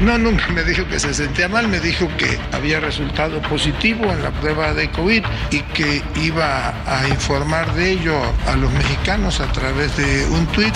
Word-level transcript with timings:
No, 0.00 0.18
nunca 0.18 0.46
me 0.48 0.62
dijo 0.62 0.86
que 0.86 1.00
se 1.00 1.14
sentía 1.14 1.48
mal, 1.48 1.68
me 1.68 1.80
dijo 1.80 2.06
que 2.18 2.38
había 2.52 2.80
resultado 2.80 3.40
positivo 3.42 4.04
en 4.12 4.22
la 4.22 4.30
prueba 4.30 4.74
de 4.74 4.90
COVID 4.90 5.24
y 5.50 5.60
que 5.74 6.02
iba 6.16 6.74
a 6.86 7.08
informar 7.08 7.72
de 7.74 7.92
ello 7.92 8.14
a 8.46 8.56
los 8.56 8.70
mexicanos 8.72 9.40
a 9.40 9.50
través 9.52 9.96
de 9.96 10.26
un 10.26 10.46
tuit. 10.48 10.74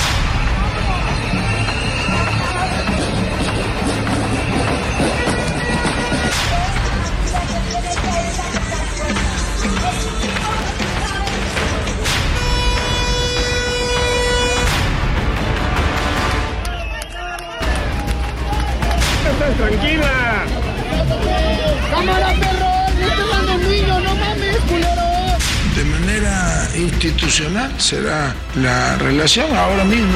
Institucional 27.02 27.80
será 27.80 28.36
la 28.56 28.98
relación 28.98 29.56
ahora 29.56 29.84
mismo. 29.84 30.12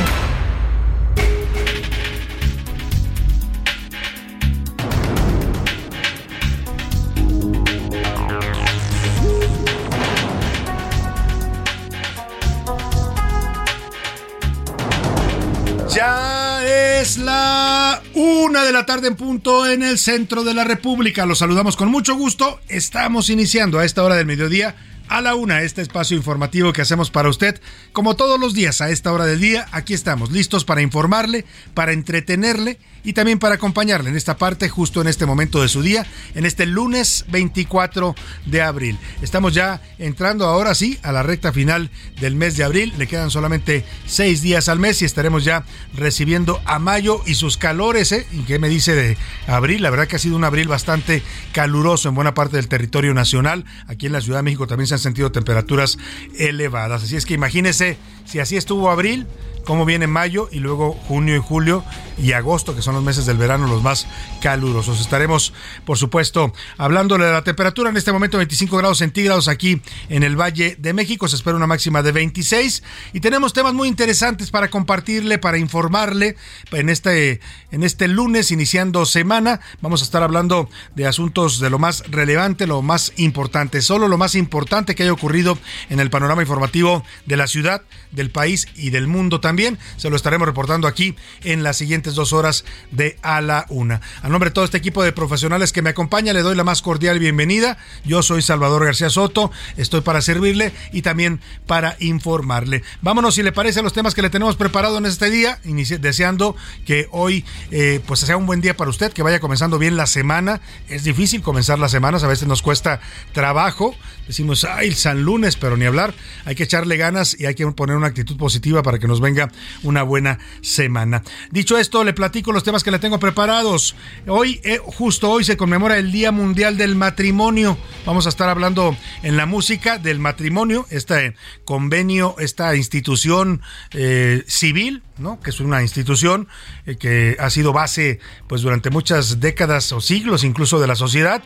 Ya 15.90 16.62
es 16.66 17.16
la 17.16 18.02
una 18.12 18.62
de 18.62 18.72
la 18.72 18.84
tarde 18.84 19.08
en 19.08 19.16
punto 19.16 19.66
en 19.66 19.82
el 19.82 19.96
centro 19.96 20.44
de 20.44 20.52
la 20.52 20.64
República. 20.64 21.24
Los 21.24 21.38
saludamos 21.38 21.76
con 21.76 21.88
mucho 21.90 22.14
gusto. 22.14 22.60
Estamos 22.68 23.30
iniciando 23.30 23.78
a 23.78 23.86
esta 23.86 24.02
hora 24.02 24.16
del 24.16 24.26
mediodía 24.26 24.76
a 25.08 25.20
la 25.20 25.34
una 25.34 25.62
este 25.62 25.82
espacio 25.82 26.16
informativo 26.16 26.72
que 26.72 26.82
hacemos 26.82 27.10
para 27.10 27.28
usted. 27.28 27.60
Como 27.92 28.16
todos 28.16 28.38
los 28.38 28.54
días 28.54 28.80
a 28.80 28.90
esta 28.90 29.12
hora 29.12 29.26
del 29.26 29.40
día, 29.40 29.66
aquí 29.72 29.94
estamos 29.94 30.30
listos 30.30 30.64
para 30.64 30.82
informarle, 30.82 31.44
para 31.74 31.92
entretenerle 31.92 32.78
y 33.04 33.12
también 33.12 33.38
para 33.38 33.56
acompañarle 33.56 34.10
en 34.10 34.16
esta 34.16 34.36
parte 34.38 34.68
justo 34.68 35.00
en 35.00 35.08
este 35.08 35.26
momento 35.26 35.60
de 35.62 35.68
su 35.68 35.82
día, 35.82 36.06
en 36.34 36.46
este 36.46 36.66
lunes 36.66 37.26
24 37.28 38.14
de 38.46 38.62
abril. 38.62 38.98
Estamos 39.22 39.54
ya 39.54 39.80
entrando 39.98 40.46
ahora 40.46 40.74
sí 40.74 40.98
a 41.02 41.12
la 41.12 41.22
recta 41.22 41.52
final 41.52 41.90
del 42.20 42.34
mes 42.34 42.56
de 42.56 42.64
abril. 42.64 42.94
Le 42.96 43.06
quedan 43.06 43.30
solamente 43.30 43.84
seis 44.06 44.40
días 44.40 44.68
al 44.68 44.78
mes 44.78 45.02
y 45.02 45.04
estaremos 45.04 45.44
ya 45.44 45.64
recibiendo 45.94 46.60
a 46.64 46.78
mayo 46.78 47.20
y 47.26 47.34
sus 47.34 47.58
calores. 47.58 48.10
¿eh? 48.12 48.26
¿Y 48.32 48.40
qué 48.40 48.58
me 48.58 48.68
dice 48.68 48.94
de 48.94 49.18
abril? 49.46 49.82
La 49.82 49.90
verdad 49.90 50.08
que 50.08 50.16
ha 50.16 50.18
sido 50.18 50.36
un 50.36 50.44
abril 50.44 50.68
bastante 50.68 51.22
caluroso 51.52 52.08
en 52.08 52.14
buena 52.14 52.34
parte 52.34 52.56
del 52.56 52.68
territorio 52.68 53.12
nacional. 53.12 53.66
Aquí 53.86 54.06
en 54.06 54.12
la 54.12 54.22
Ciudad 54.22 54.38
de 54.38 54.44
México 54.44 54.66
también 54.66 54.86
se 54.86 54.94
han 54.94 55.00
sentido 55.00 55.30
temperaturas 55.30 55.98
elevadas. 56.38 57.02
Así 57.02 57.16
es 57.16 57.26
que 57.26 57.34
imagínese 57.34 57.98
si 58.24 58.38
así 58.38 58.56
estuvo 58.56 58.90
abril 58.90 59.26
cómo 59.64 59.84
viene 59.84 60.06
mayo 60.06 60.48
y 60.52 60.60
luego 60.60 60.92
junio 60.92 61.36
y 61.36 61.40
julio 61.40 61.84
y 62.16 62.32
agosto, 62.32 62.76
que 62.76 62.82
son 62.82 62.94
los 62.94 63.02
meses 63.02 63.26
del 63.26 63.36
verano 63.36 63.66
los 63.66 63.82
más 63.82 64.06
calurosos. 64.40 65.00
Estaremos, 65.00 65.52
por 65.84 65.98
supuesto, 65.98 66.52
hablándole 66.78 67.24
de 67.24 67.32
la 67.32 67.42
temperatura 67.42 67.90
en 67.90 67.96
este 67.96 68.12
momento 68.12 68.36
25 68.36 68.76
grados 68.76 68.98
centígrados 68.98 69.48
aquí 69.48 69.80
en 70.08 70.22
el 70.22 70.38
Valle 70.38 70.76
de 70.78 70.92
México. 70.92 71.26
Se 71.28 71.36
espera 71.36 71.56
una 71.56 71.66
máxima 71.66 72.02
de 72.02 72.12
26 72.12 72.82
y 73.12 73.20
tenemos 73.20 73.52
temas 73.52 73.74
muy 73.74 73.88
interesantes 73.88 74.50
para 74.50 74.68
compartirle, 74.68 75.38
para 75.38 75.58
informarle 75.58 76.36
en 76.70 76.88
este, 76.88 77.40
en 77.72 77.82
este 77.82 78.06
lunes 78.08 78.50
iniciando 78.50 79.06
semana. 79.06 79.60
Vamos 79.80 80.02
a 80.02 80.04
estar 80.04 80.22
hablando 80.22 80.68
de 80.94 81.06
asuntos 81.06 81.58
de 81.58 81.70
lo 81.70 81.78
más 81.78 82.04
relevante, 82.10 82.66
lo 82.66 82.82
más 82.82 83.12
importante, 83.16 83.82
solo 83.82 84.08
lo 84.08 84.18
más 84.18 84.34
importante 84.34 84.94
que 84.94 85.02
haya 85.02 85.12
ocurrido 85.12 85.58
en 85.90 86.00
el 86.00 86.10
panorama 86.10 86.42
informativo 86.42 87.04
de 87.26 87.36
la 87.36 87.46
ciudad, 87.46 87.82
del 88.12 88.30
país 88.30 88.68
y 88.76 88.90
del 88.90 89.08
mundo 89.08 89.40
también 89.40 89.53
también. 89.54 89.78
Se 89.96 90.10
lo 90.10 90.16
estaremos 90.16 90.48
reportando 90.48 90.88
aquí 90.88 91.14
en 91.44 91.62
las 91.62 91.76
siguientes 91.76 92.16
dos 92.16 92.32
horas 92.32 92.64
de 92.90 93.16
A 93.22 93.40
la 93.40 93.66
Una. 93.68 94.00
A 94.20 94.28
nombre 94.28 94.50
de 94.50 94.54
todo 94.54 94.64
este 94.64 94.78
equipo 94.78 95.04
de 95.04 95.12
profesionales 95.12 95.72
que 95.72 95.80
me 95.80 95.90
acompaña, 95.90 96.32
le 96.32 96.42
doy 96.42 96.56
la 96.56 96.64
más 96.64 96.82
cordial 96.82 97.20
bienvenida. 97.20 97.78
Yo 98.04 98.24
soy 98.24 98.42
Salvador 98.42 98.84
García 98.84 99.10
Soto, 99.10 99.52
estoy 99.76 100.00
para 100.00 100.22
servirle 100.22 100.72
y 100.92 101.02
también 101.02 101.40
para 101.68 101.96
informarle. 102.00 102.82
Vámonos, 103.00 103.36
si 103.36 103.44
le 103.44 103.52
parece, 103.52 103.78
a 103.78 103.84
los 103.84 103.92
temas 103.92 104.12
que 104.12 104.22
le 104.22 104.30
tenemos 104.30 104.56
preparado 104.56 104.98
en 104.98 105.06
este 105.06 105.30
día, 105.30 105.60
deseando 106.00 106.56
que 106.84 107.06
hoy 107.12 107.44
eh, 107.70 108.00
pues 108.04 108.18
sea 108.18 108.36
un 108.36 108.46
buen 108.46 108.60
día 108.60 108.76
para 108.76 108.90
usted, 108.90 109.12
que 109.12 109.22
vaya 109.22 109.38
comenzando 109.38 109.78
bien 109.78 109.96
la 109.96 110.06
semana. 110.06 110.60
Es 110.88 111.04
difícil 111.04 111.42
comenzar 111.42 111.78
las 111.78 111.92
semanas, 111.92 112.24
a 112.24 112.26
veces 112.26 112.48
nos 112.48 112.60
cuesta 112.60 113.00
trabajo. 113.32 113.94
Decimos, 114.26 114.64
ay, 114.64 114.92
San 114.92 115.22
Lunes, 115.22 115.56
pero 115.56 115.76
ni 115.76 115.84
hablar. 115.84 116.14
Hay 116.44 116.54
que 116.54 116.64
echarle 116.64 116.96
ganas 116.96 117.36
y 117.38 117.46
hay 117.46 117.54
que 117.54 117.66
poner 117.72 117.96
una 117.96 118.06
actitud 118.06 118.36
positiva 118.36 118.82
para 118.82 118.98
que 118.98 119.06
nos 119.06 119.20
venga 119.20 119.50
una 119.82 120.02
buena 120.02 120.38
semana. 120.62 121.22
Dicho 121.50 121.76
esto, 121.78 122.04
le 122.04 122.14
platico 122.14 122.52
los 122.52 122.64
temas 122.64 122.82
que 122.82 122.90
le 122.90 122.98
tengo 122.98 123.18
preparados. 123.18 123.94
Hoy, 124.26 124.60
eh, 124.64 124.78
justo 124.82 125.30
hoy, 125.30 125.44
se 125.44 125.56
conmemora 125.56 125.98
el 125.98 126.10
Día 126.10 126.32
Mundial 126.32 126.76
del 126.76 126.96
Matrimonio. 126.96 127.76
Vamos 128.06 128.26
a 128.26 128.30
estar 128.30 128.48
hablando 128.48 128.96
en 129.22 129.36
la 129.36 129.46
música 129.46 129.98
del 129.98 130.18
matrimonio, 130.18 130.86
este 130.90 131.34
convenio, 131.64 132.36
esta 132.38 132.74
institución 132.76 133.60
eh, 133.92 134.44
civil, 134.46 135.02
¿no? 135.18 135.40
que 135.40 135.50
es 135.50 135.60
una 135.60 135.82
institución 135.82 136.48
eh, 136.86 136.96
que 136.96 137.36
ha 137.38 137.50
sido 137.50 137.72
base 137.72 138.20
pues 138.46 138.62
durante 138.62 138.90
muchas 138.90 139.40
décadas 139.40 139.92
o 139.92 140.00
siglos 140.00 140.44
incluso 140.44 140.80
de 140.80 140.86
la 140.86 140.96
sociedad 140.96 141.42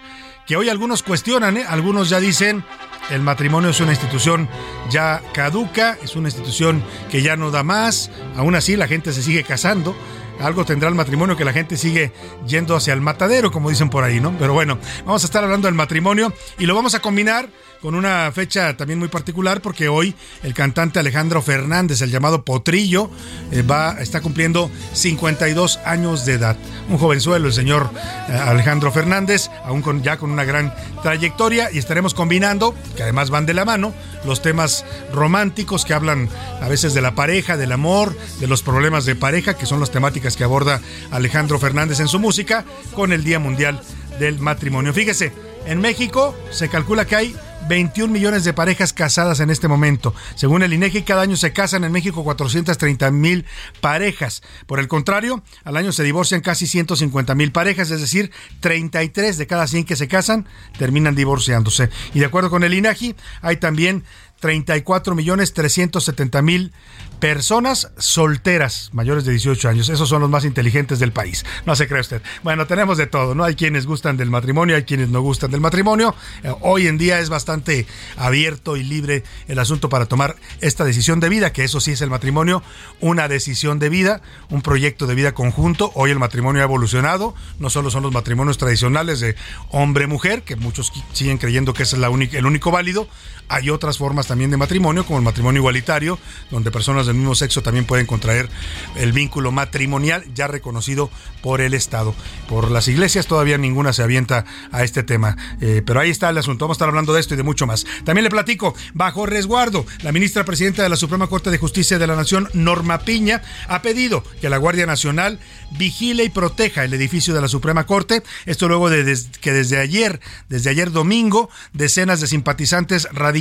que 0.49 0.57
hoy 0.57 0.71
algunos 0.71 1.03
cuestionan, 1.03 1.59
¿eh? 1.59 1.67
algunos 1.69 2.09
ya 2.09 2.19
dicen 2.21 2.65
el 3.11 3.21
matrimonio 3.21 3.69
es 3.69 3.81
una 3.81 3.93
institución 3.93 4.49
ya 4.91 5.23
caduca, 5.35 5.99
es 6.03 6.17
una 6.17 6.29
institución 6.29 6.83
que 7.11 7.21
ya 7.21 7.37
no 7.37 7.51
da 7.51 7.63
más, 7.63 8.11
aún 8.35 8.55
así 8.55 8.75
la 8.75 8.89
gente 8.89 9.13
se 9.13 9.23
sigue 9.23 9.45
casando, 9.45 9.95
algo 10.41 10.65
tendrá 10.65 10.89
el 10.89 10.95
matrimonio 10.95 11.37
que 11.37 11.45
la 11.45 11.53
gente 11.53 11.77
sigue 11.77 12.13
yendo 12.47 12.75
hacia 12.77 12.95
el 12.95 13.03
matadero, 13.03 13.53
como 13.53 13.69
dicen 13.69 13.91
por 13.91 14.05
ahí, 14.05 14.21
¿no? 14.21 14.35
Pero 14.39 14.55
bueno, 14.55 14.79
vamos 15.05 15.23
a 15.23 15.27
estar 15.27 15.45
hablando 15.45 15.69
del 15.69 15.75
matrimonio 15.75 16.33
y 16.59 16.65
lo 16.65 16.75
vamos 16.75 16.95
a 16.95 17.01
combinar 17.01 17.51
con 17.81 17.95
una 17.95 18.31
fecha 18.33 18.77
también 18.77 18.99
muy 18.99 19.09
particular 19.09 19.61
porque 19.61 19.89
hoy 19.89 20.15
el 20.43 20.55
cantante 20.55 20.99
Alejandro 20.99 21.43
Fernández, 21.43 22.03
el 22.03 22.11
llamado 22.11 22.45
Potrillo, 22.45 23.11
eh, 23.53 23.63
va, 23.63 23.97
está 24.01 24.21
cumpliendo 24.21 24.71
52 24.93 25.79
años 25.85 26.25
de 26.25 26.35
edad. 26.35 26.57
Un 26.89 26.99
jovenzuelo, 26.99 27.49
el 27.49 27.53
señor 27.53 27.91
eh, 28.29 28.33
Alejandro 28.33 28.91
Fernández, 28.91 29.51
aún 29.65 29.83
con, 29.83 30.03
ya 30.03 30.17
con 30.17 30.31
una 30.31 30.45
gran 30.45 30.75
trayectoria 31.03 31.71
y 31.73 31.79
estaremos 31.79 32.15
combinando, 32.15 32.75
que 32.97 33.05
además 33.05 33.31
van 33.31 33.47
de 33.47 33.55
la 33.55 33.65
mano, 33.65 33.95
los 34.25 34.43
temas 34.43 34.85
románticos 35.13 35.85
que 35.85 35.95
hablan 35.95 36.29
a 36.61 36.69
veces 36.69 36.95
de 36.95 37.01
la 37.01 37.15
pareja, 37.15 37.57
del 37.57 37.73
amor, 37.73 38.17
de 38.41 38.47
los 38.47 38.63
problemas 38.63 39.05
de 39.05 39.15
pareja, 39.15 39.55
que 39.55 39.67
son 39.67 39.81
las 39.81 39.91
temáticas 39.91 40.37
que 40.37 40.45
aborda 40.45 40.81
Alejandro 41.11 41.59
Fernández 41.59 42.01
en 42.01 42.09
su 42.09 42.19
música, 42.19 42.65
con 42.95 43.13
el 43.13 43.25
Día 43.25 43.39
Mundial 43.39 43.81
del 44.19 44.41
Matrimonio. 44.41 44.93
Fíjese, 44.93 45.33
en 45.67 45.81
México 45.81 46.35
se 46.51 46.69
calcula 46.69 47.05
que 47.05 47.17
hay 47.17 47.37
21 47.69 48.13
millones 48.13 48.45
de 48.45 48.53
parejas 48.53 48.93
casadas 48.93 49.41
en 49.41 49.51
este 49.51 49.69
momento. 49.69 50.15
Según 50.35 50.63
el 50.63 50.73
INEGI, 50.73 51.03
cada 51.03 51.23
año 51.23 51.37
se 51.37 51.53
casan 51.53 51.85
en 51.85 51.93
México 51.93 52.25
430 52.25 53.11
mil 53.11 53.45
parejas. 53.81 54.43
Por 54.67 54.81
el 54.81 54.89
contrario, 54.89 55.43
al 55.65 55.77
año 55.77 55.93
se 55.93 56.03
divorcian 56.03 56.41
casi 56.41 56.67
150 56.67 57.35
mil 57.35 57.53
parejas, 57.53 57.91
es 57.91 58.01
decir, 58.01 58.33
33 58.61 59.39
de 59.39 59.47
cada 59.47 59.67
100 59.67 59.85
que 59.85 59.97
se 59.97 60.09
casan 60.09 60.47
terminan 60.79 61.15
divorciándose. 61.15 61.91
Y 62.15 62.21
de 62.21 62.27
acuerdo 62.27 62.51
con 62.51 62.65
el 62.65 62.75
INEGI, 62.75 63.15
hay 63.43 63.57
también 63.59 64.05
34 64.41 65.15
millones 65.15 65.53
370 65.53 66.43
mil 66.43 66.73
personas 67.19 67.91
solteras 67.99 68.91
mayores 68.93 69.25
de 69.25 69.33
18 69.33 69.69
años. 69.69 69.89
Esos 69.89 70.09
son 70.09 70.21
los 70.21 70.31
más 70.31 70.45
inteligentes 70.45 70.99
del 70.99 71.13
país. 71.13 71.45
No 71.67 71.75
se 71.75 71.89
cree 71.89 72.01
usted. 72.01 72.23
Bueno, 72.43 72.67
tenemos 72.67 72.97
de 72.97 73.07
todo, 73.07 73.35
¿no? 73.35 73.45
Hay 73.45 73.57
quienes 73.57 73.87
gustan 73.87 74.17
del 74.17 74.31
matrimonio, 74.31 74.77
hay 74.77 74.85
quienes 74.85 75.09
no 75.09 75.21
gustan 75.21 75.51
del 75.51 75.61
matrimonio. 75.61 76.15
Eh, 76.45 76.53
hoy 76.61 76.87
en 76.87 76.99
día 76.99 77.19
es 77.19 77.29
bastante 77.29 77.87
abierto 78.17 78.77
y 78.77 78.85
libre 78.85 79.25
el 79.49 79.59
asunto 79.59 79.89
para 79.89 80.07
tomar 80.07 80.37
esta 80.61 80.85
decisión 80.85 81.21
de 81.21 81.29
vida, 81.29 81.53
que 81.53 81.65
eso 81.65 81.81
sí 81.81 81.93
es 81.93 82.01
el 82.03 82.11
matrimonio, 82.11 82.63
una 83.01 83.29
decisión 83.29 83.79
de 83.79 83.89
vida, 83.89 84.23
un 84.49 84.63
proyecto 84.63 85.07
de 85.07 85.15
vida 85.15 85.33
conjunto. 85.33 85.91
Hoy 85.95 86.11
el 86.11 86.19
matrimonio 86.19 86.63
ha 86.63 86.65
evolucionado, 86.65 87.35
no 87.59 87.71
solo 87.71 87.91
son 87.91 88.05
los 88.05 88.13
matrimonios 88.13 88.59
tradicionales 88.59 89.21
de 89.21 89.35
hombre-mujer, 89.71 90.43
que 90.43 90.57
muchos 90.57 90.93
siguen 91.13 91.39
creyendo 91.39 91.75
que 91.75 91.83
ese 91.83 91.97
es 91.97 92.35
el 92.35 92.47
único 92.47 92.71
válido, 92.71 93.09
hay 93.49 93.71
otras 93.71 93.99
formas 93.99 94.27
también 94.27 94.51
de 94.51 94.57
matrimonio, 94.57 95.07
como 95.07 95.19
el 95.19 95.25
matrimonio 95.25 95.61
igualitario, 95.61 96.19
donde 96.51 96.71
personas 96.71 97.07
del 97.07 97.17
mismo 97.17 97.35
sexo 97.35 97.63
también 97.63 97.87
pueden 97.87 98.07
contraer 98.07 98.49
el 98.97 99.13
vínculo 99.13 99.53
matrimonial 99.53 100.25
ya 100.35 100.47
reconocido 100.47 101.11
por 101.43 101.61
el 101.61 101.75
Estado. 101.75 102.15
Por 102.49 102.71
las 102.71 102.89
iglesias 102.89 103.27
todavía 103.27 103.57
ninguna 103.59 103.93
se 103.93 104.03
avienta 104.03 104.45
a 104.71 104.85
este 104.85 105.03
tema, 105.03 105.37
eh, 105.61 105.83
pero 105.85 106.01
ahí 106.01 106.11
está 106.11 106.29
el 106.29 106.39
asunto. 106.39 106.67
Vamos 106.67 106.77
a 106.77 106.79
estar 106.79 106.89
hablando 106.89 107.15
de 107.15 107.21
esto 107.21 107.35
y 107.35 107.37
de 107.37 107.43
mucho 107.43 107.67
más. 107.67 107.87
También 108.05 108.25
le 108.25 108.31
platico, 108.31 108.75
bajo 108.95 109.25
resguardo, 109.25 109.87
la 110.03 110.13
ministra 110.13 110.45
presidenta 110.45 110.83
de 110.83 110.89
la 110.89 110.97
Suprema 110.97 111.27
Corte 111.29 111.51
de 111.51 111.59
Justicia 111.59 111.99
de 111.99 112.07
la 112.07 112.17
Nación, 112.17 112.49
Norma 112.53 113.01
Piña, 113.01 113.43
ha 113.69 113.83
pedido 113.83 114.23
que 114.41 114.51
la 114.51 114.59
Guardia 114.59 114.87
Nacional 114.87 115.39
vigile 115.79 116.25
y 116.25 116.29
proteja 116.29 116.85
el 116.85 116.93
edificio 116.93 117.35
de 117.35 117.41
la 117.41 117.49
Suprema 117.49 117.87
Corte. 117.87 118.23
Esto 118.47 118.69
luego 118.69 118.91
de 118.91 119.19
que 119.41 119.53
desde 119.53 119.79
ayer, 119.79 120.21
desde 120.49 120.71
ayer 120.71 120.91
domingo, 120.91 121.49
decenas 121.73 122.21
de 122.21 122.27
simpatizantes 122.27 123.09
radicales 123.13 123.38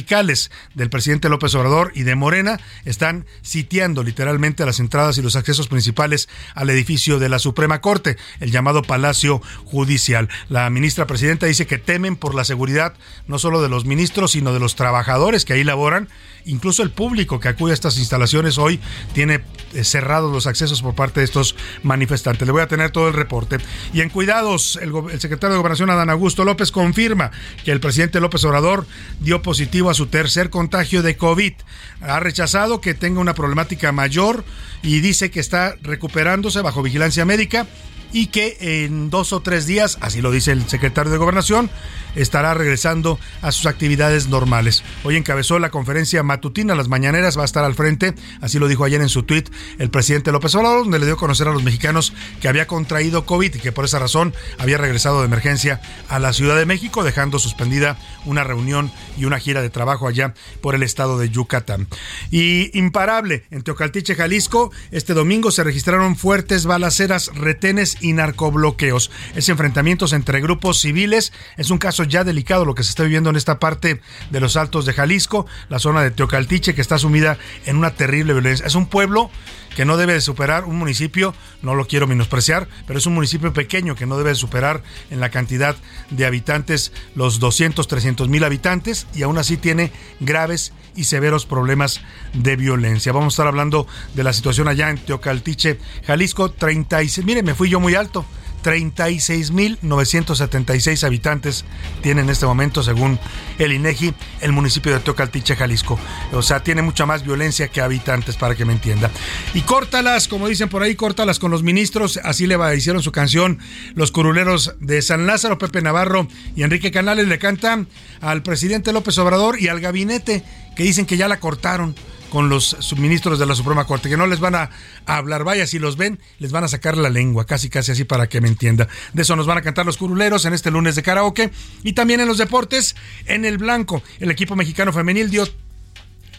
del 0.75 0.89
presidente 0.89 1.29
López 1.29 1.55
Obrador 1.55 1.91
y 1.95 2.03
de 2.03 2.15
Morena 2.15 2.59
están 2.85 3.25
sitiando 3.41 4.03
literalmente 4.03 4.65
las 4.65 4.79
entradas 4.79 5.17
y 5.17 5.21
los 5.21 5.35
accesos 5.35 5.67
principales 5.67 6.29
al 6.53 6.69
edificio 6.69 7.19
de 7.19 7.29
la 7.29 7.39
Suprema 7.39 7.81
Corte, 7.81 8.17
el 8.39 8.51
llamado 8.51 8.83
Palacio 8.83 9.41
Judicial. 9.65 10.29
La 10.49 10.69
ministra 10.69 11.07
presidenta 11.07 11.45
dice 11.45 11.67
que 11.67 11.77
temen 11.77 12.15
por 12.15 12.35
la 12.35 12.43
seguridad 12.43 12.93
no 13.27 13.39
solo 13.39 13.61
de 13.61 13.69
los 13.69 13.85
ministros, 13.85 14.31
sino 14.31 14.53
de 14.53 14.59
los 14.59 14.75
trabajadores 14.75 15.45
que 15.45 15.53
ahí 15.53 15.63
laboran 15.63 16.09
incluso 16.47 16.83
el 16.83 16.89
público 16.89 17.39
que 17.39 17.49
acude 17.49 17.71
a 17.71 17.73
estas 17.73 17.97
instalaciones 17.97 18.57
hoy 18.57 18.79
tiene 19.13 19.41
eh, 19.73 19.83
cerrados 19.83 20.31
los 20.31 20.47
accesos 20.47 20.81
por 20.81 20.95
parte 20.95 21.19
de 21.19 21.25
estos 21.25 21.55
manifestantes. 21.83 22.45
Le 22.45 22.51
voy 22.51 22.61
a 22.61 22.67
tener 22.67 22.91
todo 22.91 23.07
el 23.07 23.13
reporte. 23.13 23.57
Y 23.93 24.01
en 24.01 24.09
cuidados, 24.09 24.79
el, 24.81 24.91
secretario 25.19 25.53
de 25.53 25.57
Gobernación, 25.57 25.89
Adán 25.89 26.09
Augusto 26.09 26.43
López, 26.43 26.71
confirma 26.71 27.31
que 27.63 27.71
el 27.71 27.79
presidente 27.79 28.19
López 28.19 28.43
Obrador 28.45 28.87
dio 29.19 29.41
positivo 29.41 29.89
a 29.89 29.93
su 29.93 30.07
tercer 30.07 30.49
contagio 30.49 31.03
de 31.03 31.17
COVID. 31.17 31.53
Ha 32.01 32.19
rechazado 32.19 32.81
que 32.81 32.93
tenga 32.93 33.19
una 33.19 33.33
problemática 33.33 33.91
mayor 33.91 34.43
y 34.81 34.99
dice 35.01 35.31
que 35.31 35.39
está 35.39 35.75
recuperándose 35.81 36.61
bajo 36.61 36.81
vigilancia 36.81 37.25
médica 37.25 37.67
y 38.11 38.27
que 38.27 38.85
en 38.85 39.09
dos 39.09 39.33
o 39.33 39.41
tres 39.41 39.65
días, 39.65 39.97
así 40.01 40.21
lo 40.21 40.31
dice 40.31 40.51
el 40.51 40.67
secretario 40.67 41.11
de 41.11 41.17
Gobernación, 41.17 41.69
estará 42.17 42.53
regresando 42.53 43.19
a 43.41 43.51
sus 43.51 43.65
actividades 43.65 44.27
normales. 44.27 44.83
Hoy 45.03 45.15
encabezó 45.15 45.59
la 45.59 45.69
conferencia 45.69 46.23
matutina, 46.23 46.75
las 46.75 46.89
mañaneras, 46.89 47.37
va 47.37 47.43
a 47.43 47.45
estar 47.45 47.63
al 47.63 47.75
frente, 47.75 48.13
así 48.41 48.59
lo 48.59 48.67
dijo 48.67 48.83
ayer 48.83 49.01
en 49.01 49.09
su 49.09 49.23
tuit 49.23 49.49
el 49.79 49.89
presidente 49.89 50.31
López 50.31 50.53
Obrador, 50.55 50.83
donde 50.83 50.99
le 50.99 51.05
dio 51.05 51.15
a 51.15 51.17
conocer 51.17 51.47
a 51.47 51.51
los 51.51 51.63
mexicanos 51.63 52.13
que 52.41 52.47
había 52.47 52.67
contraído 52.67 53.25
COVID 53.25 53.55
y 53.55 53.59
que 53.59 53.71
por 53.71 53.85
esa 53.85 53.99
razón 53.99 54.33
había 54.57 54.77
regresado 54.77 55.19
de 55.19 55.27
emergencia 55.27 55.81
a 56.09 56.19
la 56.19 56.33
Ciudad 56.33 56.57
de 56.57 56.65
México, 56.65 57.03
dejando 57.03 57.39
suspendida 57.39 57.97
una 58.25 58.43
reunión 58.43 58.91
y 59.17 59.25
una 59.25 59.39
gira 59.39 59.61
de 59.61 59.69
trabajo 59.69 60.07
allá 60.07 60.33
por 60.61 60.75
el 60.75 60.83
estado 60.83 61.17
de 61.17 61.29
Yucatán. 61.29 61.87
Y 62.31 62.77
imparable, 62.77 63.45
en 63.51 63.61
Teocaltiche, 63.61 64.15
Jalisco, 64.15 64.71
este 64.91 65.13
domingo 65.13 65.51
se 65.51 65.63
registraron 65.63 66.15
fuertes 66.15 66.65
balaceras, 66.65 67.31
retenes 67.35 67.97
y 68.01 68.13
narcobloqueos. 68.13 69.11
Es 69.35 69.49
enfrentamientos 69.49 70.13
entre 70.13 70.41
grupos 70.41 70.79
civiles, 70.79 71.31
es 71.57 71.69
un 71.69 71.77
caso 71.77 72.03
ya 72.07 72.23
delicado 72.23 72.65
lo 72.65 72.75
que 72.75 72.83
se 72.83 72.89
está 72.89 73.03
viviendo 73.03 73.29
en 73.29 73.35
esta 73.35 73.59
parte 73.59 74.01
de 74.29 74.39
los 74.39 74.55
altos 74.55 74.85
de 74.85 74.93
Jalisco, 74.93 75.45
la 75.69 75.79
zona 75.79 76.01
de 76.01 76.11
Teocaltiche, 76.11 76.75
que 76.75 76.81
está 76.81 76.97
sumida 76.97 77.37
en 77.65 77.77
una 77.77 77.91
terrible 77.91 78.33
violencia. 78.33 78.65
Es 78.65 78.75
un 78.75 78.87
pueblo 78.87 79.29
que 79.77 79.85
no 79.85 79.95
debe 79.95 80.13
de 80.13 80.21
superar 80.21 80.65
un 80.65 80.75
municipio, 80.75 81.35
no 81.61 81.75
lo 81.75 81.85
quiero 81.85 82.07
menospreciar, 82.07 82.67
pero 82.87 82.97
es 82.97 83.05
un 83.05 83.13
municipio 83.13 83.53
pequeño 83.53 83.93
que 83.93 84.07
no 84.07 84.17
debe 84.17 84.31
de 84.31 84.35
superar 84.35 84.81
en 85.11 85.19
la 85.19 85.29
cantidad 85.29 85.75
de 86.09 86.25
habitantes 86.25 86.91
los 87.13 87.39
200, 87.39 87.87
300 87.87 88.27
mil 88.27 88.43
habitantes 88.43 89.05
y 89.13 89.21
aún 89.21 89.37
así 89.37 89.55
tiene 89.55 89.91
graves 90.19 90.73
y 90.95 91.03
severos 91.03 91.45
problemas 91.45 92.01
de 92.33 92.55
violencia. 92.55 93.11
Vamos 93.11 93.33
a 93.33 93.35
estar 93.35 93.47
hablando 93.47 93.85
de 94.15 94.23
la 94.23 94.33
situación 94.33 94.67
allá 94.67 94.89
en 94.89 94.97
Teocaltiche, 94.97 95.79
Jalisco, 96.07 96.49
36, 96.49 97.23
mire, 97.23 97.43
me 97.43 97.53
fui 97.53 97.69
yo 97.69 97.79
muy 97.79 97.93
alto, 97.93 98.25
36.976 98.63 101.03
habitantes 101.03 101.65
tiene 102.01 102.21
en 102.21 102.29
este 102.29 102.45
momento, 102.45 102.83
según 102.83 103.19
el 103.57 103.73
INEGI, 103.73 104.13
el 104.41 104.51
municipio 104.51 104.93
de 104.93 104.99
Teocaltiche, 104.99 105.55
Jalisco. 105.55 105.97
O 106.33 106.41
sea, 106.41 106.63
tiene 106.63 106.81
mucha 106.81 107.05
más 107.05 107.23
violencia 107.23 107.69
que 107.69 107.81
habitantes, 107.81 108.35
para 108.35 108.55
que 108.55 108.65
me 108.65 108.73
entienda. 108.73 109.09
Y 109.53 109.61
córtalas, 109.61 110.27
como 110.27 110.47
dicen 110.47 110.69
por 110.69 110.83
ahí, 110.83 110.95
córtalas 110.95 111.39
con 111.39 111.51
los 111.51 111.63
ministros. 111.63 112.19
Así 112.23 112.47
le 112.47 112.57
hicieron 112.75 113.01
su 113.01 113.11
canción 113.11 113.59
los 113.95 114.11
curuleros 114.11 114.75
de 114.79 115.01
San 115.01 115.27
Lázaro, 115.27 115.57
Pepe 115.57 115.81
Navarro 115.81 116.27
y 116.55 116.63
Enrique 116.63 116.91
Canales 116.91 117.27
le 117.27 117.39
cantan 117.39 117.87
al 118.21 118.43
presidente 118.43 118.93
López 118.93 119.17
Obrador 119.17 119.59
y 119.59 119.67
al 119.67 119.79
gabinete 119.79 120.43
que 120.75 120.83
dicen 120.83 121.05
que 121.05 121.17
ya 121.17 121.27
la 121.27 121.39
cortaron 121.39 121.95
con 122.29 122.49
los 122.49 122.77
suministros 122.79 123.39
de 123.39 123.45
la 123.45 123.55
Suprema 123.55 123.85
Corte, 123.85 124.09
que 124.09 124.17
no 124.17 124.27
les 124.27 124.39
van 124.39 124.55
a, 124.55 124.69
hablar, 125.05 125.43
vaya, 125.43 125.67
si 125.67 125.79
los 125.79 125.97
ven, 125.97 126.19
les 126.39 126.51
van 126.51 126.63
a 126.63 126.67
sacar 126.67 126.97
la 126.97 127.09
lengua, 127.09 127.45
casi 127.45 127.69
casi 127.69 127.91
así 127.91 128.03
para 128.03 128.27
que 128.27 128.41
me 128.41 128.47
entienda. 128.47 128.87
De 129.13 129.21
eso 129.21 129.35
nos 129.35 129.47
van 129.47 129.57
a 129.57 129.61
cantar 129.61 129.85
los 129.85 129.97
curuleros 129.97 130.45
en 130.45 130.53
este 130.53 130.71
lunes 130.71 130.95
de 130.95 131.03
karaoke 131.03 131.51
y 131.83 131.93
también 131.93 132.19
en 132.19 132.27
los 132.27 132.37
deportes, 132.37 132.95
en 133.25 133.45
el 133.45 133.57
blanco, 133.57 134.03
el 134.19 134.31
equipo 134.31 134.55
mexicano 134.55 134.93
femenil 134.93 135.29
dio 135.29 135.47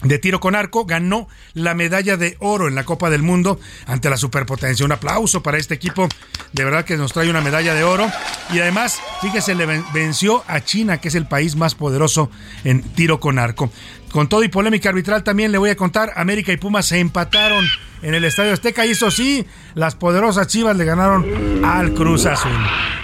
de 0.03 0.19
tiro 0.19 0.39
con 0.39 0.55
arco 0.55 0.85
ganó 0.85 1.29
la 1.55 1.75
medalla 1.75 2.17
de 2.17 2.37
oro 2.39 2.69
en 2.69 2.77
la 2.77 2.85
Copa 2.85 3.11
del 3.11 3.23
Mundo 3.23 3.59
ante 3.87 4.09
la 4.09 4.17
superpotencia. 4.17 4.87
Un 4.87 4.93
aplauso 4.93 5.43
para 5.43 5.59
este 5.59 5.75
equipo, 5.75 6.09
de 6.53 6.65
verdad 6.65 6.85
que 6.85 6.97
nos 6.97 7.13
trae 7.13 7.29
una 7.29 7.41
medalla 7.41 7.75
de 7.75 7.83
oro 7.83 8.09
y 8.53 8.61
además, 8.61 9.01
fíjese, 9.21 9.55
le 9.55 9.67
venció 9.93 10.45
a 10.47 10.61
China, 10.61 10.99
que 10.99 11.09
es 11.09 11.15
el 11.17 11.27
país 11.27 11.57
más 11.57 11.75
poderoso 11.75 12.31
en 12.63 12.83
tiro 12.83 13.19
con 13.19 13.39
arco. 13.39 13.73
Con 14.13 14.29
todo 14.29 14.43
y 14.43 14.49
polémica 14.49 14.89
arbitral 14.89 15.23
también 15.23 15.53
le 15.53 15.59
voy 15.59 15.71
a 15.71 15.77
contar, 15.77 16.13
América 16.17 16.53
y 16.53 16.57
Pumas 16.57 16.87
se 16.87 16.99
empataron 16.99 17.67
en 18.01 18.15
el 18.15 18.25
Estadio 18.25 18.53
Azteca 18.53 18.87
y 18.87 18.91
eso 18.91 19.11
sí, 19.11 19.47
las 19.75 19.97
poderosas 19.97 20.47
Chivas 20.47 20.77
le 20.77 20.85
ganaron 20.85 21.63
al 21.65 21.93
Cruz 21.93 22.25
Azul. 22.25 22.51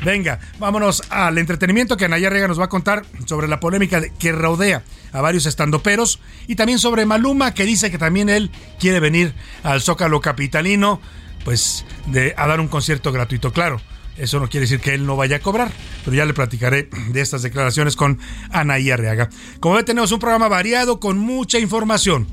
Venga, 0.05 0.39
vámonos 0.59 1.03
al 1.11 1.37
entretenimiento 1.37 1.97
que 1.97 2.07
Anaya 2.07 2.31
nos 2.49 2.59
va 2.59 2.65
a 2.65 2.69
contar 2.69 3.05
sobre 3.27 3.49
la 3.49 3.61
polémica 3.61 4.01
que 4.19 4.33
rodea 4.33 4.83
a 5.13 5.21
varios 5.21 5.47
estandoperos 5.47 6.21
y 6.47 6.57
también 6.57 6.79
sobre 6.79 7.05
Maluma 7.05 7.53
que 7.53 7.65
dice 7.65 7.91
que 7.91 7.99
también 7.99 8.29
él 8.31 8.51
quiere 8.81 9.01
venir 9.01 9.35
al 9.63 9.83
Zócalo 9.83 10.21
Capitalino 10.21 11.01
pues 11.45 11.85
de, 12.07 12.35
a 12.39 12.47
dar 12.47 12.61
un 12.61 12.69
concierto 12.69 13.13
gratuito, 13.13 13.53
claro 13.53 13.81
eso 14.17 14.41
no 14.41 14.49
quiere 14.49 14.65
decir 14.65 14.81
que 14.81 14.95
él 14.95 15.07
no 15.07 15.17
vaya 15.17 15.37
a 15.37 15.41
cobrar, 15.41 15.71
pero 16.05 16.17
ya 16.17 16.25
le 16.25 16.35
platicaré 16.35 16.89
de 17.09 17.21
estas 17.21 17.43
declaraciones 17.43 17.97
con 17.97 18.19
Anaí 18.51 18.91
Arriaga. 18.91 19.29
Como 19.61 19.77
ve, 19.77 19.85
tenemos 19.85 20.13
un 20.13 20.21
programa 20.21 20.49
variado 20.49 21.01
con 21.01 21.19
mucha 21.19 21.59
información 21.59 22.27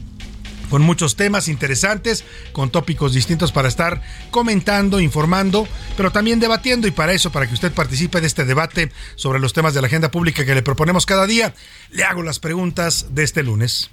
con 0.71 0.81
muchos 0.81 1.17
temas 1.17 1.49
interesantes, 1.49 2.23
con 2.53 2.69
tópicos 2.71 3.13
distintos 3.13 3.51
para 3.51 3.67
estar 3.67 4.01
comentando, 4.31 5.01
informando, 5.01 5.67
pero 5.97 6.11
también 6.11 6.39
debatiendo 6.39 6.87
y 6.87 6.91
para 6.91 7.11
eso, 7.11 7.29
para 7.29 7.45
que 7.45 7.53
usted 7.53 7.73
participe 7.73 8.21
de 8.21 8.27
este 8.27 8.45
debate 8.45 8.89
sobre 9.15 9.41
los 9.41 9.51
temas 9.51 9.73
de 9.73 9.81
la 9.81 9.87
agenda 9.87 10.11
pública 10.11 10.45
que 10.45 10.55
le 10.55 10.63
proponemos 10.63 11.05
cada 11.05 11.27
día, 11.27 11.53
le 11.89 12.05
hago 12.05 12.23
las 12.23 12.39
preguntas 12.39 13.07
de 13.13 13.23
este 13.23 13.43
lunes. 13.43 13.91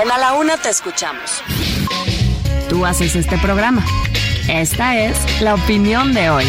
En 0.00 0.08
A 0.08 0.18
la 0.18 0.34
Una 0.34 0.56
te 0.56 0.70
escuchamos. 0.70 1.42
Tú 2.68 2.86
haces 2.86 3.16
este 3.16 3.36
programa. 3.38 3.84
Esta 4.48 4.96
es 4.98 5.16
la 5.40 5.54
opinión 5.54 6.14
de 6.14 6.30
hoy. 6.30 6.44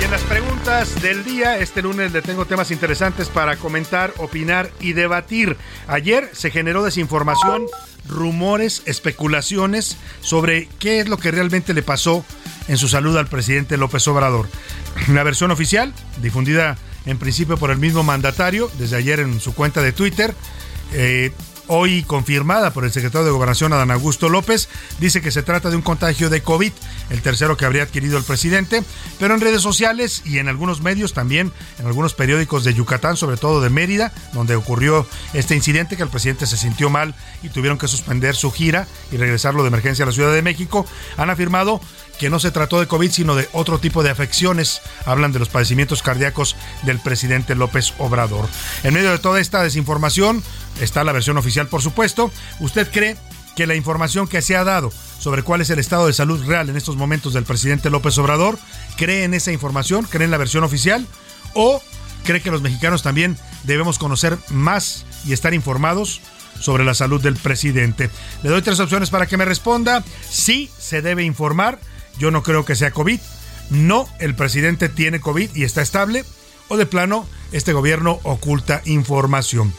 Y 0.00 0.04
en 0.04 0.10
las 0.10 0.22
preguntas 0.22 1.00
del 1.00 1.24
día, 1.24 1.58
este 1.58 1.82
lunes 1.82 2.12
le 2.12 2.22
tengo 2.22 2.44
temas 2.44 2.70
interesantes 2.70 3.28
para 3.28 3.56
comentar, 3.56 4.12
opinar 4.18 4.70
y 4.80 4.92
debatir. 4.92 5.56
Ayer 5.88 6.30
se 6.32 6.50
generó 6.50 6.82
desinformación, 6.82 7.66
rumores, 8.08 8.82
especulaciones 8.86 9.96
sobre 10.20 10.68
qué 10.78 11.00
es 11.00 11.08
lo 11.08 11.18
que 11.18 11.30
realmente 11.30 11.74
le 11.74 11.82
pasó 11.82 12.24
en 12.68 12.78
su 12.78 12.88
salud 12.88 13.16
al 13.16 13.26
presidente 13.26 13.76
López 13.76 14.06
Obrador. 14.08 14.48
La 15.08 15.22
versión 15.22 15.50
oficial, 15.50 15.92
difundida 16.20 16.76
en 17.06 17.18
principio 17.18 17.56
por 17.56 17.70
el 17.70 17.78
mismo 17.78 18.02
mandatario 18.02 18.70
desde 18.78 18.96
ayer 18.96 19.20
en 19.20 19.40
su 19.40 19.54
cuenta 19.54 19.80
de 19.80 19.92
Twitter, 19.92 20.34
eh, 20.92 21.32
hoy 21.68 22.02
confirmada 22.02 22.72
por 22.72 22.84
el 22.84 22.92
secretario 22.92 23.24
de 23.24 23.32
Gobernación 23.32 23.72
Adán 23.72 23.90
Augusto 23.90 24.28
López, 24.28 24.68
dice 25.00 25.20
que 25.20 25.30
se 25.30 25.42
trata 25.42 25.70
de 25.70 25.76
un 25.76 25.82
contagio 25.82 26.30
de 26.30 26.42
COVID, 26.42 26.72
el 27.10 27.22
tercero 27.22 27.56
que 27.56 27.64
habría 27.64 27.82
adquirido 27.82 28.18
el 28.18 28.24
presidente, 28.24 28.82
pero 29.18 29.34
en 29.34 29.40
redes 29.40 29.62
sociales 29.62 30.22
y 30.24 30.38
en 30.38 30.48
algunos 30.48 30.80
medios 30.80 31.12
también, 31.12 31.52
en 31.78 31.86
algunos 31.86 32.14
periódicos 32.14 32.64
de 32.64 32.74
Yucatán, 32.74 33.16
sobre 33.16 33.36
todo 33.36 33.60
de 33.60 33.70
Mérida, 33.70 34.12
donde 34.32 34.56
ocurrió 34.56 35.06
este 35.32 35.54
incidente 35.54 35.96
que 35.96 36.02
el 36.02 36.08
presidente 36.08 36.46
se 36.46 36.56
sintió 36.56 36.90
mal 36.90 37.14
y 37.42 37.48
tuvieron 37.48 37.78
que 37.78 37.88
suspender 37.88 38.34
su 38.34 38.50
gira 38.50 38.86
y 39.12 39.16
regresarlo 39.16 39.62
de 39.62 39.68
emergencia 39.68 40.04
a 40.04 40.06
la 40.06 40.12
Ciudad 40.12 40.32
de 40.32 40.42
México, 40.42 40.86
han 41.16 41.30
afirmado 41.30 41.80
que 42.18 42.30
no 42.30 42.38
se 42.38 42.50
trató 42.50 42.80
de 42.80 42.86
COVID, 42.86 43.10
sino 43.10 43.34
de 43.34 43.48
otro 43.52 43.78
tipo 43.78 44.02
de 44.02 44.10
afecciones. 44.10 44.80
Hablan 45.04 45.32
de 45.32 45.38
los 45.38 45.48
padecimientos 45.48 46.02
cardíacos 46.02 46.56
del 46.82 46.98
presidente 46.98 47.54
López 47.54 47.94
Obrador. 47.98 48.48
En 48.82 48.94
medio 48.94 49.10
de 49.10 49.18
toda 49.18 49.40
esta 49.40 49.62
desinformación, 49.62 50.42
está 50.80 51.04
la 51.04 51.12
versión 51.12 51.38
oficial, 51.38 51.68
por 51.68 51.82
supuesto. 51.82 52.30
¿Usted 52.60 52.90
cree 52.90 53.16
que 53.54 53.66
la 53.66 53.74
información 53.74 54.28
que 54.28 54.42
se 54.42 54.56
ha 54.56 54.64
dado 54.64 54.92
sobre 55.18 55.42
cuál 55.42 55.62
es 55.62 55.70
el 55.70 55.78
estado 55.78 56.06
de 56.06 56.12
salud 56.12 56.44
real 56.46 56.68
en 56.68 56.76
estos 56.76 56.96
momentos 56.96 57.32
del 57.32 57.44
presidente 57.44 57.90
López 57.90 58.16
Obrador, 58.18 58.58
cree 58.96 59.24
en 59.24 59.34
esa 59.34 59.50
información, 59.50 60.04
cree 60.04 60.24
en 60.24 60.30
la 60.30 60.36
versión 60.36 60.62
oficial? 60.62 61.06
¿O 61.54 61.82
cree 62.24 62.42
que 62.42 62.50
los 62.50 62.62
mexicanos 62.62 63.02
también 63.02 63.38
debemos 63.64 63.98
conocer 63.98 64.38
más 64.50 65.06
y 65.26 65.32
estar 65.32 65.54
informados 65.54 66.20
sobre 66.60 66.84
la 66.84 66.94
salud 66.94 67.20
del 67.20 67.36
presidente? 67.36 68.10
Le 68.42 68.50
doy 68.50 68.62
tres 68.62 68.78
opciones 68.78 69.10
para 69.10 69.26
que 69.26 69.38
me 69.38 69.46
responda. 69.46 70.04
Sí, 70.28 70.70
se 70.78 71.00
debe 71.00 71.24
informar. 71.24 71.78
Yo 72.18 72.30
no 72.30 72.42
creo 72.42 72.64
que 72.64 72.76
sea 72.76 72.90
COVID. 72.90 73.20
No, 73.70 74.08
el 74.20 74.34
presidente 74.34 74.88
tiene 74.88 75.20
COVID 75.20 75.54
y 75.54 75.64
está 75.64 75.82
estable. 75.82 76.24
O 76.68 76.76
de 76.76 76.86
plano, 76.86 77.26
este 77.52 77.72
gobierno 77.72 78.18
oculta 78.24 78.82
información. 78.84 79.72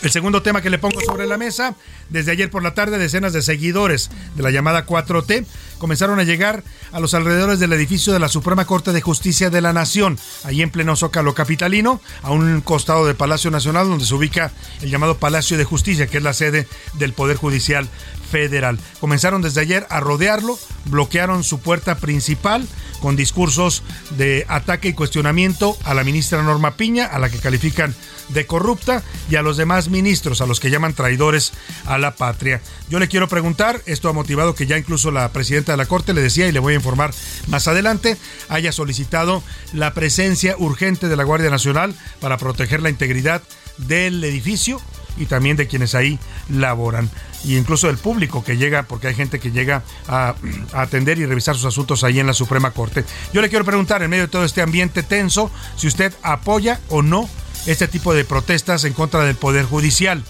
El 0.00 0.12
segundo 0.12 0.42
tema 0.42 0.62
que 0.62 0.70
le 0.70 0.78
pongo 0.78 1.00
sobre 1.00 1.26
la 1.26 1.38
mesa, 1.38 1.74
desde 2.08 2.30
ayer 2.30 2.50
por 2.50 2.62
la 2.62 2.72
tarde 2.72 2.98
decenas 2.98 3.32
de 3.32 3.42
seguidores 3.42 4.10
de 4.36 4.44
la 4.44 4.52
llamada 4.52 4.86
4T 4.86 5.44
comenzaron 5.78 6.20
a 6.20 6.22
llegar 6.22 6.62
a 6.92 7.00
los 7.00 7.14
alrededores 7.14 7.58
del 7.58 7.72
edificio 7.72 8.12
de 8.12 8.20
la 8.20 8.28
Suprema 8.28 8.64
Corte 8.64 8.92
de 8.92 9.00
Justicia 9.00 9.50
de 9.50 9.60
la 9.60 9.72
Nación, 9.72 10.16
ahí 10.44 10.62
en 10.62 10.70
pleno 10.70 10.94
Zócalo 10.94 11.34
Capitalino, 11.34 12.00
a 12.22 12.30
un 12.30 12.60
costado 12.60 13.06
del 13.06 13.16
Palacio 13.16 13.50
Nacional 13.50 13.88
donde 13.88 14.06
se 14.06 14.14
ubica 14.14 14.52
el 14.82 14.90
llamado 14.90 15.18
Palacio 15.18 15.58
de 15.58 15.64
Justicia, 15.64 16.06
que 16.06 16.18
es 16.18 16.22
la 16.22 16.32
sede 16.32 16.68
del 16.94 17.12
Poder 17.12 17.36
Judicial 17.36 17.88
Federal. 18.30 18.78
Comenzaron 19.00 19.42
desde 19.42 19.60
ayer 19.60 19.86
a 19.90 20.00
rodearlo, 20.00 20.58
bloquearon 20.86 21.44
su 21.44 21.60
puerta 21.60 21.96
principal 21.96 22.66
con 23.00 23.16
discursos 23.16 23.82
de 24.16 24.44
ataque 24.48 24.88
y 24.88 24.92
cuestionamiento 24.92 25.76
a 25.84 25.94
la 25.94 26.04
ministra 26.04 26.42
Norma 26.42 26.76
Piña, 26.76 27.06
a 27.06 27.18
la 27.18 27.30
que 27.30 27.38
califican 27.38 27.94
de 28.28 28.46
corrupta, 28.46 29.02
y 29.30 29.36
a 29.36 29.42
los 29.42 29.56
demás 29.56 29.88
ministros, 29.88 30.40
a 30.40 30.46
los 30.46 30.60
que 30.60 30.70
llaman 30.70 30.92
traidores 30.92 31.52
a 31.86 31.96
la 31.96 32.14
patria. 32.14 32.60
Yo 32.90 32.98
le 32.98 33.08
quiero 33.08 33.28
preguntar, 33.28 33.80
esto 33.86 34.08
ha 34.08 34.12
motivado 34.12 34.54
que 34.54 34.66
ya 34.66 34.76
incluso 34.76 35.10
la 35.10 35.32
presidenta 35.32 35.72
de 35.72 35.78
la 35.78 35.86
Corte 35.86 36.12
le 36.12 36.20
decía, 36.20 36.46
y 36.46 36.52
le 36.52 36.58
voy 36.58 36.74
a 36.74 36.76
informar 36.76 37.12
más 37.46 37.68
adelante, 37.68 38.16
haya 38.48 38.72
solicitado 38.72 39.42
la 39.72 39.94
presencia 39.94 40.56
urgente 40.58 41.08
de 41.08 41.16
la 41.16 41.24
Guardia 41.24 41.50
Nacional 41.50 41.94
para 42.20 42.36
proteger 42.36 42.82
la 42.82 42.90
integridad 42.90 43.42
del 43.78 44.22
edificio 44.24 44.80
y 45.16 45.26
también 45.26 45.56
de 45.56 45.66
quienes 45.66 45.94
ahí 45.94 46.18
laboran 46.48 47.10
y 47.44 47.56
incluso 47.56 47.86
del 47.86 47.98
público 47.98 48.44
que 48.44 48.56
llega, 48.56 48.82
porque 48.84 49.08
hay 49.08 49.14
gente 49.14 49.38
que 49.38 49.50
llega 49.50 49.82
a, 50.06 50.34
a, 50.72 50.82
atender 50.82 51.18
y 51.18 51.26
revisar 51.26 51.54
sus 51.54 51.64
asuntos 51.64 52.04
ahí 52.04 52.20
en 52.20 52.26
la 52.26 52.34
Suprema 52.34 52.70
Corte. 52.72 53.04
Yo 53.32 53.40
le 53.40 53.48
quiero 53.48 53.64
preguntar, 53.64 54.02
en 54.02 54.10
medio 54.10 54.24
de 54.24 54.28
todo 54.28 54.44
este 54.44 54.62
ambiente 54.62 55.02
tenso, 55.02 55.50
si 55.76 55.86
usted 55.86 56.12
apoya 56.22 56.80
o 56.88 57.02
no 57.02 57.28
este 57.66 57.88
tipo 57.88 58.14
de 58.14 58.24
protestas 58.24 58.84
en 58.84 58.92
contra 58.92 59.24
del 59.24 59.36
Poder 59.36 59.64
Judicial. 59.64 60.24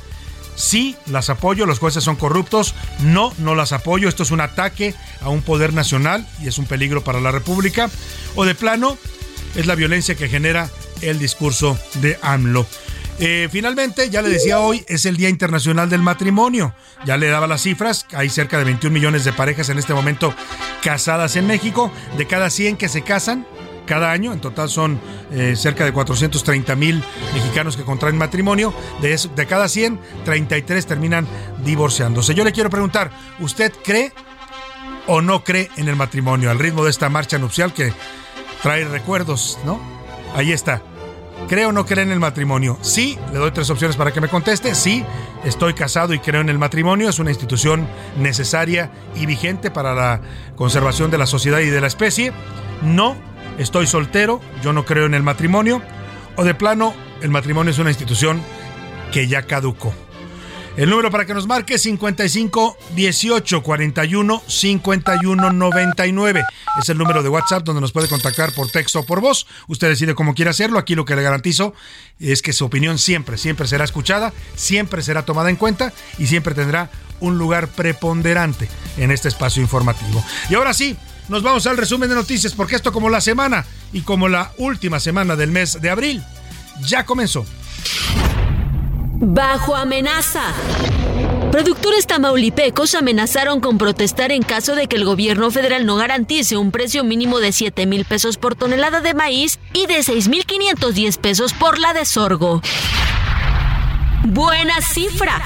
Sí, 0.56 0.96
las 1.06 1.30
apoyo, 1.30 1.66
los 1.66 1.78
jueces 1.78 2.02
son 2.02 2.16
corruptos. 2.16 2.74
No, 2.98 3.32
no 3.38 3.54
las 3.54 3.72
apoyo. 3.72 4.08
Esto 4.08 4.24
es 4.24 4.32
un 4.32 4.40
ataque 4.40 4.94
a 5.20 5.28
un 5.28 5.42
poder 5.42 5.72
nacional 5.72 6.26
y 6.42 6.48
es 6.48 6.58
un 6.58 6.66
peligro 6.66 7.04
para 7.04 7.20
la 7.20 7.30
República. 7.30 7.88
O 8.34 8.44
de 8.44 8.56
plano, 8.56 8.98
es 9.54 9.66
la 9.66 9.76
violencia 9.76 10.16
que 10.16 10.28
genera 10.28 10.68
el 11.00 11.20
discurso 11.20 11.78
de 11.94 12.18
AMLO. 12.22 12.66
Eh, 13.20 13.48
finalmente, 13.50 14.10
ya 14.10 14.22
le 14.22 14.28
decía 14.28 14.60
hoy, 14.60 14.84
es 14.86 15.04
el 15.04 15.16
Día 15.16 15.28
Internacional 15.28 15.90
del 15.90 16.02
Matrimonio. 16.02 16.74
Ya 17.04 17.16
le 17.16 17.28
daba 17.28 17.46
las 17.46 17.62
cifras, 17.62 18.06
hay 18.12 18.28
cerca 18.28 18.58
de 18.58 18.64
21 18.64 18.94
millones 18.94 19.24
de 19.24 19.32
parejas 19.32 19.68
en 19.70 19.78
este 19.78 19.92
momento 19.92 20.32
casadas 20.82 21.34
en 21.36 21.46
México. 21.46 21.90
De 22.16 22.26
cada 22.26 22.48
100 22.48 22.76
que 22.76 22.88
se 22.88 23.02
casan, 23.02 23.44
cada 23.88 24.12
año. 24.12 24.32
En 24.32 24.40
total 24.40 24.68
son 24.68 25.00
eh, 25.32 25.56
cerca 25.56 25.84
de 25.84 25.92
430 25.92 26.76
mil 26.76 27.02
mexicanos 27.34 27.76
que 27.76 27.82
contraen 27.82 28.16
matrimonio. 28.16 28.72
De, 29.00 29.14
eso, 29.14 29.28
de 29.34 29.46
cada 29.46 29.68
100, 29.68 29.98
33 30.24 30.86
terminan 30.86 31.26
divorciándose. 31.64 32.34
Yo 32.34 32.44
le 32.44 32.52
quiero 32.52 32.70
preguntar, 32.70 33.10
¿usted 33.40 33.72
cree 33.82 34.12
o 35.08 35.20
no 35.22 35.42
cree 35.42 35.70
en 35.76 35.88
el 35.88 35.96
matrimonio? 35.96 36.50
Al 36.50 36.58
ritmo 36.60 36.84
de 36.84 36.90
esta 36.90 37.08
marcha 37.08 37.38
nupcial 37.38 37.72
que 37.72 37.92
trae 38.62 38.84
recuerdos, 38.84 39.58
¿no? 39.64 39.80
Ahí 40.36 40.52
está. 40.52 40.82
¿Cree 41.46 41.64
o 41.66 41.72
no 41.72 41.86
cree 41.86 42.04
en 42.04 42.12
el 42.12 42.20
matrimonio? 42.20 42.78
Sí, 42.82 43.18
le 43.32 43.38
doy 43.38 43.50
tres 43.52 43.70
opciones 43.70 43.96
para 43.96 44.12
que 44.12 44.20
me 44.20 44.28
conteste. 44.28 44.74
Sí, 44.74 45.04
estoy 45.44 45.72
casado 45.74 46.12
y 46.12 46.18
creo 46.18 46.40
en 46.40 46.48
el 46.48 46.58
matrimonio. 46.58 47.08
Es 47.08 47.18
una 47.18 47.30
institución 47.30 47.88
necesaria 48.18 48.90
y 49.14 49.24
vigente 49.26 49.70
para 49.70 49.94
la 49.94 50.20
conservación 50.56 51.10
de 51.10 51.18
la 51.18 51.26
sociedad 51.26 51.60
y 51.60 51.70
de 51.70 51.80
la 51.80 51.86
especie. 51.86 52.32
No, 52.82 53.16
estoy 53.58 53.86
soltero, 53.86 54.40
yo 54.62 54.72
no 54.72 54.84
creo 54.84 55.06
en 55.06 55.14
el 55.14 55.22
matrimonio. 55.22 55.80
O 56.36 56.44
de 56.44 56.54
plano, 56.54 56.94
el 57.22 57.30
matrimonio 57.30 57.70
es 57.70 57.78
una 57.78 57.90
institución 57.90 58.42
que 59.10 59.26
ya 59.26 59.42
caducó. 59.42 59.94
El 60.78 60.90
número 60.90 61.10
para 61.10 61.26
que 61.26 61.34
nos 61.34 61.48
marque 61.48 61.74
es 61.74 61.82
55 61.82 62.78
18 62.94 63.62
41 63.64 64.42
51 64.46 65.52
99. 65.52 66.44
Es 66.80 66.88
el 66.88 66.98
número 66.98 67.24
de 67.24 67.28
WhatsApp 67.28 67.64
donde 67.64 67.80
nos 67.80 67.90
puede 67.90 68.06
contactar 68.06 68.52
por 68.52 68.70
texto 68.70 69.00
o 69.00 69.02
por 69.04 69.20
voz. 69.20 69.48
Usted 69.66 69.88
decide 69.88 70.14
cómo 70.14 70.36
quiere 70.36 70.52
hacerlo. 70.52 70.78
Aquí 70.78 70.94
lo 70.94 71.04
que 71.04 71.16
le 71.16 71.22
garantizo 71.22 71.74
es 72.20 72.42
que 72.42 72.52
su 72.52 72.64
opinión 72.64 72.98
siempre, 72.98 73.38
siempre 73.38 73.66
será 73.66 73.82
escuchada, 73.82 74.32
siempre 74.54 75.02
será 75.02 75.24
tomada 75.24 75.50
en 75.50 75.56
cuenta 75.56 75.92
y 76.16 76.28
siempre 76.28 76.54
tendrá 76.54 76.92
un 77.18 77.38
lugar 77.38 77.66
preponderante 77.66 78.68
en 78.98 79.10
este 79.10 79.26
espacio 79.26 79.60
informativo. 79.60 80.24
Y 80.48 80.54
ahora 80.54 80.74
sí, 80.74 80.96
nos 81.28 81.42
vamos 81.42 81.66
al 81.66 81.76
resumen 81.76 82.08
de 82.08 82.14
noticias 82.14 82.52
porque 82.52 82.76
esto 82.76 82.92
como 82.92 83.10
la 83.10 83.20
semana 83.20 83.66
y 83.92 84.02
como 84.02 84.28
la 84.28 84.52
última 84.58 85.00
semana 85.00 85.34
del 85.34 85.50
mes 85.50 85.82
de 85.82 85.90
abril 85.90 86.22
ya 86.82 87.04
comenzó. 87.04 87.44
Bajo 89.20 89.74
amenaza. 89.74 90.42
Productores 91.50 92.06
tamaulipecos 92.06 92.94
amenazaron 92.94 93.60
con 93.60 93.76
protestar 93.76 94.30
en 94.30 94.42
caso 94.42 94.76
de 94.76 94.86
que 94.86 94.94
el 94.94 95.04
gobierno 95.04 95.50
federal 95.50 95.86
no 95.86 95.96
garantice 95.96 96.56
un 96.56 96.70
precio 96.70 97.02
mínimo 97.02 97.40
de 97.40 97.50
7 97.50 97.84
mil 97.86 98.04
pesos 98.04 98.36
por 98.36 98.54
tonelada 98.54 99.00
de 99.00 99.14
maíz 99.14 99.58
y 99.72 99.86
de 99.86 99.98
6.510 99.98 101.18
pesos 101.18 101.52
por 101.52 101.80
la 101.80 101.94
de 101.94 102.04
sorgo. 102.04 102.62
Buena 104.24 104.80
cifra. 104.82 105.42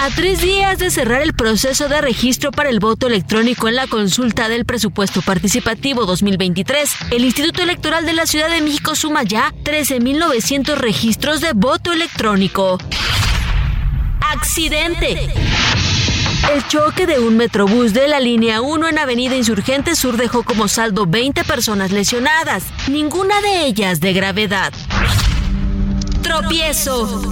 A 0.00 0.10
tres 0.14 0.40
días 0.40 0.78
de 0.78 0.90
cerrar 0.90 1.22
el 1.22 1.32
proceso 1.32 1.88
de 1.88 2.00
registro 2.00 2.52
para 2.52 2.68
el 2.68 2.78
voto 2.80 3.06
electrónico 3.06 3.66
en 3.66 3.76
la 3.76 3.86
consulta 3.86 4.48
del 4.48 4.64
presupuesto 4.64 5.22
participativo 5.22 6.04
2023, 6.04 6.96
el 7.10 7.24
Instituto 7.24 7.62
Electoral 7.62 8.04
de 8.04 8.12
la 8.12 8.26
Ciudad 8.26 8.50
de 8.50 8.60
México 8.60 8.94
suma 8.94 9.22
ya 9.22 9.52
13.900 9.64 10.76
registros 10.76 11.40
de 11.40 11.52
voto 11.54 11.92
electrónico. 11.92 12.78
Accidente. 14.20 15.32
El 16.54 16.66
choque 16.68 17.06
de 17.06 17.18
un 17.18 17.36
metrobús 17.36 17.92
de 17.92 18.06
la 18.06 18.20
línea 18.20 18.60
1 18.60 18.88
en 18.88 18.98
Avenida 18.98 19.34
Insurgente 19.34 19.96
Sur 19.96 20.16
dejó 20.16 20.44
como 20.44 20.68
saldo 20.68 21.06
20 21.06 21.42
personas 21.44 21.90
lesionadas, 21.90 22.64
ninguna 22.88 23.40
de 23.40 23.66
ellas 23.66 24.00
de 24.00 24.12
gravedad. 24.12 24.72
Tropiezo. 26.22 27.28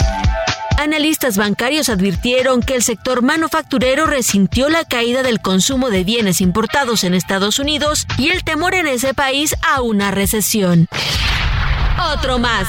Analistas 0.79 1.37
bancarios 1.37 1.89
advirtieron 1.89 2.61
que 2.61 2.75
el 2.75 2.83
sector 2.83 3.23
manufacturero 3.23 4.07
resintió 4.07 4.69
la 4.69 4.85
caída 4.85 5.23
del 5.23 5.41
consumo 5.41 5.89
de 5.89 6.05
bienes 6.05 6.41
importados 6.41 7.05
en 7.05 7.15
Estados 7.15 7.59
Unidos 7.59 8.07
y 8.19 8.29
el 8.29 8.45
temor 8.45 8.75
en 8.75 8.87
ese 8.87 9.15
país 9.15 9.55
a 9.63 9.83
una 9.83 10.11
recesión. 10.11 10.89
Otro 12.13 12.39
más. 12.39 12.67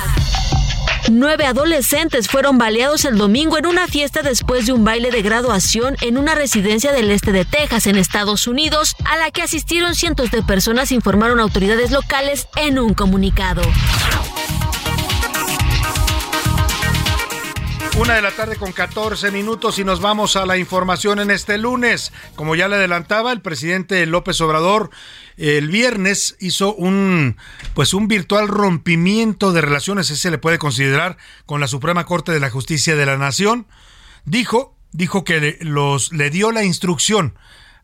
Nueve 1.12 1.46
adolescentes 1.46 2.28
fueron 2.28 2.58
baleados 2.58 3.06
el 3.06 3.18
domingo 3.18 3.58
en 3.58 3.68
una 3.68 3.88
fiesta 3.88 4.22
después 4.24 4.66
de 4.66 4.74
un 4.74 4.84
baile 4.84 5.12
de 5.12 5.22
graduación 5.22 5.96
en 6.02 6.18
una 6.18 6.34
residencia 6.34 6.92
del 6.92 7.12
este 7.12 7.32
de 7.32 7.46
Texas, 7.46 7.86
en 7.86 7.96
Estados 7.96 8.48
Unidos, 8.48 8.96
a 9.06 9.18
la 9.18 9.30
que 9.30 9.44
asistieron 9.44 9.94
cientos 9.94 10.32
de 10.32 10.42
personas, 10.42 10.92
informaron 10.92 11.40
autoridades 11.40 11.92
locales 11.92 12.48
en 12.56 12.80
un 12.80 12.94
comunicado. 12.96 13.62
Una 17.98 18.16
de 18.16 18.22
la 18.22 18.32
tarde 18.32 18.58
con 18.58 18.74
14 18.74 19.32
minutos 19.32 19.80
y 19.80 19.86
nos 19.86 20.02
vamos 20.02 20.36
a 20.36 20.46
la 20.46 20.58
información 20.58 21.20
en 21.20 21.32
este 21.32 21.58
lunes. 21.58 22.12
Como 22.36 22.56
ya 22.56 22.68
le 22.68 22.76
adelantaba, 22.76 23.32
el 23.32 23.42
presidente 23.42 24.06
López 24.06 24.42
Obrador 24.42 24.90
el 25.38 25.70
viernes 25.70 26.36
hizo 26.42 26.76
un 26.76 27.38
pues 27.74 27.94
un 27.94 28.10
virtual 28.10 28.50
rompimiento 28.50 29.54
de 29.54 29.62
relaciones, 29.62 30.10
ese 30.10 30.20
se 30.20 30.32
le 30.32 30.38
puede 30.38 30.58
considerar, 30.58 31.18
con 31.46 31.62
la 31.62 31.68
Suprema 31.68 32.06
Corte 32.06 32.34
de 32.34 32.42
la 32.42 32.50
Justicia 32.50 32.98
de 32.98 33.06
la 33.06 33.18
Nación. 33.18 33.66
Dijo, 34.26 34.76
dijo 34.92 35.24
que 35.24 35.58
los 35.62 36.12
le 36.12 36.30
dio 36.30 36.52
la 36.52 36.66
instrucción 36.66 37.36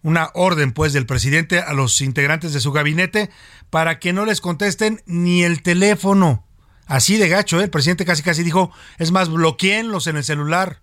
una 0.04 0.32
orden 0.34 0.72
pues 0.72 0.94
del 0.94 1.06
presidente 1.06 1.60
a 1.60 1.74
los 1.74 2.02
integrantes 2.02 2.54
de 2.54 2.60
su 2.60 2.72
gabinete 2.72 3.30
para 3.70 4.00
que 4.00 4.14
no 4.14 4.26
les 4.26 4.42
contesten 4.42 5.02
ni 5.06 5.44
el 5.44 5.62
teléfono. 5.62 6.44
Así 6.92 7.16
de 7.16 7.30
gacho, 7.30 7.62
¿eh? 7.62 7.64
el 7.64 7.70
presidente 7.70 8.04
casi 8.04 8.22
casi 8.22 8.44
dijo, 8.44 8.70
es 8.98 9.12
más, 9.12 9.30
bloqueenlos 9.30 10.08
en 10.08 10.18
el 10.18 10.26
celular, 10.26 10.82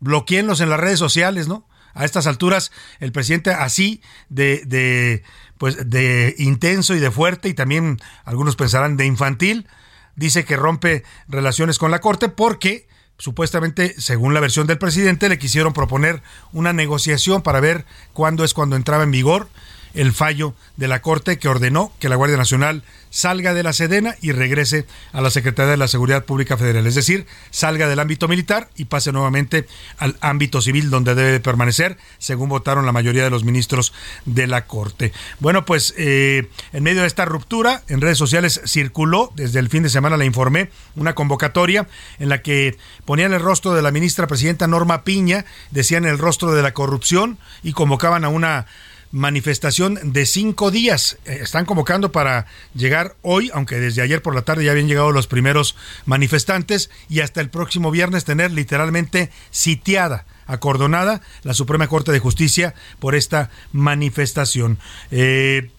bloqueenlos 0.00 0.60
en 0.60 0.70
las 0.70 0.80
redes 0.80 0.98
sociales, 0.98 1.46
¿no? 1.46 1.68
A 1.92 2.04
estas 2.04 2.26
alturas, 2.26 2.72
el 2.98 3.12
presidente 3.12 3.50
así 3.52 4.02
de, 4.28 4.64
de, 4.66 5.22
pues, 5.56 5.88
de 5.88 6.34
intenso 6.36 6.96
y 6.96 6.98
de 6.98 7.12
fuerte, 7.12 7.48
y 7.48 7.54
también 7.54 8.00
algunos 8.24 8.56
pensarán 8.56 8.96
de 8.96 9.06
infantil, 9.06 9.68
dice 10.16 10.44
que 10.44 10.56
rompe 10.56 11.04
relaciones 11.28 11.78
con 11.78 11.92
la 11.92 12.00
Corte 12.00 12.28
porque 12.28 12.88
supuestamente, 13.16 13.94
según 14.00 14.34
la 14.34 14.40
versión 14.40 14.66
del 14.66 14.78
presidente, 14.78 15.28
le 15.28 15.38
quisieron 15.38 15.74
proponer 15.74 16.24
una 16.52 16.72
negociación 16.72 17.40
para 17.42 17.60
ver 17.60 17.86
cuándo 18.14 18.42
es 18.42 18.52
cuando 18.52 18.74
entraba 18.74 19.04
en 19.04 19.12
vigor 19.12 19.48
el 19.94 20.12
fallo 20.12 20.54
de 20.76 20.88
la 20.88 21.02
Corte 21.02 21.38
que 21.38 21.48
ordenó 21.48 21.92
que 21.98 22.08
la 22.08 22.16
Guardia 22.16 22.36
Nacional 22.36 22.82
salga 23.10 23.54
de 23.54 23.62
la 23.62 23.72
Sedena 23.72 24.16
y 24.20 24.32
regrese 24.32 24.86
a 25.12 25.20
la 25.20 25.30
Secretaría 25.30 25.70
de 25.70 25.76
la 25.76 25.86
Seguridad 25.86 26.24
Pública 26.24 26.56
Federal, 26.56 26.86
es 26.86 26.96
decir, 26.96 27.26
salga 27.50 27.88
del 27.88 28.00
ámbito 28.00 28.26
militar 28.26 28.70
y 28.76 28.86
pase 28.86 29.12
nuevamente 29.12 29.68
al 29.98 30.16
ámbito 30.20 30.60
civil 30.60 30.90
donde 30.90 31.14
debe 31.14 31.38
permanecer, 31.38 31.96
según 32.18 32.48
votaron 32.48 32.86
la 32.86 32.92
mayoría 32.92 33.22
de 33.22 33.30
los 33.30 33.44
ministros 33.44 33.92
de 34.24 34.48
la 34.48 34.66
Corte. 34.66 35.12
Bueno, 35.38 35.64
pues 35.64 35.94
eh, 35.96 36.48
en 36.72 36.82
medio 36.82 37.02
de 37.02 37.06
esta 37.06 37.24
ruptura, 37.24 37.82
en 37.88 38.00
redes 38.00 38.18
sociales 38.18 38.60
circuló, 38.66 39.32
desde 39.36 39.60
el 39.60 39.68
fin 39.68 39.84
de 39.84 39.90
semana 39.90 40.16
le 40.16 40.26
informé, 40.26 40.70
una 40.96 41.14
convocatoria 41.14 41.86
en 42.18 42.28
la 42.28 42.42
que 42.42 42.76
ponían 43.04 43.32
el 43.32 43.40
rostro 43.40 43.74
de 43.74 43.82
la 43.82 43.92
ministra 43.92 44.26
presidenta 44.26 44.66
Norma 44.66 45.04
Piña, 45.04 45.44
decían 45.70 46.04
el 46.04 46.18
rostro 46.18 46.52
de 46.52 46.62
la 46.62 46.74
corrupción 46.74 47.38
y 47.62 47.72
convocaban 47.72 48.24
a 48.24 48.28
una 48.28 48.66
manifestación 49.14 49.98
de 50.02 50.26
cinco 50.26 50.72
días. 50.72 51.18
Eh, 51.24 51.38
están 51.40 51.64
convocando 51.64 52.10
para 52.10 52.46
llegar 52.74 53.14
hoy, 53.22 53.50
aunque 53.54 53.76
desde 53.76 54.02
ayer 54.02 54.20
por 54.20 54.34
la 54.34 54.42
tarde 54.42 54.64
ya 54.64 54.72
habían 54.72 54.88
llegado 54.88 55.12
los 55.12 55.28
primeros 55.28 55.76
manifestantes, 56.04 56.90
y 57.08 57.20
hasta 57.20 57.40
el 57.40 57.48
próximo 57.48 57.92
viernes 57.92 58.24
tener 58.24 58.50
literalmente 58.50 59.30
sitiada 59.50 60.26
acordonada 60.46 61.22
la 61.42 61.54
Suprema 61.54 61.86
Corte 61.86 62.12
de 62.12 62.18
Justicia 62.18 62.74
por 62.98 63.14
esta 63.14 63.50
manifestación. 63.72 64.78
Eh, 65.12 65.70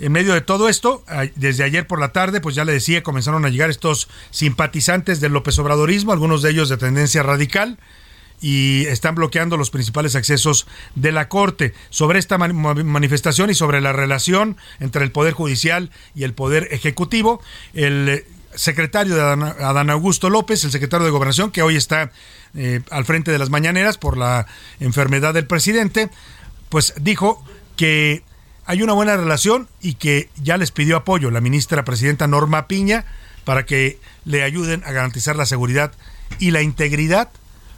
en 0.00 0.12
medio 0.12 0.34
de 0.34 0.40
todo 0.40 0.68
esto, 0.68 1.04
desde 1.36 1.62
ayer 1.62 1.86
por 1.86 2.00
la 2.00 2.10
tarde, 2.12 2.40
pues 2.40 2.54
ya 2.54 2.64
le 2.64 2.72
decía, 2.72 3.02
comenzaron 3.02 3.44
a 3.44 3.50
llegar 3.50 3.68
estos 3.68 4.08
simpatizantes 4.30 5.20
del 5.20 5.32
López 5.32 5.58
Obradorismo, 5.58 6.12
algunos 6.12 6.40
de 6.40 6.50
ellos 6.50 6.70
de 6.70 6.78
tendencia 6.78 7.22
radical, 7.22 7.78
y 8.40 8.86
están 8.86 9.14
bloqueando 9.14 9.56
los 9.56 9.70
principales 9.70 10.16
accesos 10.16 10.66
de 10.94 11.12
la 11.12 11.28
Corte. 11.28 11.74
Sobre 11.90 12.18
esta 12.18 12.38
manifestación 12.38 13.50
y 13.50 13.54
sobre 13.54 13.80
la 13.80 13.92
relación 13.92 14.56
entre 14.80 15.04
el 15.04 15.12
Poder 15.12 15.34
Judicial 15.34 15.90
y 16.14 16.24
el 16.24 16.32
Poder 16.32 16.68
Ejecutivo, 16.70 17.42
el 17.74 18.24
secretario 18.54 19.14
de 19.14 19.22
Adán, 19.22 19.90
Augusto 19.90 20.30
López, 20.30 20.64
el 20.64 20.70
secretario 20.70 21.04
de 21.04 21.12
Gobernación, 21.12 21.50
que 21.50 21.62
hoy 21.62 21.76
está 21.76 22.12
eh, 22.54 22.80
al 22.90 23.04
frente 23.04 23.30
de 23.30 23.38
las 23.38 23.50
mañaneras 23.50 23.98
por 23.98 24.16
la 24.16 24.46
enfermedad 24.80 25.34
del 25.34 25.46
presidente, 25.46 26.10
pues 26.68 26.94
dijo 27.00 27.44
que 27.76 28.22
hay 28.66 28.82
una 28.82 28.92
buena 28.92 29.16
relación 29.16 29.68
y 29.80 29.94
que 29.94 30.30
ya 30.42 30.56
les 30.56 30.70
pidió 30.70 30.96
apoyo 30.96 31.30
la 31.30 31.40
ministra 31.40 31.84
presidenta 31.84 32.26
Norma 32.26 32.68
Piña 32.68 33.04
para 33.44 33.66
que 33.66 33.98
le 34.24 34.42
ayuden 34.42 34.82
a 34.84 34.92
garantizar 34.92 35.36
la 35.36 35.46
seguridad 35.46 35.92
y 36.38 36.50
la 36.50 36.62
integridad 36.62 37.30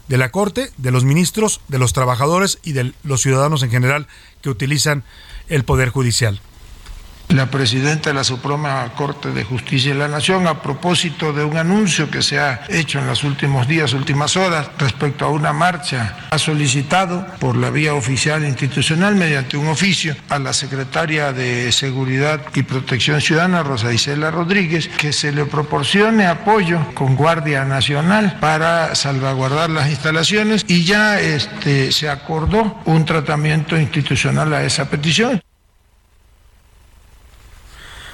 de 0.08 0.18
la 0.18 0.30
Corte, 0.30 0.70
de 0.76 0.90
los 0.90 1.04
ministros, 1.04 1.60
de 1.68 1.78
los 1.78 1.92
trabajadores 1.92 2.58
y 2.62 2.72
de 2.72 2.92
los 3.02 3.22
ciudadanos 3.22 3.62
en 3.62 3.70
general 3.70 4.08
que 4.42 4.50
utilizan 4.50 5.04
el 5.48 5.64
Poder 5.64 5.90
Judicial 5.90 6.40
la 7.32 7.46
presidenta 7.46 8.10
de 8.10 8.14
la 8.14 8.24
Suprema 8.24 8.90
Corte 8.94 9.30
de 9.30 9.44
Justicia 9.44 9.92
de 9.92 9.98
la 9.98 10.08
Nación 10.08 10.46
a 10.46 10.60
propósito 10.60 11.32
de 11.32 11.44
un 11.44 11.56
anuncio 11.56 12.10
que 12.10 12.22
se 12.22 12.38
ha 12.38 12.62
hecho 12.68 12.98
en 12.98 13.06
los 13.06 13.24
últimos 13.24 13.66
días, 13.66 13.94
últimas 13.94 14.36
horas, 14.36 14.68
respecto 14.78 15.24
a 15.24 15.28
una 15.28 15.52
marcha. 15.52 16.16
Ha 16.30 16.38
solicitado 16.38 17.26
por 17.38 17.56
la 17.56 17.70
vía 17.70 17.94
oficial 17.94 18.44
institucional, 18.44 19.14
mediante 19.14 19.56
un 19.56 19.68
oficio, 19.68 20.14
a 20.28 20.38
la 20.38 20.52
secretaria 20.52 21.32
de 21.32 21.72
Seguridad 21.72 22.40
y 22.54 22.62
Protección 22.62 23.20
Ciudadana, 23.20 23.62
Rosa 23.62 23.92
Isela 23.92 24.30
Rodríguez, 24.30 24.88
que 24.88 25.12
se 25.12 25.32
le 25.32 25.44
proporcione 25.46 26.26
apoyo 26.26 26.86
con 26.94 27.16
Guardia 27.16 27.64
Nacional 27.64 28.38
para 28.40 28.94
salvaguardar 28.94 29.70
las 29.70 29.88
instalaciones 29.88 30.64
y 30.68 30.84
ya 30.84 31.20
este, 31.20 31.92
se 31.92 32.08
acordó 32.08 32.80
un 32.84 33.04
tratamiento 33.04 33.78
institucional 33.78 34.52
a 34.52 34.64
esa 34.64 34.90
petición. 34.90 35.40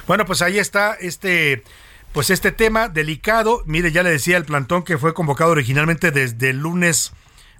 Bueno, 0.09 0.25
pues 0.25 0.41
ahí 0.41 0.57
está 0.57 0.95
este 0.95 1.61
pues 2.13 2.31
este 2.31 2.51
tema 2.51 2.89
delicado. 2.89 3.61
Mire, 3.67 3.91
ya 3.91 4.01
le 4.01 4.09
decía 4.09 4.37
el 4.37 4.43
plantón 4.43 4.81
que 4.81 4.97
fue 4.97 5.13
convocado 5.13 5.51
originalmente 5.51 6.09
desde 6.09 6.49
el 6.49 6.57
lunes 6.57 7.13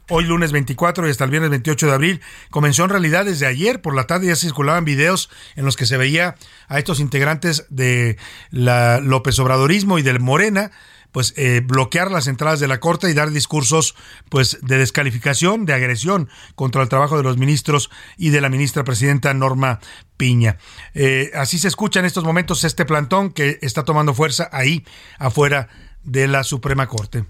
hoy 0.10 0.24
lunes 0.24 0.52
24 0.52 1.06
y 1.06 1.12
hasta 1.12 1.26
el 1.26 1.30
viernes 1.30 1.52
28 1.52 1.86
de 1.86 1.94
abril. 1.94 2.22
Comenzó 2.50 2.86
en 2.86 2.90
realidad 2.90 3.26
desde 3.26 3.46
ayer 3.46 3.84
por 3.84 3.96
la 3.96 4.08
tarde 4.08 4.26
ya 4.26 4.36
circulaban 4.36 4.84
videos 4.84 5.30
en 5.58 5.64
los 5.64 5.78
que 5.78 5.86
se 5.86 5.98
veía 5.98 6.38
a 6.68 6.80
estos 6.80 7.00
integrantes 7.00 7.68
de 7.70 8.18
la 8.50 9.00
López 9.00 9.38
Obradorismo 9.38 10.00
y 10.00 10.02
del 10.02 10.20
Morena 10.20 10.72
pues 11.12 11.34
eh, 11.38 11.62
bloquear 11.64 12.12
las 12.12 12.28
entradas 12.28 12.60
de 12.60 12.68
la 12.68 12.80
corte 12.80 13.10
y 13.10 13.14
dar 13.14 13.32
discursos 13.32 13.96
pues 14.30 14.60
de 14.62 14.78
descalificación, 14.78 15.66
de 15.66 15.74
agresión 15.74 16.30
contra 16.56 16.82
el 16.82 16.90
trabajo 16.90 17.18
de 17.18 17.24
los 17.24 17.38
ministros 17.38 17.90
y 18.18 18.30
de 18.30 18.42
la 18.42 18.50
ministra 18.50 18.84
presidenta 18.84 19.34
Norma 19.34 19.80
Piña. 20.18 20.58
Eh, 20.94 21.32
así 21.34 21.60
se 21.60 21.68
escucha 21.68 22.00
en 22.00 22.06
estos 22.06 22.24
momentos 22.24 22.64
este 22.64 22.86
plantón 22.86 23.32
que 23.32 23.60
está 23.62 23.84
tomando 23.84 24.14
fuerza 24.14 24.50
ahí 24.52 24.86
afuera 25.18 25.70
de 26.04 26.28
la 26.28 26.44
Suprema 26.44 26.88
Corte. 26.88 27.26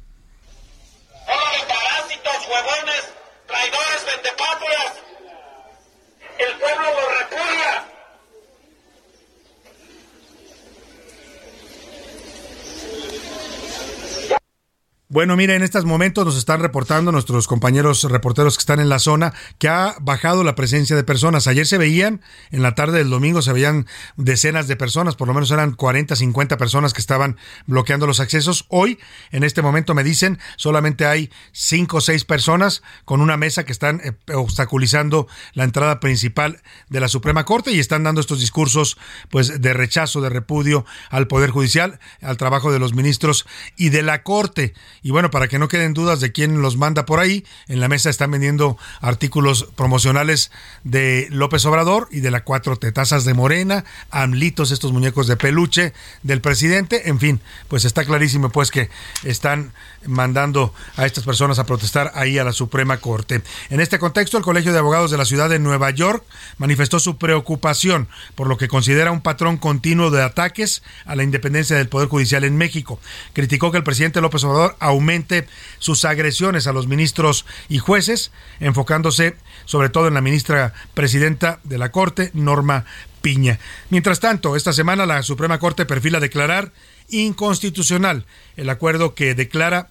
Bueno, 15.11 15.35
mira, 15.35 15.55
en 15.55 15.63
estos 15.63 15.85
momentos 15.85 16.23
nos 16.23 16.37
están 16.37 16.59
reportando 16.59 17.11
nuestros 17.11 17.47
compañeros 17.47 18.03
reporteros 18.03 18.55
que 18.55 18.61
están 18.61 18.79
en 18.79 18.89
la 18.89 18.99
zona 18.99 19.33
que 19.57 19.67
ha 19.67 19.95
bajado 19.99 20.43
la 20.43 20.53
presencia 20.53 20.95
de 20.95 21.03
personas. 21.03 21.47
Ayer 21.47 21.65
se 21.65 21.79
veían, 21.79 22.21
en 22.51 22.61
la 22.61 22.75
tarde 22.75 22.99
del 22.99 23.09
domingo 23.09 23.41
se 23.41 23.51
veían 23.51 23.87
decenas 24.17 24.67
de 24.67 24.75
personas, 24.75 25.15
por 25.15 25.27
lo 25.27 25.33
menos 25.33 25.49
eran 25.49 25.71
40, 25.71 26.15
50 26.15 26.57
personas 26.57 26.93
que 26.93 27.01
estaban 27.01 27.37
bloqueando 27.65 28.05
los 28.05 28.19
accesos. 28.19 28.67
Hoy, 28.69 28.99
en 29.31 29.43
este 29.43 29.63
momento 29.63 29.95
me 29.95 30.03
dicen, 30.03 30.37
solamente 30.57 31.07
hay 31.07 31.31
5 31.53 31.97
o 31.97 32.01
6 32.01 32.23
personas 32.25 32.83
con 33.03 33.19
una 33.19 33.35
mesa 33.35 33.63
que 33.63 33.71
están 33.71 34.01
eh, 34.03 34.11
obstaculizando 34.35 35.27
la 35.53 35.63
entrada 35.63 35.99
principal 35.99 36.61
de 36.89 36.99
la 36.99 37.07
Suprema 37.07 37.45
Corte 37.45 37.71
y 37.71 37.79
están 37.79 38.03
dando 38.03 38.21
estos 38.21 38.41
discursos 38.41 38.95
pues 39.31 39.59
de 39.59 39.73
rechazo, 39.73 40.21
de 40.21 40.29
repudio 40.29 40.85
al 41.09 41.25
Poder 41.25 41.49
Judicial, 41.49 41.99
al 42.21 42.37
trabajo 42.37 42.71
de 42.71 42.77
los 42.77 42.93
ministros 42.93 43.47
y 43.75 43.89
de 43.89 44.03
la 44.03 44.21
Corte. 44.21 44.75
Y 45.01 45.11
bueno, 45.11 45.31
para 45.31 45.47
que 45.47 45.59
no 45.59 45.67
queden 45.67 45.93
dudas 45.93 46.19
de 46.19 46.31
quién 46.31 46.61
los 46.61 46.77
manda 46.77 47.05
por 47.05 47.19
ahí, 47.19 47.45
en 47.67 47.79
la 47.79 47.87
mesa 47.87 48.09
están 48.09 48.31
vendiendo 48.31 48.77
artículos 49.01 49.67
promocionales 49.75 50.51
de 50.83 51.27
López 51.31 51.65
Obrador 51.65 52.07
y 52.11 52.19
de 52.19 52.31
la 52.31 52.45
4T, 52.45 52.93
tazas 52.93 53.25
de 53.25 53.33
Morena, 53.33 53.85
amlitos, 54.11 54.71
estos 54.71 54.91
muñecos 54.91 55.27
de 55.27 55.37
peluche 55.37 55.93
del 56.23 56.41
presidente, 56.41 57.09
en 57.09 57.19
fin, 57.19 57.41
pues 57.67 57.85
está 57.85 58.03
clarísimo 58.05 58.49
pues 58.49 58.71
que 58.71 58.89
están 59.23 59.73
mandando 60.05 60.73
a 60.95 61.05
estas 61.05 61.23
personas 61.23 61.59
a 61.59 61.65
protestar 61.65 62.11
ahí 62.15 62.37
a 62.37 62.43
la 62.43 62.53
Suprema 62.53 62.97
Corte. 62.97 63.41
En 63.69 63.79
este 63.79 63.99
contexto, 63.99 64.37
el 64.37 64.43
Colegio 64.43 64.73
de 64.73 64.79
Abogados 64.79 65.11
de 65.11 65.17
la 65.17 65.25
Ciudad 65.25 65.49
de 65.49 65.59
Nueva 65.59 65.89
York 65.91 66.23
manifestó 66.57 66.99
su 66.99 67.17
preocupación 67.17 68.07
por 68.35 68.47
lo 68.47 68.57
que 68.57 68.67
considera 68.67 69.11
un 69.11 69.21
patrón 69.21 69.57
continuo 69.57 70.11
de 70.11 70.23
ataques 70.23 70.83
a 71.05 71.15
la 71.15 71.23
independencia 71.23 71.75
del 71.75 71.89
Poder 71.89 72.07
Judicial 72.07 72.43
en 72.43 72.57
México. 72.57 72.99
Criticó 73.33 73.71
que 73.71 73.77
el 73.77 73.83
presidente 73.83 74.21
López 74.21 74.43
Obrador 74.43 74.75
aumente 74.89 75.47
sus 75.79 76.05
agresiones 76.05 76.67
a 76.67 76.73
los 76.73 76.87
ministros 76.87 77.45
y 77.69 77.79
jueces, 77.79 78.31
enfocándose 78.59 79.35
sobre 79.65 79.89
todo 79.89 80.07
en 80.07 80.13
la 80.13 80.21
ministra 80.21 80.73
presidenta 80.93 81.59
de 81.63 81.77
la 81.77 81.91
Corte, 81.91 82.31
Norma 82.33 82.85
Piña. 83.21 83.59
Mientras 83.89 84.19
tanto, 84.19 84.55
esta 84.55 84.73
semana 84.73 85.05
la 85.05 85.23
Suprema 85.23 85.59
Corte 85.59 85.85
perfila 85.85 86.19
declarar 86.19 86.71
inconstitucional 87.09 88.25
el 88.55 88.69
acuerdo 88.69 89.15
que 89.15 89.35
declara 89.35 89.87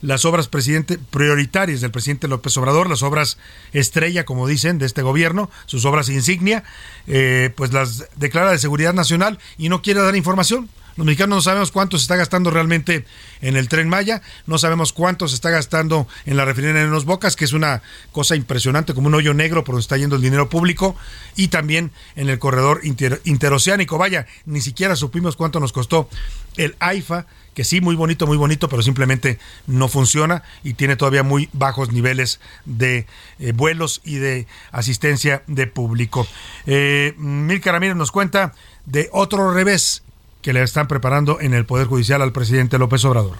las 0.00 0.24
obras 0.24 0.48
presidente, 0.48 0.98
prioritarias 0.98 1.80
del 1.80 1.90
presidente 1.90 2.28
López 2.28 2.56
Obrador, 2.56 2.88
las 2.88 3.02
obras 3.02 3.38
estrella, 3.72 4.24
como 4.24 4.46
dicen, 4.46 4.78
de 4.78 4.86
este 4.86 5.02
gobierno, 5.02 5.50
sus 5.66 5.84
obras 5.84 6.08
insignia, 6.08 6.64
eh, 7.06 7.52
pues 7.56 7.72
las 7.72 8.06
declara 8.16 8.52
de 8.52 8.58
seguridad 8.58 8.94
nacional 8.94 9.38
y 9.56 9.68
no 9.68 9.82
quiere 9.82 10.00
dar 10.00 10.14
información. 10.16 10.68
Los 10.98 11.06
mexicanos 11.06 11.36
no 11.36 11.42
sabemos 11.42 11.70
cuánto 11.70 11.96
se 11.96 12.02
está 12.02 12.16
gastando 12.16 12.50
realmente 12.50 13.04
en 13.40 13.56
el 13.56 13.68
tren 13.68 13.88
Maya, 13.88 14.20
no 14.46 14.58
sabemos 14.58 14.92
cuánto 14.92 15.28
se 15.28 15.36
está 15.36 15.48
gastando 15.48 16.08
en 16.26 16.36
la 16.36 16.44
refinería 16.44 16.82
de 16.82 16.88
Los 16.88 17.04
Bocas, 17.04 17.36
que 17.36 17.44
es 17.44 17.52
una 17.52 17.82
cosa 18.10 18.34
impresionante, 18.34 18.94
como 18.94 19.06
un 19.06 19.14
hoyo 19.14 19.32
negro 19.32 19.62
por 19.62 19.74
donde 19.74 19.82
está 19.82 19.96
yendo 19.96 20.16
el 20.16 20.22
dinero 20.22 20.48
público, 20.48 20.96
y 21.36 21.48
también 21.48 21.92
en 22.16 22.28
el 22.28 22.40
corredor 22.40 22.80
interoceánico. 22.82 23.96
Vaya, 23.96 24.26
ni 24.44 24.60
siquiera 24.60 24.96
supimos 24.96 25.36
cuánto 25.36 25.60
nos 25.60 25.72
costó 25.72 26.10
el 26.56 26.74
AIFA, 26.80 27.26
que 27.54 27.62
sí, 27.62 27.80
muy 27.80 27.94
bonito, 27.94 28.26
muy 28.26 28.36
bonito, 28.36 28.68
pero 28.68 28.82
simplemente 28.82 29.38
no 29.68 29.86
funciona 29.86 30.42
y 30.64 30.74
tiene 30.74 30.96
todavía 30.96 31.22
muy 31.22 31.48
bajos 31.52 31.92
niveles 31.92 32.40
de 32.64 33.06
eh, 33.38 33.52
vuelos 33.52 34.00
y 34.02 34.16
de 34.16 34.48
asistencia 34.72 35.44
de 35.46 35.68
público. 35.68 36.26
Eh, 36.66 37.14
Mil 37.18 37.62
Ramírez 37.62 37.94
nos 37.94 38.10
cuenta 38.10 38.52
de 38.84 39.08
otro 39.12 39.54
revés 39.54 40.02
que 40.48 40.54
le 40.54 40.62
están 40.62 40.88
preparando 40.88 41.42
en 41.42 41.52
el 41.52 41.66
Poder 41.66 41.86
Judicial 41.86 42.22
al 42.22 42.32
presidente 42.32 42.78
López 42.78 43.04
Obrador. 43.04 43.36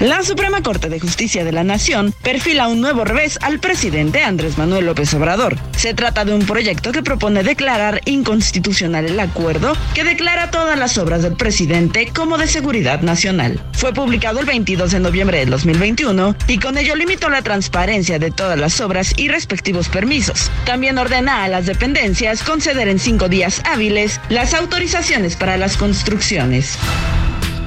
La 0.00 0.22
Suprema 0.22 0.62
Corte 0.62 0.90
de 0.90 1.00
Justicia 1.00 1.42
de 1.42 1.52
la 1.52 1.64
Nación 1.64 2.12
perfila 2.22 2.68
un 2.68 2.82
nuevo 2.82 3.06
revés 3.06 3.38
al 3.40 3.60
presidente 3.60 4.22
Andrés 4.22 4.58
Manuel 4.58 4.84
López 4.84 5.14
Obrador. 5.14 5.56
Se 5.74 5.94
trata 5.94 6.26
de 6.26 6.34
un 6.34 6.44
proyecto 6.44 6.92
que 6.92 7.02
propone 7.02 7.42
declarar 7.42 8.02
inconstitucional 8.04 9.06
el 9.06 9.18
acuerdo 9.18 9.72
que 9.94 10.04
declara 10.04 10.50
todas 10.50 10.78
las 10.78 10.98
obras 10.98 11.22
del 11.22 11.34
presidente 11.34 12.12
como 12.14 12.36
de 12.36 12.46
seguridad 12.46 13.00
nacional. 13.00 13.58
Fue 13.72 13.94
publicado 13.94 14.38
el 14.38 14.44
22 14.44 14.90
de 14.90 15.00
noviembre 15.00 15.38
de 15.38 15.46
2021 15.46 16.36
y 16.46 16.58
con 16.58 16.76
ello 16.76 16.94
limitó 16.94 17.30
la 17.30 17.40
transparencia 17.40 18.18
de 18.18 18.30
todas 18.30 18.58
las 18.58 18.82
obras 18.82 19.14
y 19.16 19.28
respectivos 19.28 19.88
permisos. 19.88 20.50
También 20.66 20.98
ordena 20.98 21.42
a 21.42 21.48
las 21.48 21.64
dependencias 21.64 22.42
conceder 22.42 22.88
en 22.88 22.98
cinco 22.98 23.30
días 23.30 23.62
hábiles 23.64 24.20
las 24.28 24.52
autorizaciones 24.52 25.36
para 25.36 25.56
las 25.56 25.78
construcciones. 25.78 26.76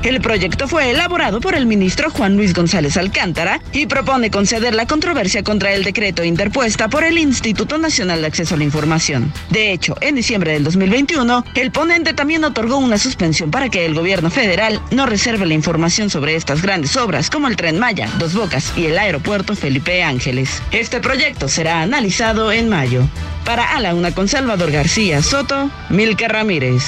El 0.01 0.21
proyecto 0.21 0.69
fue 0.69 0.91
elaborado 0.91 1.41
por 1.41 1.55
el 1.55 1.65
ministro 1.65 2.09
Juan 2.09 2.37
Luis 2.37 2.53
González 2.53 2.95
Alcántara 2.95 3.59
y 3.73 3.85
propone 3.85 4.31
conceder 4.31 4.73
la 4.73 4.87
controversia 4.87 5.43
contra 5.43 5.73
el 5.73 5.83
decreto 5.83 6.23
interpuesta 6.23 6.87
por 6.87 7.03
el 7.03 7.17
Instituto 7.17 7.77
Nacional 7.77 8.21
de 8.21 8.27
Acceso 8.27 8.55
a 8.55 8.57
la 8.57 8.63
Información. 8.63 9.33
De 9.49 9.73
hecho, 9.73 9.97
en 9.99 10.15
diciembre 10.15 10.53
del 10.53 10.63
2021, 10.63 11.43
el 11.53 11.71
ponente 11.71 12.13
también 12.13 12.45
otorgó 12.45 12.77
una 12.77 12.97
suspensión 12.97 13.51
para 13.51 13.67
que 13.67 13.85
el 13.85 13.93
gobierno 13.93 14.29
federal 14.29 14.81
no 14.91 15.05
reserve 15.05 15.45
la 15.45 15.53
información 15.53 16.09
sobre 16.09 16.35
estas 16.35 16.61
grandes 16.61 16.95
obras 16.95 17.29
como 17.29 17.49
el 17.49 17.57
Tren 17.57 17.77
Maya, 17.77 18.09
Dos 18.19 18.33
Bocas 18.33 18.71
y 18.77 18.85
el 18.85 18.97
aeropuerto 18.97 19.53
Felipe 19.53 20.01
Ángeles. 20.01 20.61
Este 20.71 21.01
proyecto 21.01 21.49
será 21.49 21.81
analizado 21.81 22.53
en 22.53 22.69
mayo. 22.69 23.05
Para 23.43 23.75
A 23.75 23.81
la 23.81 23.93
Una 23.93 24.13
con 24.13 24.29
Salvador 24.29 24.71
García 24.71 25.21
Soto, 25.21 25.69
Milka 25.89 26.29
Ramírez. 26.29 26.83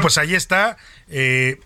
Pues 0.00 0.18
ahí 0.18 0.34
está. 0.34 0.76
Eh, 1.08 1.60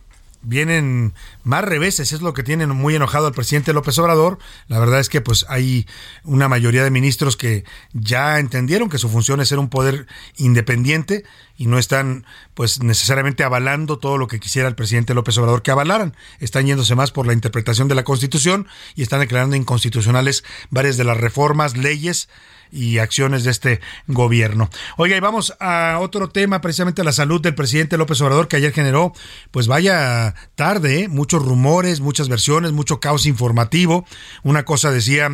vienen 0.45 1.15
más 1.43 1.65
reveses, 1.65 2.13
es 2.13 2.21
lo 2.21 2.35
que 2.35 2.43
tienen 2.43 2.71
muy 2.71 2.95
enojado 2.95 3.27
al 3.27 3.33
presidente 3.33 3.73
López 3.73 3.99
Obrador. 3.99 4.39
La 4.69 4.79
verdad 4.79 5.01
es 5.01 5.09
que 5.09 5.21
pues 5.21 5.47
hay 5.49 5.87
una 6.23 6.49
mayoría 6.49 6.85
de 6.85 6.91
ministros 6.91 7.37
que 7.37 7.65
ya 7.93 8.39
entendieron 8.39 8.89
que 8.89 8.99
su 8.99 9.09
función 9.09 9.41
es 9.41 9.49
ser 9.49 9.59
un 9.59 9.69
poder 9.69 10.07
independiente 10.37 11.25
y 11.57 11.67
no 11.67 11.79
están 11.79 12.27
pues 12.55 12.83
necesariamente 12.83 13.43
avalando 13.43 13.99
todo 13.99 14.19
lo 14.19 14.29
que 14.29 14.41
quisiera 14.41 14.69
el 14.69 14.75
presidente 14.75 15.15
López 15.15 15.37
Obrador 15.39 15.63
que 15.63 15.71
avalaran. 15.71 16.17
Están 16.41 16.67
yéndose 16.67 16.95
más 16.95 17.11
por 17.11 17.27
la 17.27 17.33
interpretación 17.33 17.89
de 17.89 17.95
la 17.95 18.05
Constitución 18.05 18.69
y 18.95 19.03
están 19.03 19.21
declarando 19.21 19.57
inconstitucionales 19.57 20.45
varias 20.71 20.97
de 20.97 21.05
las 21.05 21.17
reformas, 21.17 21.77
leyes 21.77 22.29
y 22.75 22.99
acciones 22.99 23.45
de 23.45 23.53
este 23.53 23.81
gobierno. 24.09 24.69
Oiga, 24.97 25.17
y 25.17 25.21
vamos 25.21 25.55
a 25.61 25.99
otro 26.01 26.29
tema, 26.29 26.61
precisamente 26.61 27.05
la 27.05 27.13
salud 27.13 27.41
del 27.41 27.55
presidente 27.55 27.97
López 27.97 28.21
Obrador, 28.21 28.49
que 28.49 28.57
ayer 28.57 28.73
generó, 28.73 29.13
pues 29.51 29.69
vaya 29.69 30.35
tarde, 30.57 31.03
¿eh? 31.03 31.09
muchos 31.09 31.43
rumores, 31.43 32.01
muchas 32.01 32.29
versiones, 32.29 32.73
mucho 32.73 33.01
caos 33.01 33.27
informativo. 33.27 34.05
Una 34.43 34.65
cosa 34.65 34.91
decía 34.91 35.31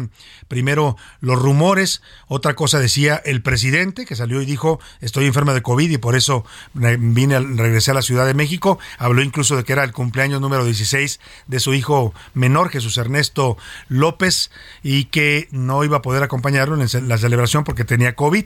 primero 0.48 0.96
los 1.20 1.40
rumores, 1.40 2.02
otra 2.26 2.54
cosa 2.54 2.78
decía 2.78 3.20
el 3.24 3.40
presidente, 3.40 4.04
que 4.04 4.16
salió 4.16 4.42
y 4.42 4.46
dijo, 4.46 4.80
estoy 5.00 5.26
enfermo 5.26 5.54
de 5.54 5.62
COVID 5.62 5.90
y 5.90 5.98
por 5.98 6.16
eso 6.16 6.44
vine, 6.74 7.38
regresé 7.38 7.92
a 7.92 7.94
la 7.94 8.02
Ciudad 8.02 8.26
de 8.26 8.34
México. 8.34 8.78
Habló 8.98 9.22
incluso 9.22 9.56
de 9.56 9.64
que 9.64 9.72
era 9.72 9.84
el 9.84 9.92
cumpleaños 9.92 10.40
número 10.40 10.64
16 10.64 11.20
de 11.46 11.60
su 11.60 11.72
hijo 11.72 12.12
menor, 12.34 12.68
Jesús 12.68 12.98
Ernesto 12.98 13.56
López, 13.88 14.50
y 14.82 15.04
que 15.04 15.48
no 15.52 15.84
iba 15.84 15.98
a 15.98 16.02
poder 16.02 16.22
acompañarlo 16.22 16.74
en 16.74 17.08
las 17.08 17.20
celebración 17.30 17.64
porque 17.64 17.84
tenía 17.84 18.16
COVID. 18.16 18.44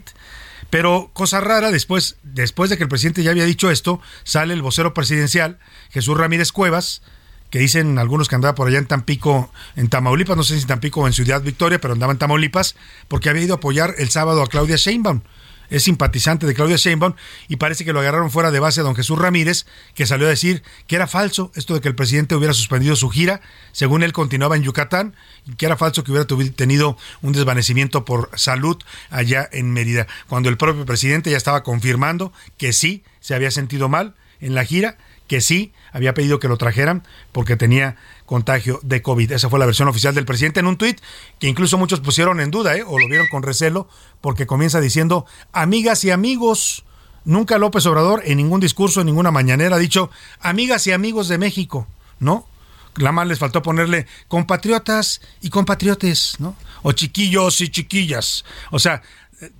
Pero 0.69 1.09
cosa 1.13 1.41
rara, 1.41 1.71
después, 1.71 2.17
después 2.23 2.69
de 2.69 2.77
que 2.77 2.83
el 2.83 2.89
presidente 2.89 3.23
ya 3.23 3.31
había 3.31 3.45
dicho 3.45 3.69
esto, 3.69 3.99
sale 4.23 4.53
el 4.53 4.61
vocero 4.61 4.93
presidencial, 4.93 5.59
Jesús 5.91 6.17
Ramírez 6.17 6.51
Cuevas, 6.51 7.01
que 7.49 7.59
dicen 7.59 7.99
algunos 7.99 8.27
que 8.27 8.35
andaba 8.35 8.55
por 8.55 8.67
allá 8.67 8.79
en 8.79 8.87
Tampico, 8.87 9.51
en 9.75 9.89
Tamaulipas, 9.89 10.35
no 10.37 10.43
sé 10.43 10.55
si 10.55 10.61
en 10.61 10.67
Tampico 10.67 11.01
o 11.01 11.07
en 11.07 11.13
Ciudad 11.13 11.41
Victoria, 11.41 11.79
pero 11.79 11.93
andaba 11.93 12.13
en 12.13 12.19
Tamaulipas, 12.19 12.75
porque 13.07 13.29
había 13.29 13.43
ido 13.43 13.53
a 13.53 13.57
apoyar 13.57 13.95
el 13.97 14.09
sábado 14.09 14.41
a 14.41 14.47
Claudia 14.47 14.75
Sheinbaum 14.75 15.21
es 15.69 15.83
simpatizante 15.83 16.45
de 16.45 16.53
Claudia 16.53 16.77
Sheinbaum 16.77 17.13
y 17.47 17.57
parece 17.57 17.85
que 17.85 17.93
lo 17.93 17.99
agarraron 17.99 18.31
fuera 18.31 18.51
de 18.51 18.59
base 18.59 18.81
a 18.81 18.83
don 18.83 18.95
Jesús 18.95 19.17
Ramírez, 19.17 19.65
que 19.93 20.05
salió 20.05 20.27
a 20.27 20.29
decir 20.29 20.63
que 20.87 20.95
era 20.95 21.07
falso 21.07 21.51
esto 21.55 21.73
de 21.73 21.81
que 21.81 21.87
el 21.87 21.95
presidente 21.95 22.35
hubiera 22.35 22.53
suspendido 22.53 22.95
su 22.95 23.09
gira, 23.09 23.41
según 23.71 24.03
él 24.03 24.13
continuaba 24.13 24.55
en 24.55 24.63
Yucatán, 24.63 25.15
y 25.45 25.55
que 25.55 25.65
era 25.65 25.77
falso 25.77 26.03
que 26.03 26.11
hubiera 26.11 26.27
tenido 26.55 26.97
un 27.21 27.33
desvanecimiento 27.33 28.05
por 28.05 28.29
salud 28.35 28.77
allá 29.09 29.47
en 29.51 29.71
Mérida, 29.71 30.07
cuando 30.27 30.49
el 30.49 30.57
propio 30.57 30.85
presidente 30.85 31.31
ya 31.31 31.37
estaba 31.37 31.63
confirmando 31.63 32.33
que 32.57 32.73
sí 32.73 33.03
se 33.19 33.35
había 33.35 33.51
sentido 33.51 33.89
mal 33.89 34.15
en 34.39 34.55
la 34.55 34.65
gira, 34.65 34.97
que 35.27 35.41
sí 35.41 35.73
había 35.91 36.13
pedido 36.13 36.39
que 36.39 36.47
lo 36.47 36.57
trajeran 36.57 37.03
porque 37.31 37.55
tenía 37.55 37.95
contagio 38.25 38.79
de 38.83 39.01
COVID. 39.01 39.31
Esa 39.31 39.49
fue 39.49 39.59
la 39.59 39.65
versión 39.65 39.87
oficial 39.87 40.15
del 40.15 40.25
presidente 40.25 40.59
en 40.59 40.67
un 40.67 40.77
tuit 40.77 40.99
que 41.39 41.47
incluso 41.47 41.77
muchos 41.77 41.99
pusieron 41.99 42.39
en 42.39 42.51
duda 42.51 42.75
¿eh? 42.75 42.83
o 42.85 42.99
lo 42.99 43.07
vieron 43.07 43.27
con 43.27 43.43
recelo 43.43 43.87
porque 44.21 44.47
comienza 44.47 44.81
diciendo, 44.81 45.25
amigas 45.51 46.03
y 46.03 46.11
amigos, 46.11 46.85
nunca 47.23 47.57
López 47.57 47.85
Obrador 47.85 48.21
en 48.25 48.37
ningún 48.37 48.59
discurso, 48.59 49.01
en 49.01 49.07
ninguna 49.07 49.31
mañanera 49.31 49.75
ha 49.75 49.79
dicho, 49.79 50.09
amigas 50.39 50.87
y 50.87 50.91
amigos 50.91 51.27
de 51.27 51.37
México, 51.37 51.87
¿no? 52.19 52.47
La 52.95 53.11
más 53.11 53.27
les 53.27 53.39
faltó 53.39 53.61
ponerle 53.61 54.07
compatriotas 54.29 55.21
y 55.41 55.49
compatriotes, 55.49 56.35
¿no? 56.39 56.55
O 56.81 56.93
chiquillos 56.93 57.59
y 57.59 57.69
chiquillas. 57.69 58.45
O 58.71 58.79
sea, 58.79 59.01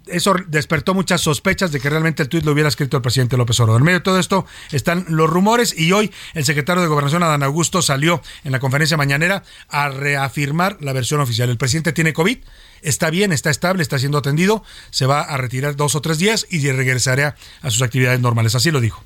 eso 0.08 0.36
despertó 0.48 0.94
muchas 0.94 1.22
sospechas 1.22 1.72
de 1.72 1.80
que 1.80 1.90
realmente 1.90 2.24
el 2.24 2.30
tuit 2.30 2.46
lo 2.46 2.52
hubiera 2.52 2.70
escrito 2.70 2.98
el 2.98 3.04
presidente 3.04 3.38
López 3.38 3.60
Obrador. 3.60 3.82
En 3.82 3.86
medio 3.86 4.00
de 4.00 4.04
todo 4.04 4.20
esto 4.20 4.46
están 4.72 5.06
los 5.10 5.30
rumores 5.30 5.78
y 5.78 5.92
hoy 5.92 6.12
el 6.34 6.46
secretario 6.46 6.82
de 6.82 6.88
Gobernación, 6.88 7.24
Adán 7.24 7.44
Augusto, 7.44 7.82
salió 7.82 8.22
en 8.44 8.52
la 8.52 8.60
conferencia 8.60 8.98
mañanera 8.98 9.44
a 9.68 9.90
reafirmar 9.90 10.78
la 10.82 10.94
versión 10.94 11.20
oficial. 11.22 11.50
El 11.50 11.58
presidente 11.58 11.94
tiene 11.94 12.14
COVID, 12.14 12.38
está 12.82 13.10
bien, 13.10 13.32
está 13.32 13.50
estable, 13.50 13.84
está 13.84 14.00
siendo 14.00 14.18
atendido, 14.18 14.64
se 14.92 15.06
va 15.06 15.22
a 15.22 15.38
retirar 15.38 15.76
dos 15.76 15.96
o 15.96 16.02
tres 16.02 16.20
días 16.20 16.48
y 16.50 16.72
regresará 16.72 17.36
a 17.62 17.70
sus 17.70 17.82
actividades 17.82 18.20
normales. 18.20 18.56
Así 18.56 18.72
lo 18.72 18.80
dijo. 18.80 19.04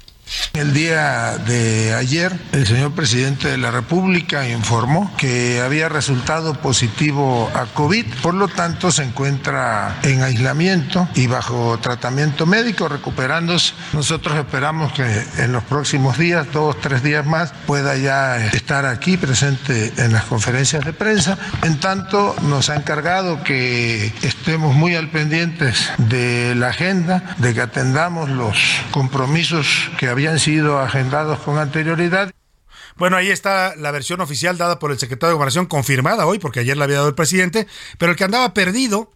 El 0.53 0.73
día 0.73 1.37
de 1.37 1.93
ayer, 1.93 2.37
el 2.51 2.67
señor 2.67 2.91
presidente 2.93 3.47
de 3.47 3.57
la 3.57 3.71
República 3.71 4.47
informó 4.47 5.11
que 5.17 5.61
había 5.61 5.89
resultado 5.89 6.55
positivo 6.55 7.49
a 7.55 7.65
COVID, 7.65 8.05
por 8.21 8.33
lo 8.33 8.47
tanto 8.47 8.91
se 8.91 9.03
encuentra 9.03 9.97
en 10.03 10.21
aislamiento 10.21 11.07
y 11.15 11.27
bajo 11.27 11.79
tratamiento 11.79 12.45
médico, 12.45 12.87
recuperándose. 12.87 13.73
Nosotros 13.93 14.37
esperamos 14.37 14.93
que 14.93 15.23
en 15.37 15.51
los 15.51 15.63
próximos 15.63 16.17
días, 16.17 16.47
dos, 16.51 16.79
tres 16.79 17.03
días 17.03 17.25
más, 17.25 17.53
pueda 17.65 17.95
ya 17.95 18.37
estar 18.47 18.85
aquí 18.85 19.17
presente 19.17 19.93
en 19.97 20.13
las 20.13 20.25
conferencias 20.25 20.85
de 20.85 20.93
prensa. 20.93 21.37
En 21.63 21.79
tanto, 21.79 22.35
nos 22.43 22.69
ha 22.69 22.75
encargado 22.75 23.43
que 23.43 24.13
estemos 24.21 24.75
muy 24.75 24.95
al 24.95 25.09
pendientes 25.09 25.89
de 25.97 26.53
la 26.55 26.69
agenda, 26.69 27.35
de 27.37 27.53
que 27.53 27.61
atendamos 27.61 28.29
los 28.29 28.57
compromisos 28.91 29.89
que 29.97 30.07
había 30.07 30.18
habían 30.19 30.39
sido 30.39 30.79
agendados 30.79 31.39
con 31.39 31.57
anterioridad. 31.57 32.33
Bueno, 32.97 33.15
ahí 33.15 33.29
está 33.29 33.73
la 33.77 33.91
versión 33.91 34.19
oficial 34.19 34.57
dada 34.57 34.77
por 34.77 34.91
el 34.91 34.99
secretario 34.99 35.29
de 35.29 35.35
Gobernación, 35.35 35.65
confirmada 35.65 36.25
hoy, 36.25 36.39
porque 36.39 36.59
ayer 36.59 36.75
la 36.75 36.83
había 36.83 36.97
dado 36.97 37.07
el 37.07 37.15
presidente, 37.15 37.67
pero 37.97 38.11
el 38.11 38.17
que 38.17 38.25
andaba 38.25 38.53
perdido, 38.53 39.13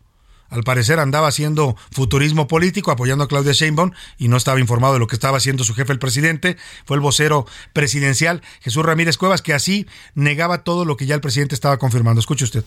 al 0.47 0.63
parecer 0.63 1.01
andaba 1.01 1.27
haciendo 1.27 1.75
futurismo 1.91 2.47
político, 2.47 2.89
apoyando 2.89 3.25
a 3.25 3.27
Claudia 3.27 3.51
Sheinbaum, 3.51 3.91
y 4.17 4.29
no 4.29 4.37
estaba 4.37 4.61
informado 4.61 4.93
de 4.93 4.99
lo 4.99 5.07
que 5.07 5.17
estaba 5.17 5.39
haciendo 5.39 5.65
su 5.65 5.75
jefe, 5.75 5.91
el 5.91 5.99
presidente, 5.99 6.55
fue 6.85 6.95
el 6.95 7.01
vocero 7.01 7.45
presidencial, 7.73 8.41
Jesús 8.61 8.85
Ramírez 8.85 9.17
Cuevas, 9.17 9.41
que 9.41 9.53
así 9.53 9.85
negaba 10.15 10.63
todo 10.63 10.85
lo 10.85 10.95
que 10.95 11.05
ya 11.05 11.15
el 11.15 11.21
presidente 11.21 11.53
estaba 11.53 11.77
confirmando. 11.79 12.21
Escuche 12.21 12.45
usted. 12.45 12.63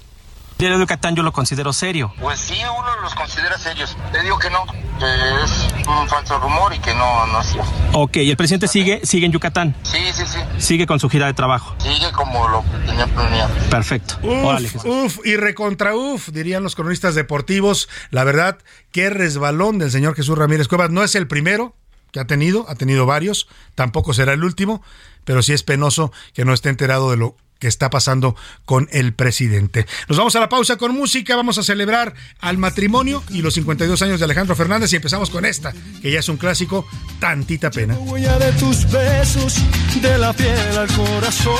Diario 0.58 0.78
de 0.78 0.84
Yucatán 0.84 1.14
yo 1.14 1.22
lo 1.22 1.32
considero 1.32 1.72
serio. 1.74 2.14
Pues 2.18 2.40
sí, 2.40 2.54
uno 2.54 3.00
los 3.02 3.14
considera 3.14 3.58
serios. 3.58 3.94
Te 4.10 4.22
digo 4.22 4.38
que 4.38 4.48
no, 4.48 4.64
que 4.98 5.44
es 5.44 5.68
un 5.86 6.08
falso 6.08 6.38
rumor 6.38 6.72
y 6.74 6.78
que 6.78 6.94
no, 6.94 7.26
no 7.26 7.40
es 7.42 7.46
cierto. 7.48 7.70
Ok, 7.92 8.16
¿y 8.16 8.30
el 8.30 8.38
presidente 8.38 8.66
sigue, 8.66 9.04
sigue 9.04 9.26
en 9.26 9.32
Yucatán? 9.32 9.76
Sí, 9.82 9.98
sí, 10.14 10.22
sí. 10.26 10.38
Sigue 10.56 10.86
con 10.86 10.98
su 10.98 11.10
gira 11.10 11.26
de 11.26 11.34
trabajo. 11.34 11.74
Sigue 11.78 12.10
como 12.12 12.48
lo 12.48 12.64
tenía 12.86 13.06
planeado. 13.06 13.52
Perfecto. 13.68 14.18
Uf, 14.22 14.86
uf, 14.86 15.26
y 15.26 15.36
recontra 15.36 15.94
uf, 15.94 16.30
dirían 16.30 16.62
los 16.62 16.74
cronistas 16.74 17.14
deportivos. 17.14 17.90
La 18.10 18.24
verdad, 18.24 18.56
qué 18.92 19.10
resbalón 19.10 19.78
del 19.78 19.90
señor 19.90 20.14
Jesús 20.14 20.38
Ramírez 20.38 20.68
Cuevas. 20.68 20.88
No 20.88 21.04
es 21.04 21.14
el 21.16 21.28
primero 21.28 21.74
que 22.12 22.20
ha 22.20 22.26
tenido, 22.26 22.64
ha 22.70 22.76
tenido 22.76 23.04
varios, 23.04 23.46
tampoco 23.74 24.14
será 24.14 24.32
el 24.32 24.42
último, 24.42 24.82
pero 25.26 25.42
sí 25.42 25.52
es 25.52 25.62
penoso 25.62 26.12
que 26.32 26.46
no 26.46 26.54
esté 26.54 26.70
enterado 26.70 27.10
de 27.10 27.18
lo 27.18 27.36
que 27.58 27.68
está 27.68 27.90
pasando 27.90 28.36
con 28.64 28.88
el 28.92 29.14
presidente. 29.14 29.86
Nos 30.08 30.18
vamos 30.18 30.36
a 30.36 30.40
la 30.40 30.48
pausa 30.48 30.76
con 30.76 30.94
música, 30.94 31.36
vamos 31.36 31.58
a 31.58 31.62
celebrar 31.62 32.14
al 32.40 32.58
matrimonio 32.58 33.22
y 33.30 33.42
los 33.42 33.54
52 33.54 34.00
años 34.02 34.18
de 34.18 34.24
Alejandro 34.24 34.54
Fernández 34.56 34.92
y 34.92 34.96
empezamos 34.96 35.30
con 35.30 35.44
esta, 35.44 35.72
que 36.02 36.10
ya 36.10 36.20
es 36.20 36.28
un 36.28 36.36
clásico, 36.36 36.86
tantita 37.20 37.70
pena. 37.70 37.96
de 37.96 38.52
tus 38.52 38.90
besos, 38.90 39.54
de 40.00 40.18
la 40.18 40.32
piel 40.32 40.78
al 40.78 40.88
corazón, 40.88 41.54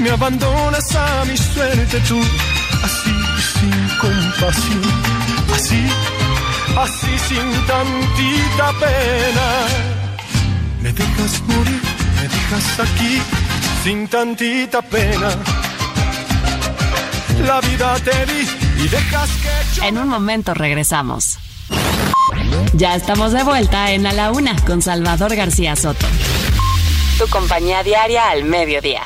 me 0.00 0.10
abandonas 0.10 0.94
a 0.94 1.24
mi 1.24 1.36
suerte 1.36 2.00
tú, 2.08 2.20
así 2.82 3.10
sin 3.58 3.98
compasión, 3.98 4.82
así, 5.54 5.86
así 6.76 7.18
sin 7.28 7.66
tantita 7.66 8.72
pena, 8.78 9.66
me 10.82 10.92
dejas 10.92 11.42
morir, 11.42 11.80
me 12.16 12.22
dejas 12.22 12.80
aquí 12.80 13.41
sin 13.82 14.06
tantita 14.08 14.80
pena. 14.82 15.30
La 17.44 17.60
vida 17.60 17.96
te 17.98 18.26
di 18.26 18.48
y 18.84 18.88
dejas 18.88 19.30
que 19.76 19.86
En 19.86 19.98
un 19.98 20.08
momento 20.08 20.54
regresamos. 20.54 21.38
Ya 22.74 22.94
estamos 22.94 23.32
de 23.32 23.42
vuelta 23.42 23.90
en 23.90 24.06
A 24.06 24.12
la 24.12 24.30
Una 24.30 24.56
con 24.64 24.82
Salvador 24.82 25.34
García 25.34 25.74
Soto. 25.74 26.06
Tu 27.18 27.28
compañía 27.28 27.82
diaria 27.82 28.30
al 28.30 28.44
mediodía. 28.44 29.02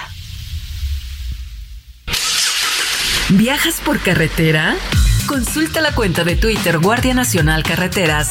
¿Viajas 3.31 3.81
por 3.85 4.01
carretera? 4.01 4.77
Consulta 5.27 5.81
la 5.81 5.93
cuenta 5.93 6.23
de 6.23 6.37
Twitter 6.37 6.79
Guardia 6.79 7.15
Nacional 7.15 7.63
Carreteras. 7.63 8.31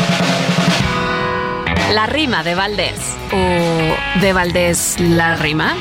La 1.91 2.05
rima 2.05 2.41
de 2.41 2.55
Valdés. 2.55 2.99
¿O 3.33 4.21
de 4.21 4.31
Valdés 4.31 4.95
la 4.97 5.35
rima? 5.35 5.75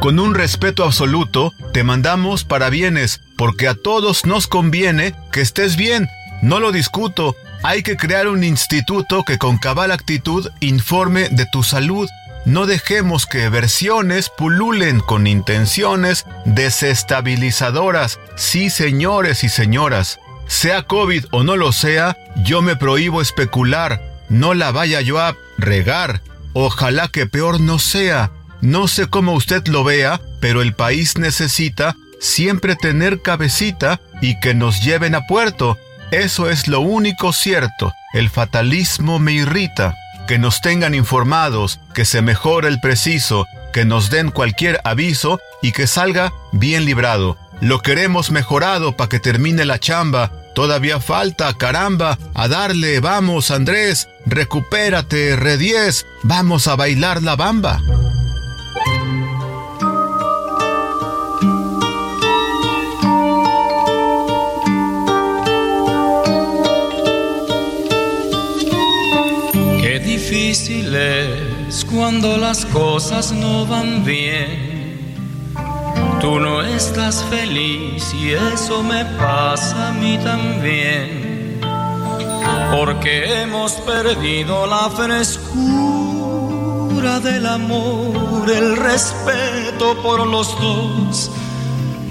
Con 0.00 0.18
un 0.18 0.34
respeto 0.34 0.84
absoluto, 0.84 1.52
te 1.74 1.84
mandamos 1.84 2.44
para 2.44 2.70
bienes, 2.70 3.20
porque 3.36 3.68
a 3.68 3.74
todos 3.74 4.24
nos 4.24 4.46
conviene 4.46 5.14
que 5.30 5.42
estés 5.42 5.76
bien. 5.76 6.08
No 6.40 6.58
lo 6.58 6.72
discuto. 6.72 7.36
Hay 7.62 7.82
que 7.82 7.98
crear 7.98 8.28
un 8.28 8.44
instituto 8.44 9.24
que 9.24 9.36
con 9.36 9.58
cabal 9.58 9.90
actitud 9.90 10.48
informe 10.60 11.28
de 11.28 11.44
tu 11.52 11.62
salud. 11.62 12.08
No 12.46 12.64
dejemos 12.64 13.26
que 13.26 13.50
versiones 13.50 14.30
pululen 14.30 15.00
con 15.00 15.26
intenciones 15.26 16.24
desestabilizadoras. 16.46 18.18
Sí, 18.36 18.70
señores 18.70 19.44
y 19.44 19.50
señoras. 19.50 20.18
Sea 20.46 20.84
COVID 20.84 21.26
o 21.30 21.42
no 21.42 21.56
lo 21.56 21.72
sea, 21.72 22.16
yo 22.36 22.62
me 22.62 22.74
prohíbo 22.74 23.20
especular 23.20 24.15
no 24.28 24.54
la 24.54 24.70
vaya 24.72 25.00
yo 25.00 25.18
a 25.18 25.36
regar. 25.58 26.22
Ojalá 26.52 27.08
que 27.08 27.26
peor 27.26 27.60
no 27.60 27.78
sea. 27.78 28.30
No 28.60 28.88
sé 28.88 29.08
cómo 29.08 29.34
usted 29.34 29.66
lo 29.68 29.84
vea, 29.84 30.20
pero 30.40 30.62
el 30.62 30.74
país 30.74 31.18
necesita 31.18 31.96
siempre 32.20 32.76
tener 32.76 33.20
cabecita 33.22 34.00
y 34.20 34.38
que 34.40 34.54
nos 34.54 34.82
lleven 34.82 35.14
a 35.14 35.26
puerto. 35.26 35.78
Eso 36.10 36.48
es 36.48 36.68
lo 36.68 36.80
único 36.80 37.32
cierto. 37.32 37.92
El 38.14 38.30
fatalismo 38.30 39.18
me 39.18 39.32
irrita. 39.32 39.94
Que 40.26 40.38
nos 40.38 40.60
tengan 40.60 40.94
informados, 40.94 41.78
que 41.94 42.04
se 42.04 42.20
mejore 42.20 42.68
el 42.68 42.80
preciso, 42.80 43.46
que 43.72 43.84
nos 43.84 44.10
den 44.10 44.30
cualquier 44.30 44.80
aviso 44.84 45.40
y 45.62 45.72
que 45.72 45.86
salga 45.86 46.32
bien 46.52 46.84
librado. 46.84 47.36
Lo 47.60 47.80
queremos 47.80 48.30
mejorado 48.30 48.96
para 48.96 49.08
que 49.08 49.20
termine 49.20 49.64
la 49.64 49.78
chamba. 49.78 50.32
Todavía 50.56 51.00
falta, 51.00 51.52
caramba, 51.52 52.18
a 52.32 52.48
darle, 52.48 52.98
vamos 53.00 53.50
Andrés, 53.50 54.08
recupérate, 54.24 55.36
Rediez, 55.36 56.06
vamos 56.22 56.66
a 56.66 56.76
bailar 56.76 57.22
la 57.22 57.36
bamba. 57.36 57.78
Qué 69.82 70.00
difícil 70.02 70.96
es 70.96 71.84
cuando 71.84 72.38
las 72.38 72.64
cosas 72.64 73.30
no 73.30 73.66
van 73.66 74.06
bien 74.06 74.75
Tú 76.20 76.40
no 76.40 76.62
estás 76.62 77.22
feliz 77.24 78.14
y 78.14 78.32
eso 78.32 78.82
me 78.82 79.04
pasa 79.16 79.88
a 79.88 79.92
mí 79.92 80.18
también. 80.18 81.60
Porque 82.74 83.42
hemos 83.42 83.72
perdido 83.72 84.66
la 84.66 84.88
frescura 84.90 85.46
del 87.20 87.46
amor, 87.46 88.50
el 88.50 88.76
respeto 88.76 89.96
por 90.02 90.26
los 90.26 90.58
dos, 90.60 91.30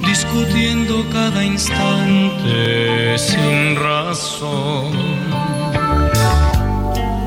discutiendo 0.05 1.03
cada 1.11 1.43
instante 1.43 3.17
sin 3.17 3.75
razón. 3.75 4.91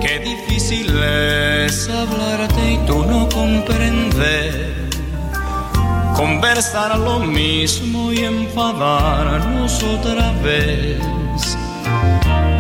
Qué 0.00 0.20
difícil 0.20 0.96
es 1.02 1.88
hablarte 1.88 2.72
y 2.72 2.78
tú 2.86 3.04
no 3.04 3.28
comprender 3.28 4.77
conversar 6.18 6.98
lo 6.98 7.20
mismo 7.20 8.12
y 8.12 8.24
enfadarnos 8.24 9.81
otra 9.85 10.33
vez. 10.42 10.98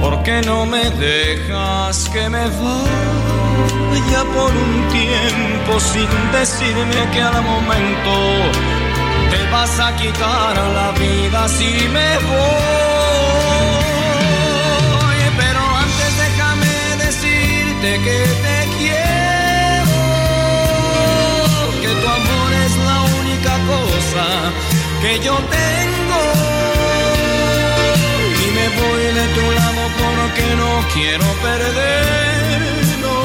¿Por 0.00 0.22
qué 0.22 0.40
no 0.42 0.64
me 0.64 0.88
dejas 0.90 2.08
que 2.10 2.28
me 2.28 2.44
vaya 2.60 4.22
por 4.36 4.52
un 4.66 4.74
tiempo 5.00 5.80
sin 5.80 6.08
decirme 6.30 7.00
que 7.12 7.20
al 7.20 7.42
momento 7.42 8.14
te 9.32 9.40
vas 9.50 9.80
a 9.80 9.96
quitar 9.96 10.56
la 10.78 10.92
vida 10.92 11.48
si 11.48 11.70
me 11.96 12.10
voy? 12.30 12.78
Pero 15.36 15.60
antes 15.84 16.10
déjame 16.24 16.74
decirte 17.04 17.90
que 18.06 18.18
te 18.44 18.57
que 25.00 25.18
yo 25.20 25.34
tengo. 25.36 26.20
Y 28.42 28.46
me 28.56 28.66
voy 28.80 29.02
de 29.18 29.26
tu 29.36 29.44
lado 29.58 29.82
porque 30.02 30.44
no 30.56 30.72
quiero 30.94 31.26
perderlo. 31.46 33.16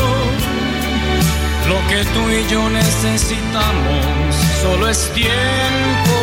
Lo 1.69 1.77
que 1.89 1.99
tú 2.13 2.21
y 2.29 2.31
yo 2.51 2.69
necesitamos 2.69 4.36
solo 4.62 4.89
es 4.89 4.99
tiempo. 5.13 6.15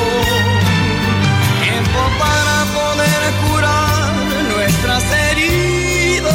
Tiempo 1.63 2.01
para 2.23 2.57
poder 2.79 3.21
curar 3.45 4.13
nuestras 4.55 5.05
heridas. 5.29 6.35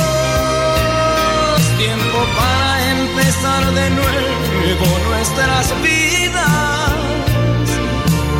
Tiempo 1.77 2.19
para 2.37 2.91
empezar 2.91 3.63
de 3.73 3.89
nuevo 3.91 4.87
nuestras 5.09 5.65
vidas 5.81 6.64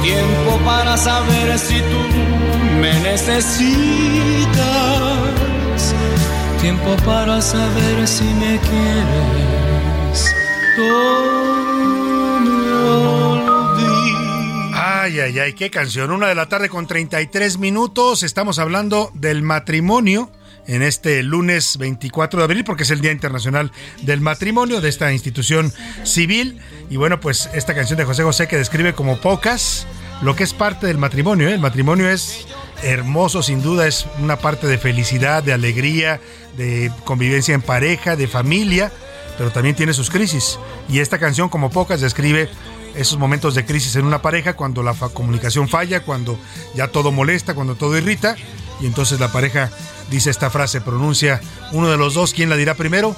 tiempo 0.05 0.59
para 0.63 0.97
saber 0.97 1.57
si 1.57 1.79
tú 1.81 2.01
me 2.79 2.93
necesitas. 2.99 3.55
Tiempo 6.61 6.95
para 7.05 7.41
saber 7.41 8.07
si 8.07 8.23
me 8.23 8.59
quieres. 8.59 10.35
Ay, 14.73 15.19
ay, 15.19 15.39
ay, 15.39 15.53
qué 15.53 15.69
canción. 15.69 16.11
Una 16.11 16.27
de 16.27 16.35
la 16.35 16.47
tarde 16.47 16.69
con 16.69 16.87
33 16.87 17.57
minutos. 17.57 18.23
Estamos 18.23 18.59
hablando 18.59 19.11
del 19.13 19.41
matrimonio 19.41 20.29
en 20.67 20.81
este 20.81 21.21
lunes 21.23 21.77
24 21.77 22.39
de 22.39 22.43
abril, 22.43 22.63
porque 22.63 22.83
es 22.83 22.91
el 22.91 23.01
Día 23.01 23.11
Internacional 23.11 23.71
del 24.01 24.21
Matrimonio 24.21 24.81
de 24.81 24.89
esta 24.89 25.11
institución 25.11 25.71
civil. 26.03 26.59
Y 26.89 26.97
bueno, 26.97 27.19
pues 27.19 27.49
esta 27.53 27.75
canción 27.75 27.97
de 27.97 28.05
José 28.05 28.23
José 28.23 28.47
que 28.47 28.57
describe 28.57 28.93
como 28.93 29.19
pocas 29.19 29.87
lo 30.21 30.35
que 30.35 30.43
es 30.43 30.53
parte 30.53 30.87
del 30.87 30.97
matrimonio. 30.97 31.49
¿eh? 31.49 31.53
El 31.53 31.59
matrimonio 31.59 32.09
es 32.09 32.47
hermoso, 32.83 33.43
sin 33.43 33.61
duda, 33.61 33.87
es 33.87 34.05
una 34.19 34.37
parte 34.37 34.67
de 34.67 34.77
felicidad, 34.77 35.43
de 35.43 35.53
alegría, 35.53 36.19
de 36.57 36.91
convivencia 37.03 37.53
en 37.53 37.61
pareja, 37.61 38.15
de 38.15 38.27
familia, 38.27 38.91
pero 39.37 39.51
también 39.51 39.75
tiene 39.75 39.93
sus 39.93 40.09
crisis. 40.09 40.59
Y 40.89 40.99
esta 40.99 41.19
canción, 41.19 41.49
como 41.49 41.69
pocas, 41.69 42.01
describe 42.01 42.49
esos 42.95 43.17
momentos 43.17 43.55
de 43.55 43.65
crisis 43.65 43.95
en 43.97 44.05
una 44.05 44.21
pareja 44.21 44.53
cuando 44.53 44.81
la 44.81 44.93
comunicación 44.93 45.67
falla, 45.67 46.01
cuando 46.01 46.39
ya 46.75 46.87
todo 46.87 47.11
molesta, 47.11 47.53
cuando 47.53 47.75
todo 47.75 47.97
irrita, 47.97 48.35
y 48.81 48.85
entonces 48.85 49.19
la 49.19 49.31
pareja 49.31 49.69
dice 50.09 50.29
esta 50.29 50.49
frase, 50.49 50.81
pronuncia 50.81 51.41
uno 51.71 51.89
de 51.89 51.97
los 51.97 52.13
dos, 52.13 52.33
¿quién 52.33 52.49
la 52.49 52.55
dirá 52.55 52.75
primero? 52.75 53.15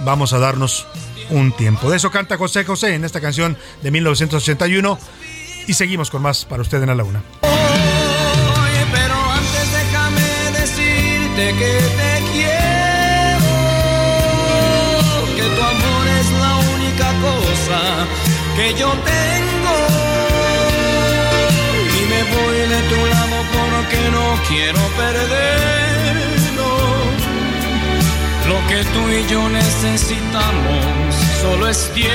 Vamos 0.00 0.32
a 0.32 0.38
darnos 0.38 0.86
un 1.30 1.52
tiempo. 1.52 1.90
De 1.90 1.96
eso 1.96 2.10
canta 2.10 2.36
José 2.36 2.64
José 2.64 2.94
en 2.94 3.04
esta 3.04 3.20
canción 3.20 3.56
de 3.82 3.90
1981 3.90 4.98
y 5.66 5.74
seguimos 5.74 6.10
con 6.10 6.22
más 6.22 6.44
para 6.44 6.62
usted 6.62 6.82
en 6.82 6.96
la 6.96 7.04
Una. 7.04 7.22
Oye, 7.42 8.86
pero 8.92 9.14
antes 9.14 9.72
déjame 9.72 10.20
decirte 10.60 11.54
que 11.58 11.72
te 11.98 12.22
quiero, 12.32 13.46
que 15.36 15.42
tu 15.42 15.62
amor 15.62 16.06
es 16.20 16.30
la 16.32 16.56
única 16.74 17.08
cosa 17.22 18.06
que 18.56 18.74
yo 18.74 18.90
tengo 18.90 19.76
y 21.96 22.00
me 22.06 22.22
voy 22.34 22.58
de 22.68 22.80
tu 22.88 23.06
lado 23.06 23.36
porque 23.52 24.10
no 24.10 24.26
quiero 24.48 24.80
perder 24.96 26.13
lo 28.54 28.60
que 28.68 28.84
tú 28.84 29.08
y 29.08 29.26
yo 29.26 29.48
necesitamos 29.48 31.14
solo 31.40 31.68
es 31.68 31.92
tiempo. 31.92 32.14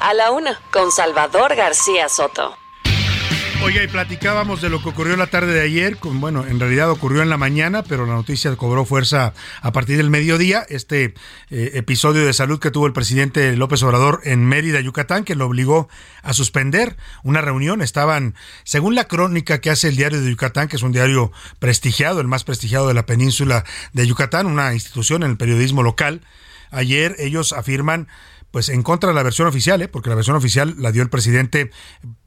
A 0.00 0.14
la 0.14 0.30
una, 0.30 0.60
con 0.70 0.92
Salvador 0.92 1.56
García 1.56 2.08
Soto. 2.08 2.56
Oiga, 3.66 3.82
y 3.82 3.88
platicábamos 3.88 4.62
de 4.62 4.70
lo 4.70 4.80
que 4.80 4.90
ocurrió 4.90 5.16
la 5.16 5.26
tarde 5.26 5.52
de 5.52 5.60
ayer, 5.60 5.96
con, 5.96 6.20
bueno, 6.20 6.46
en 6.46 6.60
realidad 6.60 6.88
ocurrió 6.88 7.22
en 7.22 7.28
la 7.28 7.36
mañana, 7.36 7.82
pero 7.82 8.06
la 8.06 8.14
noticia 8.14 8.54
cobró 8.54 8.84
fuerza 8.84 9.34
a 9.60 9.72
partir 9.72 9.96
del 9.96 10.08
mediodía, 10.08 10.64
este 10.68 11.14
eh, 11.50 11.72
episodio 11.74 12.24
de 12.24 12.32
salud 12.32 12.60
que 12.60 12.70
tuvo 12.70 12.86
el 12.86 12.92
presidente 12.92 13.56
López 13.56 13.82
Obrador 13.82 14.20
en 14.22 14.46
Mérida, 14.46 14.78
Yucatán, 14.80 15.24
que 15.24 15.34
lo 15.34 15.46
obligó 15.46 15.88
a 16.22 16.32
suspender 16.32 16.96
una 17.24 17.40
reunión. 17.40 17.82
Estaban, 17.82 18.36
según 18.62 18.94
la 18.94 19.08
crónica 19.08 19.60
que 19.60 19.70
hace 19.70 19.88
el 19.88 19.96
diario 19.96 20.20
de 20.20 20.30
Yucatán, 20.30 20.68
que 20.68 20.76
es 20.76 20.84
un 20.84 20.92
diario 20.92 21.32
prestigiado, 21.58 22.20
el 22.20 22.28
más 22.28 22.44
prestigiado 22.44 22.86
de 22.86 22.94
la 22.94 23.04
península 23.04 23.64
de 23.92 24.06
Yucatán, 24.06 24.46
una 24.46 24.74
institución 24.74 25.24
en 25.24 25.32
el 25.32 25.36
periodismo 25.38 25.82
local, 25.82 26.20
ayer 26.70 27.16
ellos 27.18 27.52
afirman 27.52 28.06
pues 28.50 28.68
en 28.68 28.82
contra 28.82 29.10
de 29.10 29.14
la 29.14 29.22
versión 29.22 29.48
oficial, 29.48 29.82
¿eh? 29.82 29.88
porque 29.88 30.08
la 30.08 30.14
versión 30.14 30.36
oficial 30.36 30.76
la 30.78 30.92
dio 30.92 31.02
el 31.02 31.10
presidente 31.10 31.70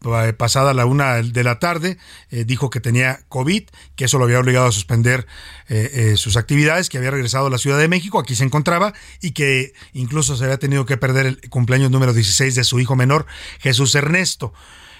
eh, 0.05 0.33
pasada 0.33 0.73
la 0.73 0.85
una 0.85 1.15
de 1.15 1.43
la 1.43 1.59
tarde, 1.59 1.97
eh, 2.29 2.45
dijo 2.45 2.69
que 2.69 2.79
tenía 2.79 3.21
COVID, 3.29 3.63
que 3.95 4.05
eso 4.05 4.17
lo 4.17 4.25
había 4.25 4.39
obligado 4.39 4.67
a 4.67 4.71
suspender 4.71 5.25
sus 6.15 6.35
actividades, 6.35 6.89
que 6.89 6.97
había 6.97 7.11
regresado 7.11 7.45
a 7.45 7.49
la 7.51 7.59
Ciudad 7.59 7.77
de 7.77 7.87
México, 7.87 8.19
aquí 8.19 8.33
se 8.33 8.43
encontraba, 8.43 8.93
y 9.21 9.31
que 9.31 9.73
incluso 9.93 10.35
se 10.35 10.45
había 10.45 10.57
tenido 10.57 10.87
que 10.87 10.97
perder 10.97 11.27
el 11.27 11.49
cumpleaños 11.49 11.91
número 11.91 12.11
16 12.11 12.55
de 12.55 12.63
su 12.63 12.79
hijo 12.79 12.95
menor, 12.95 13.27
Jesús 13.59 13.93
Ernesto. 13.93 14.51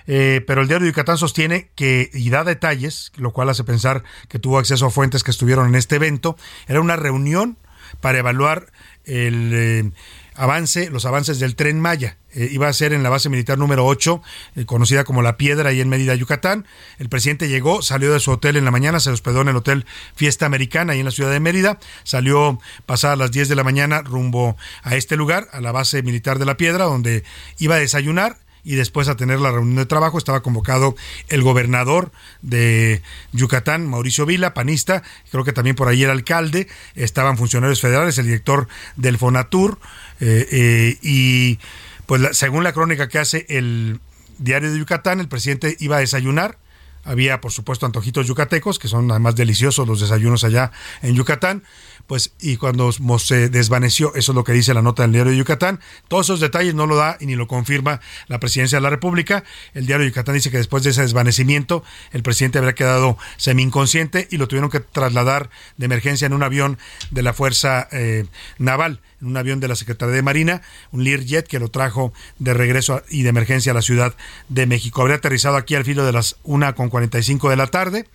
pero 0.06 0.62
el 0.62 0.68
diario 0.68 0.86
de 0.86 0.92
Yucatán 0.92 1.18
sostiene 1.18 1.72
que, 1.74 2.12
y 2.14 2.30
da 2.30 2.44
detalles, 2.44 3.12
lo 3.16 3.32
cual 3.32 3.50
hace 3.50 3.64
pensar 3.64 4.04
que 4.28 4.38
tuvo 4.38 4.60
acceso 4.60 4.86
a 4.86 4.92
fuentes 4.92 5.24
que 5.24 5.32
estuvieron 5.32 5.68
en 5.68 5.76
este 5.76 5.96
evento, 5.96 6.38
era 6.68 6.82
una 6.82 6.96
reunión 6.96 7.58
para 8.00 8.20
evaluar 8.20 8.72
el 9.06 9.94
avance, 10.40 10.90
los 10.90 11.06
avances 11.06 11.40
del 11.40 11.56
tren 11.56 11.80
Maya. 11.82 12.18
Eh, 12.34 12.48
iba 12.52 12.68
a 12.68 12.74
ser 12.74 12.94
en 12.94 13.04
la 13.04 13.10
base 13.10 13.28
militar 13.28 13.58
número 13.58 13.86
8, 13.86 14.22
eh, 14.56 14.66
conocida 14.66 15.04
como 15.04 15.22
La 15.22 15.36
Piedra, 15.36 15.70
ahí 15.70 15.82
en 15.82 15.90
Mérida, 15.90 16.16
Yucatán. 16.16 16.66
El 16.98 17.10
presidente 17.10 17.50
llegó, 17.50 17.82
salió 17.82 18.14
de 18.14 18.22
su 18.22 18.32
hotel 18.32 18.56
en 18.56 18.64
la 18.64 18.72
mañana, 18.72 19.02
se 19.02 19.10
hospedó 19.10 19.42
en 19.42 19.50
el 19.50 19.58
hotel 19.58 19.86
Fiesta 20.16 20.46
Americana, 20.46 20.94
ahí 20.94 21.00
en 21.00 21.06
la 21.06 21.12
ciudad 21.12 21.32
de 21.32 21.42
Mérida. 21.42 21.78
Salió 22.04 22.58
pasada 22.86 23.18
las 23.18 23.32
10 23.32 23.50
de 23.50 23.56
la 23.56 23.66
mañana 23.66 24.02
rumbo 24.02 24.56
a 24.82 24.96
este 24.96 25.18
lugar, 25.18 25.50
a 25.52 25.60
la 25.60 25.74
base 25.74 26.02
militar 26.04 26.40
de 26.40 26.46
La 26.46 26.56
Piedra, 26.56 26.86
donde 26.86 27.26
iba 27.58 27.76
a 27.76 27.80
desayunar 27.80 28.38
y 28.64 28.76
después 28.76 29.08
a 29.08 29.16
tener 29.16 29.40
la 29.40 29.52
reunión 29.52 29.78
de 29.78 29.86
trabajo 29.86 30.18
estaba 30.18 30.42
convocado 30.42 30.96
el 31.30 31.42
gobernador 31.42 32.12
de 32.42 33.02
Yucatán, 33.32 33.88
Mauricio 33.88 34.26
Vila, 34.26 34.54
panista, 34.54 35.04
creo 35.32 35.44
que 35.44 35.54
también 35.54 35.76
por 35.76 35.88
ahí 35.88 36.04
el 36.04 36.10
alcalde, 36.10 36.68
estaban 36.96 37.38
funcionarios 37.38 37.82
federales, 37.82 38.18
el 38.18 38.26
director 38.26 38.68
del 38.96 39.18
Fonatur, 39.18 39.80
eh, 40.20 40.48
eh, 40.52 40.98
y 41.02 41.60
pues 42.06 42.38
según 42.38 42.64
la 42.64 42.74
crónica 42.74 43.08
que 43.08 43.20
hace 43.20 43.46
el 43.50 44.00
diario 44.40 44.72
de 44.72 44.80
Yucatán, 44.80 45.20
el 45.20 45.28
presidente 45.28 45.76
iba 45.80 45.98
a 45.98 46.00
desayunar, 46.00 46.58
había 47.04 47.42
por 47.42 47.52
supuesto 47.52 47.86
antojitos 47.86 48.28
yucatecos, 48.28 48.80
que 48.80 48.88
son 48.88 49.10
además 49.12 49.36
deliciosos 49.36 49.88
los 49.88 50.00
desayunos 50.00 50.44
allá 50.44 50.72
en 51.02 51.16
Yucatán, 51.16 51.64
pues 52.10 52.34
y 52.42 52.58
cuando 52.58 52.92
se 53.20 53.50
desvaneció, 53.50 54.16
eso 54.16 54.32
es 54.32 54.36
lo 54.36 54.44
que 54.44 54.52
dice 54.52 54.74
la 54.74 54.82
nota 54.82 55.04
del 55.04 55.12
diario 55.12 55.32
de 55.32 55.38
Yucatán, 55.38 55.80
todos 56.08 56.26
esos 56.26 56.40
detalles 56.40 56.74
no 56.74 56.88
lo 56.88 56.96
da 56.96 57.18
y 57.20 57.28
ni 57.28 57.36
lo 57.36 57.48
confirma 57.48 58.02
la 58.28 58.40
presidencia 58.40 58.80
de 58.80 58.82
la 58.82 58.90
República. 58.90 59.44
El 59.76 59.86
diario 59.86 60.06
de 60.06 60.10
Yucatán 60.10 60.34
dice 60.34 60.50
que 60.50 60.58
después 60.58 60.84
de 60.84 60.90
ese 60.90 61.04
desvanecimiento, 61.04 61.84
el 62.12 62.24
presidente 62.24 62.58
habría 62.58 62.74
quedado 62.74 63.16
semi 63.38 63.62
inconsciente 63.62 64.28
y 64.32 64.38
lo 64.38 64.48
tuvieron 64.48 64.72
que 64.72 64.80
trasladar 64.80 65.52
de 65.78 65.86
emergencia 65.86 66.26
en 66.26 66.34
un 66.34 66.42
avión 66.42 66.80
de 67.12 67.22
la 67.22 67.32
Fuerza 67.32 67.88
eh, 67.92 68.26
Naval, 68.58 69.02
en 69.22 69.28
un 69.28 69.38
avión 69.38 69.60
de 69.60 69.68
la 69.68 69.76
Secretaría 69.76 70.16
de 70.16 70.24
Marina, 70.24 70.64
un 70.92 71.04
Learjet 71.04 71.48
que 71.48 71.60
lo 71.60 71.70
trajo 71.70 72.12
de 72.40 72.56
regreso 72.56 73.04
y 73.10 73.22
de 73.22 73.30
emergencia 73.30 73.72
a 73.72 73.76
la 73.76 73.84
Ciudad 73.84 74.16
de 74.48 74.66
México. 74.66 75.02
Habría 75.02 75.18
aterrizado 75.18 75.58
aquí 75.58 75.76
al 75.76 75.86
filo 75.86 76.04
de 76.08 76.14
las 76.14 76.42
1.45 76.42 77.52
de 77.52 77.56
la 77.56 77.68
tarde 77.68 78.08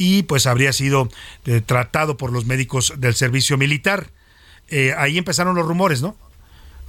y 0.00 0.22
pues 0.22 0.46
habría 0.46 0.72
sido 0.72 1.10
eh, 1.44 1.60
tratado 1.60 2.16
por 2.16 2.32
los 2.32 2.46
médicos 2.46 2.94
del 2.96 3.14
servicio 3.14 3.58
militar. 3.58 4.08
Eh, 4.68 4.94
ahí 4.96 5.18
empezaron 5.18 5.54
los 5.54 5.66
rumores, 5.66 6.00
¿no? 6.00 6.16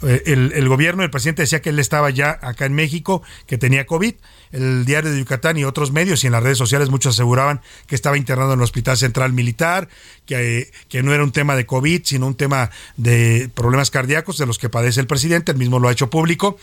Eh, 0.02 0.24
el, 0.28 0.68
gobierno, 0.70 1.04
el 1.04 1.12
presidente 1.12 1.42
decía 1.42 1.62
que 1.62 1.70
él 1.72 1.80
estaba 1.80 2.10
ya 2.10 2.40
acá 2.42 2.66
en 2.66 2.74
México, 2.74 3.22
que 3.48 3.58
tenía 3.58 3.86
COVID. 3.86 4.16
El 4.54 4.86
diario 4.86 5.12
de 5.12 5.20
Yucatán 5.20 5.58
y 5.58 5.66
otros 5.66 5.92
medios 5.92 6.24
y 6.24 6.28
en 6.28 6.34
las 6.34 6.42
redes 6.42 6.58
sociales 6.58 6.90
muchos 6.90 7.16
aseguraban 7.16 7.60
que 7.86 7.96
estaba 7.96 8.18
internado 8.18 8.54
en 8.54 8.60
el 8.60 8.64
Hospital 8.64 8.96
Central 8.96 9.34
Militar, 9.34 9.90
que, 10.26 10.72
que 10.88 11.04
no 11.04 11.14
era 11.14 11.26
un 11.26 11.34
tema 11.34 11.58
de 11.58 11.66
COVID, 11.66 12.04
sino 12.06 12.28
un 12.28 12.36
tema 12.36 12.72
de 12.96 13.50
problemas 13.54 13.92
cardíacos 13.92 14.38
de 14.38 14.46
los 14.46 14.58
que 14.58 14.70
padece 14.70 15.02
el 15.02 15.08
presidente. 15.08 15.52
El 15.52 15.58
mismo 15.58 15.80
lo 15.80 15.90
ha 15.90 15.92
hecho 15.92 16.10
público. 16.10 16.58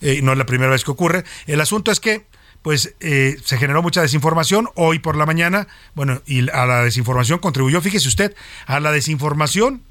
no 0.00 0.32
es 0.32 0.38
la 0.38 0.46
primera 0.46 0.72
vez 0.72 0.82
que 0.82 0.90
ocurre. 0.90 1.24
El 1.46 1.60
asunto 1.60 1.92
es 1.92 2.00
que 2.00 2.24
pues 2.64 2.94
eh, 3.00 3.36
se 3.44 3.58
generó 3.58 3.82
mucha 3.82 4.00
desinformación 4.00 4.70
hoy 4.74 4.98
por 4.98 5.16
la 5.16 5.26
mañana. 5.26 5.68
Bueno, 5.94 6.22
y 6.24 6.48
a 6.48 6.64
la 6.64 6.82
desinformación 6.82 7.38
contribuyó, 7.38 7.82
fíjese 7.82 8.08
usted, 8.08 8.34
a 8.64 8.80
la 8.80 8.90
desinformación 8.90 9.82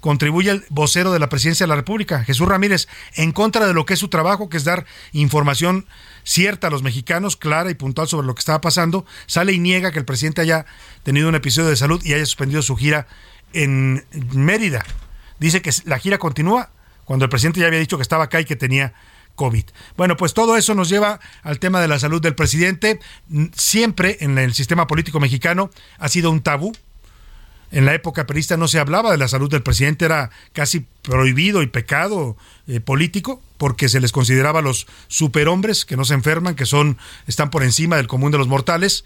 contribuye 0.00 0.50
el 0.50 0.64
vocero 0.68 1.12
de 1.12 1.20
la 1.20 1.28
presidencia 1.28 1.66
de 1.66 1.68
la 1.68 1.76
República, 1.76 2.24
Jesús 2.24 2.48
Ramírez, 2.48 2.88
en 3.14 3.30
contra 3.30 3.64
de 3.68 3.74
lo 3.74 3.86
que 3.86 3.94
es 3.94 4.00
su 4.00 4.08
trabajo, 4.08 4.48
que 4.48 4.56
es 4.56 4.64
dar 4.64 4.86
información 5.12 5.86
cierta 6.24 6.66
a 6.66 6.70
los 6.70 6.82
mexicanos, 6.82 7.36
clara 7.36 7.70
y 7.70 7.74
puntual 7.74 8.08
sobre 8.08 8.26
lo 8.26 8.34
que 8.34 8.40
estaba 8.40 8.60
pasando, 8.60 9.06
sale 9.26 9.52
y 9.52 9.60
niega 9.60 9.92
que 9.92 10.00
el 10.00 10.04
presidente 10.04 10.40
haya 10.40 10.66
tenido 11.04 11.28
un 11.28 11.36
episodio 11.36 11.68
de 11.68 11.76
salud 11.76 12.02
y 12.04 12.12
haya 12.12 12.26
suspendido 12.26 12.60
su 12.60 12.74
gira 12.74 13.06
en 13.52 14.04
Mérida. 14.32 14.84
Dice 15.38 15.62
que 15.62 15.70
la 15.84 16.00
gira 16.00 16.18
continúa 16.18 16.70
cuando 17.04 17.24
el 17.24 17.28
presidente 17.28 17.60
ya 17.60 17.68
había 17.68 17.78
dicho 17.78 17.98
que 17.98 18.02
estaba 18.02 18.24
acá 18.24 18.40
y 18.40 18.44
que 18.44 18.56
tenía 18.56 18.94
COVID. 19.36 19.64
Bueno, 19.96 20.16
pues 20.16 20.34
todo 20.34 20.56
eso 20.56 20.74
nos 20.74 20.88
lleva 20.88 21.20
al 21.42 21.60
tema 21.60 21.80
de 21.80 21.88
la 21.88 22.00
salud 22.00 22.20
del 22.20 22.34
presidente. 22.34 22.98
Siempre 23.54 24.16
en 24.20 24.38
el 24.38 24.54
sistema 24.54 24.86
político 24.86 25.20
mexicano 25.20 25.70
ha 25.98 26.08
sido 26.08 26.30
un 26.30 26.40
tabú. 26.40 26.72
En 27.70 27.84
la 27.84 27.94
época 27.94 28.26
perista 28.26 28.56
no 28.56 28.68
se 28.68 28.78
hablaba 28.78 29.10
de 29.10 29.18
la 29.18 29.28
salud 29.28 29.50
del 29.50 29.62
presidente, 29.62 30.04
era 30.04 30.30
casi 30.52 30.86
prohibido 31.02 31.62
y 31.62 31.66
pecado 31.66 32.36
eh, 32.68 32.80
político, 32.80 33.42
porque 33.58 33.88
se 33.88 34.00
les 34.00 34.12
consideraba 34.12 34.62
los 34.62 34.86
superhombres 35.08 35.84
que 35.84 35.96
no 35.96 36.04
se 36.04 36.14
enferman, 36.14 36.54
que 36.54 36.64
son, 36.64 36.96
están 37.26 37.50
por 37.50 37.64
encima 37.64 37.96
del 37.96 38.06
común 38.06 38.30
de 38.30 38.38
los 38.38 38.48
mortales. 38.48 39.04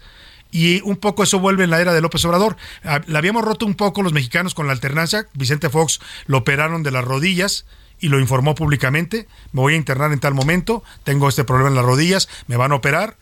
Y 0.51 0.81
un 0.81 0.97
poco 0.97 1.23
eso 1.23 1.39
vuelve 1.39 1.63
en 1.63 1.69
la 1.69 1.81
era 1.81 1.93
de 1.93 2.01
López 2.01 2.23
Obrador. 2.25 2.57
Ah, 2.83 3.01
la 3.07 3.19
habíamos 3.19 3.43
roto 3.43 3.65
un 3.65 3.73
poco 3.73 4.03
los 4.03 4.13
mexicanos 4.13 4.53
con 4.53 4.67
la 4.67 4.73
alternancia. 4.73 5.27
Vicente 5.33 5.69
Fox 5.69 5.99
lo 6.27 6.39
operaron 6.39 6.83
de 6.83 6.91
las 6.91 7.05
rodillas 7.05 7.65
y 8.01 8.09
lo 8.09 8.19
informó 8.19 8.55
públicamente, 8.55 9.27
me 9.53 9.61
voy 9.61 9.75
a 9.75 9.77
internar 9.77 10.11
en 10.11 10.19
tal 10.19 10.33
momento, 10.33 10.83
tengo 11.03 11.29
este 11.29 11.43
problema 11.43 11.69
en 11.69 11.75
las 11.75 11.85
rodillas, 11.85 12.27
me 12.47 12.57
van 12.57 12.71
a 12.71 12.75
operar 12.75 13.15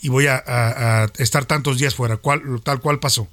y 0.00 0.08
voy 0.08 0.26
a, 0.26 1.08
estar 1.18 1.46
tantos 1.46 1.78
días 1.78 1.94
fuera, 1.94 2.20
tal 2.62 2.80
cual 2.80 2.98
pasó. 2.98 3.28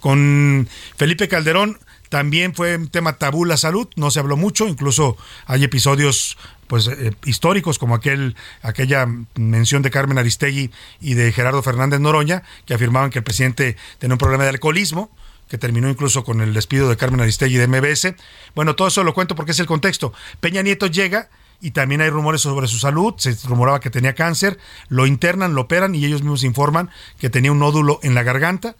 Con 0.00 0.68
Felipe 0.96 1.28
Calderón 1.28 1.78
también 2.08 2.54
fue 2.54 2.76
un 2.76 2.88
tema 2.88 3.18
tabú 3.18 3.44
la 3.44 3.56
salud, 3.56 3.88
no 3.96 4.10
se 4.10 4.20
habló 4.20 4.36
mucho, 4.36 4.68
incluso 4.68 5.16
hay 5.46 5.64
episodios 5.64 6.38
pues 6.68 6.88
eh, 6.88 7.12
históricos 7.24 7.78
como 7.78 7.94
aquel 7.94 8.36
aquella 8.62 9.06
mención 9.36 9.82
de 9.82 9.90
Carmen 9.90 10.18
Aristegui 10.18 10.70
y 11.00 11.14
de 11.14 11.32
Gerardo 11.32 11.62
Fernández 11.62 12.00
Noroña 12.00 12.42
que 12.64 12.74
afirmaban 12.74 13.10
que 13.10 13.18
el 13.18 13.24
presidente 13.24 13.76
tenía 13.98 14.14
un 14.14 14.18
problema 14.18 14.44
de 14.44 14.50
alcoholismo 14.50 15.10
que 15.48 15.58
terminó 15.58 15.88
incluso 15.88 16.24
con 16.24 16.40
el 16.40 16.52
despido 16.54 16.88
de 16.88 16.96
Carmen 16.96 17.20
Aristegui 17.20 17.56
de 17.56 17.68
MBS. 17.68 18.14
Bueno, 18.54 18.74
todo 18.74 18.88
eso 18.88 19.04
lo 19.04 19.14
cuento 19.14 19.34
porque 19.34 19.52
es 19.52 19.60
el 19.60 19.66
contexto. 19.66 20.12
Peña 20.40 20.62
Nieto 20.62 20.86
llega 20.86 21.28
y 21.60 21.70
también 21.70 22.00
hay 22.00 22.10
rumores 22.10 22.40
sobre 22.40 22.68
su 22.68 22.78
salud, 22.78 23.14
se 23.16 23.36
rumoraba 23.46 23.80
que 23.80 23.90
tenía 23.90 24.14
cáncer, 24.14 24.58
lo 24.88 25.06
internan, 25.06 25.54
lo 25.54 25.62
operan 25.62 25.94
y 25.94 26.04
ellos 26.04 26.22
mismos 26.22 26.44
informan 26.44 26.90
que 27.18 27.30
tenía 27.30 27.52
un 27.52 27.58
nódulo 27.58 27.98
en 28.02 28.14
la 28.14 28.22
garganta 28.22 28.76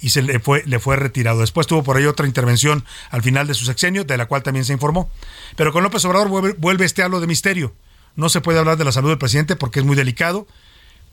y 0.00 0.10
se 0.10 0.22
le 0.22 0.40
fue, 0.40 0.62
le 0.66 0.78
fue 0.78 0.96
retirado. 0.96 1.40
Después 1.40 1.66
tuvo 1.66 1.82
por 1.82 1.96
ahí 1.96 2.06
otra 2.06 2.26
intervención 2.26 2.84
al 3.10 3.22
final 3.22 3.46
de 3.46 3.54
su 3.54 3.64
sexenio, 3.64 4.04
de 4.04 4.16
la 4.16 4.26
cual 4.26 4.42
también 4.42 4.64
se 4.64 4.72
informó. 4.72 5.10
Pero 5.56 5.72
con 5.72 5.82
López 5.82 6.04
Obrador 6.04 6.28
vuelve, 6.28 6.52
vuelve 6.58 6.84
este 6.84 7.02
halo 7.02 7.20
de 7.20 7.26
misterio. 7.26 7.74
No 8.16 8.28
se 8.28 8.40
puede 8.40 8.58
hablar 8.58 8.76
de 8.76 8.84
la 8.84 8.92
salud 8.92 9.08
del 9.08 9.18
presidente 9.18 9.56
porque 9.56 9.80
es 9.80 9.84
muy 9.84 9.96
delicado 9.96 10.46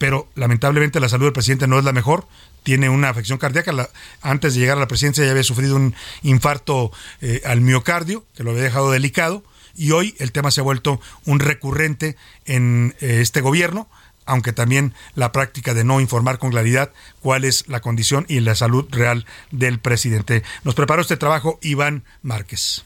pero 0.01 0.27
lamentablemente 0.33 0.99
la 0.99 1.09
salud 1.09 1.25
del 1.25 1.33
presidente 1.33 1.67
no 1.67 1.77
es 1.77 1.85
la 1.85 1.91
mejor. 1.91 2.25
Tiene 2.63 2.89
una 2.89 3.09
afección 3.09 3.37
cardíaca. 3.37 3.89
antes 4.21 4.53
de 4.53 4.59
llegar 4.59 4.77
a 4.77 4.81
la 4.81 4.87
presidencia 4.87 5.25
ya 5.25 5.31
había 5.31 5.43
sufrido 5.43 5.75
un 5.75 5.95
infarto 6.21 6.91
eh, 7.21 7.41
al 7.45 7.61
miocardio, 7.61 8.25
que 8.35 8.43
lo 8.43 8.51
había 8.51 8.63
dejado 8.63 8.91
delicado. 8.91 9.43
Y 9.75 9.91
hoy 9.91 10.15
el 10.19 10.31
tema 10.31 10.51
se 10.51 10.59
ha 10.59 10.63
vuelto 10.63 10.99
un 11.25 11.39
recurrente 11.39 12.17
en 12.45 12.95
eh, 12.99 13.19
este 13.21 13.41
gobierno, 13.41 13.89
aunque 14.25 14.53
también 14.53 14.93
la 15.15 15.31
práctica 15.31 15.73
de 15.73 15.83
no 15.83 15.99
informar 15.99 16.39
con 16.39 16.51
claridad 16.51 16.91
cuál 17.21 17.45
es 17.45 17.67
la 17.67 17.79
condición 17.79 18.25
y 18.27 18.39
la 18.41 18.55
salud 18.55 18.87
real 18.91 19.25
del 19.51 19.79
presidente. 19.79 20.43
Nos 20.63 20.75
preparó 20.75 21.01
este 21.01 21.17
trabajo 21.17 21.57
Iván 21.61 22.03
Márquez. 22.21 22.83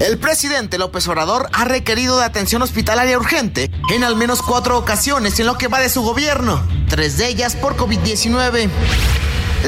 El 0.00 0.18
presidente 0.18 0.76
López 0.76 1.06
Obrador 1.08 1.48
ha 1.52 1.64
requerido 1.64 2.18
de 2.18 2.24
atención 2.24 2.62
hospitalaria 2.62 3.16
urgente 3.16 3.70
en 3.94 4.02
al 4.02 4.16
menos 4.16 4.42
cuatro 4.42 4.76
ocasiones 4.76 5.38
en 5.38 5.46
lo 5.46 5.56
que 5.56 5.68
va 5.68 5.80
de 5.80 5.88
su 5.88 6.02
gobierno, 6.02 6.60
tres 6.88 7.16
de 7.16 7.28
ellas 7.28 7.54
por 7.54 7.76
COVID-19. 7.76 8.70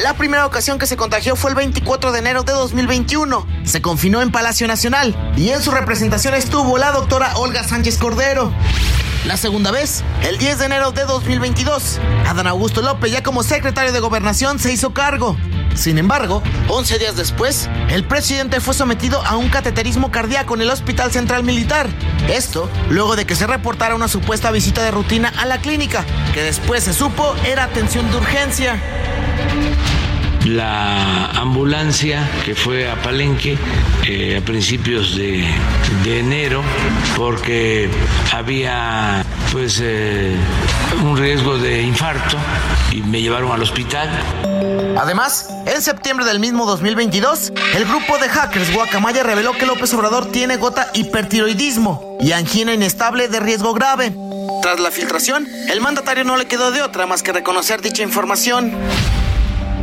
La 0.02 0.12
primera 0.12 0.44
ocasión 0.44 0.78
que 0.78 0.86
se 0.86 0.98
contagió 0.98 1.36
fue 1.36 1.50
el 1.50 1.56
24 1.56 2.12
de 2.12 2.18
enero 2.18 2.42
de 2.42 2.52
2021. 2.52 3.46
Se 3.64 3.80
confinó 3.80 4.20
en 4.20 4.30
Palacio 4.30 4.68
Nacional 4.68 5.16
y 5.38 5.48
en 5.48 5.62
su 5.62 5.70
representación 5.70 6.34
estuvo 6.34 6.76
la 6.76 6.92
doctora 6.92 7.34
Olga 7.38 7.64
Sánchez 7.64 7.96
Cordero. 7.96 8.52
La 9.24 9.38
segunda 9.38 9.70
vez, 9.70 10.04
el 10.22 10.36
10 10.36 10.58
de 10.58 10.66
enero 10.66 10.92
de 10.92 11.04
2022, 11.04 11.98
Adán 12.26 12.46
Augusto 12.46 12.82
López 12.82 13.10
ya 13.10 13.22
como 13.22 13.42
secretario 13.42 13.90
de 13.90 14.00
gobernación 14.00 14.58
se 14.58 14.70
hizo 14.70 14.92
cargo. 14.92 15.34
Sin 15.74 15.96
embargo, 15.96 16.42
11 16.68 16.98
días 16.98 17.16
después, 17.16 17.70
el 17.88 18.04
presidente 18.04 18.60
fue 18.60 18.74
sometido 18.74 19.24
a 19.24 19.38
un 19.38 19.48
cateterismo 19.48 20.10
cardíaco 20.10 20.54
en 20.56 20.60
el 20.60 20.70
Hospital 20.70 21.10
Central 21.10 21.42
Militar. 21.42 21.88
Esto 22.28 22.68
luego 22.90 23.16
de 23.16 23.24
que 23.24 23.34
se 23.34 23.46
reportara 23.46 23.94
una 23.94 24.08
supuesta 24.08 24.50
visita 24.50 24.82
de 24.82 24.90
rutina 24.90 25.32
a 25.38 25.46
la 25.46 25.58
clínica, 25.58 26.04
que 26.34 26.42
después 26.42 26.84
se 26.84 26.92
supo 26.92 27.34
era 27.46 27.64
atención 27.64 28.10
de 28.10 28.18
urgencia 28.18 28.78
la 30.46 31.30
ambulancia 31.30 32.28
que 32.44 32.54
fue 32.54 32.88
a 32.88 33.02
Palenque 33.02 33.58
eh, 34.06 34.38
a 34.40 34.44
principios 34.44 35.16
de, 35.16 35.44
enero 36.06 36.62
porque 37.16 37.90
había 38.32 39.24
pues 39.52 39.80
eh, 39.82 40.36
un 41.02 41.16
riesgo 41.16 41.58
de 41.58 41.82
infarto 41.82 42.36
y 42.92 43.02
me 43.02 43.20
llevaron 43.20 43.50
al 43.50 43.62
hospital. 43.62 44.08
Además, 44.96 45.48
en 45.66 45.82
septiembre 45.82 46.24
del 46.24 46.38
mismo 46.40 46.64
2022, 46.64 47.52
el 47.74 47.84
grupo 47.84 48.16
de 48.18 48.28
hackers 48.28 48.72
Guacamaya 48.72 49.22
reveló 49.24 49.52
que 49.52 49.66
López 49.66 49.92
Obrador 49.94 50.30
tiene 50.30 50.56
gota 50.56 50.90
hipertiroidismo 50.94 52.18
y 52.20 52.32
angina 52.32 52.72
inestable 52.72 53.28
de 53.28 53.40
riesgo 53.40 53.74
grave. 53.74 54.14
Tras 54.62 54.80
la 54.80 54.90
filtración, 54.90 55.46
el 55.68 55.80
mandatario 55.80 56.24
no 56.24 56.36
le 56.36 56.46
quedó 56.46 56.70
de 56.70 56.82
otra 56.82 57.06
más 57.06 57.22
que 57.22 57.32
reconocer 57.32 57.82
dicha 57.82 58.02
información. 58.02 58.72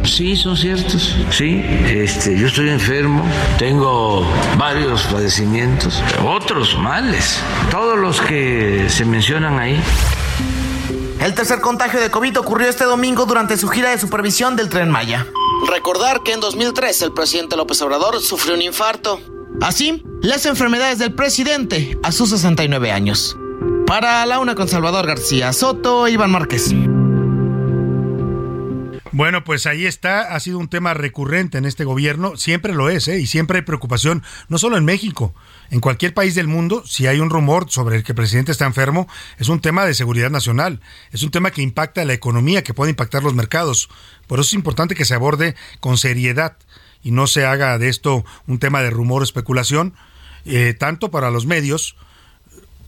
Sí, 0.04 0.36
son 0.36 0.58
ciertos. 0.58 1.16
Sí, 1.32 1.64
este, 1.88 2.38
yo 2.38 2.48
estoy 2.48 2.70
enfermo, 2.70 3.24
tengo 3.58 4.28
varios 4.58 5.04
padecimientos, 5.04 6.02
otros 6.26 6.78
males, 6.78 7.40
todos 7.72 7.98
los 7.98 8.22
que 8.22 8.88
se 8.90 9.06
mencionan 9.06 9.60
ahí. 9.60 9.82
El 11.20 11.34
tercer 11.34 11.62
contagio 11.62 12.02
de 12.02 12.12
COVID 12.12 12.38
ocurrió 12.40 12.68
este 12.68 12.84
domingo 12.84 13.26
durante 13.26 13.58
su 13.58 13.70
gira 13.70 13.92
de 13.92 13.98
supervisión 13.98 14.56
del 14.58 14.70
tren 14.70 14.90
Maya. 14.90 15.26
Recordar 15.70 16.22
que 16.22 16.34
en 16.34 16.42
2003 16.42 17.02
el 17.04 17.14
presidente 17.14 17.56
López 17.56 17.82
Obrador 17.82 18.20
sufrió 18.22 18.56
un 18.56 18.62
infarto. 18.62 19.22
Así, 19.62 20.04
las 20.22 20.46
enfermedades 20.46 21.00
del 21.00 21.14
presidente 21.14 21.98
a 22.04 22.12
sus 22.12 22.30
69 22.32 22.92
años. 22.92 23.38
Para 23.88 24.26
la 24.26 24.40
una 24.40 24.56
con 24.56 24.68
Salvador 24.68 25.08
García 25.08 25.54
Soto, 25.54 26.08
Iván 26.10 26.32
Márquez. 26.32 26.74
Bueno, 29.14 29.44
pues 29.44 29.68
ahí 29.68 29.86
está, 29.86 30.34
ha 30.34 30.40
sido 30.40 30.58
un 30.58 30.70
tema 30.70 30.96
recurrente 30.96 31.60
en 31.60 31.66
este 31.66 31.86
gobierno, 31.86 32.36
siempre 32.36 32.74
lo 32.74 32.90
es, 32.90 33.08
¿eh? 33.08 33.20
y 33.20 33.28
siempre 33.28 33.60
hay 33.60 33.62
preocupación, 33.62 34.24
no 34.50 34.58
solo 34.58 34.76
en 34.76 34.86
México, 34.86 35.36
en 35.70 35.82
cualquier 35.82 36.16
país 36.16 36.34
del 36.34 36.48
mundo, 36.48 36.82
si 36.84 37.06
hay 37.06 37.20
un 37.20 37.30
rumor 37.30 37.70
sobre 37.70 37.98
el 37.98 38.04
que 38.04 38.14
el 38.14 38.16
presidente 38.16 38.52
está 38.52 38.66
enfermo, 38.66 39.08
es 39.38 39.50
un 39.50 39.60
tema 39.60 39.86
de 39.86 39.94
seguridad 39.94 40.32
nacional, 40.32 40.82
es 41.12 41.22
un 41.22 41.30
tema 41.30 41.52
que 41.52 41.62
impacta 41.62 42.04
la 42.06 42.14
economía, 42.14 42.64
que 42.64 42.74
puede 42.74 42.90
impactar 42.90 43.22
los 43.22 43.36
mercados, 43.36 43.88
por 44.26 44.40
eso 44.40 44.48
es 44.48 44.54
importante 44.56 44.96
que 44.96 45.06
se 45.06 45.14
aborde 45.14 45.54
con 45.80 46.00
seriedad 46.00 46.58
y 47.04 47.12
no 47.12 47.28
se 47.28 47.46
haga 47.46 47.78
de 47.78 47.90
esto 47.90 48.26
un 48.48 48.58
tema 48.58 48.82
de 48.82 48.90
rumor 48.90 49.22
o 49.22 49.26
especulación, 49.26 49.94
eh, 50.46 50.74
tanto 50.74 51.12
para 51.12 51.30
los 51.30 51.46
medios, 51.46 51.96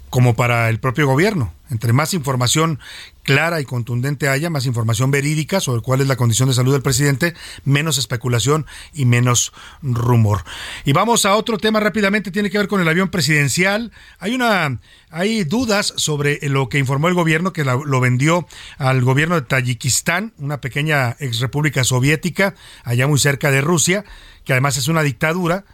como 0.09 0.33
para 0.33 0.69
el 0.69 0.79
propio 0.79 1.07
gobierno. 1.07 1.53
Entre 1.69 1.91
más 1.91 2.13
información 2.13 2.79
clara 3.25 3.59
y 3.59 3.65
contundente 3.65 4.29
haya, 4.29 4.49
más 4.49 4.65
información 4.65 5.11
verídica 5.11 5.59
sobre 5.59 5.81
cuál 5.81 5.99
es 5.99 6.07
la 6.07 6.15
condición 6.15 6.47
de 6.47 6.55
salud 6.55 6.71
del 6.71 6.81
presidente, 6.81 7.33
menos 7.65 7.97
especulación 7.97 8.65
y 8.93 9.05
menos 9.05 9.51
rumor. 9.81 10.45
Y 10.85 10.93
vamos 10.93 11.25
a 11.25 11.35
otro 11.35 11.57
tema 11.57 11.81
rápidamente, 11.81 12.31
tiene 12.31 12.49
que 12.49 12.59
ver 12.59 12.67
con 12.67 12.79
el 12.79 12.87
avión 12.87 13.09
presidencial. 13.09 13.91
Hay 14.19 14.35
una 14.35 14.79
hay 15.09 15.43
dudas 15.43 15.93
sobre 15.97 16.39
lo 16.49 16.69
que 16.69 16.77
informó 16.77 17.07
el 17.07 17.13
gobierno 17.13 17.51
que 17.51 17.63
lo 17.63 17.99
vendió 17.99 18.47
al 18.77 19.01
gobierno 19.01 19.35
de 19.35 19.41
Tayikistán, 19.41 20.33
una 20.37 20.61
pequeña 20.61 21.15
ex 21.19 21.39
república 21.39 21.83
soviética 21.83 22.53
allá 22.83 23.07
muy 23.07 23.19
cerca 23.19 23.49
de 23.49 23.61
Rusia, 23.61 24.05
que 24.43 24.53
además 24.53 24.77
es 24.77 24.87
una 24.87 25.01
dictadura, 25.01 25.65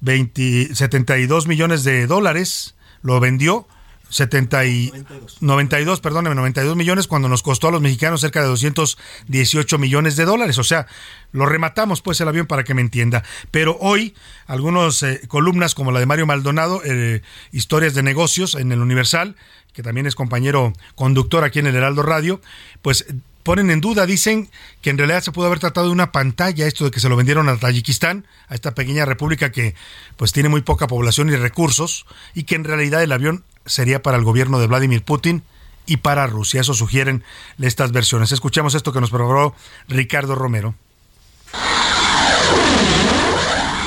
20, 0.00 0.74
72 0.74 1.46
millones 1.46 1.84
de 1.84 2.06
dólares 2.06 2.74
lo 3.02 3.20
vendió 3.20 3.68
70 4.10 4.66
y 4.66 4.92
92. 5.40 6.00
perdóneme, 6.00 6.34
92 6.34 6.76
millones 6.76 7.06
cuando 7.06 7.28
nos 7.28 7.42
costó 7.42 7.68
a 7.68 7.70
los 7.70 7.80
mexicanos 7.80 8.20
cerca 8.20 8.40
de 8.40 8.48
218 8.48 9.78
millones 9.78 10.16
de 10.16 10.24
dólares. 10.24 10.58
O 10.58 10.64
sea, 10.64 10.86
lo 11.32 11.46
rematamos 11.46 12.02
pues 12.02 12.20
el 12.20 12.28
avión 12.28 12.46
para 12.46 12.64
que 12.64 12.74
me 12.74 12.80
entienda. 12.80 13.22
Pero 13.50 13.76
hoy, 13.80 14.14
algunas 14.46 15.02
eh, 15.02 15.20
columnas 15.28 15.74
como 15.74 15.92
la 15.92 16.00
de 16.00 16.06
Mario 16.06 16.26
Maldonado, 16.26 16.82
eh, 16.84 17.22
historias 17.52 17.94
de 17.94 18.02
negocios 18.02 18.54
en 18.54 18.72
el 18.72 18.80
Universal, 18.80 19.36
que 19.72 19.82
también 19.82 20.06
es 20.06 20.14
compañero 20.14 20.72
conductor 20.94 21.44
aquí 21.44 21.58
en 21.58 21.66
el 21.66 21.76
Heraldo 21.76 22.02
Radio, 22.02 22.40
pues 22.82 23.06
ponen 23.48 23.70
en 23.70 23.80
duda, 23.80 24.04
dicen 24.04 24.50
que 24.82 24.90
en 24.90 24.98
realidad 24.98 25.22
se 25.22 25.32
pudo 25.32 25.46
haber 25.46 25.58
tratado 25.58 25.86
de 25.86 25.92
una 25.92 26.12
pantalla, 26.12 26.66
esto 26.66 26.84
de 26.84 26.90
que 26.90 27.00
se 27.00 27.08
lo 27.08 27.16
vendieron 27.16 27.48
a 27.48 27.56
Tayikistán, 27.56 28.26
a 28.48 28.54
esta 28.54 28.74
pequeña 28.74 29.06
república 29.06 29.50
que 29.52 29.74
pues 30.16 30.32
tiene 30.32 30.50
muy 30.50 30.60
poca 30.60 30.86
población 30.86 31.30
y 31.30 31.36
recursos, 31.36 32.04
y 32.34 32.42
que 32.42 32.56
en 32.56 32.64
realidad 32.64 33.02
el 33.02 33.10
avión 33.10 33.44
sería 33.68 34.02
para 34.02 34.16
el 34.16 34.24
gobierno 34.24 34.58
de 34.58 34.66
Vladimir 34.66 35.02
Putin 35.04 35.42
y 35.86 35.98
para 35.98 36.26
Rusia. 36.26 36.60
Eso 36.60 36.74
sugieren 36.74 37.22
estas 37.60 37.92
versiones. 37.92 38.32
Escuchamos 38.32 38.74
esto 38.74 38.92
que 38.92 39.00
nos 39.00 39.10
preparó 39.10 39.54
Ricardo 39.88 40.34
Romero. 40.34 40.74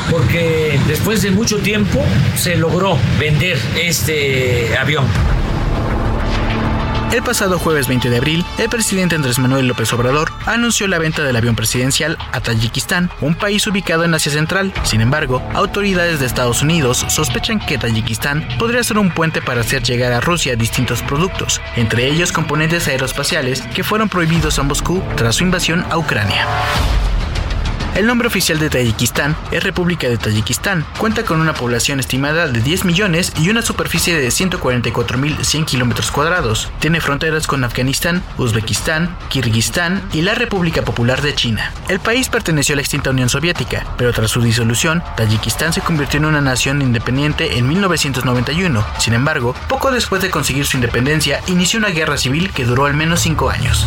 Porque 0.10 0.80
después 0.88 1.22
de 1.22 1.32
mucho 1.32 1.60
tiempo 1.60 2.04
se 2.36 2.58
logró 2.58 2.98
vender 3.20 3.58
este 3.76 4.78
avión 4.78 5.06
el 7.12 7.24
pasado 7.24 7.60
jueves 7.60 7.88
20 7.88 8.10
de 8.10 8.18
abril, 8.18 8.46
el 8.58 8.70
presidente 8.70 9.16
Andrés 9.16 9.38
Manuel 9.38 9.68
López 9.68 9.92
Obrador 9.94 10.32
anunció 10.46 10.88
la 10.88 10.98
venta 10.98 11.24
del 11.24 11.36
avión 11.36 11.56
presidencial 11.56 12.18
a 12.32 12.40
Tayikistán, 12.40 13.10
un 13.20 13.36
país 13.36 13.68
ubicado 13.68 14.06
en 14.06 14.14
Asia 14.14 14.32
Central. 14.32 14.74
Sin 14.84 15.02
embargo, 15.02 15.42
autoridades 15.54 16.20
de 16.20 16.26
Estados 16.26 16.62
Unidos 16.62 17.06
sospechan 17.10 17.60
que 17.60 17.78
Tayikistán 17.78 18.48
podría 18.58 18.84
ser 18.84 18.98
un 18.98 19.12
puente 19.12 19.42
para 19.42 19.62
hacer 19.62 19.84
llegar 19.84 20.14
a 20.14 20.22
Rusia 20.22 20.56
distintos 20.56 21.02
productos, 21.02 21.62
entre 21.76 22.08
ellos 22.08 22.32
componentes 22.32 22.88
aeroespaciales 22.88 23.62
que 23.74 23.84
fueron 23.84 24.08
prohibidos 24.08 24.58
a 24.60 24.64
Moscú 24.64 25.04
tras 25.18 25.36
su 25.36 25.44
invasión 25.44 25.86
a 25.90 25.98
Ucrania. 25.98 26.48
El 27.94 28.08
nombre 28.08 28.30
oficial 28.30 28.58
de 28.58 28.70
Tayikistán 28.70 29.36
es 29.52 29.64
República 29.64 30.08
de 30.08 30.18
Tayikistán. 30.18 30.86
Cuenta 30.98 31.24
con 31.24 31.42
una 31.42 31.54
población 31.54 32.00
estimada 32.00 32.48
de 32.48 32.62
10 32.62 32.86
millones 32.86 33.34
y 33.38 33.50
una 33.50 33.62
superficie 33.62 34.18
de 34.18 34.30
144.100 34.30 35.66
kilómetros 35.66 36.10
cuadrados. 36.10 36.72
Tiene 36.80 37.02
fronteras 37.02 37.48
con 37.48 37.66
Afganistán, 37.66 38.24
Uzbekistán, 38.38 39.18
Kirguistán 39.30 40.02
y 40.14 40.22
la 40.22 40.36
República 40.36 40.84
Popular 40.84 41.22
de 41.22 41.36
China. 41.36 41.74
El 41.90 42.00
país 42.00 42.30
perteneció 42.30 42.74
a 42.74 42.78
la 42.78 42.82
extinta 42.82 43.10
Unión 43.10 43.28
Soviética, 43.28 43.86
pero 43.98 44.14
tras 44.14 44.32
su 44.32 44.42
disolución, 44.42 45.04
Tayikistán 45.18 45.74
se 45.74 45.82
convirtió 45.82 46.18
en 46.20 46.26
una 46.26 46.42
nación 46.42 46.82
independiente 46.82 47.58
en 47.58 47.68
1991. 47.68 48.86
Sin 49.00 49.14
embargo, 49.14 49.54
poco 49.68 49.92
después 49.92 50.22
de 50.22 50.30
conseguir 50.30 50.66
su 50.66 50.78
independencia, 50.78 51.42
inició 51.48 51.80
una 51.80 51.90
guerra 51.90 52.18
civil 52.18 52.52
que 52.52 52.64
duró 52.64 52.86
al 52.86 52.94
menos 52.94 53.20
5 53.20 53.50
años. 53.50 53.86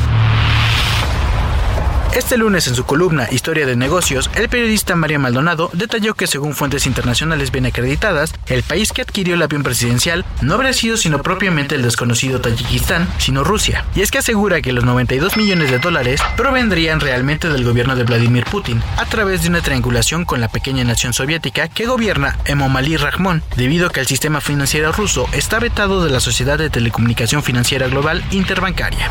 Este 2.15 2.39
lunes 2.39 2.69
en 2.69 2.77
su 2.77 2.85
columna 2.85 3.27
Historia 3.33 3.67
de 3.67 3.75
Negocios, 3.75 4.31
el 4.37 4.49
periodista 4.49 4.95
María 4.95 5.19
Maldonado 5.19 5.69
detalló 5.73 6.15
que 6.15 6.29
según 6.29 6.55
fuentes 6.55 6.87
internacionales 6.87 7.51
bien 7.51 7.67
acreditadas, 7.67 8.33
el 8.47 8.63
país 8.63 8.93
que 8.93 9.03
adquirió 9.03 9.35
el 9.35 9.43
avión 9.43 9.65
presidencial 9.65 10.25
no 10.41 10.55
habría 10.55 10.73
sido 10.73 10.97
sino 10.97 11.23
propiamente 11.23 11.75
el 11.75 11.83
desconocido 11.83 12.41
Tayikistán, 12.41 13.09
sino 13.19 13.43
Rusia. 13.43 13.85
Y 13.97 14.03
es 14.03 14.13
que 14.13 14.19
asegura 14.19 14.63
que 14.63 14.73
los 14.73 14.85
92 14.85 15.37
millones 15.37 15.73
de 15.73 15.81
dólares 15.81 16.21
provendrían 16.37 17.01
realmente 17.01 17.49
del 17.49 17.65
gobierno 17.65 17.97
de 17.97 18.05
Vladimir 18.05 18.45
Putin, 18.45 18.81
a 18.97 19.07
través 19.07 19.43
de 19.43 19.49
una 19.49 19.61
triangulación 19.61 20.25
con 20.25 20.41
la 20.41 20.47
pequeña 20.49 20.85
nación 20.85 21.15
soviética 21.15 21.67
que 21.67 21.87
gobierna 21.87 22.39
Emomali 22.45 22.97
Rahmon, 22.97 23.43
debido 23.57 23.89
a 23.89 23.91
que 23.91 23.99
el 23.99 24.07
sistema 24.07 24.41
financiero 24.41 24.93
ruso 24.93 25.27
está 25.33 25.59
vetado 25.59 26.05
de 26.05 26.11
la 26.11 26.21
Sociedad 26.21 26.59
de 26.59 26.71
Telecomunicación 26.71 27.43
Financiera 27.43 27.89
Global 27.89 28.25
Interbancaria. 28.31 29.11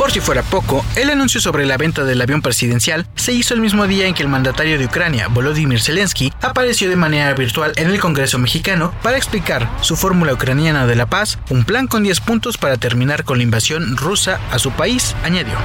Por 0.00 0.12
si 0.12 0.20
fuera 0.20 0.42
poco, 0.42 0.82
el 0.96 1.10
anuncio 1.10 1.42
sobre 1.42 1.66
la 1.66 1.76
venta 1.76 2.04
del 2.04 2.22
avión 2.22 2.40
presidencial 2.40 3.06
se 3.16 3.34
hizo 3.34 3.52
el 3.52 3.60
mismo 3.60 3.86
día 3.86 4.06
en 4.06 4.14
que 4.14 4.22
el 4.22 4.30
mandatario 4.30 4.78
de 4.78 4.86
Ucrania, 4.86 5.28
Volodymyr 5.28 5.78
Zelensky, 5.78 6.32
apareció 6.40 6.88
de 6.88 6.96
manera 6.96 7.34
virtual 7.34 7.74
en 7.76 7.90
el 7.90 8.00
Congreso 8.00 8.38
mexicano 8.38 8.94
para 9.02 9.18
explicar 9.18 9.68
su 9.82 9.96
fórmula 9.96 10.32
ucraniana 10.32 10.86
de 10.86 10.96
la 10.96 11.04
paz, 11.04 11.38
un 11.50 11.64
plan 11.64 11.86
con 11.86 12.02
10 12.02 12.18
puntos 12.20 12.56
para 12.56 12.78
terminar 12.78 13.24
con 13.24 13.36
la 13.36 13.44
invasión 13.44 13.98
rusa 13.98 14.40
a 14.50 14.58
su 14.58 14.70
país, 14.70 15.14
añadió. 15.22 15.58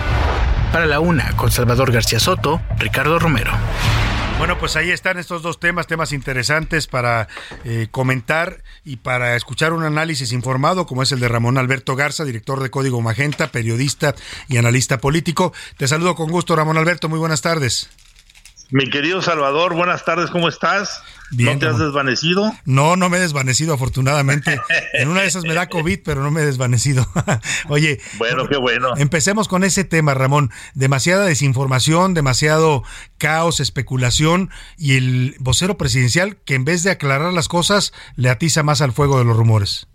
Para 0.74 0.86
la 0.86 1.00
una, 1.00 1.32
con 1.38 1.50
Salvador 1.50 1.94
García 1.94 2.20
Soto, 2.20 2.62
Ricardo 2.78 3.18
Romero. 3.20 3.54
Bueno, 4.38 4.60
pues 4.60 4.76
ahí 4.76 4.92
están 4.92 5.18
estos 5.18 5.42
dos 5.42 5.60
temas, 5.62 5.88
temas 5.88 6.12
interesantes 6.12 6.88
para 6.88 7.30
eh, 7.64 7.88
comentar 7.90 8.64
y 8.84 8.98
para 8.98 9.36
escuchar 9.38 9.72
un 9.72 9.84
análisis 9.84 10.34
informado, 10.34 10.86
como 10.86 11.04
es 11.04 11.12
el 11.14 11.22
de 11.22 11.30
Ramón 11.30 11.58
Alberto 11.58 11.96
Garza, 11.96 12.26
director 12.26 12.62
de 12.62 12.70
Código 12.70 13.02
Magenta, 13.02 13.48
periodista 13.48 14.14
y 14.50 14.58
analista 14.58 15.00
político. 15.00 15.54
Te 15.78 15.88
saludo 15.88 16.16
con 16.16 16.30
gusto, 16.30 16.56
Ramón 16.56 16.78
Alberto. 16.78 17.08
Muy 17.08 17.18
buenas 17.18 17.42
tardes. 17.42 17.90
Mi 18.72 18.90
querido 18.90 19.22
Salvador, 19.22 19.76
buenas 19.76 20.06
tardes, 20.06 20.32
¿cómo 20.32 20.50
estás? 20.50 21.04
¿No 21.32 21.58
te 21.60 21.68
has 21.68 21.78
desvanecido? 21.78 22.52
No, 22.66 22.96
no 22.96 23.10
me 23.10 23.18
he 23.18 23.20
desvanecido, 23.20 23.74
afortunadamente. 23.74 24.60
En 24.94 25.10
una 25.10 25.22
de 25.22 25.28
esas 25.28 25.44
me 25.44 25.54
da 25.54 25.68
COVID, 25.68 26.00
pero 26.04 26.24
no 26.24 26.32
me 26.32 26.42
he 26.42 26.46
desvanecido. 26.46 27.06
Oye. 27.70 28.00
Bueno, 28.18 28.48
qué 28.48 28.58
bueno. 28.58 28.94
Empecemos 28.98 29.48
con 29.48 29.64
ese 29.64 29.84
tema, 29.84 30.14
Ramón. 30.14 30.52
Demasiada 30.74 31.26
desinformación, 31.26 32.14
demasiado 32.14 32.84
caos, 33.18 33.60
especulación 33.60 34.50
y 34.78 34.96
el 34.96 35.36
vocero 35.40 35.78
presidencial 35.78 36.38
que 36.46 36.56
en 36.56 36.66
vez 36.66 36.84
de 36.84 36.92
aclarar 36.92 37.34
las 37.34 37.48
cosas 37.48 37.94
le 38.16 38.30
atiza 38.30 38.64
más 38.64 38.82
al 38.82 38.94
fuego 38.94 39.20
de 39.20 39.26
los 39.26 39.36
rumores. 39.36 39.88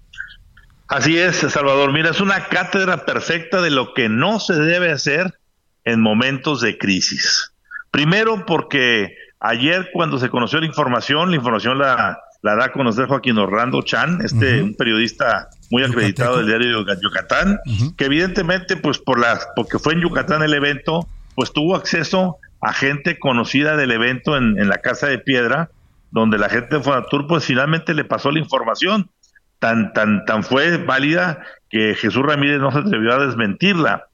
Así 0.88 1.18
es, 1.18 1.36
Salvador. 1.36 1.92
Mira, 1.92 2.10
es 2.10 2.20
una 2.20 2.48
cátedra 2.48 3.06
perfecta 3.06 3.62
de 3.62 3.70
lo 3.70 3.94
que 3.94 4.08
no 4.08 4.38
se 4.38 4.54
debe 4.54 4.92
hacer 4.92 5.38
en 5.84 6.00
momentos 6.00 6.60
de 6.60 6.76
crisis. 6.76 7.52
Primero 7.90 8.44
porque 8.46 9.14
ayer 9.40 9.90
cuando 9.92 10.18
se 10.18 10.28
conoció 10.28 10.60
la 10.60 10.66
información, 10.66 11.30
la 11.30 11.36
información 11.36 11.78
la, 11.78 12.20
la 12.42 12.56
da 12.56 12.66
a 12.66 12.72
conocer 12.72 13.06
Joaquín 13.06 13.38
Orlando 13.38 13.82
Chan, 13.82 14.20
este 14.24 14.62
un 14.62 14.74
periodista 14.74 15.48
muy 15.70 15.82
acreditado 15.82 16.38
del 16.38 16.46
diario 16.46 16.84
Yucatán, 17.00 17.58
que 17.96 18.04
evidentemente 18.06 18.76
pues 18.76 18.98
por 18.98 19.18
las 19.18 19.46
porque 19.54 19.78
fue 19.78 19.94
en 19.94 20.00
Yucatán 20.00 20.42
el 20.42 20.54
evento, 20.54 21.06
pues 21.34 21.52
tuvo 21.52 21.76
acceso 21.76 22.38
a 22.60 22.72
gente 22.72 23.18
conocida 23.18 23.76
del 23.76 23.90
evento 23.90 24.36
en, 24.36 24.58
en 24.58 24.68
la 24.68 24.78
Casa 24.78 25.06
de 25.06 25.18
Piedra, 25.18 25.70
donde 26.10 26.38
la 26.38 26.48
gente 26.48 26.76
de 26.76 26.82
Fonatur 26.82 27.26
pues 27.26 27.44
finalmente 27.44 27.94
le 27.94 28.04
pasó 28.04 28.30
la 28.30 28.38
información. 28.38 29.10
Tan, 29.58 29.92
tan, 29.92 30.24
tan 30.24 30.42
fue 30.42 30.78
válida 30.78 31.42
que 31.68 31.94
Jesús 31.94 32.22
Ramírez 32.24 32.60
no 32.60 32.72
se 32.72 32.78
atrevió 32.78 33.12
a 33.12 33.26
desmentirla. 33.26 34.06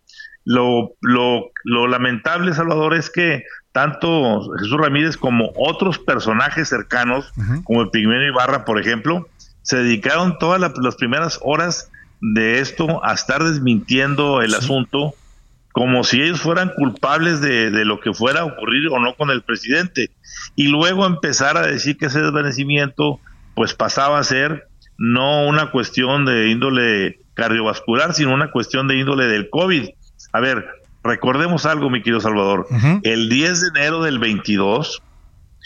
Lo, 0.44 0.94
lo, 1.00 1.50
lo 1.62 1.86
lamentable, 1.86 2.52
Salvador, 2.52 2.94
es 2.94 3.10
que 3.10 3.44
tanto 3.76 4.40
Jesús 4.56 4.78
Ramírez 4.80 5.18
como 5.18 5.52
otros 5.54 5.98
personajes 5.98 6.66
cercanos, 6.66 7.30
como 7.64 7.82
el 7.82 7.90
Pigmeno 7.90 8.24
Ibarra, 8.24 8.64
por 8.64 8.80
ejemplo, 8.80 9.28
se 9.60 9.76
dedicaron 9.76 10.38
todas 10.38 10.58
las 10.58 10.94
primeras 10.94 11.38
horas 11.42 11.90
de 12.22 12.60
esto 12.60 13.04
a 13.04 13.12
estar 13.12 13.44
desmintiendo 13.44 14.40
el 14.40 14.54
asunto 14.54 15.12
como 15.72 16.04
si 16.04 16.22
ellos 16.22 16.40
fueran 16.40 16.72
culpables 16.74 17.42
de, 17.42 17.70
de, 17.70 17.84
lo 17.84 18.00
que 18.00 18.14
fuera 18.14 18.40
a 18.40 18.44
ocurrir 18.46 18.88
o 18.88 18.98
no 18.98 19.14
con 19.14 19.28
el 19.28 19.42
presidente. 19.42 20.08
Y 20.54 20.68
luego 20.68 21.04
empezar 21.04 21.58
a 21.58 21.66
decir 21.66 21.98
que 21.98 22.06
ese 22.06 22.22
desvanecimiento 22.22 23.20
pues 23.54 23.74
pasaba 23.74 24.18
a 24.18 24.24
ser 24.24 24.68
no 24.96 25.46
una 25.46 25.70
cuestión 25.70 26.24
de 26.24 26.48
índole 26.48 27.20
cardiovascular, 27.34 28.14
sino 28.14 28.32
una 28.32 28.50
cuestión 28.50 28.88
de 28.88 28.96
índole 28.96 29.26
del 29.26 29.50
COVID. 29.50 29.90
A 30.32 30.40
ver, 30.40 30.64
recordemos 31.06 31.66
algo, 31.66 31.90
mi 31.90 32.02
querido 32.02 32.20
Salvador. 32.20 32.66
El 33.02 33.28
10 33.28 33.60
de 33.60 33.68
enero 33.68 34.02
del 34.02 34.18
22 34.18 35.02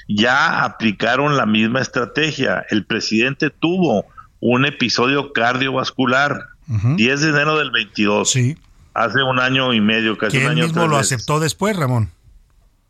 ya 0.08 0.64
aplicaron 0.64 1.36
la 1.36 1.46
misma 1.46 1.80
estrategia. 1.80 2.64
El 2.70 2.84
presidente 2.84 3.50
tuvo 3.50 4.06
un 4.40 4.66
episodio 4.66 5.32
cardiovascular. 5.32 6.46
10 6.66 7.20
de 7.20 7.28
enero 7.28 7.58
del 7.58 7.70
22. 7.70 8.30
Sí. 8.30 8.56
Hace 8.94 9.22
un 9.22 9.40
año 9.40 9.72
y 9.72 9.80
medio, 9.80 10.16
casi 10.18 10.38
un 10.38 10.46
año. 10.46 10.64
mismo 10.64 10.86
lo 10.86 10.96
aceptó 10.96 11.40
después, 11.40 11.76
Ramón. 11.76 12.10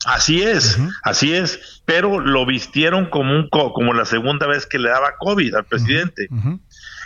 Así 0.06 0.42
es, 0.42 0.78
así 1.02 1.34
es, 1.34 1.82
pero 1.84 2.20
lo 2.20 2.46
vistieron 2.46 3.10
como 3.10 3.34
un 3.34 3.50
como 3.50 3.92
la 3.92 4.06
segunda 4.06 4.46
vez 4.46 4.64
que 4.64 4.78
le 4.78 4.88
daba 4.88 5.16
COVID 5.18 5.54
al 5.54 5.64
presidente. 5.64 6.28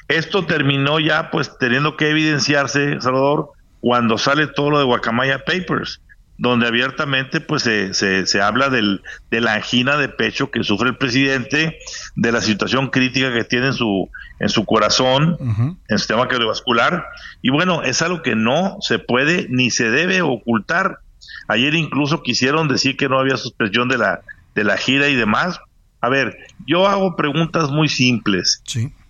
Esto 0.07 0.47
terminó 0.47 1.01
ya 1.01 1.31
pues 1.31 1.59
teniendo 1.59 1.97
que 1.97 2.11
evidenciarse, 2.11 3.01
Salvador, 3.01 3.51
cuando 3.85 4.17
sale 4.17 4.47
todo 4.47 4.71
lo 4.71 4.79
de 4.79 4.87
Guacamaya 4.87 5.45
Papers, 5.45 6.01
donde 6.39 6.67
abiertamente 6.67 7.43
pues 7.43 7.65
se, 7.65 7.93
se, 7.93 8.27
se 8.27 8.41
habla 8.41 8.71
del, 8.71 9.03
de 9.31 9.43
la 9.43 9.53
angina 9.53 9.99
de 9.99 10.09
pecho 10.09 10.51
que 10.51 10.65
sufre 10.65 10.89
el 10.89 10.97
presidente, 10.97 11.77
de 12.17 12.33
la 12.33 12.41
situación 12.41 12.89
crítica 12.89 13.31
que 13.35 13.45
tiene 13.45 13.67
en 13.67 13.73
su, 13.75 14.09
en 14.41 14.49
su 14.49 14.65
corazón, 14.65 15.37
en 15.39 15.99
su 15.99 15.99
sistema 15.99 16.29
cardiovascular, 16.29 17.05
y 17.43 17.51
bueno, 17.51 17.83
es 17.83 18.01
algo 18.01 18.23
que 18.23 18.35
no 18.35 18.79
se 18.81 18.99
puede 18.99 19.49
ni 19.51 19.71
se 19.71 19.91
debe 19.91 20.23
ocultar. 20.23 21.01
Ayer 21.47 21.75
incluso 21.75 22.23
quisieron 22.23 22.69
decir 22.69 22.97
que 22.97 23.11
no 23.11 23.19
había 23.19 23.37
suspensión 23.37 23.91
de 23.91 23.99
la, 23.99 24.23
de 24.55 24.65
la 24.65 24.79
gira 24.79 25.09
y 25.09 25.15
demás. 25.15 25.61
A 26.01 26.09
ver, 26.09 26.39
yo 26.67 26.89
hago 26.89 27.17
preguntas 27.17 27.69
muy 27.69 27.91
simples. 27.91 28.63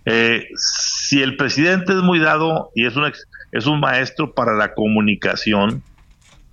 Eh, 0.03 0.47
si 0.57 1.21
el 1.21 1.37
presidente 1.37 1.93
es 1.93 1.99
muy 1.99 2.19
dado 2.19 2.71
y 2.75 2.85
es 2.85 2.95
un, 2.97 3.05
es 3.55 3.67
un 3.67 3.79
maestro 3.79 4.33
para 4.33 4.53
la 4.53 4.73
comunicación, 4.73 5.81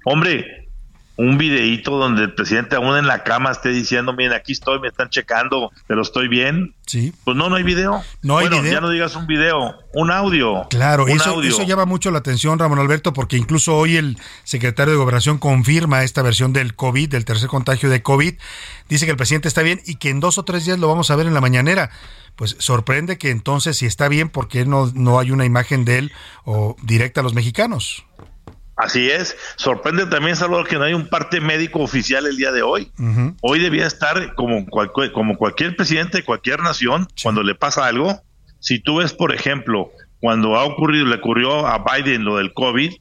hombre, 0.04 0.61
un 1.16 1.36
videíto 1.36 1.98
donde 1.98 2.22
el 2.22 2.34
presidente 2.34 2.76
aún 2.76 2.96
en 2.96 3.06
la 3.06 3.22
cama 3.22 3.50
esté 3.50 3.68
diciendo, 3.68 4.14
miren, 4.14 4.32
aquí 4.32 4.52
estoy, 4.52 4.80
me 4.80 4.88
están 4.88 5.10
checando, 5.10 5.70
pero 5.86 6.02
estoy 6.02 6.28
bien. 6.28 6.74
Sí. 6.86 7.12
Pues 7.24 7.36
no, 7.36 7.48
no 7.48 7.56
hay 7.56 7.62
video. 7.62 8.02
No 8.22 8.38
hay 8.38 8.48
bueno, 8.48 8.62
video. 8.62 8.74
ya 8.74 8.80
no 8.80 8.90
digas 8.90 9.14
un 9.14 9.26
video, 9.26 9.74
un 9.92 10.10
audio. 10.10 10.66
Claro, 10.70 11.04
un 11.04 11.10
eso, 11.10 11.30
audio. 11.30 11.50
eso 11.50 11.62
llama 11.64 11.84
mucho 11.84 12.10
la 12.10 12.18
atención, 12.18 12.58
Ramón 12.58 12.78
Alberto, 12.78 13.12
porque 13.12 13.36
incluso 13.36 13.76
hoy 13.76 13.96
el 13.96 14.18
secretario 14.44 14.92
de 14.92 14.98
Gobernación 14.98 15.38
confirma 15.38 16.02
esta 16.02 16.22
versión 16.22 16.52
del 16.52 16.74
COVID, 16.74 17.10
del 17.10 17.24
tercer 17.24 17.48
contagio 17.48 17.90
de 17.90 18.02
COVID. 18.02 18.34
Dice 18.88 19.04
que 19.04 19.10
el 19.10 19.16
presidente 19.16 19.48
está 19.48 19.62
bien 19.62 19.80
y 19.84 19.96
que 19.96 20.08
en 20.10 20.20
dos 20.20 20.38
o 20.38 20.44
tres 20.44 20.64
días 20.64 20.78
lo 20.78 20.88
vamos 20.88 21.10
a 21.10 21.16
ver 21.16 21.26
en 21.26 21.34
la 21.34 21.40
mañanera. 21.40 21.90
Pues 22.36 22.56
sorprende 22.58 23.18
que 23.18 23.30
entonces, 23.30 23.76
si 23.76 23.86
está 23.86 24.08
bien, 24.08 24.30
¿por 24.30 24.48
qué 24.48 24.64
no, 24.64 24.90
no 24.94 25.18
hay 25.18 25.30
una 25.30 25.44
imagen 25.44 25.84
de 25.84 25.98
él 25.98 26.12
o 26.44 26.76
directa 26.82 27.20
a 27.20 27.24
los 27.24 27.34
mexicanos? 27.34 28.06
Así 28.76 29.10
es. 29.10 29.36
Sorprende 29.56 30.06
también, 30.06 30.34
Salvador, 30.34 30.66
que 30.66 30.76
no 30.76 30.84
hay 30.84 30.94
un 30.94 31.06
parte 31.08 31.40
médico 31.40 31.80
oficial 31.80 32.26
el 32.26 32.36
día 32.36 32.52
de 32.52 32.62
hoy. 32.62 32.90
Hoy 33.42 33.60
debía 33.60 33.86
estar 33.86 34.34
como, 34.34 34.66
cual- 34.66 34.90
como 35.12 35.36
cualquier 35.36 35.76
presidente 35.76 36.18
de 36.18 36.24
cualquier 36.24 36.60
nación, 36.60 37.06
cuando 37.22 37.42
le 37.42 37.54
pasa 37.54 37.86
algo. 37.86 38.22
Si 38.60 38.78
tú 38.80 38.96
ves, 38.96 39.12
por 39.12 39.34
ejemplo, 39.34 39.90
cuando 40.20 40.56
ha 40.56 40.64
ocurrido, 40.64 41.04
le 41.06 41.16
ocurrió 41.16 41.66
a 41.66 41.84
Biden 41.84 42.24
lo 42.24 42.36
del 42.38 42.52
COVID, 42.54 42.92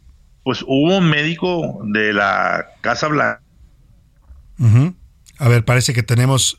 pues 0.44 0.64
hubo 0.64 0.98
un 0.98 1.10
médico 1.10 1.80
de 1.86 2.14
la 2.14 2.66
Casa 2.82 3.08
Blanca. 3.08 3.42
A 5.38 5.48
ver, 5.48 5.64
parece 5.66 5.94
que 5.94 6.04
tenemos 6.04 6.58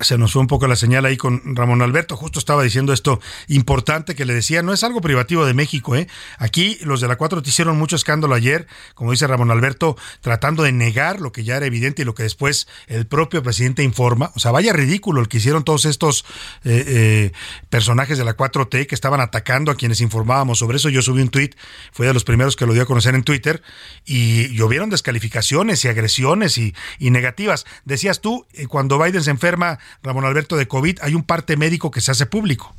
se 0.00 0.18
nos 0.18 0.32
fue 0.32 0.40
un 0.40 0.46
poco 0.46 0.66
la 0.66 0.76
señal 0.76 1.04
ahí 1.04 1.16
con 1.16 1.56
Ramón 1.56 1.82
Alberto, 1.82 2.16
justo 2.16 2.38
estaba 2.38 2.62
diciendo 2.62 2.92
esto 2.92 3.20
importante 3.48 4.14
que 4.14 4.24
le 4.24 4.34
decía, 4.34 4.62
no 4.62 4.72
es 4.72 4.84
algo 4.84 5.00
privativo 5.00 5.44
de 5.44 5.54
México, 5.54 5.96
¿eh? 5.96 6.06
Aquí 6.38 6.78
los 6.82 7.00
de 7.00 7.08
la 7.08 7.16
4 7.16 7.42
te 7.42 7.50
hicieron 7.50 7.76
mucho 7.76 7.96
escándalo 7.96 8.34
ayer, 8.34 8.66
como 8.94 9.10
dice 9.10 9.26
Ramón 9.26 9.50
Alberto, 9.50 9.96
tratando 10.20 10.62
de 10.62 10.72
negar 10.72 11.20
lo 11.20 11.32
que 11.32 11.44
ya 11.44 11.56
era 11.56 11.66
evidente 11.66 12.02
y 12.02 12.04
lo 12.04 12.14
que 12.14 12.22
después 12.22 12.68
el 12.86 13.06
propio 13.06 13.42
presidente 13.42 13.82
informa. 13.82 14.30
O 14.34 14.38
sea, 14.38 14.52
vaya 14.52 14.72
ridículo 14.72 15.20
el 15.20 15.28
que 15.28 15.38
hicieron 15.38 15.64
todos 15.64 15.84
estos 15.84 16.24
eh, 16.64 16.84
eh, 16.86 17.32
personajes 17.70 18.18
de 18.18 18.24
la 18.24 18.36
4T 18.36 18.86
que 18.86 18.94
estaban 18.94 19.20
atacando 19.20 19.72
a 19.72 19.76
quienes 19.76 20.00
informábamos 20.00 20.58
sobre 20.58 20.76
eso. 20.76 20.88
Yo 20.88 21.02
subí 21.02 21.22
un 21.22 21.28
tweet, 21.28 21.50
fue 21.92 22.06
de 22.06 22.14
los 22.14 22.24
primeros 22.24 22.56
que 22.56 22.66
lo 22.66 22.72
dio 22.72 22.82
a 22.82 22.86
conocer 22.86 23.14
en 23.14 23.24
Twitter, 23.24 23.62
y 24.04 24.48
llovieron 24.54 24.90
descalificaciones 24.90 25.84
y 25.84 25.88
agresiones 25.88 26.58
y, 26.58 26.74
y 26.98 27.10
negativas. 27.10 27.66
Decías 27.84 28.20
tú, 28.20 28.46
eh, 28.52 28.66
cuando 28.66 28.98
Biden 29.02 29.22
se 29.22 29.30
enferma, 29.30 29.78
Ramón 30.02 30.24
Alberto, 30.24 30.56
de 30.56 30.68
COVID, 30.68 30.98
hay 31.02 31.14
un 31.14 31.24
parte 31.24 31.56
médico 31.56 31.90
que 31.90 32.00
se 32.00 32.10
hace 32.10 32.26
público. 32.26 32.74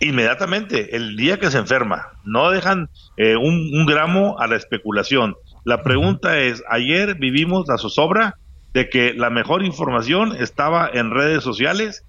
Inmediatamente, 0.00 0.96
el 0.96 1.16
día 1.16 1.38
que 1.38 1.50
se 1.50 1.58
enferma, 1.58 2.08
no 2.24 2.50
dejan 2.50 2.88
eh, 3.16 3.36
un, 3.36 3.70
un 3.72 3.86
gramo 3.86 4.38
a 4.40 4.46
la 4.46 4.56
especulación. 4.56 5.36
La 5.64 5.82
pregunta 5.82 6.38
es, 6.40 6.62
ayer 6.68 7.14
vivimos 7.14 7.68
la 7.68 7.78
zozobra 7.78 8.36
de 8.74 8.88
que 8.88 9.14
la 9.14 9.30
mejor 9.30 9.64
información 9.64 10.34
estaba 10.36 10.90
en 10.92 11.10
redes 11.10 11.44
sociales 11.44 12.04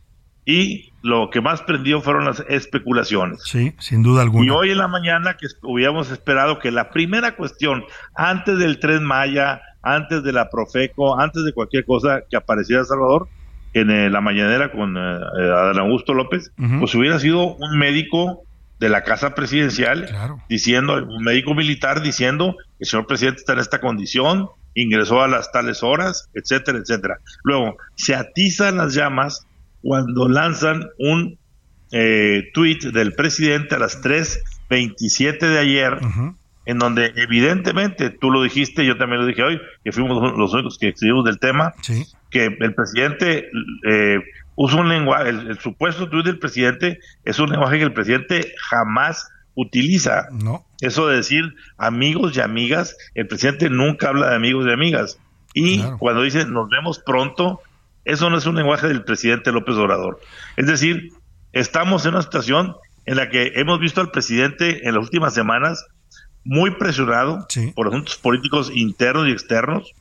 y 0.45 0.91
lo 1.01 1.29
que 1.29 1.41
más 1.41 1.61
prendió 1.61 2.01
fueron 2.01 2.25
las 2.25 2.43
especulaciones. 2.47 3.41
Sí, 3.43 3.73
sin 3.79 4.03
duda 4.03 4.21
alguna. 4.21 4.45
Y 4.45 4.49
hoy 4.49 4.71
en 4.71 4.77
la 4.77 4.87
mañana 4.87 5.37
que 5.37 5.47
hubiéramos 5.61 6.11
esperado 6.11 6.59
que 6.59 6.71
la 6.71 6.89
primera 6.89 7.35
cuestión, 7.35 7.83
antes 8.15 8.57
del 8.57 8.79
Tren 8.79 9.03
Maya, 9.03 9.61
antes 9.81 10.23
de 10.23 10.31
la 10.33 10.49
Profeco, 10.49 11.19
antes 11.19 11.43
de 11.43 11.53
cualquier 11.53 11.85
cosa 11.85 12.21
que 12.29 12.37
apareciera 12.37 12.83
Salvador, 12.83 13.27
en 13.73 13.89
eh, 13.91 14.09
la 14.09 14.21
mañanera 14.21 14.71
con 14.71 14.95
eh, 14.97 14.99
eh, 14.99 15.41
Adán 15.51 15.79
Augusto 15.79 16.13
López, 16.13 16.51
Ujú. 16.57 16.79
pues 16.79 16.95
hubiera 16.95 17.19
sido 17.19 17.55
un 17.55 17.77
médico 17.77 18.43
de 18.79 18.89
la 18.89 19.03
casa 19.03 19.33
presidencial 19.33 20.09
diciendo, 20.49 20.95
un 20.95 21.23
médico 21.23 21.53
militar 21.53 22.01
diciendo 22.01 22.55
que 22.77 22.83
el 22.83 22.87
señor 22.87 23.07
presidente 23.07 23.39
está 23.39 23.53
en 23.53 23.59
esta 23.59 23.79
condición, 23.79 24.49
ingresó 24.75 25.21
a 25.21 25.27
las 25.27 25.51
tales 25.51 25.83
horas, 25.83 26.29
etcétera, 26.33 26.79
etcétera. 26.79 27.19
Luego, 27.43 27.77
se 27.95 28.13
atizan 28.15 28.77
las 28.77 28.93
llamas 28.93 29.45
cuando 29.81 30.27
lanzan 30.27 30.85
un 30.97 31.37
eh, 31.91 32.49
tweet 32.53 32.79
del 32.91 33.13
presidente 33.13 33.75
a 33.75 33.79
las 33.79 34.01
3.27 34.69 35.39
de 35.39 35.59
ayer, 35.59 35.99
en 36.65 36.79
donde 36.79 37.13
evidentemente, 37.15 38.09
tú 38.09 38.31
lo 38.31 38.41
dijiste, 38.41 38.85
yo 38.85 38.97
también 38.97 39.21
lo 39.21 39.27
dije 39.27 39.43
hoy, 39.43 39.61
que 39.83 39.91
fuimos 39.91 40.37
los 40.37 40.53
únicos 40.53 40.77
que 40.77 40.89
escribimos 40.89 41.25
del 41.25 41.39
tema, 41.39 41.73
que 42.33 42.45
el 42.59 42.73
presidente 42.73 43.49
eh, 43.87 44.17
usa 44.55 44.81
un 44.81 44.89
lenguaje, 44.89 45.29
el, 45.29 45.59
supuesto 45.59 46.09
tuit 46.09 46.25
del 46.25 46.39
presidente 46.39 46.99
es 47.23 47.39
un 47.39 47.49
lenguaje 47.49 47.77
que 47.77 47.85
el 47.85 47.93
presidente 47.93 48.53
jamás 48.69 49.29
utiliza. 49.55 50.27
No. 50.31 50.65
Eso 50.81 51.07
de 51.07 51.17
decir 51.17 51.55
amigos 51.77 52.35
y 52.35 52.41
amigas, 52.41 52.97
el 53.13 53.27
presidente 53.27 53.69
nunca 53.69 54.09
habla 54.09 54.31
de 54.31 54.35
amigos 54.35 54.65
y 54.67 54.71
amigas. 54.71 55.19
Y 55.53 55.81
cuando 55.99 56.23
dice 56.23 56.45
nos 56.45 56.67
vemos 56.69 56.99
pronto, 56.99 57.61
eso 58.03 58.29
no 58.29 58.37
es 58.37 58.45
un 58.45 58.55
lenguaje 58.55 58.87
del 58.87 59.03
presidente 59.03 59.51
López 59.51 59.75
Obrador. 59.75 60.19
Es 60.57 60.65
decir, 60.65 61.11
estamos 61.53 62.05
en 62.05 62.15
una 62.15 62.23
situación 62.23 62.75
en 63.05 63.17
la 63.17 63.29
que 63.29 63.53
hemos 63.55 63.79
visto 63.79 64.01
al 64.01 64.11
presidente 64.11 64.87
en 64.87 64.95
las 64.95 65.03
últimas 65.03 65.33
semanas 65.33 65.85
muy 66.43 66.71
presionado 66.71 67.47
por 67.75 67.87
asuntos 67.87 68.17
políticos 68.17 68.71
internos 68.73 69.27
y 69.27 69.31
externos, 69.31 69.93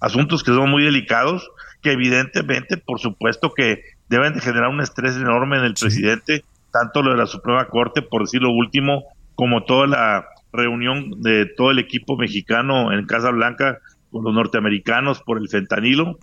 asuntos 0.00 0.42
que 0.42 0.52
son 0.52 0.70
muy 0.70 0.82
delicados, 0.84 1.48
que 1.86 1.92
evidentemente, 1.92 2.78
por 2.78 2.98
supuesto, 2.98 3.54
que 3.54 3.84
deben 4.08 4.34
de 4.34 4.40
generar 4.40 4.70
un 4.70 4.80
estrés 4.80 5.14
enorme 5.14 5.58
en 5.58 5.64
el 5.66 5.74
presidente, 5.74 6.44
tanto 6.72 7.00
lo 7.00 7.12
de 7.12 7.16
la 7.16 7.26
Suprema 7.26 7.68
Corte, 7.68 8.02
por 8.02 8.22
decir 8.22 8.42
lo 8.42 8.50
último, 8.50 9.04
como 9.36 9.62
toda 9.62 9.86
la 9.86 10.26
reunión 10.52 11.22
de 11.22 11.46
todo 11.46 11.70
el 11.70 11.78
equipo 11.78 12.16
mexicano 12.16 12.92
en 12.92 13.06
Casa 13.06 13.30
Blanca 13.30 13.78
con 14.10 14.24
los 14.24 14.34
norteamericanos 14.34 15.22
por 15.22 15.38
el 15.38 15.48
fentanilo. 15.48 16.18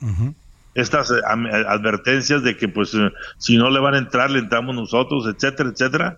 Estas 0.76 1.12
eh, 1.12 1.22
advertencias 1.24 2.44
de 2.44 2.58
que 2.58 2.68
pues 2.68 2.94
eh, 2.94 3.10
si 3.38 3.56
no 3.56 3.70
le 3.70 3.80
van 3.80 3.94
a 3.94 4.00
entrar, 4.00 4.32
le 4.32 4.40
entramos 4.40 4.76
nosotros, 4.76 5.34
etcétera, 5.34 5.70
etcétera, 5.70 6.18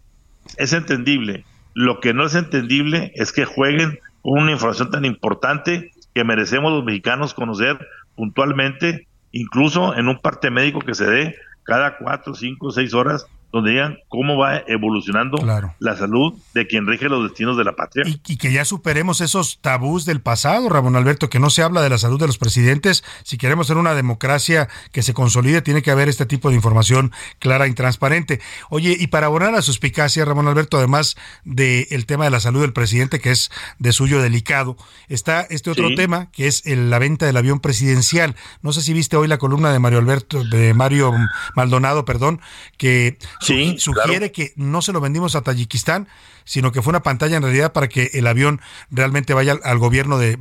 es 0.58 0.74
entendible. 0.74 1.46
Lo 1.76 2.00
que 2.00 2.16
no 2.16 2.26
es 2.26 2.34
entendible 2.34 3.12
es 3.14 3.32
que 3.32 3.46
jueguen 3.46 4.00
con 4.24 4.42
una 4.42 4.54
información 4.54 4.90
tan 4.90 5.06
importante 5.06 5.92
que 6.16 6.24
merecemos 6.24 6.72
los 6.72 6.84
mexicanos 6.84 7.36
conocer 7.36 7.78
puntualmente 8.16 9.08
incluso 9.36 9.94
en 9.96 10.08
un 10.08 10.18
parte 10.20 10.50
médico 10.50 10.80
que 10.80 10.96
se 10.96 11.06
dé 11.06 11.36
cada 11.64 11.98
cuatro, 11.98 12.34
cinco, 12.34 12.72
seis 12.72 12.94
horas 12.94 13.28
donde 13.56 13.72
digan 13.72 14.00
cómo 14.10 14.38
va 14.38 14.64
evolucionando 14.68 15.38
la 15.80 15.96
salud 15.96 16.34
de 16.54 16.68
quien 16.68 16.86
rige 16.86 17.08
los 17.08 17.24
destinos 17.24 17.56
de 17.56 17.64
la 17.64 17.74
patria. 17.74 18.04
Y, 18.06 18.36
que 18.36 18.52
ya 18.52 18.66
superemos 18.66 19.22
esos 19.22 19.60
tabús 19.62 20.04
del 20.04 20.20
pasado, 20.20 20.68
Ramón 20.68 20.98
Alberto, 20.98 21.30
que 21.30 21.40
no 21.40 21.50
se 21.50 21.64
habla 21.64 21.82
de 21.82 21.90
la 21.90 21.98
salud 21.98 22.20
de 22.20 22.28
los 22.28 22.38
presidentes. 22.38 23.06
Si 23.24 23.38
queremos 23.38 23.68
ser 23.68 23.78
una 23.78 23.96
democracia 23.96 24.68
que 24.92 25.04
se 25.04 25.14
consolide, 25.14 25.62
tiene 25.62 25.82
que 25.82 25.90
haber 25.90 26.10
este 26.10 26.26
tipo 26.26 26.50
de 26.50 26.58
información 26.58 27.14
clara 27.40 27.66
y 27.68 27.74
transparente. 27.74 28.42
Oye, 28.70 28.98
y 29.00 29.08
para 29.08 29.28
abonar 29.28 29.56
a 29.56 29.62
suspicacia, 29.62 30.26
Ramón 30.26 30.50
Alberto, 30.50 30.78
además 30.78 31.16
del 31.46 32.06
tema 32.06 32.26
de 32.26 32.32
la 32.32 32.42
salud 32.42 32.60
del 32.60 32.74
presidente, 32.74 33.22
que 33.22 33.32
es 33.32 33.52
de 33.80 33.94
suyo 33.94 34.22
delicado, 34.22 34.76
está 35.08 35.48
este 35.50 35.72
otro 35.72 35.96
tema, 35.96 36.30
que 36.34 36.48
es 36.48 36.62
la 36.66 37.00
venta 37.00 37.26
del 37.26 37.38
avión 37.38 37.62
presidencial. 37.62 38.36
No 38.62 38.74
sé 38.74 38.82
si 38.82 38.92
viste 38.92 39.16
hoy 39.16 39.30
la 39.30 39.38
columna 39.38 39.72
de 39.72 39.80
Mario 39.80 40.00
Alberto, 40.00 40.44
de 40.44 40.74
Mario 40.74 41.14
Maldonado, 41.56 42.04
perdón, 42.04 42.42
que 42.78 43.18
Sí, 43.46 43.76
sugiere 43.80 44.32
que 44.32 44.54
no 44.56 44.82
se 44.82 44.94
lo 44.94 45.02
vendimos 45.02 45.36
a 45.36 45.42
Tayikistán, 45.42 46.08
sino 46.44 46.72
que 46.72 46.82
fue 46.82 46.92
una 46.92 47.04
pantalla 47.04 47.38
en 47.38 47.44
realidad 47.44 47.74
para 47.74 47.88
que 47.88 48.12
el 48.14 48.28
avión 48.28 48.62
realmente 48.90 49.34
vaya 49.34 49.58
al, 49.64 49.78
gobierno 49.78 50.18
de, 50.18 50.38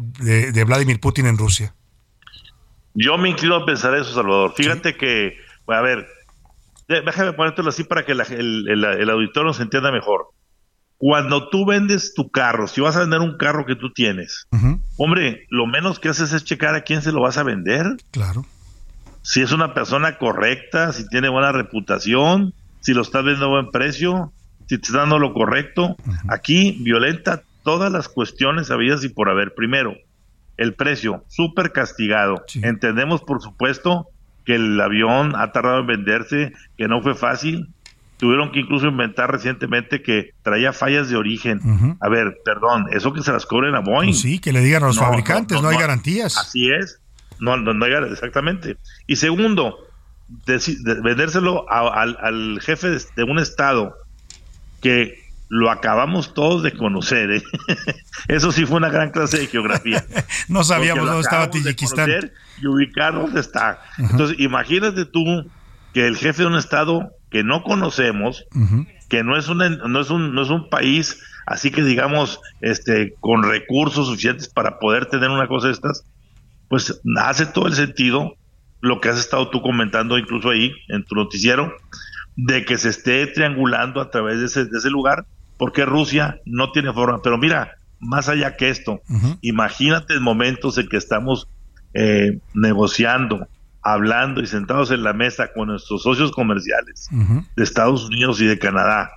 Vladimir 0.66 1.00
Putin 1.00 1.26
en 1.26 1.38
Rusia. 1.38 1.74
Yo 2.94 3.18
me 3.18 3.28
inclino 3.28 3.56
a 3.56 3.66
pensar 3.66 3.94
eso, 3.94 4.14
Salvador. 4.14 4.54
Fíjate 4.56 4.96
que, 4.96 5.36
a 5.66 5.80
ver, 5.80 6.06
déjame 6.88 7.32
ponértelo 7.32 7.70
así 7.70 7.84
para 7.84 8.04
que 8.04 8.12
el, 8.12 8.20
el, 8.68 9.10
auditor 9.10 9.44
nos 9.44 9.60
entienda 9.60 9.90
mejor. 9.90 10.28
Cuando 10.96 11.48
tú 11.48 11.66
vendes 11.66 12.14
tu 12.14 12.30
carro, 12.30 12.68
si 12.68 12.80
vas 12.80 12.96
a 12.96 13.00
vender 13.00 13.20
un 13.20 13.36
carro 13.36 13.66
que 13.66 13.74
tú 13.74 13.92
tienes, 13.92 14.46
hombre, 14.96 15.46
lo 15.50 15.66
menos 15.66 15.98
que 15.98 16.08
haces 16.08 16.32
es 16.32 16.44
checar 16.44 16.74
a 16.74 16.82
quién 16.82 17.02
se 17.02 17.12
lo 17.12 17.20
vas 17.20 17.36
a 17.36 17.42
vender. 17.42 17.96
Claro. 18.10 18.46
Si 19.22 19.40
es 19.40 19.52
una 19.52 19.74
persona 19.74 20.18
correcta, 20.18 20.92
si 20.92 21.08
tiene 21.08 21.28
buena 21.28 21.50
reputación, 21.50 22.54
si 22.84 22.92
lo 22.92 23.02
estás 23.02 23.24
viendo 23.24 23.46
a 23.46 23.48
buen 23.48 23.70
precio, 23.70 24.32
si 24.68 24.78
te 24.78 24.86
está 24.86 24.98
dando 24.98 25.18
lo 25.18 25.32
correcto. 25.32 25.96
Aquí 26.28 26.78
violenta 26.82 27.42
todas 27.62 27.90
las 27.90 28.08
cuestiones 28.08 28.70
habidas 28.70 29.02
y 29.04 29.08
por 29.08 29.30
haber. 29.30 29.54
Primero, 29.54 29.94
el 30.58 30.74
precio, 30.74 31.24
súper 31.28 31.72
castigado. 31.72 32.44
Entendemos, 32.62 33.22
por 33.22 33.40
supuesto, 33.40 34.08
que 34.44 34.56
el 34.56 34.78
avión 34.78 35.34
ha 35.34 35.50
tardado 35.52 35.80
en 35.80 35.86
venderse, 35.86 36.52
que 36.76 36.86
no 36.86 37.00
fue 37.00 37.14
fácil. 37.14 37.70
Tuvieron 38.18 38.52
que 38.52 38.60
incluso 38.60 38.86
inventar 38.86 39.32
recientemente 39.32 40.02
que 40.02 40.32
traía 40.42 40.74
fallas 40.74 41.08
de 41.08 41.16
origen. 41.16 41.96
A 42.00 42.08
ver, 42.10 42.36
perdón, 42.44 42.86
eso 42.92 43.14
que 43.14 43.22
se 43.22 43.32
las 43.32 43.46
cobren 43.46 43.74
a 43.74 43.80
Boeing. 43.80 44.10
Pues 44.10 44.20
sí, 44.20 44.38
que 44.38 44.52
le 44.52 44.60
digan 44.60 44.82
a 44.84 44.88
los 44.88 44.98
fabricantes, 44.98 45.60
no, 45.62 45.68
hay 45.68 45.78
garantías. 45.78 46.36
Así 46.36 46.70
es, 46.70 47.00
no, 47.40 47.56
no, 47.56 47.72
no 47.72 47.84
hay 47.86 47.92
exactamente. 48.12 48.76
Y 49.06 49.16
segundo, 49.16 49.78
de, 50.28 51.00
vendérselo 51.02 51.66
al, 51.70 52.60
jefe 52.60 52.98
de, 53.16 53.24
un 53.24 53.38
estado 53.38 53.94
que 54.80 55.24
lo 55.48 55.70
acabamos 55.70 56.34
todos 56.34 56.62
de 56.62 56.72
conocer. 56.72 57.30
¿eh? 57.30 57.42
Eso 58.28 58.52
sí 58.52 58.66
fue 58.66 58.78
una 58.78 58.88
gran 58.88 59.10
clase 59.10 59.38
de 59.38 59.46
geografía. 59.46 60.04
no 60.48 60.64
sabíamos 60.64 61.06
dónde 61.06 61.20
estaba 61.20 61.50
Tayikistán. 61.50 62.30
Y 62.60 62.66
ubicar 62.66 63.14
dónde 63.14 63.40
está. 63.40 63.82
Entonces, 63.98 64.36
imagínate 64.40 65.04
tú 65.04 65.24
que 65.92 66.06
el 66.06 66.16
jefe 66.16 66.42
de 66.42 66.48
un 66.48 66.56
estado 66.56 67.12
que 67.30 67.44
no 67.44 67.62
conocemos, 67.62 68.44
que 69.08 69.22
no 69.22 69.36
es, 69.36 69.48
un, 69.48 69.58
no, 69.58 70.00
es 70.00 70.10
un, 70.10 70.34
no 70.34 70.42
es 70.42 70.50
un 70.50 70.68
país 70.68 71.18
así 71.46 71.70
que 71.70 71.82
digamos 71.82 72.40
este 72.60 73.14
con 73.20 73.42
recursos 73.42 74.06
suficientes 74.06 74.48
para 74.48 74.78
poder 74.78 75.06
tener 75.06 75.30
una 75.30 75.46
cosa 75.46 75.68
de 75.68 75.74
estas, 75.74 76.04
pues 76.68 77.00
hace 77.18 77.46
todo 77.46 77.66
el 77.66 77.74
sentido 77.74 78.34
lo 78.84 79.00
que 79.00 79.08
has 79.08 79.18
estado 79.18 79.48
tú 79.48 79.62
comentando 79.62 80.18
incluso 80.18 80.50
ahí 80.50 80.72
en 80.88 81.04
tu 81.04 81.14
noticiero, 81.14 81.74
de 82.36 82.66
que 82.66 82.76
se 82.76 82.90
esté 82.90 83.26
triangulando 83.26 84.00
a 84.00 84.10
través 84.10 84.40
de 84.40 84.46
ese, 84.46 84.66
de 84.66 84.78
ese 84.78 84.90
lugar, 84.90 85.24
porque 85.56 85.86
Rusia 85.86 86.38
no 86.44 86.70
tiene 86.70 86.92
forma. 86.92 87.22
Pero 87.22 87.38
mira, 87.38 87.78
más 87.98 88.28
allá 88.28 88.56
que 88.56 88.68
esto, 88.68 89.00
imagínate 89.40 90.14
en 90.14 90.22
momentos 90.22 90.76
en 90.76 90.88
que 90.88 90.98
estamos 90.98 91.48
eh, 91.94 92.40
negociando, 92.52 93.48
hablando 93.82 94.42
y 94.42 94.46
sentados 94.46 94.90
en 94.90 95.02
la 95.02 95.14
mesa 95.14 95.52
con 95.54 95.68
nuestros 95.68 96.02
socios 96.02 96.30
comerciales 96.32 97.08
de 97.56 97.64
Estados 97.64 98.04
Unidos 98.04 98.40
y 98.42 98.46
de 98.46 98.58
Canadá, 98.58 99.10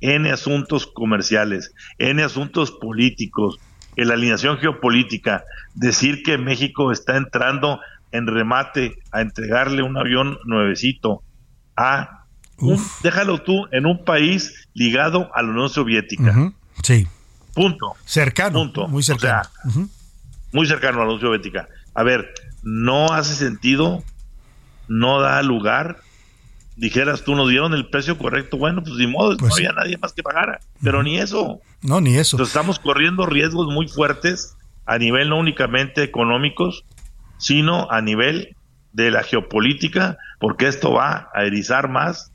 en 0.00 0.26
asuntos 0.26 0.86
comerciales, 0.86 1.74
en 1.98 2.20
asuntos 2.20 2.70
políticos, 2.70 3.58
en 3.96 4.08
la 4.08 4.14
alineación 4.14 4.56
geopolítica, 4.56 5.44
decir 5.74 6.22
que 6.22 6.38
México 6.38 6.92
está 6.92 7.16
entrando 7.16 7.80
en 8.12 8.26
remate 8.26 8.98
a 9.12 9.20
entregarle 9.20 9.82
un 9.82 9.96
avión 9.96 10.38
nuevecito 10.44 11.22
a 11.76 12.24
déjalo 13.02 13.42
tú 13.42 13.66
en 13.70 13.86
un 13.86 14.04
país 14.04 14.68
ligado 14.74 15.30
a 15.34 15.42
la 15.42 15.50
Unión 15.50 15.68
Soviética. 15.68 16.52
Sí. 16.82 17.06
Punto. 17.54 17.94
Cercano. 18.04 18.58
Punto. 18.58 18.88
Muy 18.88 19.02
cercano. 19.02 19.48
Muy 20.52 20.66
cercano 20.66 20.98
a 20.98 21.00
la 21.00 21.12
Unión 21.12 21.20
Soviética. 21.20 21.68
A 21.94 22.02
ver, 22.02 22.32
no 22.62 23.12
hace 23.12 23.34
sentido, 23.34 24.02
no 24.88 25.20
da 25.20 25.42
lugar. 25.42 25.98
Dijeras 26.76 27.24
tú, 27.24 27.34
nos 27.34 27.48
dieron 27.48 27.72
el 27.72 27.88
precio 27.88 28.18
correcto. 28.18 28.58
Bueno, 28.58 28.82
pues 28.82 28.96
ni 28.96 29.06
modo, 29.06 29.36
pues 29.36 29.50
no 29.50 29.56
había 29.56 29.72
nadie 29.72 29.96
más 29.98 30.12
que 30.12 30.22
pagara. 30.22 30.60
Pero 30.82 31.02
ni 31.02 31.18
eso. 31.18 31.60
No, 31.80 32.00
ni 32.00 32.16
eso. 32.16 32.42
estamos 32.42 32.78
corriendo 32.78 33.24
riesgos 33.24 33.72
muy 33.72 33.88
fuertes 33.88 34.56
a 34.84 34.98
nivel 34.98 35.30
no 35.30 35.38
únicamente 35.38 36.02
económicos, 36.02 36.84
sino 37.38 37.90
a 37.90 38.00
nivel 38.00 38.56
de 38.92 39.10
la 39.10 39.22
geopolítica, 39.22 40.16
porque 40.40 40.68
esto 40.68 40.92
va 40.92 41.28
a 41.34 41.44
erizar 41.44 41.88
más 41.88 42.32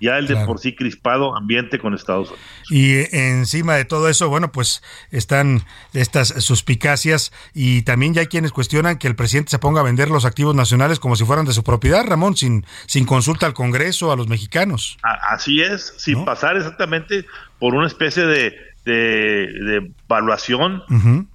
ya 0.00 0.18
el 0.18 0.26
de 0.26 0.36
por 0.46 0.58
sí 0.58 0.74
crispado 0.74 1.36
ambiente 1.36 1.78
con 1.78 1.94
Estados 1.94 2.28
Unidos. 2.28 2.46
Y 2.70 3.16
encima 3.16 3.74
de 3.74 3.84
todo 3.84 4.08
eso, 4.08 4.28
bueno, 4.28 4.52
pues 4.52 4.82
están 5.10 5.64
estas 5.92 6.28
suspicacias 6.28 7.32
y 7.54 7.82
también 7.82 8.14
ya 8.14 8.20
hay 8.20 8.26
quienes 8.26 8.52
cuestionan 8.52 8.98
que 8.98 9.08
el 9.08 9.16
presidente 9.16 9.50
se 9.50 9.58
ponga 9.58 9.80
a 9.80 9.84
vender 9.84 10.10
los 10.10 10.24
activos 10.24 10.54
nacionales 10.54 10.98
como 10.98 11.16
si 11.16 11.24
fueran 11.24 11.46
de 11.46 11.52
su 11.52 11.64
propiedad, 11.64 12.04
Ramón, 12.06 12.36
sin, 12.36 12.64
sin 12.86 13.04
consulta 13.06 13.46
al 13.46 13.54
Congreso, 13.54 14.12
a 14.12 14.16
los 14.16 14.28
mexicanos. 14.28 14.98
así 15.02 15.60
es, 15.62 15.94
sin 15.98 16.24
pasar 16.24 16.56
exactamente 16.56 17.24
por 17.58 17.74
una 17.74 17.86
especie 17.86 18.24
de, 18.24 18.54
de, 18.88 19.92
evaluación 20.08 20.82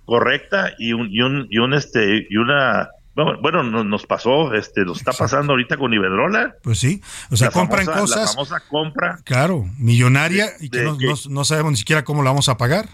correcta 0.06 0.74
y 0.78 0.94
un, 0.94 1.10
y 1.12 1.22
un, 1.22 1.48
y 1.50 1.60
un 1.60 1.74
este 1.74 2.28
y 2.30 2.38
una 2.38 2.90
bueno, 3.16 3.64
nos 3.84 4.08
pasó, 4.08 4.54
este, 4.56 4.84
nos 4.86 4.98
está 4.98 5.12
pasando 5.12 5.54
ahorita 5.54 5.78
con 5.78 5.94
Iberdrola. 5.94 6.56
Pues 6.64 6.80
sí, 6.80 7.02
o 7.30 7.38
sea, 7.38 7.52
compran 7.52 7.86
cosas. 7.86 8.22
La 8.22 8.28
famosa 8.28 8.60
compra. 8.68 9.20
Claro, 9.24 9.66
millonaria 9.78 10.50
y 10.60 10.70
que, 10.70 10.82
no, 10.82 10.98
no, 11.30 11.46
sabemos 11.46 11.74
ni 11.74 11.78
siquiera 11.78 12.04
cómo 12.04 12.24
la 12.24 12.32
vamos 12.32 12.50
a 12.50 12.58
pagar. 12.58 12.90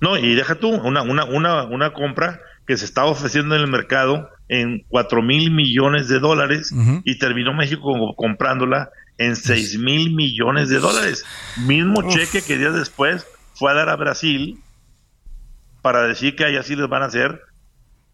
No, 0.00 0.18
y 0.18 0.34
deja 0.34 0.56
tú, 0.56 0.70
una, 0.70 1.02
una, 1.02 1.24
una, 1.24 1.62
una 1.62 1.92
compra 1.92 2.40
que 2.66 2.76
se 2.76 2.84
estaba 2.84 3.08
ofreciendo 3.08 3.54
en 3.54 3.60
el 3.60 3.68
mercado 3.68 4.28
en 4.48 4.84
cuatro 4.88 5.22
mil 5.22 5.52
millones 5.52 6.08
de 6.08 6.18
dólares 6.18 6.74
y 7.04 7.18
terminó 7.18 7.54
México 7.54 8.14
comprándola 8.16 8.90
en 9.18 9.36
seis 9.36 9.78
mil 9.78 10.14
millones 10.14 10.68
de 10.68 10.78
dólares. 10.78 11.24
Mismo 11.64 12.08
cheque 12.10 12.42
que 12.42 12.58
días 12.58 12.74
después 12.74 13.24
fue 13.54 13.70
a 13.70 13.74
dar 13.74 13.88
a 13.88 13.96
Brasil 13.96 14.58
para 15.82 16.02
decir 16.02 16.36
que 16.36 16.44
allá 16.44 16.62
sí 16.62 16.76
les 16.76 16.88
van 16.88 17.02
a 17.02 17.06
hacer 17.06 17.40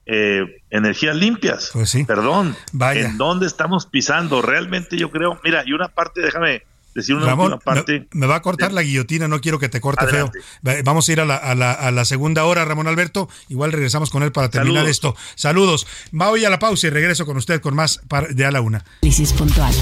eh, 0.07 0.43
energías 0.71 1.15
limpias. 1.17 1.71
Pues 1.73 1.91
sí. 1.91 2.05
Perdón. 2.05 2.57
Vaya. 2.73 3.07
¿En 3.07 3.19
dónde 3.19 3.47
estamos 3.47 3.87
pisando? 3.87 4.41
Realmente 4.43 4.97
yo 4.97 5.11
creo, 5.11 5.39
mira, 5.45 5.63
y 5.67 5.73
una 5.73 5.89
parte, 5.89 6.23
déjame 6.23 6.63
decir 6.95 7.15
una 7.15 7.27
Ramón, 7.27 7.53
última 7.53 7.75
parte. 7.75 8.09
Me, 8.13 8.21
me 8.21 8.27
va 8.27 8.37
a 8.37 8.43
cortar 8.43 8.73
la 8.73 8.83
guillotina, 8.83 9.29
no 9.29 9.41
quiero 9.41 9.59
que 9.59 9.69
te 9.69 9.81
corte 9.83 10.05
Adelante. 10.05 10.41
feo. 10.41 10.75
Va- 10.77 10.83
Vamos 10.83 11.09
a 11.09 11.13
ir 11.13 11.21
a 11.21 11.27
la, 11.27 11.37
a 11.37 11.55
la- 11.55 11.73
a 11.75 11.91
la 11.91 12.05
segunda 12.07 12.45
hora, 12.47 12.65
Ramón 12.65 12.89
Alberto. 12.89 13.29
Igual 13.49 13.71
regresamos 13.73 14.09
con 14.11 14.23
él 14.23 14.33
para 14.33 14.49
terminar 14.49 14.77
Saludos. 14.85 14.91
esto. 14.91 15.17
Saludos. 15.35 15.87
Va 16.19 16.31
hoy 16.31 16.45
a 16.47 16.51
la 16.51 16.59
pausa 16.59 16.87
y 16.87 16.91
regreso 16.91 17.27
con 17.27 17.37
usted 17.37 17.61
con 17.61 17.77
más 17.77 18.01
de 18.31 18.45
a 18.47 18.51
la 18.51 18.63
una. 18.63 18.85
Análisis 19.03 19.35
puntual. 19.35 19.75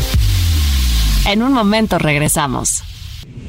En 1.26 1.42
un 1.42 1.52
momento 1.52 1.98
regresamos. 1.98 2.82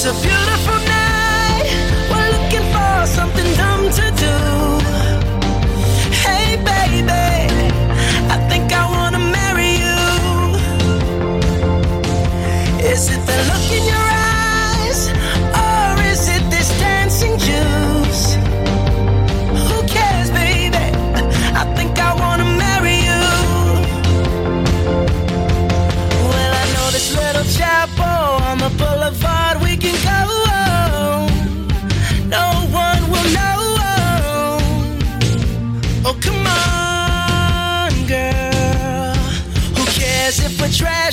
It's 0.00 0.06
a 0.06 0.12
beautiful 0.22 0.78
night. 0.86 1.66
We're 2.08 2.30
looking 2.30 2.66
for 2.70 3.04
something 3.04 3.48
dumb 3.56 3.90
to 3.98 4.06
do. 4.24 4.36
Hey, 6.22 6.54
baby, 6.54 7.02
I 8.30 8.36
think 8.48 8.72
I 8.72 8.84
wanna 8.94 9.18
marry 9.18 9.72
you. 9.84 9.98
Is 12.92 13.10
it 13.10 13.22
the 13.26 13.38
look 13.50 13.66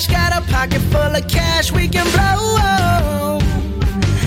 Got 0.04 0.36
a 0.36 0.42
pocket 0.52 0.82
full 0.92 1.16
of 1.16 1.26
cash 1.26 1.72
we 1.72 1.88
can 1.88 2.04
blow. 2.12 3.40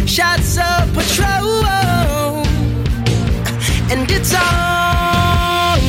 Shots 0.08 0.58
of 0.58 0.92
patrol. 0.96 1.64
And 3.92 4.10
it's 4.10 4.34
on. 4.34 5.80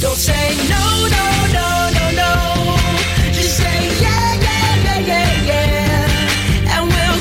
Don't 0.00 0.16
say 0.16 0.56
no, 0.70 1.06
no, 1.06 1.26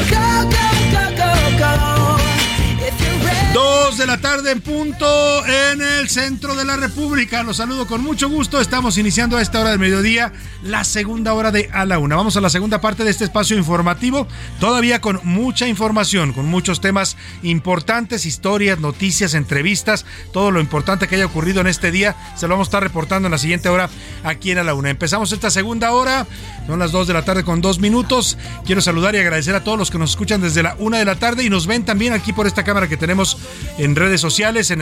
go, 0.09 0.27
go, 0.55 0.65
go, 0.93 1.03
go, 1.17 1.31
go. 1.59 2.25
La 4.05 4.17
tarde 4.17 4.51
en 4.51 4.61
punto 4.61 5.43
en 5.47 5.81
centro 6.15 6.55
de 6.55 6.63
la 6.63 6.77
República. 6.77 7.43
Los 7.43 7.57
saludo 7.57 7.87
con 7.87 8.01
mucho 8.01 8.29
gusto. 8.29 8.61
Estamos 8.61 8.97
iniciando 8.97 9.35
a 9.35 9.41
esta 9.41 9.59
hora 9.59 9.71
del 9.71 9.79
mediodía 9.79 10.31
la 10.63 10.85
segunda 10.85 11.33
hora 11.33 11.51
de 11.51 11.69
A 11.73 11.83
la 11.83 11.99
Una. 11.99 12.15
Vamos 12.15 12.37
a 12.37 12.41
la 12.41 12.49
segunda 12.49 12.79
parte 12.79 13.03
de 13.03 13.11
este 13.11 13.25
espacio 13.25 13.57
informativo. 13.57 14.25
Todavía 14.61 15.01
con 15.01 15.19
mucha 15.25 15.67
información, 15.67 16.31
con 16.31 16.45
muchos 16.45 16.79
temas 16.79 17.17
importantes, 17.43 18.25
historias, 18.25 18.79
noticias, 18.79 19.33
entrevistas, 19.33 20.05
todo 20.31 20.51
lo 20.51 20.61
importante 20.61 21.09
que 21.09 21.15
haya 21.15 21.25
ocurrido 21.25 21.59
en 21.59 21.67
este 21.67 21.91
día. 21.91 22.15
Se 22.37 22.47
lo 22.47 22.53
vamos 22.53 22.67
a 22.67 22.69
estar 22.69 22.83
reportando 22.83 23.27
en 23.27 23.33
la 23.33 23.37
siguiente 23.37 23.67
hora 23.67 23.89
aquí 24.23 24.51
en 24.51 24.59
A 24.59 24.63
la 24.63 24.73
Una. 24.73 24.91
Empezamos 24.91 25.33
esta 25.33 25.51
segunda 25.51 25.91
hora. 25.91 26.25
Son 26.65 26.79
las 26.79 26.93
dos 26.93 27.07
de 27.07 27.13
la 27.13 27.25
tarde 27.25 27.43
con 27.43 27.59
dos 27.59 27.79
minutos. 27.79 28.37
Quiero 28.65 28.79
saludar 28.79 29.15
y 29.15 29.17
agradecer 29.17 29.53
a 29.53 29.65
todos 29.65 29.77
los 29.77 29.91
que 29.91 29.97
nos 29.97 30.11
escuchan 30.11 30.39
desde 30.39 30.63
la 30.63 30.77
una 30.79 30.97
de 30.97 31.05
la 31.05 31.19
tarde 31.19 31.43
y 31.43 31.49
nos 31.49 31.67
ven 31.67 31.83
también 31.83 32.13
aquí 32.13 32.31
por 32.31 32.47
esta 32.47 32.63
cámara 32.63 32.87
que 32.87 32.95
tenemos 32.95 33.37
en 33.77 33.97
redes 33.97 34.21
sociales, 34.21 34.71
en 34.71 34.79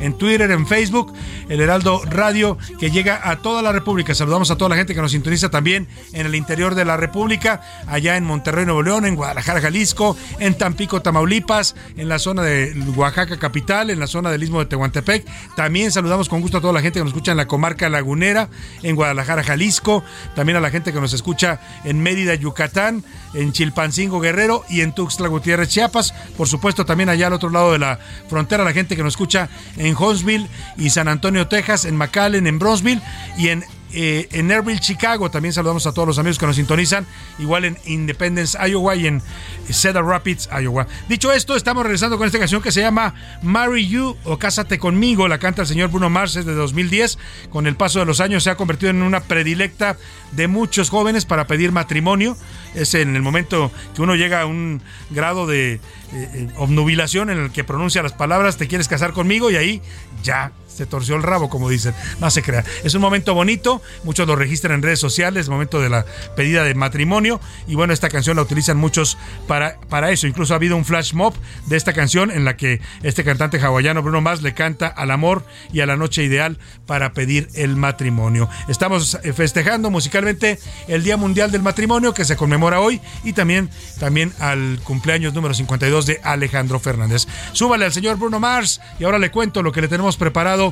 en 0.00 0.16
Twitter, 0.16 0.50
en 0.50 0.66
Facebook, 0.66 1.12
el 1.48 1.60
Heraldo 1.60 2.02
Radio, 2.04 2.56
que 2.78 2.90
llega 2.90 3.20
a 3.28 3.36
toda 3.36 3.62
la 3.62 3.72
República. 3.72 4.14
Saludamos 4.14 4.50
a 4.50 4.56
toda 4.56 4.70
la 4.70 4.76
gente 4.76 4.94
que 4.94 5.00
nos 5.00 5.12
sintoniza 5.12 5.50
también 5.50 5.88
en 6.12 6.26
el 6.26 6.34
interior 6.34 6.74
de 6.74 6.84
la 6.84 6.96
República, 6.96 7.62
allá 7.86 8.16
en 8.16 8.24
Monterrey, 8.24 8.64
Nuevo 8.64 8.82
León, 8.82 9.06
en 9.06 9.16
Guadalajara, 9.16 9.60
Jalisco, 9.60 10.16
en 10.38 10.56
Tampico, 10.56 11.02
Tamaulipas, 11.02 11.74
en 11.96 12.08
la 12.08 12.18
zona 12.18 12.42
de 12.42 12.72
Oaxaca 12.96 13.38
capital, 13.38 13.90
en 13.90 13.98
la 13.98 14.06
zona 14.06 14.30
del 14.30 14.42
Istmo 14.42 14.60
de 14.60 14.66
Tehuantepec. 14.66 15.26
También 15.56 15.90
saludamos 15.90 16.28
con 16.28 16.40
gusto 16.40 16.58
a 16.58 16.60
toda 16.60 16.72
la 16.72 16.82
gente 16.82 17.00
que 17.00 17.04
nos 17.04 17.12
escucha 17.12 17.32
en 17.32 17.38
la 17.38 17.46
comarca 17.46 17.88
lagunera, 17.88 18.48
en 18.82 18.94
Guadalajara, 18.94 19.42
Jalisco, 19.42 20.04
también 20.36 20.56
a 20.56 20.60
la 20.60 20.70
gente 20.70 20.92
que 20.92 21.00
nos 21.00 21.12
escucha 21.12 21.60
en 21.84 22.00
Mérida, 22.02 22.34
Yucatán, 22.34 23.04
en 23.34 23.52
Chilpancingo, 23.52 24.20
Guerrero 24.20 24.64
y 24.68 24.82
en 24.82 24.94
Tuxtla 24.94 25.28
Gutiérrez, 25.28 25.68
Chiapas. 25.68 26.14
Por 26.36 26.48
supuesto, 26.48 26.84
también 26.84 27.08
allá 27.08 27.28
al 27.28 27.32
otro 27.32 27.50
lado 27.50 27.72
de 27.72 27.78
la 27.78 27.98
frontera, 28.28 28.64
la 28.64 28.72
gente 28.72 28.96
que 28.96 29.02
nos 29.02 29.14
escucha 29.14 29.39
en 29.76 29.96
Huntsville 29.96 30.48
y 30.76 30.90
San 30.90 31.08
Antonio, 31.08 31.46
Texas, 31.46 31.84
en 31.84 31.96
McAllen, 31.96 32.46
en 32.46 32.58
Bronzeville 32.58 33.02
y 33.38 33.48
en 33.48 33.64
eh, 33.92 34.28
en 34.32 34.50
Airville, 34.50 34.80
Chicago. 34.80 35.30
También 35.30 35.52
saludamos 35.52 35.86
a 35.86 35.92
todos 35.92 36.06
los 36.06 36.18
amigos 36.18 36.38
que 36.38 36.46
nos 36.46 36.56
sintonizan. 36.56 37.06
Igual 37.38 37.64
en 37.64 37.78
Independence, 37.84 38.58
Iowa 38.68 38.96
y 38.96 39.06
en 39.06 39.22
Cedar 39.70 40.04
Rapids, 40.04 40.48
Iowa. 40.60 40.86
Dicho 41.08 41.32
esto, 41.32 41.56
estamos 41.56 41.82
regresando 41.82 42.18
con 42.18 42.26
esta 42.26 42.38
canción 42.38 42.62
que 42.62 42.72
se 42.72 42.80
llama 42.80 43.14
Marry 43.42 43.88
You 43.88 44.16
o 44.24 44.38
Cásate 44.38 44.78
conmigo. 44.78 45.28
La 45.28 45.38
canta 45.38 45.62
el 45.62 45.68
señor 45.68 45.90
Bruno 45.90 46.10
Mars 46.10 46.34
desde 46.34 46.54
2010. 46.54 47.18
Con 47.50 47.66
el 47.66 47.76
paso 47.76 47.98
de 47.98 48.06
los 48.06 48.20
años 48.20 48.44
se 48.44 48.50
ha 48.50 48.56
convertido 48.56 48.90
en 48.90 49.02
una 49.02 49.20
predilecta 49.20 49.96
de 50.32 50.48
muchos 50.48 50.90
jóvenes 50.90 51.24
para 51.24 51.46
pedir 51.46 51.72
matrimonio. 51.72 52.36
Es 52.74 52.94
en 52.94 53.16
el 53.16 53.22
momento 53.22 53.70
que 53.94 54.02
uno 54.02 54.14
llega 54.14 54.42
a 54.42 54.46
un 54.46 54.82
grado 55.10 55.46
de 55.46 55.74
eh, 55.74 55.80
eh, 56.12 56.48
obnubilación 56.56 57.30
en 57.30 57.38
el 57.38 57.50
que 57.50 57.64
pronuncia 57.64 58.02
las 58.02 58.12
palabras, 58.12 58.56
te 58.56 58.68
quieres 58.68 58.88
casar 58.88 59.12
conmigo 59.12 59.50
y 59.50 59.56
ahí 59.56 59.82
ya 60.22 60.52
se 60.80 60.86
torció 60.86 61.14
el 61.14 61.22
rabo, 61.22 61.50
como 61.50 61.68
dicen. 61.68 61.94
No 62.20 62.30
se 62.30 62.42
crea. 62.42 62.64
Es 62.84 62.94
un 62.94 63.02
momento 63.02 63.34
bonito, 63.34 63.82
muchos 64.02 64.26
lo 64.26 64.34
registran 64.34 64.76
en 64.76 64.82
redes 64.82 64.98
sociales, 64.98 65.50
momento 65.50 65.78
de 65.78 65.90
la 65.90 66.06
pedida 66.36 66.64
de 66.64 66.74
matrimonio. 66.74 67.38
Y 67.68 67.74
bueno, 67.74 67.92
esta 67.92 68.08
canción 68.08 68.36
la 68.36 68.42
utilizan 68.42 68.78
muchos 68.78 69.18
para, 69.46 69.78
para 69.90 70.10
eso. 70.10 70.26
Incluso 70.26 70.54
ha 70.54 70.56
habido 70.56 70.78
un 70.78 70.86
flash 70.86 71.12
mob 71.12 71.34
de 71.66 71.76
esta 71.76 71.92
canción 71.92 72.30
en 72.30 72.46
la 72.46 72.56
que 72.56 72.80
este 73.02 73.24
cantante 73.24 73.60
hawaiano 73.60 74.02
Bruno 74.02 74.22
Mars 74.22 74.40
le 74.40 74.54
canta 74.54 74.86
al 74.86 75.10
amor 75.10 75.44
y 75.70 75.80
a 75.80 75.86
la 75.86 75.98
noche 75.98 76.24
ideal 76.24 76.58
para 76.86 77.12
pedir 77.12 77.48
el 77.52 77.76
matrimonio. 77.76 78.48
Estamos 78.68 79.18
eh, 79.22 79.34
festejando 79.34 79.90
musicalmente 79.90 80.58
el 80.88 81.02
Día 81.02 81.18
Mundial 81.18 81.50
del 81.50 81.60
Matrimonio 81.60 82.14
que 82.14 82.24
se 82.24 82.36
conmemora 82.36 82.80
hoy 82.80 83.02
y 83.22 83.34
también, 83.34 83.68
también 83.98 84.32
al 84.40 84.80
cumpleaños 84.82 85.34
número 85.34 85.52
52 85.52 86.06
de 86.06 86.20
Alejandro 86.24 86.80
Fernández. 86.80 87.26
Súbale 87.52 87.84
al 87.84 87.92
señor 87.92 88.16
Bruno 88.16 88.40
Mars 88.40 88.80
y 88.98 89.04
ahora 89.04 89.18
le 89.18 89.30
cuento 89.30 89.62
lo 89.62 89.72
que 89.72 89.82
le 89.82 89.88
tenemos 89.88 90.16
preparado 90.16 90.69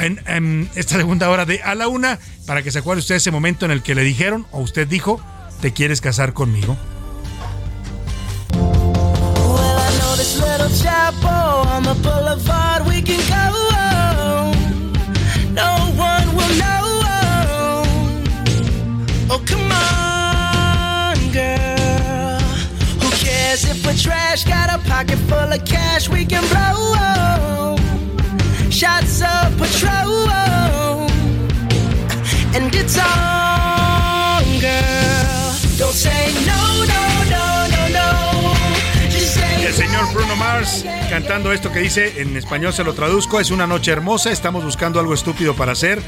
en, 0.00 0.70
esta 0.74 0.96
segunda 0.96 1.28
hora 1.30 1.44
de 1.44 1.62
A 1.62 1.74
la 1.74 1.88
Una 1.88 2.18
para 2.46 2.62
que 2.62 2.70
se 2.70 2.78
acuerde 2.78 3.00
usted 3.00 3.16
ese 3.16 3.30
momento 3.30 3.64
en 3.64 3.70
el 3.70 3.82
que 3.82 3.94
le 3.94 4.02
dijeron 4.02 4.46
o 4.52 4.60
usted 4.60 4.86
dijo, 4.86 5.20
¿te 5.60 5.72
quieres 5.72 6.00
casar 6.00 6.32
conmigo? 6.32 6.76
Shots 28.78 29.22
of 29.22 29.58
patrol. 29.58 30.28
And 32.54 32.72
it's 32.72 32.96
on, 32.96 34.44
girl. 34.60 35.56
Don't 35.78 35.92
say 35.92 36.32
no, 36.46 36.77
Bruno 40.18 40.34
Mars 40.34 40.84
cantando 41.08 41.52
esto 41.52 41.70
que 41.70 41.78
dice, 41.78 42.20
en 42.20 42.36
español 42.36 42.72
se 42.72 42.82
lo 42.82 42.92
traduzco, 42.92 43.38
es 43.38 43.52
una 43.52 43.68
noche 43.68 43.92
hermosa, 43.92 44.32
estamos 44.32 44.64
buscando 44.64 44.98
algo 44.98 45.14
estúpido 45.14 45.54
para 45.54 45.72
hacer. 45.72 46.02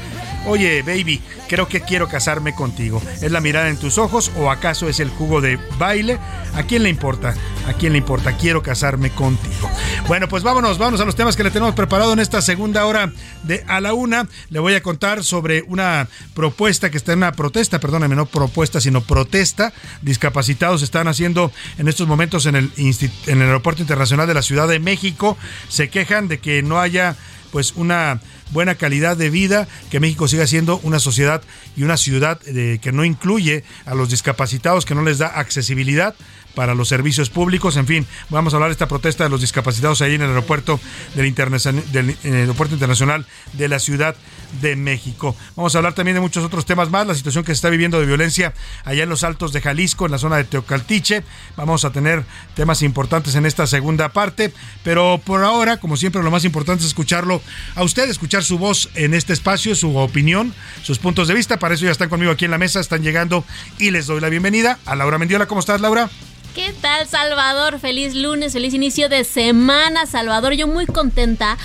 Oye, 0.47 0.81
baby, 0.81 1.21
creo 1.47 1.67
que 1.67 1.81
quiero 1.81 2.07
casarme 2.07 2.53
contigo. 2.53 3.01
¿Es 3.21 3.31
la 3.31 3.39
mirada 3.39 3.69
en 3.69 3.77
tus 3.77 3.97
ojos 3.97 4.31
o 4.37 4.51
acaso 4.51 4.89
es 4.89 4.99
el 4.99 5.09
jugo 5.09 5.39
de 5.39 5.57
baile? 5.77 6.19
¿A 6.55 6.63
quién 6.63 6.83
le 6.83 6.89
importa? 6.89 7.35
¿A 7.67 7.73
quién 7.73 7.93
le 7.93 7.99
importa? 7.99 8.35
Quiero 8.35 8.61
casarme 8.61 9.11
contigo. 9.11 9.69
Bueno, 10.07 10.27
pues 10.27 10.43
vámonos, 10.43 10.77
vámonos 10.77 10.99
a 10.99 11.05
los 11.05 11.15
temas 11.15 11.35
que 11.35 11.43
le 11.43 11.51
tenemos 11.51 11.75
preparado 11.75 12.11
en 12.11 12.19
esta 12.19 12.41
segunda 12.41 12.85
hora 12.85 13.13
de 13.43 13.63
A 13.67 13.79
la 13.81 13.93
Una. 13.93 14.27
Le 14.49 14.59
voy 14.59 14.73
a 14.73 14.81
contar 14.81 15.23
sobre 15.23 15.61
una 15.67 16.07
propuesta 16.33 16.89
que 16.89 16.97
está 16.97 17.13
en 17.13 17.19
una 17.19 17.33
protesta, 17.33 17.79
perdóname, 17.79 18.15
no 18.15 18.25
propuesta, 18.25 18.81
sino 18.81 19.01
protesta. 19.01 19.73
Discapacitados 20.01 20.81
están 20.81 21.07
haciendo 21.07 21.51
en 21.77 21.87
estos 21.87 22.07
momentos 22.07 22.47
en 22.47 22.55
el, 22.55 22.71
en 22.75 23.41
el 23.41 23.47
Aeropuerto 23.47 23.83
Internacional 23.83 24.00
de 24.09 24.33
la 24.33 24.41
Ciudad 24.41 24.67
de 24.67 24.79
México. 24.79 25.37
Se 25.69 25.89
quejan 25.89 26.27
de 26.27 26.39
que 26.39 26.63
no 26.63 26.79
haya 26.79 27.15
pues 27.51 27.73
una 27.75 28.19
buena 28.51 28.75
calidad 28.75 29.15
de 29.15 29.29
vida, 29.29 29.67
que 29.89 29.99
México 29.99 30.27
siga 30.27 30.47
siendo 30.47 30.79
una 30.83 30.99
sociedad 30.99 31.41
y 31.75 31.83
una 31.83 31.97
ciudad 31.97 32.39
eh, 32.47 32.79
que 32.81 32.91
no 32.91 33.05
incluye 33.05 33.63
a 33.85 33.93
los 33.93 34.09
discapacitados, 34.09 34.85
que 34.85 34.95
no 34.95 35.03
les 35.03 35.19
da 35.19 35.27
accesibilidad 35.27 36.15
para 36.55 36.75
los 36.75 36.87
servicios 36.87 37.29
públicos. 37.29 37.77
En 37.77 37.87
fin, 37.87 38.05
vamos 38.29 38.53
a 38.53 38.57
hablar 38.57 38.69
de 38.69 38.73
esta 38.73 38.87
protesta 38.87 39.23
de 39.23 39.29
los 39.29 39.41
discapacitados 39.41 40.01
ahí 40.01 40.15
en 40.15 40.21
el 40.21 40.29
aeropuerto 40.29 40.79
del, 41.15 41.33
del 41.33 42.17
aeropuerto 42.23 42.75
internacional 42.75 43.25
de 43.53 43.67
la 43.67 43.79
Ciudad 43.79 44.15
de 44.61 44.75
México. 44.75 45.35
Vamos 45.55 45.75
a 45.75 45.77
hablar 45.79 45.93
también 45.93 46.15
de 46.15 46.21
muchos 46.21 46.43
otros 46.43 46.65
temas 46.65 46.89
más, 46.89 47.07
la 47.07 47.15
situación 47.15 47.43
que 47.43 47.51
se 47.51 47.55
está 47.55 47.69
viviendo 47.69 47.99
de 47.99 48.05
violencia 48.05 48.53
allá 48.83 49.03
en 49.03 49.09
los 49.09 49.23
altos 49.23 49.53
de 49.53 49.61
Jalisco, 49.61 50.05
en 50.05 50.11
la 50.11 50.17
zona 50.17 50.37
de 50.37 50.43
Teocaltiche. 50.43 51.23
Vamos 51.55 51.85
a 51.85 51.91
tener 51.91 52.23
temas 52.55 52.81
importantes 52.81 53.35
en 53.35 53.45
esta 53.45 53.67
segunda 53.67 54.09
parte, 54.09 54.53
pero 54.83 55.21
por 55.23 55.43
ahora, 55.43 55.77
como 55.77 55.97
siempre, 55.97 56.21
lo 56.21 56.31
más 56.31 56.43
importante 56.43 56.83
es 56.83 56.87
escucharlo 56.87 57.41
a 57.75 57.83
usted, 57.83 58.09
escuchar 58.09 58.43
su 58.43 58.57
voz 58.57 58.89
en 58.95 59.13
este 59.13 59.33
espacio, 59.33 59.75
su 59.75 59.95
opinión, 59.97 60.53
sus 60.83 60.99
puntos 60.99 61.27
de 61.27 61.33
vista. 61.33 61.59
Para 61.59 61.75
eso 61.75 61.85
ya 61.85 61.91
están 61.91 62.09
conmigo 62.09 62.31
aquí 62.31 62.45
en 62.45 62.51
la 62.51 62.57
mesa, 62.57 62.79
están 62.79 63.03
llegando 63.03 63.45
y 63.77 63.91
les 63.91 64.07
doy 64.07 64.19
la 64.19 64.29
bienvenida 64.29 64.79
a 64.85 64.95
Laura 64.95 65.17
Mendiola. 65.17 65.45
¿Cómo 65.45 65.59
estás, 65.59 65.81
Laura? 65.81 66.09
¿Qué 66.55 66.73
tal, 66.81 67.07
Salvador? 67.07 67.79
Feliz 67.79 68.13
lunes, 68.13 68.51
feliz 68.51 68.73
inicio 68.73 69.07
de 69.07 69.23
semana, 69.23 70.05
Salvador. 70.05 70.51
Yo 70.53 70.67
muy 70.67 70.85
contenta 70.85 71.57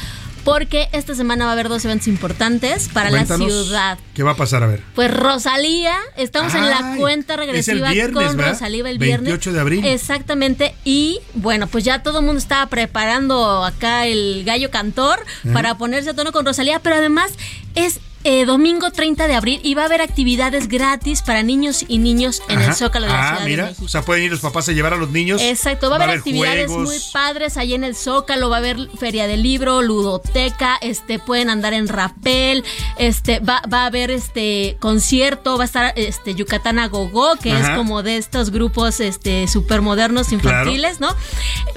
porque 0.45 0.89
esta 0.93 1.17
semana 1.17 1.45
va 1.45 1.51
a 1.51 1.55
haber 1.55 1.69
dos 1.69 1.85
eventos 1.85 2.07
importantes 2.07 2.89
para 2.93 3.11
la 3.11 3.27
ciudad. 3.27 3.99
¿Qué 4.15 4.23
va 4.23 4.33
a 4.33 4.37
pasar? 4.37 4.63
A 4.63 4.69
ver. 4.69 4.81
Pues 4.95 5.13
Rosalía, 5.13 5.97
estamos 6.17 6.55
en 6.55 6.71
la 6.71 6.95
cuenta 6.99 7.37
regresiva 7.37 7.91
con 8.13 8.39
Rosalía 8.39 8.89
el 8.89 8.99
viernes. 8.99 9.29
28 9.29 9.53
de 9.53 9.61
abril. 9.61 9.85
Exactamente. 9.85 10.73
Y 10.85 11.19
bueno, 11.35 11.67
pues 11.67 11.83
ya 11.83 12.05
todo 12.05 12.21
el 12.21 12.25
mundo 12.25 12.39
estaba 12.39 12.67
preparando 12.67 13.65
acá 13.65 14.07
el 14.07 14.45
gallo 14.45 14.71
cantor 14.71 15.19
para 15.53 15.77
ponerse 15.77 16.11
a 16.11 16.15
tono 16.15 16.31
con 16.31 16.47
Rosalía, 16.47 16.79
pero 16.79 16.95
además 16.95 17.33
es 17.75 17.99
eh, 18.29 18.45
domingo 18.45 18.91
30 18.91 19.29
de 19.29 19.35
abril 19.35 19.61
y 19.63 19.75
va 19.75 19.83
a 19.83 19.85
haber 19.85 20.01
actividades 20.01 20.67
gratis 20.67 21.23
para 21.23 21.45
niños 21.45 21.85
y 21.87 21.99
niños 21.99 22.43
en 22.49 22.61
el 22.61 22.75
Zócalo 22.75 23.07
de 23.07 23.13
la 23.13 23.21
ah, 23.21 23.29
Ciudad 23.29 23.47
mira, 23.47 23.63
de 23.63 23.71
México. 23.71 23.87
O 23.87 23.89
sea, 23.89 24.03
pueden 24.03 24.25
ir 24.25 24.33
los 24.33 24.41
papás 24.41 24.69
a 24.69 24.73
llevar 24.73 24.95
a 24.95 24.97
los 24.97 25.11
niños. 25.11 25.41
Exacto, 25.41 25.91
va, 25.91 25.97
a 25.99 26.03
haber 26.03 26.19
actividades 26.19 26.69
muy 26.69 26.97
padres 27.13 27.57
ahí 27.57 27.75
en 27.75 27.85
el 27.85 27.95
Zócalo, 27.95 28.51
va 28.51 28.57
a 28.57 28.59
haber 28.59 28.91
feria 28.99 29.29
de 29.29 29.37
libro, 29.37 29.81
ludoteca, 29.81 30.77
este, 30.81 31.21
pueden 31.21 31.51
andar 31.51 31.73
en 31.73 31.87
rapel, 31.87 32.65
este, 32.99 33.39
va, 33.39 33.63
va 33.73 33.85
a 33.85 33.87
haber 33.87 34.11
este 34.11 34.77
concierto, 34.81 35.57
va 35.57 35.63
a 35.63 35.67
estar 35.67 35.93
este 35.95 36.35
Yucatán 36.35 36.81
a 36.81 36.89
Gogo, 36.89 37.37
que 37.37 37.57
es 37.57 37.69
como 37.77 38.03
de 38.03 38.17
estos 38.17 38.51
grupos 38.51 38.99
este 38.99 39.47
modernos 39.81 40.33
infantiles, 40.33 40.99
¿no? 40.99 41.15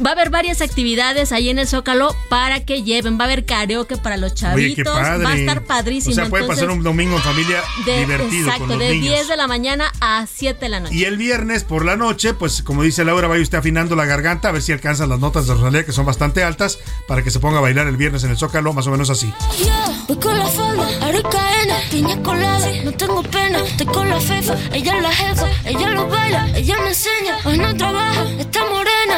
Va 0.04 0.10
a 0.10 0.14
haber 0.14 0.32
varias 0.32 0.62
actividades 0.62 1.32
ahí 1.32 1.50
en 1.50 1.60
el 1.60 1.68
Zócalo 1.68 2.16
para 2.28 2.66
que 2.66 2.82
lleven, 2.82 3.20
va 3.20 3.26
a 3.26 3.26
haber 3.26 3.45
karaoke 3.45 3.97
para 3.97 4.18
los 4.18 4.34
chavitos, 4.34 4.88
va 4.88 5.32
a 5.32 5.38
estar 5.38 5.64
padrísimo 5.64 6.39
puede 6.46 6.48
pasar 6.48 6.70
un 6.70 6.84
domingo 6.84 7.16
en 7.16 7.22
familia 7.22 7.62
divertido. 7.86 8.50
Exacto, 8.50 8.78
de 8.78 8.92
10 8.92 9.28
de 9.28 9.38
la 9.38 9.48
mañana 9.48 9.92
a 10.02 10.26
7 10.32 10.60
de 10.60 10.70
la 10.70 10.80
noche. 10.80 10.96
Y 10.96 11.06
el 11.06 11.18
viernes 11.18 11.64
por 11.64 11.86
la 11.86 11.96
noche, 11.96 12.34
pues 12.34 12.62
como 12.62 12.84
dice 12.84 13.04
Laura, 13.06 13.28
vaya 13.28 13.42
usted 13.42 13.58
afinando 13.58 13.96
la 13.96 14.06
garganta 14.06 14.50
a 14.50 14.52
ver 14.52 14.62
si 14.62 14.72
alcanza 14.72 15.08
las 15.08 15.20
notas 15.20 15.48
de 15.48 15.54
Rosalía, 15.54 15.86
que 15.86 15.92
son 15.92 16.06
bastante 16.06 16.44
altas, 16.44 16.80
para 17.08 17.24
que 17.24 17.32
se 17.32 17.40
ponga 17.40 17.60
a 17.60 17.62
bailar 17.62 17.88
el 17.88 17.98
viernes 17.98 18.24
en 18.24 18.32
el 18.32 18.38
Zócalo, 18.38 18.74
más 18.74 18.88
o 18.88 18.92
menos 18.92 19.10
así. 19.10 19.32
voy 20.08 20.18
con 20.18 20.38
la 20.38 20.48
falda, 20.48 20.88
piña 21.90 22.22
colada, 22.24 22.68
no 22.84 22.92
tengo 22.92 23.24
pena, 23.24 23.60
estoy 23.60 23.88
con 23.88 24.10
la 24.10 24.20
fefa, 24.20 24.56
ella 24.74 24.98
es 24.98 25.04
la 25.04 25.12
jefa, 25.12 25.48
ella 25.66 25.90
lo 25.90 26.08
baila, 26.08 26.50
ella 26.56 26.78
me 26.82 26.90
enseña, 26.90 27.38
hoy 27.44 27.58
no 27.58 27.76
trabaja, 27.76 28.24
está 28.38 28.64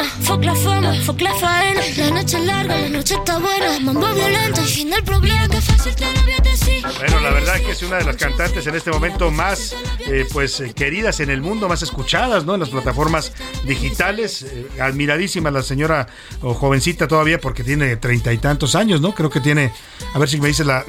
fuck 0.04 0.44
la 0.44 0.54
fama, 0.54 0.94
fuck 1.04 1.20
la 1.20 1.34
faena, 1.34 1.80
la 1.96 2.10
noche 2.10 2.38
larga, 2.40 2.76
la 2.76 2.88
noche 2.88 3.14
está 3.14 3.38
buena, 3.38 3.80
mambo 3.80 4.12
violento, 4.14 4.62
fin 4.62 4.90
del 4.90 5.02
problema, 5.04 5.48
que 5.48 5.60
fácil 5.60 5.94
te 5.94 6.04
lo. 6.04 6.22
Bueno, 6.98 7.20
la 7.20 7.30
verdad 7.30 7.56
es 7.56 7.62
que 7.62 7.72
es 7.72 7.82
una 7.82 7.96
de 7.96 8.04
las 8.04 8.16
cantantes 8.16 8.66
en 8.66 8.74
este 8.74 8.90
momento 8.90 9.30
más 9.30 9.74
eh, 10.00 10.26
pues 10.32 10.60
eh, 10.60 10.72
queridas 10.74 11.20
en 11.20 11.30
el 11.30 11.40
mundo, 11.40 11.68
más 11.68 11.82
escuchadas, 11.82 12.44
¿no? 12.44 12.54
En 12.54 12.60
las 12.60 12.70
plataformas 12.70 13.32
digitales. 13.64 14.42
Eh, 14.42 14.68
admiradísima 14.80 15.50
la 15.50 15.62
señora 15.62 16.06
o 16.40 16.54
jovencita 16.54 17.08
todavía 17.08 17.40
porque 17.40 17.64
tiene 17.64 17.96
treinta 17.96 18.32
y 18.32 18.38
tantos 18.38 18.74
años, 18.74 19.00
¿no? 19.00 19.14
Creo 19.14 19.30
que 19.30 19.40
tiene, 19.40 19.72
a 20.14 20.18
ver 20.18 20.28
si 20.28 20.40
me 20.40 20.48
dice 20.48 20.64
la, 20.64 20.84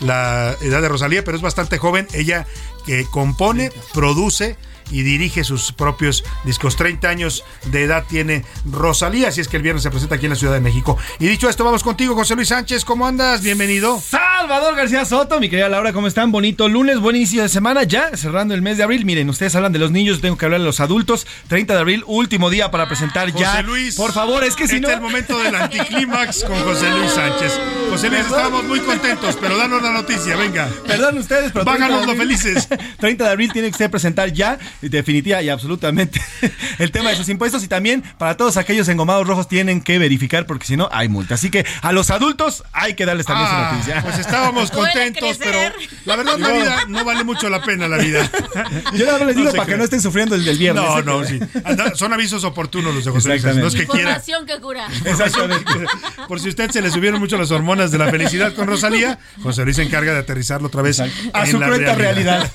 la 0.00 0.56
edad 0.60 0.82
de 0.82 0.88
Rosalía, 0.88 1.24
pero 1.24 1.36
es 1.36 1.42
bastante 1.42 1.78
joven. 1.78 2.06
Ella 2.12 2.46
que 2.84 3.04
compone, 3.10 3.72
produce 3.92 4.56
y 4.92 5.02
dirige 5.02 5.42
sus 5.42 5.72
propios 5.72 6.22
discos. 6.44 6.76
30 6.76 7.08
años 7.08 7.44
de 7.66 7.82
edad 7.82 8.04
tiene 8.08 8.44
Rosalía, 8.70 9.28
así 9.28 9.40
es 9.40 9.48
que 9.48 9.56
el 9.56 9.62
viernes 9.62 9.82
se 9.82 9.90
presenta 9.90 10.16
aquí 10.16 10.26
en 10.26 10.30
la 10.30 10.36
Ciudad 10.36 10.54
de 10.54 10.60
México. 10.60 10.98
Y 11.18 11.26
dicho 11.26 11.48
esto, 11.48 11.64
vamos 11.64 11.82
contigo, 11.82 12.14
José 12.14 12.36
Luis 12.36 12.48
Sánchez. 12.48 12.84
¿Cómo 12.84 13.06
andas? 13.06 13.42
Bienvenido. 13.42 14.00
Salvador 14.00 14.76
García 14.76 15.04
Soto, 15.04 15.40
mi 15.40 15.48
querida 15.48 15.68
Laura, 15.68 15.92
¿cómo 15.92 16.06
están? 16.06 16.30
Bonito 16.30 16.68
lunes, 16.68 17.00
buen 17.00 17.16
inicio 17.16 17.42
de 17.42 17.48
semana, 17.48 17.84
ya 17.84 18.16
cerrando 18.16 18.54
el 18.54 18.62
mes 18.62 18.76
de 18.76 18.82
abril. 18.82 19.04
Miren, 19.04 19.28
ustedes 19.30 19.54
hablan 19.56 19.72
de 19.72 19.78
los 19.78 19.90
niños, 19.90 20.20
tengo 20.20 20.36
que 20.36 20.44
hablar 20.44 20.60
de 20.60 20.66
los 20.66 20.80
adultos. 20.80 21.26
30 21.48 21.74
de 21.74 21.80
abril, 21.80 22.04
último 22.06 22.50
día 22.50 22.70
para 22.70 22.86
presentar 22.86 23.32
ya. 23.32 23.50
José 23.50 23.62
Luis. 23.62 23.96
Por 23.96 24.12
favor, 24.12 24.44
es 24.44 24.54
que 24.56 24.68
si 24.68 24.76
este 24.76 24.82
no. 24.82 24.88
es 24.88 24.94
el 24.94 25.00
momento 25.00 25.38
del 25.38 25.54
anticlímax 25.54 26.44
con 26.44 26.58
José 26.62 26.90
Luis 26.90 27.12
Sánchez. 27.12 27.58
José 27.90 28.10
Luis, 28.10 28.20
estábamos 28.20 28.64
muy 28.64 28.80
contentos, 28.80 29.36
pero 29.40 29.56
danos 29.56 29.82
la 29.82 29.92
noticia, 29.92 30.36
venga. 30.36 30.68
Perdón 30.86 31.18
ustedes, 31.18 31.52
pero. 31.52 31.64
Váganos 31.64 32.06
lo 32.06 32.14
felices. 32.14 32.68
30 32.98 33.24
de 33.24 33.30
abril 33.30 33.52
tiene 33.52 33.70
que 33.70 33.78
ser 33.78 33.90
presentar 33.90 34.32
ya, 34.32 34.58
definitiva 34.88 35.42
y 35.42 35.48
absolutamente, 35.48 36.20
el 36.78 36.90
tema 36.90 37.10
de 37.10 37.16
sus 37.16 37.28
impuestos 37.28 37.62
y 37.64 37.68
también 37.68 38.02
para 38.18 38.36
todos 38.36 38.56
aquellos 38.56 38.88
engomados 38.88 39.26
rojos 39.26 39.48
tienen 39.48 39.80
que 39.80 39.98
verificar 39.98 40.46
porque 40.46 40.66
si 40.66 40.76
no 40.76 40.88
hay 40.92 41.08
multa. 41.08 41.34
Así 41.34 41.50
que 41.50 41.64
a 41.82 41.92
los 41.92 42.10
adultos 42.10 42.64
hay 42.72 42.94
que 42.94 43.06
darles 43.06 43.26
también 43.26 43.48
su 43.48 43.54
Ah, 43.54 43.72
noticia. 43.72 44.02
Pues 44.02 44.18
estábamos 44.18 44.70
contentos, 44.70 45.38
pero 45.38 45.58
la 46.04 46.16
verdad 46.16 46.38
la 46.38 46.50
vida 46.50 46.84
no 46.88 47.04
vale 47.04 47.24
mucho 47.24 47.48
la 47.48 47.62
pena 47.62 47.88
la 47.88 47.98
vida. 47.98 48.28
Yo 48.94 49.06
nada 49.06 49.18
más 49.18 49.26
les 49.28 49.36
digo 49.36 49.48
No 49.50 49.56
para 49.56 49.66
que 49.66 49.76
no 49.76 49.84
estén 49.84 50.00
sufriendo 50.00 50.34
el 50.34 50.44
del 50.44 50.58
viernes. 50.58 50.82
No, 50.84 51.02
no, 51.02 51.24
sí. 51.24 51.38
Anda, 51.64 51.94
Son 51.94 52.12
avisos 52.12 52.44
oportunos 52.44 52.94
los 52.94 53.04
de 53.04 53.10
José 53.10 53.28
Luis. 53.28 53.44
No 53.44 53.66
es 53.66 53.74
que 53.74 53.86
quiera. 53.86 54.20
Que 54.46 54.60
cura. 54.60 54.88
Exactamente. 55.04 55.64
Por 56.28 56.40
si 56.40 56.48
usted 56.48 56.70
se 56.70 56.80
le 56.82 56.90
subieron 56.90 57.20
mucho 57.20 57.36
las 57.38 57.50
hormonas 57.50 57.90
de 57.90 57.98
la 57.98 58.10
felicidad 58.10 58.54
con 58.54 58.66
Rosalía, 58.66 59.18
José 59.42 59.64
Luis 59.64 59.76
se 59.76 59.82
encarga 59.82 60.12
de 60.12 60.18
aterrizarlo 60.20 60.68
otra 60.68 60.82
vez 60.82 61.00
A 61.00 61.06
en 61.06 61.50
su 61.50 61.58
la 61.58 61.66
cruenta 61.66 61.94
realidad. 61.94 62.50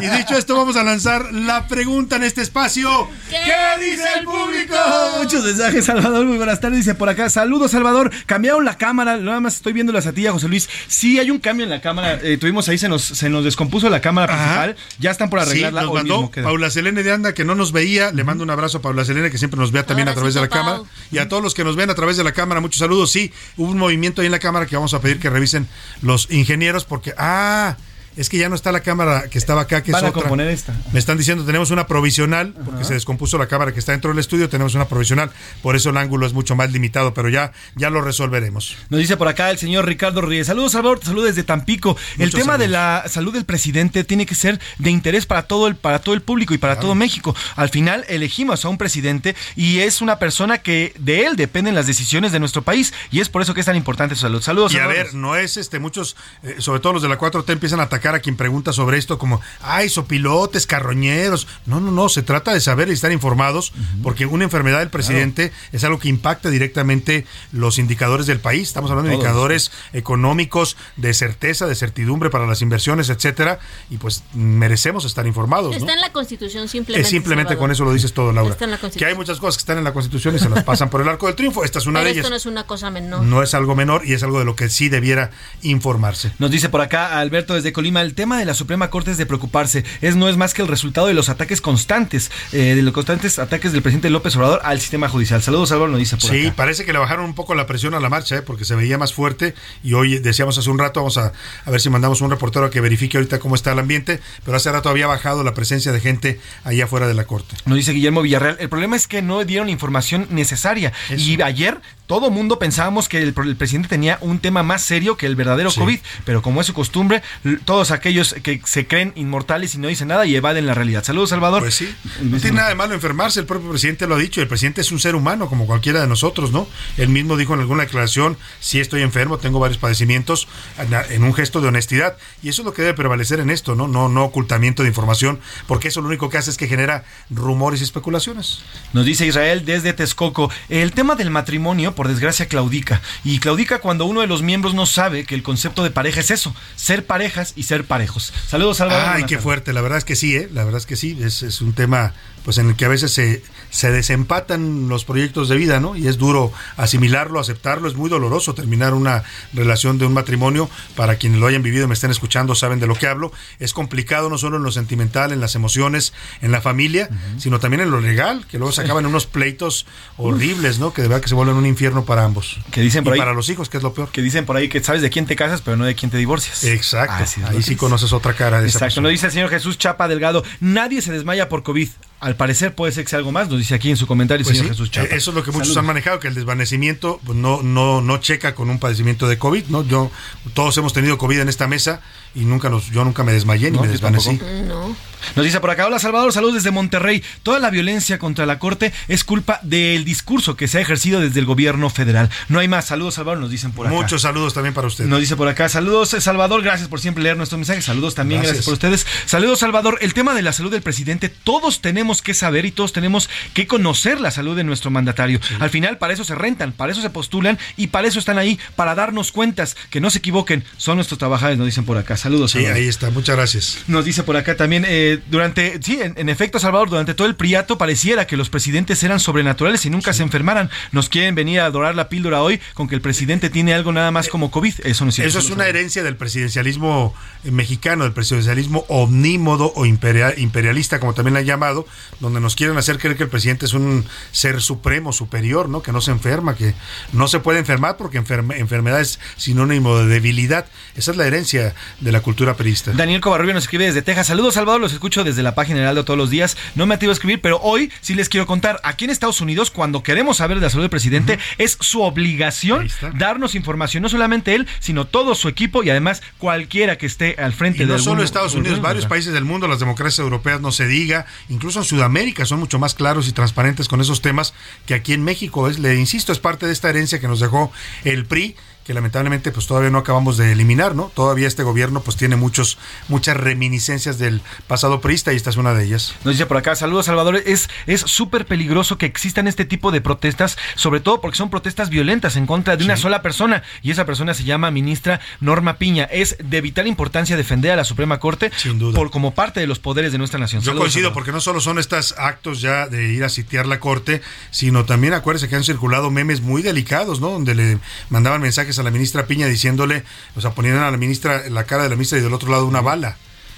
Y, 0.00 0.06
y 0.06 0.08
dicho 0.10 0.36
esto, 0.36 0.56
vamos 0.56 0.76
a 0.76 0.82
lanzar 0.84 1.23
la 1.32 1.66
pregunta 1.68 2.16
en 2.16 2.24
este 2.24 2.42
espacio. 2.42 3.08
¿Qué 3.30 3.84
dice 3.84 4.04
el 4.18 4.24
público? 4.24 4.74
Muchos 5.18 5.44
mensajes, 5.44 5.84
Salvador. 5.84 6.24
Muy 6.26 6.36
buenas 6.36 6.60
tardes. 6.60 6.78
Dice 6.78 6.94
por 6.94 7.08
acá, 7.08 7.28
saludos, 7.30 7.70
Salvador. 7.70 8.10
Cambiaron 8.26 8.64
la 8.64 8.76
cámara. 8.78 9.16
Nada 9.16 9.40
más 9.40 9.56
estoy 9.56 9.72
viendo 9.72 9.92
las 9.92 10.06
a 10.06 10.12
ti, 10.12 10.26
a 10.26 10.32
José 10.32 10.48
Luis. 10.48 10.68
Sí, 10.88 11.18
hay 11.18 11.30
un 11.30 11.38
cambio 11.38 11.64
en 11.64 11.70
la 11.70 11.80
cámara. 11.80 12.18
Eh, 12.22 12.36
tuvimos 12.38 12.68
ahí, 12.68 12.78
se 12.78 12.88
nos, 12.88 13.02
se 13.02 13.28
nos 13.28 13.44
descompuso 13.44 13.88
la 13.90 14.00
cámara 14.00 14.26
principal. 14.34 14.76
Ya 14.98 15.10
están 15.10 15.30
por 15.30 15.40
Sí, 15.44 15.50
arreglarla. 15.50 15.82
nos 15.82 15.94
mandó 15.94 16.14
mismo 16.16 16.30
queda. 16.30 16.44
Paula 16.44 16.70
Selene 16.70 17.02
de 17.02 17.12
Anda, 17.12 17.34
que 17.34 17.44
no 17.44 17.54
nos 17.54 17.72
veía. 17.72 18.10
Le 18.12 18.24
mando 18.24 18.44
un 18.44 18.50
abrazo 18.50 18.78
a 18.78 18.82
Paula 18.82 19.04
Selene, 19.04 19.30
que 19.30 19.38
siempre 19.38 19.58
nos 19.58 19.72
vea 19.72 19.84
también 19.86 20.08
a 20.08 20.14
través 20.14 20.34
de 20.34 20.40
la 20.40 20.48
cámara. 20.48 20.80
Y 21.10 21.18
a 21.18 21.28
todos 21.28 21.42
los 21.42 21.54
que 21.54 21.64
nos 21.64 21.76
ven 21.76 21.90
a 21.90 21.94
través 21.94 22.16
de 22.16 22.24
la 22.24 22.32
cámara, 22.32 22.60
muchos 22.60 22.78
saludos. 22.78 23.10
Sí, 23.10 23.32
hubo 23.56 23.70
un 23.70 23.78
movimiento 23.78 24.20
ahí 24.22 24.26
en 24.26 24.32
la 24.32 24.38
cámara 24.38 24.66
que 24.66 24.76
vamos 24.76 24.94
a 24.94 25.00
pedir 25.00 25.18
que 25.20 25.30
revisen 25.30 25.68
los 26.02 26.30
ingenieros, 26.30 26.84
porque, 26.84 27.14
ah, 27.18 27.76
es 28.16 28.28
que 28.28 28.38
ya 28.38 28.48
no 28.48 28.54
está 28.54 28.72
la 28.72 28.80
cámara 28.80 29.28
que 29.28 29.38
estaba 29.38 29.62
acá, 29.62 29.82
que 29.82 29.92
Van 29.92 30.00
es 30.02 30.06
a 30.06 30.10
otra. 30.10 30.22
componer 30.22 30.48
esta. 30.48 30.74
Me 30.92 30.98
están 30.98 31.18
diciendo, 31.18 31.44
tenemos 31.44 31.70
una 31.70 31.86
provisional, 31.86 32.52
porque 32.64 32.84
se 32.84 32.94
descompuso 32.94 33.38
la 33.38 33.46
cámara 33.46 33.72
que 33.72 33.78
está 33.78 33.92
dentro 33.92 34.10
del 34.10 34.18
estudio, 34.18 34.48
tenemos 34.48 34.74
una 34.74 34.86
provisional, 34.86 35.30
por 35.62 35.76
eso 35.76 35.90
el 35.90 35.96
ángulo 35.96 36.26
es 36.26 36.32
mucho 36.32 36.54
más 36.54 36.72
limitado, 36.72 37.14
pero 37.14 37.28
ya, 37.28 37.52
ya 37.74 37.90
lo 37.90 38.00
resolveremos. 38.00 38.76
Nos 38.90 39.00
dice 39.00 39.16
por 39.16 39.28
acá 39.28 39.50
el 39.50 39.58
señor 39.58 39.86
Ricardo 39.86 40.20
Ríez. 40.20 40.46
Saludos, 40.46 40.72
Salvador. 40.72 41.00
Te 41.00 41.06
saludo 41.06 41.24
desde 41.26 41.42
Tampico. 41.42 41.96
el 42.18 42.30
tema 42.30 42.58
de 42.58 42.66
saludos. 42.66 42.70
la 42.70 43.04
salud 43.08 43.32
del 43.32 43.44
presidente 43.44 44.04
tiene 44.04 44.26
que 44.26 44.34
ser 44.34 44.60
de 44.78 44.90
interés 44.90 45.26
para 45.26 45.44
todo 45.44 45.66
el, 45.66 45.76
para 45.76 45.98
todo 45.98 46.14
el 46.14 46.22
público 46.22 46.54
y 46.54 46.58
para 46.58 46.78
todo 46.78 46.94
México. 46.94 47.34
Al 47.56 47.68
final 47.68 48.04
elegimos 48.08 48.64
a 48.64 48.68
un 48.68 48.78
presidente 48.78 49.34
y 49.56 49.78
es 49.80 50.00
una 50.00 50.18
persona 50.18 50.58
que 50.58 50.94
de 50.98 51.26
él 51.26 51.36
dependen 51.36 51.74
las 51.74 51.86
decisiones 51.86 52.32
de 52.32 52.40
nuestro 52.40 52.62
país 52.62 52.92
y 53.10 53.20
es 53.20 53.28
por 53.28 53.42
eso 53.42 53.54
que 53.54 53.60
es 53.60 53.66
tan 53.66 53.76
importante 53.76 54.14
su 54.14 54.22
salud. 54.22 54.42
Saludos. 54.42 54.74
Y 54.74 54.78
a 54.78 54.86
ver, 54.86 55.14
no 55.14 55.36
es 55.36 55.56
este, 55.56 55.78
muchos, 55.78 56.16
eh, 56.42 56.56
sobre 56.58 56.80
todo 56.80 56.94
los 56.94 57.02
de 57.02 57.08
la 57.08 57.18
4T, 57.18 57.50
empiezan 57.52 57.80
a 57.80 57.84
atacar 57.84 58.03
atacar 58.04 58.14
a 58.14 58.20
quien 58.20 58.36
pregunta 58.36 58.72
sobre 58.72 58.98
esto 58.98 59.18
como, 59.18 59.40
ay, 59.62 59.88
sopilotes, 59.88 60.66
carroñeros. 60.66 61.46
No, 61.64 61.80
no, 61.80 61.90
no, 61.90 62.08
se 62.08 62.22
trata 62.22 62.52
de 62.52 62.60
saber 62.60 62.88
y 62.88 62.92
estar 62.92 63.12
informados 63.12 63.72
porque 64.02 64.26
una 64.26 64.44
enfermedad 64.44 64.80
del 64.80 64.90
presidente 64.90 65.52
es 65.72 65.84
algo 65.84 65.98
que 65.98 66.08
impacta 66.08 66.50
directamente 66.50 67.24
los 67.52 67.78
indicadores 67.78 68.26
del 68.26 68.40
país. 68.40 68.68
Estamos 68.68 68.90
hablando 68.90 69.10
de 69.10 69.16
Todos, 69.16 69.24
indicadores 69.24 69.70
económicos, 69.92 70.76
de 70.96 71.14
certeza, 71.14 71.66
de 71.66 71.74
certidumbre 71.74 72.28
para 72.28 72.46
las 72.46 72.60
inversiones, 72.60 73.08
etcétera, 73.08 73.58
y 73.88 73.96
pues 73.96 74.22
merecemos 74.34 75.04
estar 75.04 75.26
informados. 75.26 75.70
¿no? 75.70 75.76
Está 75.76 75.94
en 75.94 76.00
la 76.00 76.12
Constitución 76.12 76.68
simplemente. 76.68 77.06
Es 77.06 77.10
simplemente 77.10 77.50
Salvador. 77.50 77.64
con 77.64 77.72
eso 77.72 77.84
lo 77.84 77.92
dices 77.92 78.12
todo, 78.12 78.32
Laura. 78.32 78.52
Está 78.52 78.66
en 78.66 78.72
la 78.72 78.78
Que 78.78 79.06
hay 79.06 79.14
muchas 79.14 79.38
cosas 79.38 79.56
que 79.56 79.62
están 79.62 79.78
en 79.78 79.84
la 79.84 79.92
Constitución 79.92 80.34
y 80.36 80.38
se 80.38 80.50
las 80.50 80.62
pasan 80.64 80.90
por 80.90 81.00
el 81.00 81.08
arco 81.08 81.26
del 81.26 81.36
triunfo. 81.36 81.64
Esta 81.64 81.78
es 81.78 81.86
una 81.86 82.00
Pero 82.00 82.04
de 82.06 82.10
esto 82.10 82.20
ellas. 82.20 82.30
no 82.30 82.36
es 82.36 82.46
una 82.46 82.66
cosa 82.66 82.90
menor. 82.90 83.24
No 83.24 83.42
es 83.42 83.54
algo 83.54 83.74
menor 83.74 84.04
y 84.04 84.12
es 84.12 84.22
algo 84.22 84.38
de 84.38 84.44
lo 84.44 84.56
que 84.56 84.68
sí 84.68 84.88
debiera 84.88 85.30
informarse. 85.62 86.32
Nos 86.38 86.50
dice 86.50 86.68
por 86.68 86.80
acá 86.82 87.18
Alberto 87.18 87.54
desde 87.54 87.72
Colima, 87.72 87.93
el 88.02 88.14
tema 88.14 88.38
de 88.38 88.44
la 88.44 88.54
Suprema 88.54 88.90
Corte 88.90 89.10
es 89.10 89.18
de 89.18 89.26
preocuparse. 89.26 89.84
Es 90.00 90.16
no 90.16 90.28
es 90.28 90.36
más 90.36 90.54
que 90.54 90.62
el 90.62 90.68
resultado 90.68 91.06
de 91.06 91.14
los 91.14 91.28
ataques 91.28 91.60
constantes, 91.60 92.30
eh, 92.52 92.74
de 92.74 92.82
los 92.82 92.92
constantes 92.92 93.38
ataques 93.38 93.72
del 93.72 93.82
presidente 93.82 94.10
López 94.10 94.36
Obrador 94.36 94.60
al 94.64 94.80
sistema 94.80 95.08
judicial. 95.08 95.42
Saludos, 95.42 95.72
Álvaro, 95.72 95.90
nos 95.90 95.98
dice 96.00 96.16
por 96.16 96.30
Sí, 96.30 96.46
acá. 96.46 96.56
parece 96.56 96.84
que 96.84 96.92
le 96.92 96.98
bajaron 96.98 97.24
un 97.24 97.34
poco 97.34 97.54
la 97.54 97.66
presión 97.66 97.94
a 97.94 98.00
la 98.00 98.08
marcha, 98.08 98.36
¿eh? 98.36 98.42
porque 98.42 98.64
se 98.64 98.74
veía 98.74 98.98
más 98.98 99.12
fuerte. 99.12 99.54
Y 99.82 99.94
hoy 99.94 100.18
decíamos 100.18 100.56
hace 100.58 100.70
un 100.70 100.78
rato, 100.78 101.00
vamos 101.00 101.16
a, 101.18 101.32
a 101.64 101.70
ver 101.70 101.80
si 101.80 101.90
mandamos 101.90 102.20
un 102.20 102.30
reportero 102.30 102.66
a 102.66 102.70
que 102.70 102.80
verifique 102.80 103.16
ahorita 103.16 103.38
cómo 103.38 103.54
está 103.54 103.72
el 103.72 103.78
ambiente. 103.78 104.20
Pero 104.44 104.56
hace 104.56 104.70
rato 104.72 104.88
había 104.88 105.06
bajado 105.06 105.44
la 105.44 105.54
presencia 105.54 105.92
de 105.92 106.00
gente 106.00 106.40
allá 106.64 106.84
afuera 106.84 107.06
de 107.06 107.14
la 107.14 107.24
corte. 107.24 107.56
Nos 107.66 107.76
dice 107.76 107.92
Guillermo 107.92 108.22
Villarreal, 108.22 108.56
el 108.60 108.68
problema 108.68 108.96
es 108.96 109.06
que 109.06 109.22
no 109.22 109.44
dieron 109.44 109.68
información 109.68 110.26
necesaria. 110.30 110.92
Y 111.16 111.40
ayer 111.42 111.80
todo 112.06 112.30
mundo 112.30 112.58
pensábamos 112.58 113.08
que 113.08 113.18
el, 113.22 113.34
el 113.36 113.56
presidente 113.56 113.88
tenía 113.88 114.18
un 114.20 114.38
tema 114.38 114.62
más 114.62 114.82
serio 114.82 115.16
que 115.16 115.26
el 115.26 115.36
verdadero 115.36 115.70
Sí. 115.70 115.80
COVID, 115.80 115.98
pero 116.24 116.42
como 116.42 116.60
es 116.60 116.66
su 116.66 116.74
costumbre, 116.74 117.22
todos 117.64 117.90
aquellos 117.90 118.34
que 118.42 118.60
se 118.64 118.86
creen 118.86 119.12
inmortales 119.16 119.74
y 119.74 119.78
no 119.78 119.88
dicen 119.88 120.08
nada 120.08 120.26
y 120.26 120.34
evaden 120.36 120.66
la 120.66 120.74
realidad. 120.74 121.02
Saludos, 121.04 121.30
Salvador. 121.30 121.62
Pues 121.62 121.74
sí. 121.74 121.94
No 122.20 122.38
tiene 122.38 122.56
nada 122.58 122.68
de 122.68 122.74
malo 122.74 122.94
enfermarse, 122.94 123.40
el 123.40 123.46
propio 123.46 123.70
presidente 123.70 124.06
lo 124.06 124.16
ha 124.16 124.18
dicho, 124.18 124.40
el 124.42 124.48
presidente 124.48 124.80
es 124.82 124.92
un 124.92 125.00
ser 125.00 125.14
humano 125.14 125.48
como 125.48 125.66
cualquiera 125.66 126.00
de 126.00 126.06
nosotros, 126.06 126.52
¿no? 126.52 126.68
Él 126.96 127.08
mismo 127.08 127.36
dijo 127.36 127.54
en 127.54 127.60
alguna 127.60 127.84
declaración, 127.84 128.36
sí 128.60 128.80
estoy 128.80 129.02
enfermo, 129.02 129.38
tengo 129.38 129.58
varios 129.58 129.78
padecimientos, 129.78 130.46
en- 130.78 130.94
en 131.12 131.24
un 131.24 131.32
gesto 131.34 131.60
de 131.60 131.68
honestidad, 131.68 132.16
y 132.42 132.48
eso 132.50 132.62
es 132.62 132.66
lo 132.66 132.74
que 132.74 132.82
debe 132.82 132.94
prevalecer 132.94 133.40
en 133.40 133.50
esto, 133.50 133.74
¿no? 133.74 133.88
No, 133.88 134.08
no 134.08 134.24
ocultamiento 134.24 134.82
de 134.82 134.88
información, 134.90 135.40
porque 135.66 135.88
eso 135.88 136.00
lo 136.00 136.08
único 136.08 136.28
que 136.28 136.38
hace 136.38 136.50
es 136.50 136.56
que 136.56 136.68
genera 136.68 137.04
rumores 137.30 137.80
y 137.80 137.84
especulaciones. 137.84 138.60
Nos 138.92 139.04
dice 139.06 139.26
Israel 139.26 139.64
desde 139.64 139.92
Texcoco, 139.92 140.50
el 140.68 140.92
tema 140.92 141.14
del 141.14 141.30
matrimonio, 141.30 141.93
por 141.94 142.08
desgracia, 142.08 142.46
claudica. 142.46 143.00
Y 143.24 143.38
claudica 143.38 143.80
cuando 143.80 144.06
uno 144.06 144.20
de 144.20 144.26
los 144.26 144.42
miembros 144.42 144.74
no 144.74 144.86
sabe 144.86 145.24
que 145.24 145.34
el 145.34 145.42
concepto 145.42 145.82
de 145.82 145.90
pareja 145.90 146.20
es 146.20 146.30
eso, 146.30 146.54
ser 146.76 147.06
parejas 147.06 147.52
y 147.56 147.64
ser 147.64 147.84
parejos. 147.84 148.32
Saludos, 148.46 148.78
Salvador. 148.78 149.10
Ay, 149.14 149.24
qué 149.24 149.38
fuerte, 149.38 149.72
la 149.72 149.80
verdad 149.80 149.98
es 149.98 150.04
que 150.04 150.16
sí, 150.16 150.36
¿eh? 150.36 150.48
La 150.52 150.64
verdad 150.64 150.78
es 150.78 150.86
que 150.86 150.96
sí, 150.96 151.18
es, 151.20 151.42
es 151.42 151.60
un 151.60 151.72
tema 151.72 152.14
pues 152.44 152.58
en 152.58 152.68
el 152.68 152.76
que 152.76 152.84
a 152.84 152.88
veces 152.88 153.10
se, 153.12 153.42
se 153.70 153.90
desempatan 153.90 154.88
los 154.88 155.04
proyectos 155.04 155.48
de 155.48 155.56
vida, 155.56 155.80
¿no? 155.80 155.96
Y 155.96 156.06
es 156.08 156.18
duro 156.18 156.52
asimilarlo, 156.76 157.40
aceptarlo, 157.40 157.88
es 157.88 157.94
muy 157.94 158.10
doloroso 158.10 158.54
terminar 158.54 158.94
una 158.94 159.22
relación 159.52 159.98
de 159.98 160.06
un 160.06 160.12
matrimonio, 160.12 160.68
para 160.94 161.16
quienes 161.16 161.40
lo 161.40 161.46
hayan 161.46 161.62
vivido, 161.62 161.88
me 161.88 161.94
estén 161.94 162.10
escuchando, 162.10 162.54
saben 162.54 162.80
de 162.80 162.86
lo 162.86 162.94
que 162.94 163.06
hablo, 163.06 163.32
es 163.58 163.72
complicado 163.72 164.28
no 164.30 164.38
solo 164.38 164.58
en 164.58 164.62
lo 164.62 164.70
sentimental, 164.72 165.32
en 165.32 165.40
las 165.40 165.54
emociones, 165.54 166.12
en 166.42 166.52
la 166.52 166.60
familia, 166.60 167.08
sino 167.38 167.58
también 167.60 167.80
en 167.80 167.90
lo 167.90 168.00
legal, 168.00 168.46
que 168.48 168.58
luego 168.58 168.72
se 168.72 168.82
acaban 168.82 169.06
unos 169.06 169.26
pleitos 169.26 169.86
horribles, 170.16 170.78
¿no? 170.78 170.92
Que 170.92 171.02
de 171.02 171.08
verdad 171.08 171.22
que 171.22 171.28
se 171.28 171.34
vuelven 171.34 171.56
un 171.56 171.66
infierno 171.66 172.04
para 172.04 172.24
ambos. 172.24 172.58
Que 172.70 172.80
dicen 172.80 173.04
por 173.04 173.12
y 173.12 173.14
ahí- 173.14 173.18
para 173.20 173.32
los 173.34 173.48
hijos, 173.48 173.68
que 173.68 173.78
es 173.78 173.82
lo 173.82 173.94
peor. 173.94 174.10
Que 174.10 174.22
dicen 174.22 174.44
por 174.46 174.56
ahí 174.56 174.68
que 174.68 174.82
sabes 174.82 175.02
de 175.02 175.10
quién 175.10 175.26
te 175.26 175.36
casas, 175.36 175.62
pero 175.62 175.76
no 175.76 175.84
de 175.84 175.94
quién 175.94 176.10
te 176.10 176.16
divorcias. 176.18 176.64
Exacto, 176.64 177.24
lo 177.40 177.48
ahí 177.48 177.62
sí 177.62 177.72
es. 177.72 177.78
conoces 177.78 178.12
otra 178.12 178.34
cara 178.34 178.60
de 178.60 178.68
esa 178.68 178.78
Exacto, 178.78 178.84
persona. 178.86 179.08
lo 179.08 179.10
dice 179.12 179.26
el 179.26 179.32
señor 179.32 179.50
Jesús 179.50 179.78
Chapa 179.78 180.08
Delgado. 180.08 180.44
Nadie 180.60 181.00
se 181.02 181.12
desmaya 181.12 181.48
por 181.48 181.62
COVID. 181.62 181.88
Al 182.24 182.36
parecer 182.36 182.74
puede 182.74 182.90
ser 182.90 183.04
que 183.04 183.10
sea 183.10 183.18
algo 183.18 183.32
más, 183.32 183.50
nos 183.50 183.58
dice 183.58 183.74
aquí 183.74 183.90
en 183.90 183.98
su 183.98 184.06
comentario 184.06 184.40
el 184.40 184.44
Pues 184.46 184.56
señor 184.56 184.72
sí, 184.72 184.78
Jesús 184.78 184.90
Chapa. 184.90 185.14
Eso 185.14 185.30
es 185.30 185.34
lo 185.34 185.42
que 185.42 185.50
muchos 185.50 185.68
Saludos. 185.68 185.76
han 185.76 185.86
manejado, 185.86 186.20
que 186.20 186.28
el 186.28 186.34
desvanecimiento 186.34 187.20
pues, 187.24 187.36
no, 187.36 187.62
no, 187.62 188.00
no 188.00 188.16
checa 188.18 188.54
con 188.54 188.70
un 188.70 188.78
padecimiento 188.78 189.28
de 189.28 189.36
COVID, 189.36 189.66
¿no? 189.66 189.86
Yo, 189.86 190.10
todos 190.54 190.76
hemos 190.78 190.94
tenido 190.94 191.18
COVID 191.18 191.40
en 191.40 191.50
esta 191.50 191.66
mesa 191.66 192.00
y 192.34 192.44
nunca 192.44 192.68
nos, 192.68 192.90
yo 192.90 193.04
nunca 193.04 193.24
me 193.24 193.32
desmayé 193.32 193.70
ni 193.70 193.76
No, 193.76 193.82
me 193.82 193.88
desvanecí. 193.88 194.40
No. 194.66 194.94
Nos 195.36 195.44
dice 195.44 195.60
por 195.60 195.70
acá, 195.70 195.86
hola 195.86 195.98
Salvador, 195.98 196.32
saludos 196.32 196.54
desde 196.54 196.70
Monterrey. 196.70 197.22
Toda 197.42 197.58
la 197.58 197.70
violencia 197.70 198.18
contra 198.18 198.46
la 198.46 198.58
Corte 198.58 198.92
es 199.08 199.24
culpa 199.24 199.58
del 199.62 200.04
discurso 200.04 200.56
que 200.56 200.68
se 200.68 200.78
ha 200.78 200.80
ejercido 200.80 201.20
desde 201.20 201.40
el 201.40 201.46
gobierno 201.46 201.90
federal. 201.90 202.30
No 202.48 202.58
hay 202.58 202.68
más. 202.68 202.84
Saludos, 202.84 203.14
Salvador, 203.14 203.40
nos 203.40 203.50
dicen 203.50 203.72
por 203.72 203.86
acá. 203.86 203.96
Muchos 203.96 204.22
saludos 204.22 204.54
también 204.54 204.74
para 204.74 204.86
usted. 204.86 205.06
Nos 205.06 205.20
dice 205.20 205.36
por 205.36 205.48
acá, 205.48 205.68
saludos 205.68 206.10
Salvador, 206.10 206.62
gracias 206.62 206.88
por 206.88 207.00
siempre 207.00 207.24
leer 207.24 207.36
nuestros 207.36 207.58
mensajes, 207.58 207.84
saludos 207.84 208.14
también, 208.14 208.42
gracias. 208.42 208.66
Gracias. 208.66 208.66
por 208.66 208.74
ustedes. 208.74 209.06
Saludos 209.26 209.60
Salvador, 209.60 209.98
el 210.02 210.14
tema 210.14 210.34
de 210.34 210.42
la 210.42 210.52
salud 210.52 210.70
del 210.70 210.82
presidente, 210.82 211.28
todos 211.28 211.80
tenemos 211.80 212.22
que 212.22 212.34
saber 212.34 212.66
y 212.66 212.70
todos 212.70 212.92
tenemos 212.92 213.28
que 213.54 213.66
conocer 213.66 214.20
la 214.20 214.30
salud 214.30 214.56
de 214.56 214.64
nuestro 214.64 214.90
mandatario. 214.90 215.40
Al 215.58 215.70
final, 215.70 215.98
para 215.98 216.12
eso 216.12 216.24
se 216.24 216.34
rentan, 216.34 216.72
para 216.72 216.92
eso 216.92 217.00
se 217.00 217.10
postulan 217.10 217.58
y 217.76 217.88
para 217.88 218.06
eso 218.06 218.18
están 218.18 218.38
ahí, 218.38 218.58
para 218.76 218.94
darnos 218.94 219.32
cuentas, 219.32 219.76
que 219.90 220.00
no 220.00 220.10
se 220.10 220.18
equivoquen, 220.18 220.64
son 220.76 220.96
nuestros 220.96 221.18
trabajadores, 221.18 221.58
nos 221.58 221.66
dicen 221.66 221.84
por 221.84 221.96
acá. 221.96 222.16
Saludos. 222.24 222.52
Sí, 222.52 222.58
Salvador. 222.60 222.76
ahí 222.78 222.88
está, 222.88 223.10
muchas 223.10 223.36
gracias. 223.36 223.78
Nos 223.86 224.06
dice 224.06 224.22
por 224.22 224.34
acá 224.38 224.56
también, 224.56 224.86
eh, 224.88 225.20
durante, 225.30 225.78
sí, 225.82 225.98
en, 226.00 226.14
en 226.16 226.30
efecto, 226.30 226.58
Salvador, 226.58 226.88
durante 226.88 227.12
todo 227.12 227.26
el 227.26 227.36
priato 227.36 227.76
pareciera 227.76 228.26
que 228.26 228.38
los 228.38 228.48
presidentes 228.48 229.02
eran 229.02 229.20
sobrenaturales 229.20 229.84
y 229.84 229.90
nunca 229.90 230.14
se 230.14 230.22
enfermaran. 230.22 230.70
Nos 230.90 231.10
quieren 231.10 231.34
venir 231.34 231.60
a 231.60 231.66
adorar 231.66 231.94
la 231.94 232.08
píldora 232.08 232.40
hoy 232.42 232.60
con 232.72 232.88
que 232.88 232.94
el 232.94 233.02
presidente 233.02 233.50
tiene 233.50 233.74
algo 233.74 233.92
nada 233.92 234.10
más 234.10 234.28
como 234.28 234.50
COVID. 234.50 234.72
Eso 234.84 235.04
no 235.04 235.10
es 235.10 235.16
cierto. 235.16 235.28
Eso 235.28 235.38
es 235.38 235.50
una 235.50 235.66
herencia 235.66 236.02
del 236.02 236.16
presidencialismo 236.16 237.14
eh, 237.44 237.50
mexicano, 237.50 238.04
del 238.04 238.14
presidencialismo 238.14 238.86
omnímodo 238.88 239.74
o 239.76 239.84
imperial- 239.84 240.38
imperialista, 240.38 241.00
como 241.00 241.12
también 241.12 241.34
la 241.34 241.40
han 241.40 241.46
llamado, 241.46 241.86
donde 242.20 242.40
nos 242.40 242.56
quieren 242.56 242.78
hacer 242.78 242.98
creer 242.98 243.18
que 243.18 243.24
el 243.24 243.28
presidente 243.28 243.66
es 243.66 243.74
un 243.74 244.06
ser 244.32 244.62
supremo, 244.62 245.12
superior, 245.12 245.68
¿no? 245.68 245.82
Que 245.82 245.92
no 245.92 246.00
se 246.00 246.10
enferma, 246.10 246.54
que 246.56 246.72
no 247.12 247.28
se 247.28 247.40
puede 247.40 247.58
enfermar 247.58 247.98
porque 247.98 248.18
enferme- 248.18 248.56
enfermedad 248.58 249.02
es 249.02 249.20
sinónimo 249.36 249.98
de 249.98 250.06
debilidad. 250.06 250.64
Esa 250.96 251.10
es 251.10 251.18
la 251.18 251.26
herencia 251.26 251.74
de 252.00 252.13
la 252.14 252.22
cultura 252.22 252.56
perista. 252.56 252.92
Daniel 252.92 253.20
Covarrubio 253.20 253.52
nos 253.52 253.64
escribe 253.64 253.84
desde 253.84 254.00
Texas. 254.00 254.28
Saludos, 254.28 254.54
Salvador. 254.54 254.80
Los 254.80 254.92
escucho 254.92 255.24
desde 255.24 255.42
la 255.42 255.54
página 255.54 255.78
de 255.78 255.82
Heraldo 255.82 256.04
todos 256.04 256.16
los 256.16 256.30
días. 256.30 256.56
No 256.76 256.86
me 256.86 256.94
atrevo 256.94 257.10
a 257.10 257.14
escribir, 257.14 257.40
pero 257.40 257.60
hoy 257.60 257.90
sí 258.00 258.14
les 258.14 258.28
quiero 258.28 258.46
contar. 258.46 258.80
Aquí 258.84 259.04
en 259.04 259.10
Estados 259.10 259.40
Unidos, 259.40 259.70
cuando 259.70 260.02
queremos 260.02 260.36
saber 260.36 260.58
de 260.58 260.62
la 260.62 260.70
salud 260.70 260.84
del 260.84 260.90
presidente, 260.90 261.40
es 261.58 261.76
su 261.80 262.02
obligación 262.02 262.88
darnos 263.18 263.56
información. 263.56 264.02
No 264.02 264.08
solamente 264.08 264.54
él, 264.54 264.68
sino 264.78 265.06
todo 265.06 265.34
su 265.34 265.48
equipo 265.48 265.82
y 265.82 265.90
además 265.90 266.22
cualquiera 266.38 266.96
que 266.96 267.06
esté 267.06 267.34
al 267.38 267.52
frente 267.52 267.82
Y 267.82 267.86
de 267.86 267.92
no 267.94 267.98
solo 267.98 268.22
Estados 268.22 268.54
Unidos, 268.54 268.80
varios 268.80 269.06
países 269.06 269.32
del 269.32 269.44
mundo, 269.44 269.66
las 269.66 269.80
democracias 269.80 270.20
europeas 270.20 270.60
no 270.60 270.70
se 270.70 270.86
diga, 270.86 271.26
incluso 271.48 271.80
en 271.80 271.84
Sudamérica 271.84 272.46
son 272.46 272.60
mucho 272.60 272.78
más 272.78 272.94
claros 272.94 273.26
y 273.28 273.32
transparentes 273.32 273.88
con 273.88 274.00
esos 274.00 274.22
temas 274.22 274.54
que 274.86 274.94
aquí 274.94 275.12
en 275.12 275.24
México. 275.24 275.68
Es, 275.68 275.80
le 275.80 275.96
insisto, 275.96 276.32
es 276.32 276.38
parte 276.38 276.66
de 276.66 276.72
esta 276.72 276.90
herencia 276.90 277.18
que 277.20 277.26
nos 277.26 277.40
dejó 277.40 277.72
el 278.04 278.24
PRI 278.24 278.54
que 278.84 278.92
lamentablemente 278.94 279.50
pues 279.50 279.66
todavía 279.66 279.90
no 279.90 279.98
acabamos 279.98 280.36
de 280.36 280.52
eliminar, 280.52 280.94
¿no? 280.94 281.10
Todavía 281.14 281.48
este 281.48 281.62
gobierno 281.62 282.02
pues 282.02 282.16
tiene 282.16 282.36
muchos 282.36 282.78
muchas 283.08 283.36
reminiscencias 283.36 284.18
del 284.18 284.42
pasado 284.66 285.00
priista 285.00 285.32
y 285.32 285.36
esta 285.36 285.50
es 285.50 285.56
una 285.56 285.72
de 285.74 285.84
ellas. 285.84 286.14
Nos 286.24 286.34
dice 286.34 286.46
por 286.46 286.58
acá, 286.58 286.76
saludos 286.76 287.06
Salvador, 287.06 287.36
es 287.36 287.68
es 287.86 288.02
súper 288.02 288.46
peligroso 288.46 288.98
que 288.98 289.06
existan 289.06 289.48
este 289.48 289.64
tipo 289.64 289.90
de 289.90 290.00
protestas, 290.00 290.58
sobre 290.74 291.00
todo 291.00 291.20
porque 291.20 291.38
son 291.38 291.50
protestas 291.50 291.88
violentas 291.88 292.36
en 292.36 292.46
contra 292.46 292.76
de 292.76 292.84
una 292.84 292.96
sola 292.96 293.22
persona 293.22 293.62
y 293.82 293.90
esa 293.90 294.04
persona 294.04 294.34
se 294.34 294.44
llama 294.44 294.70
ministra 294.70 295.20
Norma 295.40 295.78
Piña. 295.78 296.04
Es 296.04 296.36
de 296.42 296.60
vital 296.60 296.86
importancia 296.86 297.36
defender 297.36 297.72
a 297.72 297.76
la 297.76 297.84
Suprema 297.84 298.20
Corte 298.20 298.52
por 298.94 299.10
como 299.10 299.34
parte 299.34 299.60
de 299.60 299.66
los 299.66 299.78
poderes 299.78 300.12
de 300.12 300.18
nuestra 300.18 300.38
nación. 300.38 300.60
Yo 300.60 300.66
Saludos, 300.66 300.84
coincido 300.84 301.04
Salvador. 301.04 301.14
porque 301.14 301.32
no 301.32 301.40
solo 301.40 301.60
son 301.60 301.78
estos 301.78 302.14
actos 302.18 302.60
ya 302.60 302.86
de 302.86 303.12
ir 303.12 303.24
a 303.24 303.28
sitiar 303.30 303.66
la 303.66 303.80
corte, 303.80 304.20
sino 304.50 304.84
también 304.84 305.14
acuérdense 305.14 305.48
que 305.48 305.56
han 305.56 305.64
circulado 305.64 306.10
memes 306.10 306.42
muy 306.42 306.60
delicados, 306.62 307.20
¿no? 307.20 307.30
Donde 307.30 307.54
le 307.54 307.78
mandaban 308.10 308.42
mensajes 308.42 308.73
a 308.78 308.82
la 308.82 308.90
ministra 308.90 309.26
Piña 309.26 309.46
diciéndole, 309.46 310.04
o 310.36 310.40
sea, 310.40 310.52
poniendo 310.52 310.82
a 310.82 310.90
la 310.90 310.96
ministra 310.96 311.48
la 311.48 311.64
cara 311.64 311.84
de 311.84 311.88
la 311.88 311.96
ministra 311.96 312.18
y 312.18 312.22
del 312.22 312.32
otro 312.32 312.50
lado 312.50 312.66
una 312.66 312.80
bala. 312.80 313.16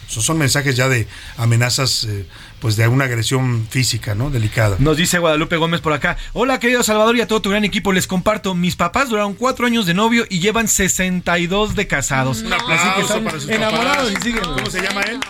Esos 0.08 0.24
son 0.24 0.38
mensajes 0.38 0.76
ya 0.76 0.88
de 0.88 1.08
amenazas, 1.36 2.04
eh, 2.04 2.26
pues 2.60 2.76
de 2.76 2.88
una 2.88 3.04
agresión 3.04 3.66
física, 3.70 4.14
¿no? 4.14 4.30
Delicada. 4.30 4.76
Nos 4.78 4.96
dice 4.96 5.18
Guadalupe 5.18 5.56
Gómez 5.56 5.80
por 5.80 5.92
acá. 5.92 6.16
Hola, 6.32 6.58
querido 6.58 6.82
Salvador 6.82 7.16
y 7.16 7.20
a 7.20 7.26
todo 7.28 7.42
tu 7.42 7.50
gran 7.50 7.64
equipo. 7.64 7.92
Les 7.92 8.06
comparto. 8.06 8.54
Mis 8.54 8.76
papás 8.76 9.08
duraron 9.08 9.34
cuatro 9.34 9.66
años 9.66 9.86
de 9.86 9.94
novio 9.94 10.24
y 10.28 10.40
llevan 10.40 10.66
62 10.68 11.74
de 11.76 11.86
casados. 11.86 12.42
Un 12.42 12.52
Así 12.52 12.64
que 12.66 12.72
aplauso 12.74 13.00
están 13.02 13.24
para 13.24 13.40
sus 13.40 13.50
enamorados 13.50 14.10
papás. 14.12 14.26
y 14.26 14.28
siguen. 14.28 14.44
¿Cómo 14.44 14.70
se 14.70 14.82
llama 14.82 15.02
él? 15.02 15.20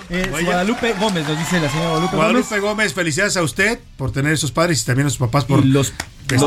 Guadalupe 0.45 0.93
Gómez, 1.01 1.27
nos 1.27 1.39
dice 1.39 1.61
la 1.61 1.69
señora 1.69 1.89
Guadalupe, 1.91 2.17
Gómez. 2.17 2.33
Guadalupe 2.33 2.61
Gómez, 2.61 2.95
felicidades 2.95 3.37
a 3.37 3.43
usted 3.43 3.81
por 3.97 4.13
tener 4.13 4.33
esos 4.33 4.53
padres 4.53 4.83
y 4.83 4.85
también 4.85 5.07
a 5.09 5.11
sus 5.11 5.19
papás 5.19 5.45
por 5.45 5.65
los 5.65 5.93
Los, 6.31 6.43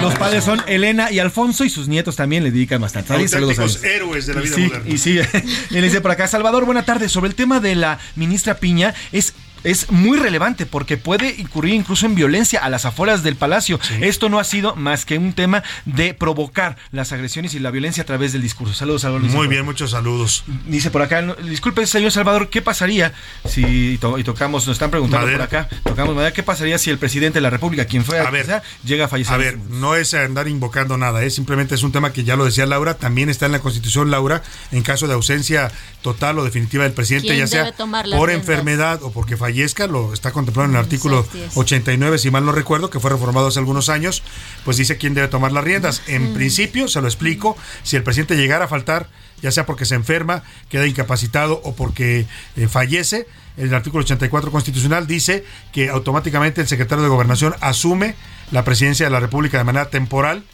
los 0.00 0.14
padres 0.14 0.44
son 0.44 0.62
Elena 0.66 1.10
y 1.10 1.18
Alfonso 1.18 1.64
y 1.64 1.70
sus 1.70 1.86
nietos 1.88 2.16
también 2.16 2.44
le 2.44 2.50
dedican 2.50 2.80
bastante. 2.80 3.12
Auténticos 3.12 3.82
héroes 3.84 4.26
de 4.26 4.34
la 4.34 4.40
Y 4.40 4.44
vida 4.44 4.54
sí, 4.56 4.62
moderna. 4.62 4.88
Y 4.88 4.98
sí, 4.98 5.20
y 5.70 5.74
le 5.74 5.82
dice 5.82 6.00
por 6.00 6.10
acá, 6.10 6.26
Salvador, 6.28 6.64
buena 6.64 6.84
tarde. 6.84 7.08
Sobre 7.08 7.28
el 7.28 7.34
tema 7.34 7.60
de 7.60 7.74
la 7.74 7.98
ministra 8.16 8.54
Piña, 8.58 8.94
es 9.12 9.34
es 9.64 9.90
muy 9.90 10.18
relevante 10.18 10.66
porque 10.66 10.96
puede 10.96 11.34
incurrir 11.38 11.74
incluso 11.74 12.06
en 12.06 12.14
violencia 12.14 12.60
a 12.60 12.70
las 12.70 12.84
afueras 12.84 13.22
del 13.22 13.36
palacio. 13.36 13.78
Esto 14.00 14.28
no 14.28 14.38
ha 14.38 14.44
sido 14.44 14.74
más 14.76 15.04
que 15.04 15.18
un 15.18 15.32
tema 15.32 15.62
de 15.84 16.14
provocar 16.14 16.76
las 16.90 17.12
agresiones 17.12 17.54
y 17.54 17.58
la 17.58 17.70
violencia 17.70 18.02
a 18.02 18.06
través 18.06 18.32
del 18.32 18.42
discurso. 18.42 18.74
Saludos, 18.74 19.02
Salvador. 19.02 19.28
Muy 19.30 19.48
bien, 19.48 19.64
muchos 19.64 19.92
saludos. 19.92 20.44
Dice 20.66 20.90
por 20.90 21.02
acá, 21.02 21.22
disculpe, 21.42 21.86
señor 21.86 22.12
Salvador, 22.12 22.48
¿qué 22.48 22.62
pasaría 22.62 23.12
si 23.48 23.92
y 23.92 24.24
tocamos, 24.24 24.66
nos 24.66 24.74
están 24.74 24.90
preguntando 24.90 25.30
por 25.30 25.42
acá, 25.42 25.68
tocamos 25.84 26.14
madera, 26.14 26.32
¿qué 26.32 26.42
pasaría 26.42 26.78
si 26.78 26.90
el 26.90 26.98
presidente 26.98 27.38
de 27.38 27.40
la 27.42 27.50
República, 27.50 27.84
quien 27.84 28.04
fue 28.04 28.18
a, 28.18 28.30
ver, 28.30 28.62
llega 28.84 29.06
a 29.06 29.08
fallecer? 29.08 29.34
A 29.34 29.36
ver, 29.36 29.58
no 29.58 29.94
es 29.94 30.14
andar 30.14 30.48
invocando 30.48 30.96
nada, 30.96 31.22
es 31.22 31.34
simplemente 31.34 31.74
es 31.74 31.82
un 31.82 31.92
tema 31.92 32.12
que 32.12 32.24
ya 32.24 32.36
lo 32.36 32.44
decía 32.44 32.66
Laura, 32.66 32.94
también 32.94 33.28
está 33.28 33.46
en 33.46 33.52
la 33.52 33.60
Constitución, 33.60 34.10
Laura, 34.10 34.42
en 34.70 34.82
caso 34.82 35.06
de 35.06 35.14
ausencia 35.14 35.70
total 36.02 36.38
o 36.38 36.44
definitiva 36.44 36.84
del 36.84 36.92
presidente, 36.92 37.36
ya 37.36 37.46
sea 37.46 37.72
por 38.12 38.30
enfermedad 38.30 39.02
o 39.02 39.12
porque 39.12 39.36
fallezca, 39.52 39.86
lo 39.86 40.14
está 40.14 40.32
contemplado 40.32 40.70
en 40.70 40.76
el 40.76 40.80
artículo 40.80 41.26
89, 41.54 42.18
si 42.18 42.30
mal 42.30 42.46
no 42.46 42.52
recuerdo, 42.52 42.88
que 42.88 43.00
fue 43.00 43.10
reformado 43.10 43.48
hace 43.48 43.58
algunos 43.58 43.90
años, 43.90 44.22
pues 44.64 44.78
dice 44.78 44.96
quién 44.96 45.12
debe 45.12 45.28
tomar 45.28 45.52
las 45.52 45.62
riendas. 45.62 46.02
En 46.06 46.32
principio, 46.32 46.88
se 46.88 47.02
lo 47.02 47.06
explico, 47.06 47.54
si 47.82 47.96
el 47.96 48.02
presidente 48.02 48.34
llegara 48.34 48.64
a 48.64 48.68
faltar, 48.68 49.10
ya 49.42 49.50
sea 49.50 49.66
porque 49.66 49.84
se 49.84 49.94
enferma, 49.94 50.42
queda 50.70 50.86
incapacitado 50.86 51.60
o 51.64 51.74
porque 51.74 52.26
eh, 52.56 52.66
fallece, 52.66 53.26
el 53.58 53.74
artículo 53.74 54.04
84 54.04 54.50
constitucional 54.50 55.06
dice 55.06 55.44
que 55.70 55.90
automáticamente 55.90 56.62
el 56.62 56.68
secretario 56.68 57.04
de 57.04 57.10
Gobernación 57.10 57.54
asume 57.60 58.14
la 58.50 58.64
presidencia 58.64 59.04
de 59.04 59.10
la 59.10 59.20
República 59.20 59.58
de 59.58 59.64
manera 59.64 59.90
temporal 59.90 60.44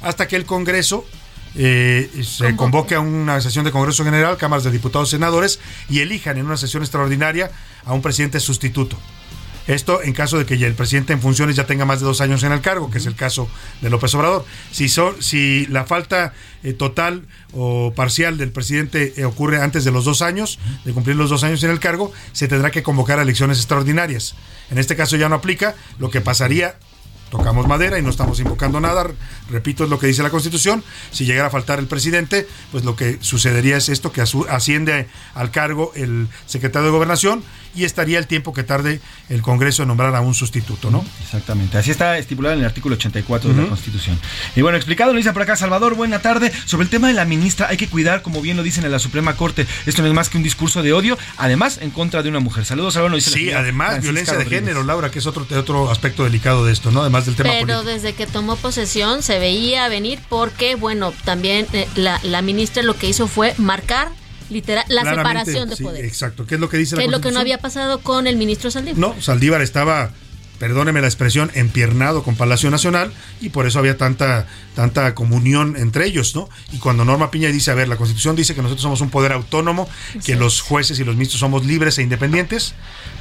hasta 0.00 0.28
que 0.28 0.36
el 0.36 0.44
Congreso 0.44 1.04
eh, 1.56 2.10
se 2.24 2.56
convoque 2.56 2.96
a 2.96 3.00
una 3.00 3.40
sesión 3.40 3.64
de 3.64 3.70
Congreso 3.70 4.04
General, 4.04 4.36
cámaras 4.36 4.64
de 4.64 4.72
diputados, 4.72 5.10
senadores 5.10 5.60
y 5.88 6.00
elijan 6.00 6.36
en 6.36 6.46
una 6.46 6.56
sesión 6.56 6.82
extraordinaria 6.82 7.50
a 7.84 7.92
un 7.92 8.02
presidente 8.02 8.40
sustituto. 8.40 8.96
Esto 9.66 10.02
en 10.02 10.12
caso 10.12 10.36
de 10.36 10.44
que 10.44 10.54
el 10.54 10.74
presidente 10.74 11.14
en 11.14 11.22
funciones 11.22 11.56
ya 11.56 11.64
tenga 11.64 11.86
más 11.86 12.00
de 12.00 12.06
dos 12.06 12.20
años 12.20 12.42
en 12.42 12.52
el 12.52 12.60
cargo, 12.60 12.90
que 12.90 12.98
es 12.98 13.06
el 13.06 13.14
caso 13.14 13.48
de 13.80 13.88
López 13.88 14.14
Obrador. 14.14 14.44
Si, 14.70 14.88
si 15.20 15.66
la 15.66 15.84
falta 15.84 16.34
eh, 16.62 16.74
total 16.74 17.22
o 17.54 17.94
parcial 17.94 18.36
del 18.36 18.52
presidente 18.52 19.14
eh, 19.16 19.24
ocurre 19.24 19.62
antes 19.62 19.84
de 19.84 19.90
los 19.90 20.04
dos 20.04 20.20
años, 20.20 20.58
de 20.84 20.92
cumplir 20.92 21.16
los 21.16 21.30
dos 21.30 21.44
años 21.44 21.62
en 21.64 21.70
el 21.70 21.80
cargo, 21.80 22.12
se 22.32 22.46
tendrá 22.46 22.70
que 22.70 22.82
convocar 22.82 23.18
a 23.18 23.22
elecciones 23.22 23.58
extraordinarias. 23.58 24.34
En 24.70 24.76
este 24.76 24.96
caso 24.96 25.16
ya 25.16 25.30
no 25.30 25.36
aplica, 25.36 25.74
lo 25.98 26.10
que 26.10 26.20
pasaría 26.20 26.76
tocamos 27.30 27.66
madera 27.66 27.98
y 27.98 28.02
no 28.02 28.10
estamos 28.10 28.38
invocando 28.38 28.80
nada, 28.80 29.06
repito, 29.50 29.84
es 29.84 29.90
lo 29.90 29.98
que 29.98 30.06
dice 30.06 30.22
la 30.22 30.30
Constitución, 30.30 30.82
si 31.10 31.24
llegara 31.24 31.48
a 31.48 31.50
faltar 31.50 31.78
el 31.78 31.86
presidente, 31.86 32.46
pues 32.72 32.84
lo 32.84 32.96
que 32.96 33.18
sucedería 33.20 33.76
es 33.76 33.88
esto, 33.88 34.12
que 34.12 34.22
asciende 34.22 35.08
al 35.34 35.50
cargo 35.50 35.92
el 35.94 36.28
secretario 36.46 36.86
de 36.86 36.92
Gobernación 36.92 37.42
y 37.74 37.84
estaría 37.84 38.18
el 38.18 38.26
tiempo 38.26 38.52
que 38.52 38.62
tarde 38.62 39.00
el 39.28 39.42
Congreso 39.42 39.82
en 39.82 39.88
nombrar 39.88 40.14
a 40.14 40.20
un 40.20 40.34
sustituto, 40.34 40.90
¿no? 40.90 41.04
Exactamente, 41.22 41.76
así 41.76 41.90
está 41.90 42.18
estipulado 42.18 42.54
en 42.54 42.60
el 42.60 42.66
artículo 42.66 42.94
84 42.94 43.52
de 43.52 43.62
la 43.62 43.68
Constitución. 43.68 44.18
Y 44.54 44.62
bueno, 44.62 44.76
explicado, 44.76 45.12
lo 45.12 45.18
dice 45.18 45.32
por 45.32 45.42
acá 45.42 45.56
Salvador, 45.56 45.94
buena 45.94 46.20
tarde. 46.20 46.52
Sobre 46.66 46.84
el 46.84 46.90
tema 46.90 47.08
de 47.08 47.14
la 47.14 47.24
ministra, 47.24 47.68
hay 47.68 47.76
que 47.76 47.88
cuidar, 47.88 48.22
como 48.22 48.40
bien 48.40 48.56
lo 48.56 48.62
dicen 48.62 48.84
en 48.84 48.92
la 48.92 48.98
Suprema 48.98 49.36
Corte, 49.36 49.66
esto 49.86 50.02
no 50.02 50.08
es 50.08 50.14
más 50.14 50.28
que 50.28 50.36
un 50.36 50.42
discurso 50.42 50.82
de 50.82 50.92
odio, 50.92 51.18
además 51.36 51.78
en 51.80 51.90
contra 51.90 52.22
de 52.22 52.28
una 52.28 52.40
mujer. 52.40 52.64
Saludos, 52.64 52.94
Salvador, 52.94 53.16
dice 53.16 53.30
Sí, 53.30 53.50
además 53.50 54.00
violencia 54.02 54.36
de 54.36 54.46
género, 54.46 54.84
Laura, 54.84 55.10
que 55.10 55.18
es 55.18 55.26
otro, 55.26 55.46
otro 55.56 55.90
aspecto 55.90 56.24
delicado 56.24 56.64
de 56.64 56.72
esto, 56.72 56.90
¿no? 56.90 57.00
Además 57.00 57.26
del 57.26 57.34
tema 57.34 57.50
Pero 57.58 57.82
desde 57.82 58.12
que 58.12 58.26
tomó 58.26 58.56
posesión 58.56 59.22
se 59.22 59.33
veía 59.38 59.88
venir 59.88 60.20
porque, 60.28 60.74
bueno, 60.74 61.12
también 61.24 61.66
eh, 61.72 61.88
la, 61.96 62.20
la 62.22 62.42
ministra 62.42 62.82
lo 62.82 62.96
que 62.96 63.08
hizo 63.08 63.26
fue 63.26 63.54
marcar 63.58 64.08
literal, 64.50 64.84
la 64.88 65.02
separación 65.04 65.68
de 65.68 65.76
poderes. 65.76 66.10
Exacto, 66.10 66.46
¿qué 66.46 66.56
es 66.56 66.60
lo 66.60 66.68
que 66.68 66.76
dice 66.76 66.96
la 66.96 67.04
Es 67.04 67.10
lo 67.10 67.20
que 67.20 67.30
no 67.30 67.40
había 67.40 67.58
pasado 67.58 68.00
con 68.00 68.26
el 68.26 68.36
ministro 68.36 68.70
Saldívar. 68.70 68.98
No, 68.98 69.20
Saldívar 69.20 69.62
estaba 69.62 70.12
perdóneme 70.58 71.00
la 71.00 71.08
expresión, 71.08 71.50
empiernado 71.54 72.22
con 72.22 72.36
Palacio 72.36 72.70
Nacional 72.70 73.12
y 73.40 73.50
por 73.50 73.66
eso 73.66 73.78
había 73.78 73.96
tanta, 73.96 74.46
tanta 74.74 75.14
comunión 75.14 75.76
entre 75.76 76.06
ellos, 76.06 76.34
¿no? 76.34 76.48
Y 76.72 76.78
cuando 76.78 77.04
Norma 77.04 77.30
Piña 77.30 77.48
dice, 77.48 77.70
a 77.70 77.74
ver, 77.74 77.88
la 77.88 77.96
Constitución 77.96 78.36
dice 78.36 78.54
que 78.54 78.62
nosotros 78.62 78.82
somos 78.82 79.00
un 79.00 79.10
poder 79.10 79.32
autónomo, 79.32 79.88
que 80.24 80.36
los 80.36 80.60
jueces 80.60 80.98
y 80.98 81.04
los 81.04 81.16
ministros 81.16 81.40
somos 81.40 81.66
libres 81.66 81.98
e 81.98 82.02
independientes, 82.02 82.74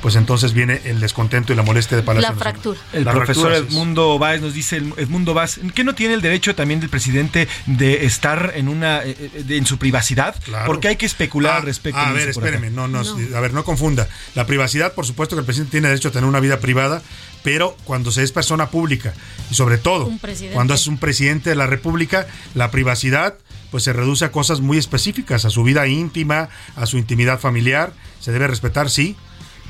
pues 0.04 0.18
entonces 0.18 0.52
viene 0.52 0.82
el 0.84 1.00
descontento 1.00 1.54
y 1.54 1.56
la 1.56 1.64
molestia 1.64 1.96
de 1.96 2.04
Palacio 2.04 2.30
la 2.30 2.36
Fractura. 2.36 2.78
El 2.92 3.06
profesor 3.06 3.54
Edmundo 3.54 4.20
Báez 4.20 4.42
nos 4.42 4.54
dice, 4.54 4.76
Edmundo 4.98 5.34
Báez, 5.34 5.62
¿qué 5.74 5.86
no 5.86 5.96
tiene 5.96 6.14
el 6.14 6.22
derecho 6.22 6.54
también 6.56 6.82
del 6.82 6.90
presidente 6.90 7.48
de 7.68 8.06
estar 8.06 8.52
en 8.54 8.68
una 8.68 9.02
eh, 9.02 9.16
eh, 9.18 9.46
en 9.48 9.66
su 9.66 9.78
privacidad? 9.78 10.36
Porque 10.66 10.90
hay 10.90 10.98
que 10.98 11.06
especular 11.06 11.54
ah, 11.54 11.58
al 11.60 11.64
respecto. 11.64 12.02
A 12.02 12.12
ver, 12.12 12.28
espéreme, 12.28 12.70
no, 12.70 12.90
no, 12.90 13.00
a 13.00 13.40
ver, 13.40 13.54
no 13.54 13.64
confunda. 13.64 14.10
La 14.36 14.46
privacidad, 14.46 14.94
por 14.94 15.06
supuesto 15.06 15.38
que 15.38 15.40
el 15.40 15.46
presidente 15.46 15.72
tiene 15.72 15.88
derecho 15.88 16.10
a 16.10 16.12
tener 16.12 16.28
una 16.28 16.42
vida 16.42 16.60
privada, 16.60 17.02
pero 17.42 17.78
cuando 17.86 18.12
se 18.12 18.24
es 18.24 18.34
persona 18.34 18.70
pública 18.70 19.14
y 19.50 19.56
sobre 19.56 19.78
todo 19.78 20.12
cuando 20.52 20.74
es 20.74 20.86
un 20.86 20.98
presidente 20.98 21.50
de 21.50 21.56
la 21.56 21.68
República, 21.68 22.28
la 22.56 22.72
privacidad 22.72 23.36
pues 23.72 23.86
se 23.86 23.94
reduce 23.94 24.26
a 24.26 24.34
cosas 24.34 24.60
muy 24.60 24.78
específicas, 24.78 25.46
a 25.46 25.50
su 25.50 25.64
vida 25.64 25.88
íntima, 25.88 26.50
a 26.76 26.86
su 26.88 26.98
intimidad 26.98 27.40
familiar, 27.40 27.94
se 28.20 28.34
debe 28.34 28.48
respetar, 28.48 28.90
sí, 28.90 29.16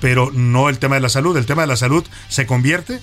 pero 0.03 0.31
no 0.33 0.67
el 0.67 0.79
tema 0.79 0.95
de 0.95 1.01
la 1.01 1.07
salud. 1.07 1.37
El 1.37 1.45
tema 1.45 1.61
de 1.61 1.69
la 1.69 1.77
salud 1.77 2.03
se 2.27 2.45
convierte 2.45 2.99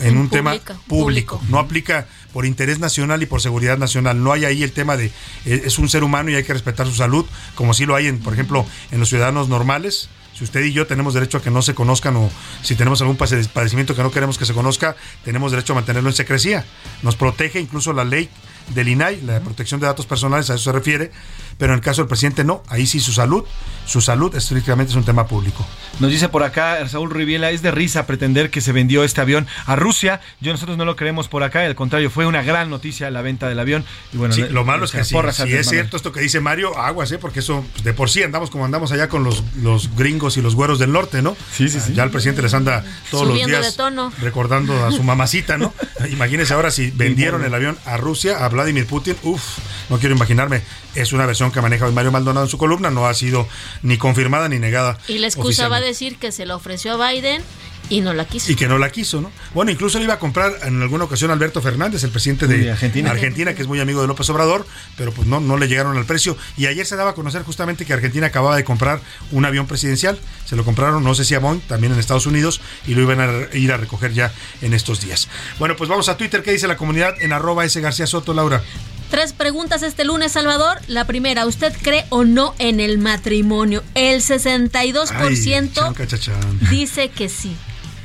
en, 0.00 0.18
un 0.18 0.28
tema 0.28 0.56
público. 0.88 1.40
No 1.48 1.60
aplica 1.60 2.08
por 2.32 2.44
interés 2.46 2.80
nacional 2.80 3.22
y 3.22 3.26
por 3.26 3.40
seguridad 3.40 3.78
nacional. 3.78 4.20
No 4.20 4.32
hay 4.32 4.44
ahí 4.44 4.64
el 4.64 4.72
tema 4.72 4.96
de 4.96 5.12
eh, 5.44 5.62
es 5.64 5.78
un 5.78 5.88
ser 5.88 6.02
humano 6.02 6.28
y 6.30 6.34
hay 6.34 6.42
que 6.42 6.52
respetar 6.52 6.88
su 6.88 6.96
salud, 6.96 7.26
como 7.54 7.74
sí 7.74 7.86
lo 7.86 7.94
hay 7.94 8.08
en, 8.08 8.18
por 8.18 8.32
ejemplo, 8.32 8.66
en 8.90 8.98
los 8.98 9.08
ciudadanos 9.08 9.48
normales 9.48 10.08
si 10.36 10.44
usted 10.44 10.62
y 10.64 10.72
yo 10.72 10.86
tenemos 10.86 11.14
derecho 11.14 11.38
a 11.38 11.42
que 11.42 11.50
no 11.50 11.62
se 11.62 11.74
conozcan 11.74 12.14
o 12.16 12.30
si 12.62 12.74
tenemos 12.74 13.00
algún 13.00 13.16
padecimiento 13.16 13.96
que 13.96 14.02
no 14.02 14.10
queremos 14.10 14.36
que 14.36 14.44
se 14.44 14.52
conozca, 14.52 14.94
tenemos 15.24 15.50
derecho 15.50 15.72
a 15.72 15.76
mantenerlo 15.76 16.10
en 16.10 16.14
secrecía. 16.14 16.62
Nos 17.02 17.16
protege 17.16 17.58
incluso 17.58 17.94
la 17.94 18.04
ley 18.04 18.28
del 18.74 18.88
INAI, 18.88 19.22
la 19.22 19.40
protección 19.40 19.80
de 19.80 19.86
datos 19.86 20.04
personales, 20.04 20.50
a 20.50 20.56
eso 20.56 20.64
se 20.64 20.72
refiere, 20.72 21.10
pero 21.58 21.72
en 21.72 21.78
el 21.78 21.84
caso 21.84 22.02
del 22.02 22.08
presidente 22.08 22.44
no, 22.44 22.62
ahí 22.68 22.86
sí 22.86 23.00
su 23.00 23.12
salud, 23.12 23.44
su 23.86 24.00
salud 24.00 24.34
estrictamente 24.34 24.90
es 24.90 24.96
un 24.96 25.04
tema 25.04 25.26
público. 25.26 25.66
Nos 26.00 26.10
dice 26.10 26.28
por 26.28 26.42
acá 26.42 26.86
Saúl 26.88 27.10
Riviela, 27.10 27.50
es 27.50 27.62
de 27.62 27.70
risa 27.70 28.06
pretender 28.06 28.50
que 28.50 28.60
se 28.60 28.72
vendió 28.72 29.04
este 29.04 29.20
avión 29.20 29.46
a 29.64 29.76
Rusia, 29.76 30.20
yo 30.40 30.52
nosotros 30.52 30.76
no 30.76 30.84
lo 30.84 30.96
creemos 30.96 31.28
por 31.28 31.42
acá, 31.42 31.60
al 31.60 31.74
contrario, 31.74 32.10
fue 32.10 32.26
una 32.26 32.42
gran 32.42 32.68
noticia 32.68 33.10
la 33.10 33.22
venta 33.22 33.48
del 33.48 33.58
avión. 33.58 33.84
Y 34.12 34.16
bueno, 34.18 34.34
lo 34.50 34.64
malo 34.64 34.84
es 34.84 34.92
que 34.92 35.04
si, 35.04 35.16
es 35.16 35.68
cierto 35.68 35.96
esto 35.96 36.12
que 36.12 36.20
dice 36.20 36.40
Mario, 36.40 36.78
aguas, 36.78 37.10
¿eh? 37.12 37.18
porque 37.18 37.40
eso 37.40 37.64
pues, 37.72 37.84
de 37.84 37.92
por 37.94 38.10
sí 38.10 38.22
andamos 38.22 38.50
como 38.50 38.64
andamos 38.64 38.92
allá 38.92 39.08
con 39.08 39.24
los, 39.24 39.42
los 39.62 39.94
gringos 39.96 40.36
y 40.36 40.42
los 40.42 40.54
güeros 40.54 40.78
del 40.78 40.92
norte, 40.92 41.22
¿no? 41.22 41.36
Sí, 41.52 41.68
sí, 41.68 41.80
sí. 41.80 41.94
Ya 41.94 42.02
el 42.02 42.10
presidente 42.10 42.42
les 42.42 42.54
anda 42.54 42.84
todos 43.10 43.26
los 43.26 43.36
días 43.36 43.76
recordando 44.20 44.84
a 44.84 44.92
su 44.92 45.02
mamacita, 45.02 45.56
¿no? 45.56 45.72
Imagínense 46.10 46.54
ahora 46.54 46.70
si 46.70 46.90
vendieron 46.90 47.44
el 47.44 47.54
avión 47.54 47.78
a 47.84 47.96
Rusia, 47.96 48.44
a 48.44 48.48
Vladimir 48.48 48.86
Putin, 48.86 49.16
uff, 49.22 49.58
no 49.88 49.98
quiero 49.98 50.14
imaginarme, 50.14 50.62
es 50.94 51.12
una 51.12 51.26
versión 51.26 51.45
que 51.52 51.60
maneja 51.60 51.90
Mario 51.90 52.12
Maldonado 52.12 52.46
en 52.46 52.50
su 52.50 52.58
columna, 52.58 52.90
no 52.90 53.06
ha 53.06 53.14
sido 53.14 53.48
ni 53.82 53.98
confirmada 53.98 54.48
ni 54.48 54.58
negada. 54.58 54.98
Y 55.08 55.18
la 55.18 55.26
excusa 55.26 55.68
va 55.68 55.76
a 55.76 55.80
decir 55.80 56.16
que 56.16 56.32
se 56.32 56.46
la 56.46 56.56
ofreció 56.56 57.00
a 57.00 57.10
Biden 57.10 57.42
y 57.88 58.00
no 58.00 58.12
la 58.12 58.24
quiso. 58.24 58.50
Y 58.50 58.56
que 58.56 58.68
no 58.68 58.78
la 58.78 58.90
quiso, 58.90 59.20
¿no? 59.20 59.30
Bueno, 59.54 59.70
incluso 59.70 59.98
le 59.98 60.04
iba 60.04 60.14
a 60.14 60.18
comprar 60.18 60.52
en 60.62 60.82
alguna 60.82 61.04
ocasión 61.04 61.30
Alberto 61.30 61.62
Fernández, 61.62 62.02
el 62.02 62.10
presidente 62.10 62.46
de 62.46 62.70
Argentina. 62.70 63.10
Argentina, 63.10 63.54
que 63.54 63.62
es 63.62 63.68
muy 63.68 63.80
amigo 63.80 64.00
de 64.00 64.08
López 64.08 64.28
Obrador, 64.30 64.66
pero 64.96 65.12
pues 65.12 65.28
no, 65.28 65.40
no 65.40 65.56
le 65.56 65.68
llegaron 65.68 65.96
al 65.96 66.04
precio. 66.04 66.36
Y 66.56 66.66
ayer 66.66 66.84
se 66.84 66.96
daba 66.96 67.10
a 67.10 67.14
conocer 67.14 67.42
justamente 67.42 67.84
que 67.84 67.92
Argentina 67.92 68.26
acababa 68.26 68.56
de 68.56 68.64
comprar 68.64 69.00
un 69.30 69.44
avión 69.44 69.66
presidencial. 69.66 70.18
Se 70.46 70.56
lo 70.56 70.64
compraron, 70.64 71.04
no 71.04 71.14
sé 71.14 71.24
si 71.24 71.34
a 71.34 71.38
Boeing, 71.38 71.60
también 71.60 71.92
en 71.92 71.98
Estados 71.98 72.26
Unidos, 72.26 72.60
y 72.86 72.94
lo 72.94 73.02
iban 73.02 73.20
a 73.20 73.56
ir 73.56 73.72
a 73.72 73.76
recoger 73.76 74.12
ya 74.12 74.32
en 74.62 74.74
estos 74.74 75.00
días. 75.00 75.28
Bueno, 75.58 75.76
pues 75.76 75.88
vamos 75.88 76.08
a 76.08 76.16
Twitter, 76.16 76.42
¿qué 76.42 76.52
dice 76.52 76.66
la 76.66 76.76
comunidad? 76.76 77.14
En 77.20 77.32
arroba 77.32 77.64
S 77.64 77.80
García 77.80 78.06
Soto, 78.06 78.34
Laura. 78.34 78.62
Tres 79.10 79.32
preguntas 79.32 79.82
este 79.82 80.04
lunes, 80.04 80.32
Salvador. 80.32 80.78
La 80.88 81.04
primera, 81.04 81.46
¿usted 81.46 81.72
cree 81.80 82.04
o 82.08 82.24
no 82.24 82.54
en 82.58 82.80
el 82.80 82.98
matrimonio? 82.98 83.84
El 83.94 84.20
62% 84.20 86.68
dice 86.70 87.08
que 87.10 87.28
sí. 87.28 87.56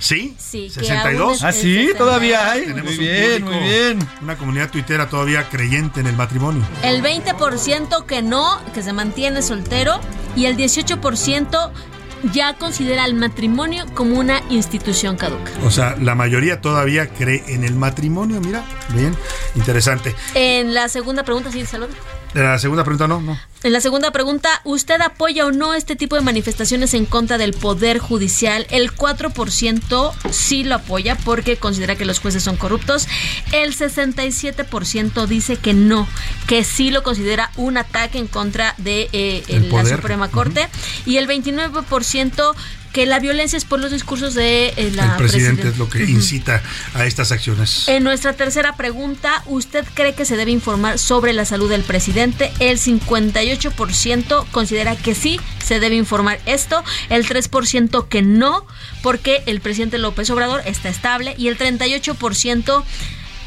¿Sí? 0.01 0.35
Sí. 0.39 0.71
¿62? 0.75 1.43
Ah, 1.43 1.51
sí, 1.51 1.91
todavía 1.95 2.51
hay. 2.51 2.65
muy 2.67 2.97
bien, 2.97 3.43
muy 3.43 3.57
bien. 3.59 3.99
Una 4.21 4.35
comunidad 4.35 4.71
tuitera 4.71 5.07
todavía 5.07 5.47
creyente 5.47 5.99
en 5.99 6.07
el 6.07 6.15
matrimonio. 6.15 6.67
El 6.81 7.03
20% 7.03 8.05
que 8.05 8.23
no, 8.23 8.59
que 8.73 8.81
se 8.81 8.93
mantiene 8.93 9.43
soltero. 9.43 10.01
Y 10.35 10.45
el 10.45 10.57
18% 10.57 11.71
ya 12.33 12.53
considera 12.55 13.05
el 13.05 13.13
matrimonio 13.13 13.85
como 13.93 14.19
una 14.19 14.41
institución 14.49 15.17
caduca. 15.17 15.51
O 15.63 15.71
sea, 15.71 15.95
la 15.99 16.15
mayoría 16.15 16.61
todavía 16.61 17.07
cree 17.07 17.43
en 17.47 17.63
el 17.63 17.75
matrimonio, 17.75 18.41
mira, 18.41 18.63
bien, 18.89 19.15
interesante. 19.55 20.15
En 20.35 20.73
la 20.73 20.89
segunda 20.89 21.23
pregunta, 21.23 21.51
sí, 21.51 21.65
salud. 21.65 21.89
En 22.33 22.43
la 22.43 22.59
segunda 22.59 22.83
pregunta, 22.83 23.07
no, 23.07 23.19
no. 23.19 23.37
En 23.63 23.73
la 23.73 23.81
segunda 23.81 24.11
pregunta, 24.11 24.49
¿usted 24.63 25.01
apoya 25.01 25.45
o 25.45 25.51
no 25.51 25.73
este 25.73 25.95
tipo 25.95 26.15
de 26.15 26.21
manifestaciones 26.21 26.93
en 26.93 27.05
contra 27.05 27.37
del 27.37 27.53
Poder 27.53 27.99
Judicial? 27.99 28.65
El 28.69 28.95
4% 28.95 30.13
sí 30.31 30.63
lo 30.63 30.75
apoya 30.75 31.17
porque 31.25 31.57
considera 31.57 31.95
que 31.95 32.05
los 32.05 32.19
jueces 32.19 32.41
son 32.41 32.55
corruptos. 32.55 33.07
El 33.51 33.75
67% 33.75 35.27
dice 35.27 35.57
que 35.57 35.73
no, 35.73 36.07
que 36.47 36.63
sí 36.63 36.89
lo 36.89 37.03
considera 37.03 37.51
un 37.57 37.77
ataque 37.77 38.17
en 38.17 38.27
contra 38.27 38.75
de 38.77 39.09
eh, 39.11 39.43
la 39.69 39.85
Suprema 39.85 40.29
Corte. 40.29 40.69
Y 41.05 41.17
el 41.17 41.27
29% 41.27 42.55
que 42.91 43.05
la 43.05 43.19
violencia 43.19 43.57
es 43.57 43.65
por 43.65 43.79
los 43.79 43.91
discursos 43.91 44.33
de 44.33 44.73
eh, 44.75 44.91
la 44.93 45.11
El 45.11 45.17
presidente 45.17 45.69
es 45.69 45.77
lo 45.77 45.89
que 45.89 46.03
incita 46.03 46.61
a 46.93 47.05
estas 47.05 47.31
acciones. 47.31 47.87
En 47.87 48.03
nuestra 48.03 48.33
tercera 48.33 48.75
pregunta, 48.75 49.43
¿usted 49.45 49.85
cree 49.93 50.13
que 50.13 50.25
se 50.25 50.37
debe 50.37 50.51
informar 50.51 50.99
sobre 50.99 51.33
la 51.33 51.45
salud 51.45 51.69
del 51.69 51.83
presidente? 51.83 52.51
El 52.59 52.77
58% 52.77 54.45
considera 54.51 54.95
que 54.95 55.15
sí 55.15 55.39
se 55.63 55.79
debe 55.79 55.95
informar 55.95 56.39
esto, 56.45 56.83
el 57.09 57.25
3% 57.25 58.07
que 58.07 58.21
no, 58.21 58.65
porque 59.01 59.43
el 59.45 59.61
presidente 59.61 59.97
López 59.97 60.29
Obrador 60.29 60.61
está 60.65 60.89
estable 60.89 61.35
y 61.37 61.47
el 61.47 61.57
38% 61.57 62.83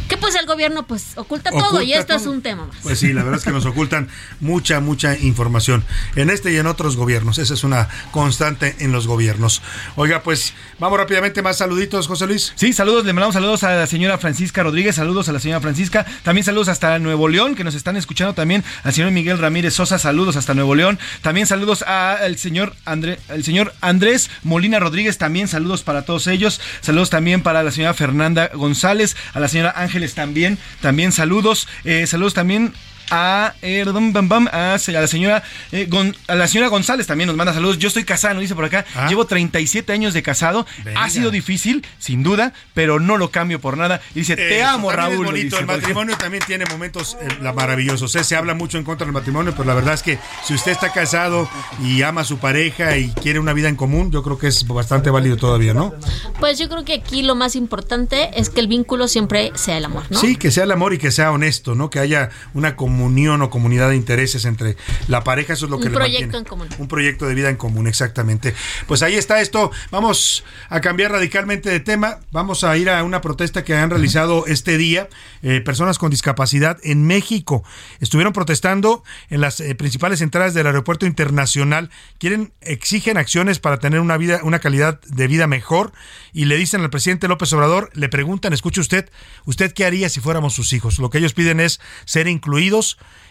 que 0.08 0.16
pues 0.16 0.34
el 0.34 0.46
gobierno 0.46 0.86
pues 0.86 1.12
oculta, 1.16 1.50
todo 1.50 1.82
y 1.82 1.94
esto 1.94 2.14
es 2.14 2.26
un 2.26 2.42
tema 2.42 2.66
más. 2.66 2.76
Pues 2.82 2.98
sí, 2.98 3.12
la 3.12 3.22
verdad 3.22 3.38
es 3.38 3.44
que 3.44 3.52
nos 3.52 3.66
ocultan 3.66 4.08
mucha, 4.40 4.80
mucha 4.80 5.16
información 5.18 5.84
en 6.16 6.30
este 6.30 6.52
y 6.52 6.56
en 6.56 6.66
otros 6.66 6.96
gobiernos. 6.96 7.38
Esa 7.38 7.54
es 7.54 7.64
una 7.64 7.88
constante 8.10 8.76
en 8.80 8.92
los 8.92 9.06
gobiernos. 9.06 9.62
Oiga, 9.96 10.22
pues 10.22 10.54
vamos 10.78 10.98
rápidamente, 10.98 11.42
más 11.42 11.58
saluditos, 11.58 12.06
José 12.06 12.26
Luis. 12.26 12.52
Sí, 12.56 12.72
saludos, 12.72 13.04
le 13.04 13.12
mandamos 13.12 13.34
saludos 13.34 13.64
a 13.64 13.74
la 13.74 13.86
señora 13.86 14.18
Francisca 14.18 14.62
Rodríguez, 14.62 14.96
saludos 14.96 15.28
a 15.28 15.32
la 15.32 15.40
señora 15.40 15.60
Francisca, 15.60 16.04
también 16.22 16.44
saludos 16.44 16.68
hasta 16.68 16.98
Nuevo 16.98 17.28
León, 17.28 17.54
que 17.54 17.64
nos 17.64 17.74
están 17.74 17.96
escuchando 17.96 18.34
también, 18.34 18.64
al 18.82 18.92
señor 18.92 19.10
Miguel 19.10 19.38
Ramírez 19.38 19.74
Sosa, 19.74 19.98
saludos 19.98 20.36
hasta 20.36 20.54
Nuevo 20.54 20.74
León, 20.74 20.98
también 21.22 21.46
saludos 21.46 21.82
al 21.82 22.36
señor, 22.36 22.74
André, 22.84 23.18
el 23.28 23.44
señor 23.44 23.74
Andrés 23.80 24.30
Molina 24.42 24.78
Rodríguez, 24.78 25.18
también 25.18 25.48
saludos 25.48 25.82
para 25.82 26.04
todos 26.04 26.26
ellos, 26.26 26.60
saludos 26.80 27.10
también 27.10 27.42
para 27.42 27.62
la 27.62 27.70
señora 27.70 27.94
Fernanda 27.94 28.50
González, 28.54 29.16
a 29.32 29.40
la 29.40 29.48
señora 29.48 29.74
Ángel 29.76 29.93
también, 30.14 30.58
también 30.80 31.12
saludos, 31.12 31.68
eh, 31.84 32.06
saludos 32.06 32.34
también 32.34 32.72
a, 33.14 33.54
eh, 33.62 33.84
bam, 33.84 34.12
bam, 34.12 34.48
a, 34.48 34.76
la 34.88 35.06
señora 35.06 35.44
eh, 35.70 35.88
a 36.26 36.34
la 36.34 36.48
señora 36.48 36.68
González 36.68 37.06
también 37.06 37.28
nos 37.28 37.36
manda 37.36 37.54
saludos. 37.54 37.78
Yo 37.78 37.88
estoy 37.88 38.04
casado, 38.04 38.40
dice 38.40 38.54
por 38.56 38.64
acá. 38.64 38.84
Ah. 38.96 39.06
Llevo 39.08 39.24
37 39.24 39.92
años 39.92 40.14
de 40.14 40.22
casado. 40.22 40.66
Ha 40.96 41.08
sido 41.10 41.30
difícil, 41.30 41.86
sin 41.98 42.22
duda, 42.22 42.52
pero 42.74 42.98
no 42.98 43.16
lo 43.16 43.30
cambio 43.30 43.60
por 43.60 43.76
nada. 43.76 44.00
Y 44.14 44.20
dice, 44.20 44.34
te 44.36 44.62
amo, 44.62 44.90
Raúl. 44.90 45.26
bonito. 45.26 45.58
el 45.58 45.66
matrimonio 45.66 46.16
también 46.16 46.42
tiene 46.44 46.64
momentos 46.66 47.16
eh, 47.20 47.52
maravillosos. 47.54 48.10
Se 48.10 48.36
habla 48.36 48.54
mucho 48.54 48.78
en 48.78 48.84
contra 48.84 49.04
del 49.04 49.12
matrimonio, 49.12 49.52
pero 49.52 49.64
la 49.64 49.74
verdad 49.74 49.94
es 49.94 50.02
que 50.02 50.18
si 50.44 50.54
usted 50.54 50.72
está 50.72 50.92
casado 50.92 51.48
y 51.82 52.02
ama 52.02 52.22
a 52.22 52.24
su 52.24 52.38
pareja 52.38 52.96
y 52.96 53.10
quiere 53.10 53.38
una 53.38 53.52
vida 53.52 53.68
en 53.68 53.76
común, 53.76 54.10
yo 54.10 54.22
creo 54.22 54.38
que 54.38 54.48
es 54.48 54.66
bastante 54.66 55.10
válido 55.10 55.36
todavía, 55.36 55.72
¿no? 55.72 55.94
Pues 56.40 56.58
yo 56.58 56.68
creo 56.68 56.84
que 56.84 56.94
aquí 56.94 57.22
lo 57.22 57.36
más 57.36 57.54
importante 57.54 58.30
es 58.38 58.50
que 58.50 58.60
el 58.60 58.66
vínculo 58.66 59.06
siempre 59.06 59.52
sea 59.54 59.78
el 59.78 59.84
amor, 59.84 60.04
¿no? 60.10 60.18
Sí, 60.18 60.36
que 60.36 60.50
sea 60.50 60.64
el 60.64 60.72
amor 60.72 60.94
y 60.94 60.98
que 60.98 61.12
sea 61.12 61.30
honesto, 61.30 61.74
¿no? 61.74 61.90
Que 61.90 62.00
haya 62.00 62.30
una 62.54 62.74
comunión 62.76 63.03
comunión 63.04 63.42
o 63.42 63.50
comunidad 63.50 63.90
de 63.90 63.96
intereses 63.96 64.46
entre 64.46 64.76
la 65.08 65.22
pareja, 65.24 65.52
eso 65.52 65.66
es 65.66 65.70
lo 65.70 65.78
que 65.78 65.88
un 65.88 65.92
proyecto 65.92 66.38
en 66.38 66.44
común. 66.44 66.68
Un 66.78 66.88
proyecto 66.88 67.26
de 67.26 67.34
vida 67.34 67.50
en 67.50 67.56
común, 67.56 67.86
exactamente. 67.86 68.54
Pues 68.86 69.02
ahí 69.02 69.14
está 69.14 69.42
esto. 69.42 69.70
Vamos 69.90 70.42
a 70.70 70.80
cambiar 70.80 71.12
radicalmente 71.12 71.68
de 71.68 71.80
tema. 71.80 72.20
Vamos 72.30 72.64
a 72.64 72.74
ir 72.78 72.88
a 72.88 73.04
una 73.04 73.20
protesta 73.20 73.62
que 73.62 73.74
han 73.74 73.90
realizado 73.90 74.46
este 74.46 74.78
día 74.78 75.10
eh, 75.42 75.60
personas 75.60 75.98
con 75.98 76.10
discapacidad 76.10 76.78
en 76.82 77.06
México. 77.06 77.62
Estuvieron 78.00 78.32
protestando 78.32 79.04
en 79.28 79.42
las 79.42 79.60
eh, 79.60 79.74
principales 79.74 80.22
entradas 80.22 80.54
del 80.54 80.66
aeropuerto 80.66 81.04
internacional. 81.04 81.90
Quieren, 82.16 82.54
exigen 82.62 83.18
acciones 83.18 83.58
para 83.58 83.80
tener 83.80 84.00
una 84.00 84.16
vida, 84.16 84.40
una 84.44 84.60
calidad 84.60 84.98
de 85.02 85.26
vida 85.28 85.46
mejor 85.46 85.92
y 86.32 86.46
le 86.46 86.56
dicen 86.56 86.80
al 86.80 86.90
presidente 86.90 87.28
López 87.28 87.52
Obrador, 87.52 87.90
le 87.92 88.08
preguntan, 88.08 88.54
escuche 88.54 88.80
usted, 88.80 89.10
¿usted 89.44 89.74
qué 89.74 89.84
haría 89.84 90.08
si 90.08 90.20
fuéramos 90.20 90.54
sus 90.54 90.72
hijos? 90.72 90.98
Lo 90.98 91.10
que 91.10 91.18
ellos 91.18 91.34
piden 91.34 91.60
es 91.60 91.80
ser 92.06 92.28
incluidos 92.28 92.83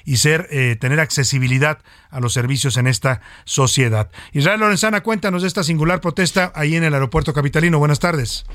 y 0.05 0.17
ser 0.17 0.47
eh, 0.51 0.75
tener 0.79 0.99
accesibilidad 0.99 1.79
a 2.09 2.19
los 2.19 2.33
servicios 2.33 2.77
en 2.77 2.87
esta 2.87 3.21
sociedad. 3.45 4.11
Israel 4.33 4.59
Lorenzana, 4.59 5.01
cuéntanos 5.01 5.41
de 5.41 5.47
esta 5.47 5.63
singular 5.63 6.01
protesta 6.01 6.51
ahí 6.55 6.75
en 6.75 6.83
el 6.83 6.93
aeropuerto 6.93 7.33
capitalino. 7.33 7.79
Buenas 7.79 7.99
tardes. 7.99 8.45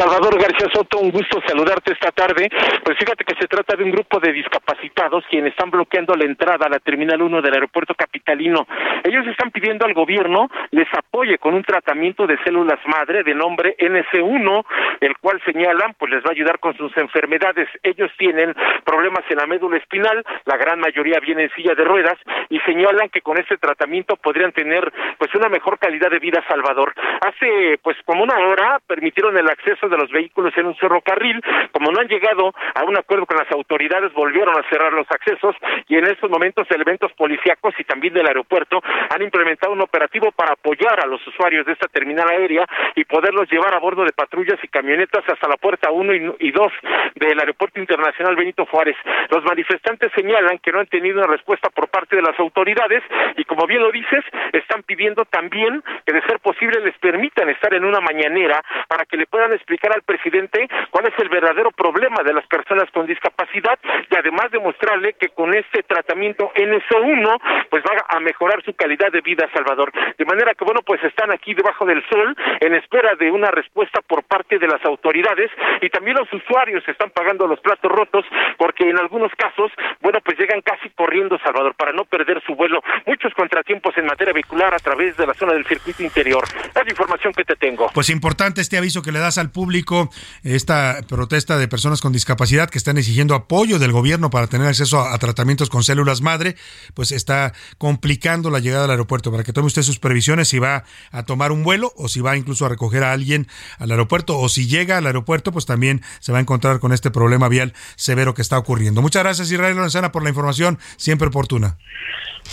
Salvador 0.00 0.40
García 0.40 0.66
Soto, 0.72 0.98
un 0.98 1.10
gusto 1.10 1.42
saludarte 1.46 1.92
esta 1.92 2.10
tarde. 2.10 2.48
Pues 2.82 2.96
fíjate 2.96 3.22
que 3.22 3.34
se 3.38 3.46
trata 3.46 3.76
de 3.76 3.84
un 3.84 3.90
grupo 3.90 4.18
de 4.18 4.32
discapacitados 4.32 5.22
quienes 5.28 5.50
están 5.50 5.70
bloqueando 5.70 6.14
la 6.14 6.24
entrada 6.24 6.64
a 6.64 6.70
la 6.70 6.78
Terminal 6.78 7.20
1 7.20 7.42
del 7.42 7.52
aeropuerto 7.52 7.94
capitalino. 7.94 8.66
Ellos 9.04 9.26
están 9.26 9.50
pidiendo 9.50 9.84
al 9.84 9.92
gobierno 9.92 10.48
les 10.70 10.88
apoye 10.94 11.36
con 11.36 11.52
un 11.52 11.62
tratamiento 11.64 12.26
de 12.26 12.38
células 12.44 12.78
madre 12.86 13.22
de 13.24 13.34
nombre 13.34 13.76
NC1, 13.78 14.64
el 15.00 15.18
cual 15.18 15.38
señalan 15.44 15.94
pues 15.98 16.10
les 16.12 16.24
va 16.24 16.28
a 16.28 16.32
ayudar 16.32 16.58
con 16.60 16.74
sus 16.78 16.96
enfermedades. 16.96 17.68
Ellos 17.82 18.10
tienen 18.16 18.54
problemas 18.84 19.24
en 19.28 19.36
la 19.36 19.46
médula 19.46 19.76
espinal, 19.76 20.24
la 20.46 20.56
gran 20.56 20.80
mayoría 20.80 21.20
viene 21.20 21.42
en 21.42 21.50
silla 21.50 21.74
de 21.74 21.84
ruedas 21.84 22.16
y 22.48 22.58
señalan 22.60 23.10
que 23.10 23.20
con 23.20 23.38
este 23.38 23.58
tratamiento 23.58 24.16
podrían 24.16 24.52
tener 24.52 24.90
pues 25.18 25.34
una 25.34 25.50
mejor 25.50 25.78
calidad 25.78 26.10
de 26.10 26.20
vida, 26.20 26.42
Salvador. 26.48 26.94
Hace 27.20 27.78
pues 27.82 27.98
como 28.06 28.22
una 28.22 28.38
hora 28.38 28.78
permitieron 28.86 29.36
el 29.36 29.50
acceso 29.50 29.89
de 29.90 29.98
los 29.98 30.10
vehículos 30.10 30.56
en 30.56 30.66
un 30.66 30.76
ferrocarril. 30.76 31.40
Como 31.72 31.90
no 31.90 32.00
han 32.00 32.08
llegado 32.08 32.54
a 32.74 32.84
un 32.84 32.96
acuerdo 32.96 33.26
con 33.26 33.36
las 33.36 33.50
autoridades, 33.52 34.12
volvieron 34.12 34.56
a 34.56 34.68
cerrar 34.68 34.92
los 34.92 35.06
accesos 35.10 35.54
y 35.88 35.96
en 35.96 36.06
estos 36.06 36.30
momentos 36.30 36.70
elementos 36.70 37.12
policíacos 37.12 37.74
y 37.78 37.84
también 37.84 38.14
del 38.14 38.26
aeropuerto 38.26 38.80
han 39.10 39.22
implementado 39.22 39.72
un 39.72 39.80
operativo 39.80 40.32
para 40.32 40.52
apoyar 40.52 41.00
a 41.02 41.06
los 41.06 41.24
usuarios 41.26 41.66
de 41.66 41.72
esta 41.72 41.88
terminal 41.88 42.28
aérea 42.28 42.64
y 42.94 43.04
poderlos 43.04 43.50
llevar 43.50 43.74
a 43.74 43.78
bordo 43.78 44.04
de 44.04 44.12
patrullas 44.12 44.58
y 44.62 44.68
camionetas 44.68 45.24
hasta 45.28 45.48
la 45.48 45.56
puerta 45.56 45.90
1 45.90 46.34
y 46.38 46.50
2 46.50 46.72
del 47.16 47.40
aeropuerto 47.40 47.80
internacional 47.80 48.36
Benito 48.36 48.66
Juárez. 48.66 48.96
Los 49.30 49.44
manifestantes 49.44 50.12
señalan 50.14 50.58
que 50.58 50.72
no 50.72 50.80
han 50.80 50.86
tenido 50.86 51.18
una 51.18 51.26
respuesta 51.26 51.70
por 51.70 51.88
parte 51.88 52.16
de 52.16 52.22
las 52.22 52.38
autoridades 52.38 53.02
y 53.36 53.44
como 53.44 53.66
bien 53.66 53.82
lo 53.82 53.90
dices, 53.90 54.24
están 54.52 54.82
pidiendo 54.82 55.24
también 55.24 55.82
que 56.06 56.12
de 56.12 56.22
ser 56.22 56.38
posible 56.40 56.80
les 56.80 56.96
permitan 56.98 57.48
estar 57.48 57.72
en 57.74 57.84
una 57.84 58.00
mañanera 58.00 58.62
para 58.88 59.04
que 59.04 59.16
le 59.16 59.26
puedan 59.26 59.52
explicar 59.52 59.79
al 59.88 60.02
presidente 60.02 60.68
cuál 60.90 61.06
es 61.06 61.14
el 61.18 61.28
verdadero 61.28 61.70
problema 61.70 62.22
de 62.22 62.34
las 62.34 62.46
personas 62.46 62.90
con 62.92 63.06
discapacidad 63.06 63.78
y 64.10 64.16
además 64.16 64.50
demostrarle 64.50 65.14
que 65.14 65.30
con 65.30 65.54
este 65.54 65.82
tratamiento 65.82 66.52
NSO1 66.54 67.40
pues 67.70 67.82
va 67.84 68.04
a 68.08 68.20
mejorar 68.20 68.62
su 68.64 68.74
calidad 68.74 69.10
de 69.10 69.22
vida, 69.22 69.48
Salvador. 69.54 69.92
De 70.18 70.24
manera 70.24 70.54
que 70.54 70.64
bueno, 70.64 70.80
pues 70.84 71.02
están 71.04 71.32
aquí 71.32 71.54
debajo 71.54 71.86
del 71.86 72.04
sol 72.08 72.36
en 72.60 72.74
espera 72.74 73.14
de 73.14 73.30
una 73.30 73.50
respuesta 73.50 74.00
por 74.02 74.22
parte 74.24 74.58
de 74.58 74.68
las 74.68 74.84
autoridades 74.84 75.50
y 75.80 75.88
también 75.88 76.16
los 76.18 76.30
usuarios 76.32 76.86
están 76.86 77.10
pagando 77.10 77.46
los 77.46 77.60
platos 77.60 77.90
rotos 77.90 78.26
porque 78.58 78.88
en 78.88 78.98
algunos 78.98 79.32
casos, 79.36 79.72
bueno, 80.00 80.18
pues 80.24 80.38
llegan 80.38 80.60
casi 80.60 80.90
corriendo, 80.90 81.38
Salvador, 81.42 81.74
para 81.74 81.92
no 81.92 82.04
perder 82.04 82.42
su 82.46 82.54
vuelo. 82.54 82.82
Muchos 83.06 83.32
contratiempos 83.34 83.96
en 83.96 84.06
materia 84.06 84.34
vehicular 84.34 84.74
a 84.74 84.78
través 84.78 85.16
de 85.16 85.26
la 85.26 85.34
zona 85.34 85.54
del 85.54 85.64
circuito 85.64 86.02
interior. 86.02 86.44
Es 86.44 86.74
la 86.74 86.90
información 86.90 87.32
que 87.32 87.44
te 87.44 87.56
tengo. 87.56 87.88
Pues 87.94 88.10
importante 88.10 88.60
este 88.60 88.76
aviso 88.76 89.02
que 89.02 89.12
le 89.12 89.18
das 89.18 89.38
al 89.38 89.50
público 89.50 89.69
público 89.70 90.10
esta 90.42 90.98
protesta 91.08 91.56
de 91.56 91.68
personas 91.68 92.00
con 92.00 92.12
discapacidad 92.12 92.68
que 92.68 92.76
están 92.76 92.98
exigiendo 92.98 93.36
apoyo 93.36 93.78
del 93.78 93.92
gobierno 93.92 94.28
para 94.28 94.48
tener 94.48 94.66
acceso 94.66 95.00
a, 95.00 95.16
tratamientos 95.18 95.70
con 95.70 95.84
células 95.84 96.22
madre, 96.22 96.56
pues 96.92 97.12
está 97.12 97.52
complicando 97.78 98.50
la 98.50 98.58
llegada 98.58 98.86
al 98.86 98.90
aeropuerto. 98.90 99.30
Para 99.30 99.44
que 99.44 99.52
tome 99.52 99.68
usted 99.68 99.82
sus 99.82 100.00
previsiones 100.00 100.48
si 100.48 100.58
va 100.58 100.82
a 101.12 101.22
tomar 101.22 101.52
un 101.52 101.62
vuelo 101.62 101.92
o 101.94 102.08
si 102.08 102.20
va 102.20 102.36
incluso 102.36 102.66
a 102.66 102.68
recoger 102.68 103.04
a 103.04 103.12
alguien 103.12 103.46
al 103.78 103.92
aeropuerto 103.92 104.36
o 104.40 104.48
si 104.48 104.66
llega 104.66 104.98
al 104.98 105.06
aeropuerto, 105.06 105.52
pues 105.52 105.66
también 105.66 106.02
se 106.18 106.32
va 106.32 106.38
a 106.38 106.40
encontrar 106.40 106.80
con 106.80 106.92
este 106.92 107.12
problema 107.12 107.48
vial 107.48 107.72
severo 107.94 108.34
que 108.34 108.42
está 108.42 108.58
ocurriendo. 108.58 109.02
Muchas 109.02 109.22
gracias 109.22 109.52
Israel 109.52 109.76
Lorenzana 109.76 110.10
por 110.10 110.24
la 110.24 110.30
información 110.30 110.80
siempre 110.96 111.28
oportuna. 111.28 111.76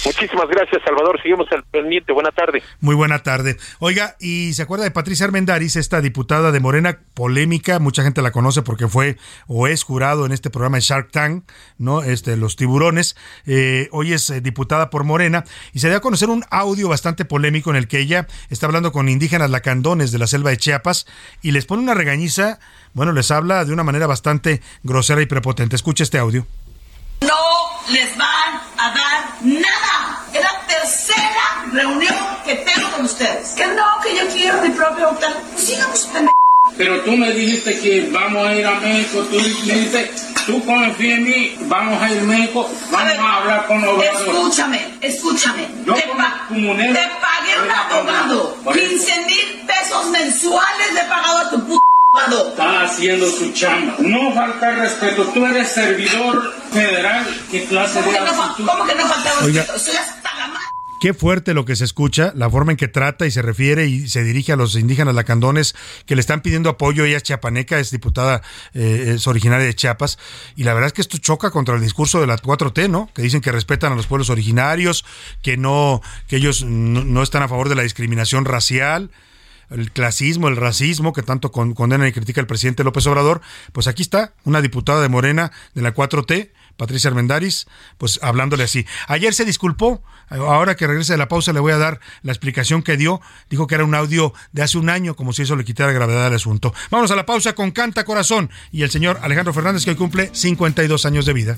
Muchísimas 0.06 0.48
gracias, 0.49 0.81
Salvador. 0.84 1.19
Seguimos 1.22 1.48
al 1.52 1.64
pendiente. 1.64 2.14
Buena 2.14 2.31
tarde. 2.31 2.61
Muy 2.80 2.95
buena 2.95 3.23
tarde. 3.23 3.57
Oiga, 3.80 4.15
¿y 4.19 4.53
se 4.53 4.61
acuerda 4.61 4.84
de 4.84 4.91
Patricia 4.91 5.26
Armendaris, 5.26 5.76
esta 5.76 6.02
diputada 6.02 6.52
de 6.52 6.60
Morena, 6.60 6.99
polémica? 7.13 7.79
Mucha 7.79 8.03
gente 8.03 8.21
la 8.21 8.31
conoce 8.31 8.61
porque 8.61 8.88
fue 8.88 9.17
o 9.47 9.67
es 9.67 9.84
jurado 9.84 10.25
en 10.25 10.31
este 10.31 10.49
programa 10.49 10.77
de 10.77 10.81
Shark 10.81 11.11
Tank, 11.11 11.43
¿no? 11.77 12.03
Este, 12.03 12.38
Los 12.38 12.55
Tiburones. 12.55 13.15
Eh, 13.45 13.89
hoy 13.91 14.13
es 14.13 14.29
eh, 14.29 14.41
diputada 14.41 14.89
por 14.89 15.03
Morena 15.03 15.43
y 15.73 15.79
se 15.79 15.88
dio 15.88 15.97
a 15.97 16.01
conocer 16.01 16.29
un 16.29 16.45
audio 16.49 16.89
bastante 16.89 17.25
polémico 17.25 17.69
en 17.69 17.75
el 17.75 17.88
que 17.88 17.99
ella 17.99 18.27
está 18.49 18.65
hablando 18.65 18.91
con 18.91 19.09
indígenas 19.09 19.49
lacandones 19.49 20.11
de 20.11 20.19
la 20.19 20.27
selva 20.27 20.49
de 20.51 20.57
Chiapas 20.57 21.05
y 21.41 21.51
les 21.51 21.65
pone 21.65 21.84
una 21.84 21.93
regañiza. 21.93 22.59
Bueno, 22.93 23.11
les 23.11 23.31
habla 23.31 23.65
de 23.65 23.73
una 23.73 23.84
manera 23.84 24.07
bastante 24.07 24.61
grosera 24.84 25.21
y 25.21 25.25
prepotente. 25.25 25.75
Escuche 25.75 26.03
este 26.03 26.17
audio. 26.17 26.45
No 27.21 27.57
les 27.89 28.15
van 28.17 28.61
a 28.77 28.89
dar 28.89 29.43
nada. 29.43 30.25
Es 30.34 30.41
la 30.41 30.67
tercera 30.67 31.65
reunión 31.71 32.15
que 32.45 32.55
tengo 32.55 32.91
con 32.91 33.05
ustedes. 33.05 33.49
Que 33.49 33.67
no, 33.67 33.85
que 34.03 34.15
yo 34.15 34.27
quiero 34.31 34.61
mi 34.61 34.69
propio 34.69 35.09
hotel. 35.09 35.34
Pues 35.53 35.65
sigamos 35.65 36.07
Pero 36.77 37.02
tú 37.02 37.11
me 37.11 37.31
dijiste 37.31 37.80
que 37.80 38.10
vamos 38.11 38.48
a 38.48 38.56
ir 38.56 38.65
a 38.65 38.80
México. 38.80 39.19
Tú 39.30 39.38
me 39.38 39.44
dijiste, 39.44 40.11
tú 40.45 40.64
confías 40.65 41.18
en 41.18 41.23
mí, 41.23 41.56
vamos 41.61 42.02
a 42.02 42.11
ir 42.11 42.19
a 42.19 42.23
México, 42.23 42.69
vamos 42.91 43.14
a, 43.14 43.35
hablar 43.38 43.68
con 43.68 43.81
los 43.81 44.03
Escúchame, 44.03 44.98
escúchame. 45.02 45.68
te, 45.85 45.91
pagué 45.94 47.61
un 47.64 47.72
abogado. 47.72 48.57
15 48.73 49.26
mil 49.26 49.65
pesos 49.65 50.07
mensuales 50.11 50.94
le 50.94 50.99
he 51.02 51.06
pagado 51.06 51.38
a 51.39 51.49
tu 51.49 51.65
puta 51.65 51.88
Está 52.49 52.81
haciendo 52.81 53.30
su 53.30 53.52
chamba. 53.53 53.95
No 53.99 54.34
falta 54.34 54.72
respeto. 54.72 55.23
Tú 55.26 55.45
eres 55.45 55.69
servidor 55.69 56.53
federal. 56.72 57.26
¿Qué 57.52 57.65
clase 57.65 58.02
de 58.02 58.18
¿Cómo 58.65 58.85
que 58.85 58.95
no 58.95 59.06
falta 59.07 59.34
respeto? 59.41 59.80
Soy 59.80 59.95
hasta 59.95 60.34
la 60.35 60.48
Qué 60.99 61.13
fuerte 61.13 61.53
lo 61.53 61.63
que 61.63 61.75
se 61.75 61.83
escucha, 61.83 62.31
la 62.35 62.49
forma 62.49 62.71
en 62.71 62.77
que 62.77 62.87
trata 62.87 63.27
y 63.27 63.31
se 63.31 63.43
refiere 63.43 63.85
y 63.85 64.07
se 64.07 64.23
dirige 64.23 64.53
a 64.53 64.55
los 64.55 64.75
indígenas 64.75 65.13
lacandones 65.13 65.75
que 66.07 66.15
le 66.15 66.21
están 66.21 66.41
pidiendo 66.41 66.71
apoyo. 66.71 67.05
Ella 67.05 67.17
es 67.17 67.23
chiapaneca, 67.23 67.77
es 67.77 67.91
diputada, 67.91 68.41
eh, 68.73 69.13
es 69.15 69.27
originaria 69.27 69.67
de 69.67 69.75
Chiapas. 69.75 70.17
Y 70.55 70.63
la 70.63 70.73
verdad 70.73 70.87
es 70.87 70.93
que 70.93 71.01
esto 71.01 71.19
choca 71.19 71.51
contra 71.51 71.75
el 71.75 71.81
discurso 71.81 72.19
de 72.19 72.25
la 72.25 72.37
4T, 72.37 72.89
¿no? 72.89 73.11
Que 73.13 73.21
dicen 73.21 73.41
que 73.41 73.51
respetan 73.51 73.93
a 73.93 73.95
los 73.95 74.07
pueblos 74.07 74.31
originarios, 74.31 75.05
que 75.43 75.55
no, 75.55 76.01
que 76.27 76.37
ellos 76.37 76.63
no, 76.63 77.21
están 77.21 77.43
a 77.43 77.47
favor 77.47 77.69
de 77.69 77.75
la 77.75 77.83
discriminación 77.83 78.45
racial 78.45 79.11
el 79.69 79.91
clasismo, 79.91 80.47
el 80.47 80.55
racismo 80.55 81.11
que 81.11 81.23
tanto 81.23 81.51
con, 81.51 81.73
condena 81.73 82.07
y 82.07 82.13
critica 82.13 82.39
el 82.39 82.47
presidente 82.47 82.85
López 82.85 83.05
Obrador, 83.05 83.41
pues 83.73 83.87
aquí 83.87 84.01
está 84.01 84.31
una 84.45 84.61
diputada 84.61 85.01
de 85.01 85.09
Morena 85.09 85.51
de 85.75 85.81
la 85.81 85.93
4T, 85.93 86.51
Patricia 86.77 87.09
Armendaris, 87.09 87.67
pues 87.97 88.19
hablándole 88.21 88.63
así. 88.63 88.85
Ayer 89.07 89.33
se 89.33 89.43
disculpó, 89.43 90.01
ahora 90.29 90.75
que 90.75 90.87
regrese 90.87 91.13
de 91.13 91.17
la 91.17 91.27
pausa 91.27 91.53
le 91.53 91.59
voy 91.59 91.71
a 91.71 91.77
dar 91.77 91.99
la 92.23 92.31
explicación 92.31 92.83
que 92.83 92.97
dio, 92.97 93.21
dijo 93.49 93.67
que 93.67 93.75
era 93.75 93.85
un 93.85 93.95
audio 93.95 94.33
de 94.51 94.61
hace 94.61 94.77
un 94.77 94.89
año, 94.89 95.15
como 95.15 95.33
si 95.33 95.43
eso 95.43 95.55
le 95.55 95.63
quitara 95.63 95.91
gravedad 95.91 96.25
al 96.27 96.33
asunto. 96.33 96.73
Vamos 96.91 97.11
a 97.11 97.15
la 97.15 97.25
pausa 97.25 97.53
con 97.53 97.71
Canta 97.71 98.03
Corazón 98.03 98.49
y 98.71 98.83
el 98.83 98.89
señor 98.89 99.19
Alejandro 99.21 99.53
Fernández 99.53 99.85
que 99.85 99.91
hoy 99.91 99.97
cumple 99.97 100.29
52 100.33 101.05
años 101.05 101.25
de 101.25 101.33
vida. 101.33 101.57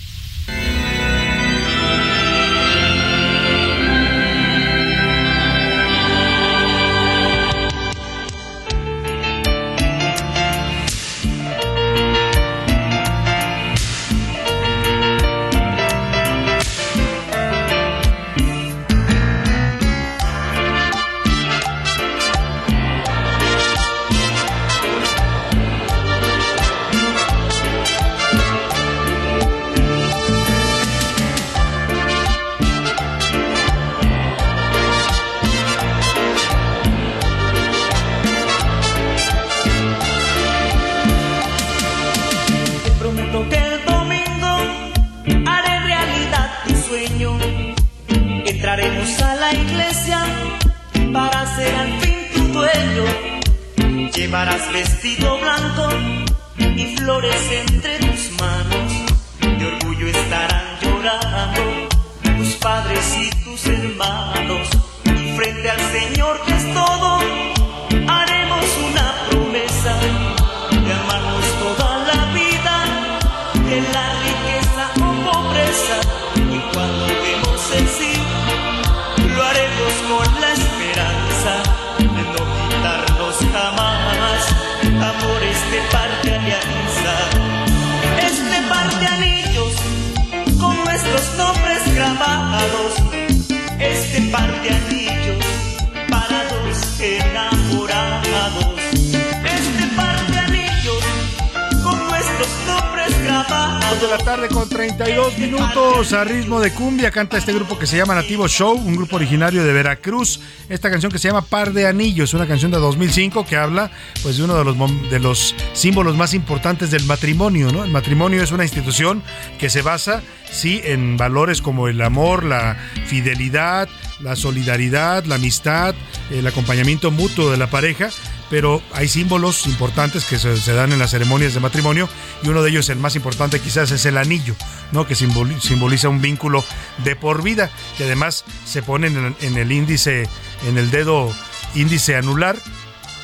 Canta 107.11 107.37
este 107.37 107.53
grupo 107.53 107.77
que 107.77 107.85
se 107.85 107.97
llama 107.97 108.15
Nativo 108.15 108.47
Show, 108.47 108.73
un 108.73 108.95
grupo 108.95 109.17
originario 109.17 109.63
de 109.63 109.73
Veracruz. 109.73 110.39
Esta 110.69 110.89
canción 110.89 111.11
que 111.11 111.19
se 111.19 111.27
llama 111.27 111.41
Par 111.41 111.73
de 111.73 111.85
Anillos, 111.85 112.33
una 112.33 112.47
canción 112.47 112.71
de 112.71 112.77
2005 112.77 113.45
que 113.45 113.57
habla 113.57 113.91
pues 114.23 114.37
de 114.37 114.43
uno 114.43 114.57
de 114.57 114.63
los 114.63 115.09
de 115.09 115.19
los 115.19 115.55
símbolos 115.73 116.15
más 116.15 116.33
importantes 116.33 116.89
del 116.89 117.03
matrimonio, 117.03 117.71
¿no? 117.71 117.83
El 117.83 117.91
matrimonio 117.91 118.41
es 118.41 118.51
una 118.51 118.63
institución 118.63 119.21
que 119.59 119.69
se 119.69 119.81
basa 119.81 120.23
sí 120.49 120.81
en 120.83 121.17
valores 121.17 121.61
como 121.61 121.87
el 121.87 122.01
amor, 122.01 122.43
la 122.43 122.77
fidelidad, 123.05 123.89
la 124.21 124.35
solidaridad, 124.35 125.25
la 125.25 125.35
amistad, 125.35 125.93
el 126.29 126.47
acompañamiento 126.47 127.11
mutuo 127.11 127.51
de 127.51 127.57
la 127.57 127.67
pareja, 127.67 128.09
pero 128.51 128.83
hay 128.91 129.07
símbolos 129.07 129.65
importantes 129.65 130.25
que 130.25 130.37
se, 130.37 130.73
dan 130.73 130.91
en 130.91 130.99
las 130.99 131.11
ceremonias 131.11 131.53
de 131.53 131.61
matrimonio 131.61 132.09
y 132.43 132.49
uno 132.49 132.61
de 132.61 132.69
ellos, 132.69 132.89
el 132.89 132.99
más 132.99 133.15
importante 133.15 133.61
quizás, 133.61 133.91
es 133.91 134.05
el 134.05 134.17
anillo, 134.17 134.55
¿no? 134.91 135.07
que 135.07 135.15
simboliza 135.15 136.09
un 136.09 136.21
vínculo 136.21 136.65
de 137.05 137.15
por 137.15 137.43
vida, 137.43 137.71
que 137.97 138.03
además 138.03 138.43
se 138.65 138.83
pone 138.83 139.07
en 139.07 139.57
el 139.57 139.71
índice, 139.71 140.27
en 140.67 140.77
el 140.77 140.91
dedo 140.91 141.33
índice 141.75 142.17
anular, 142.17 142.57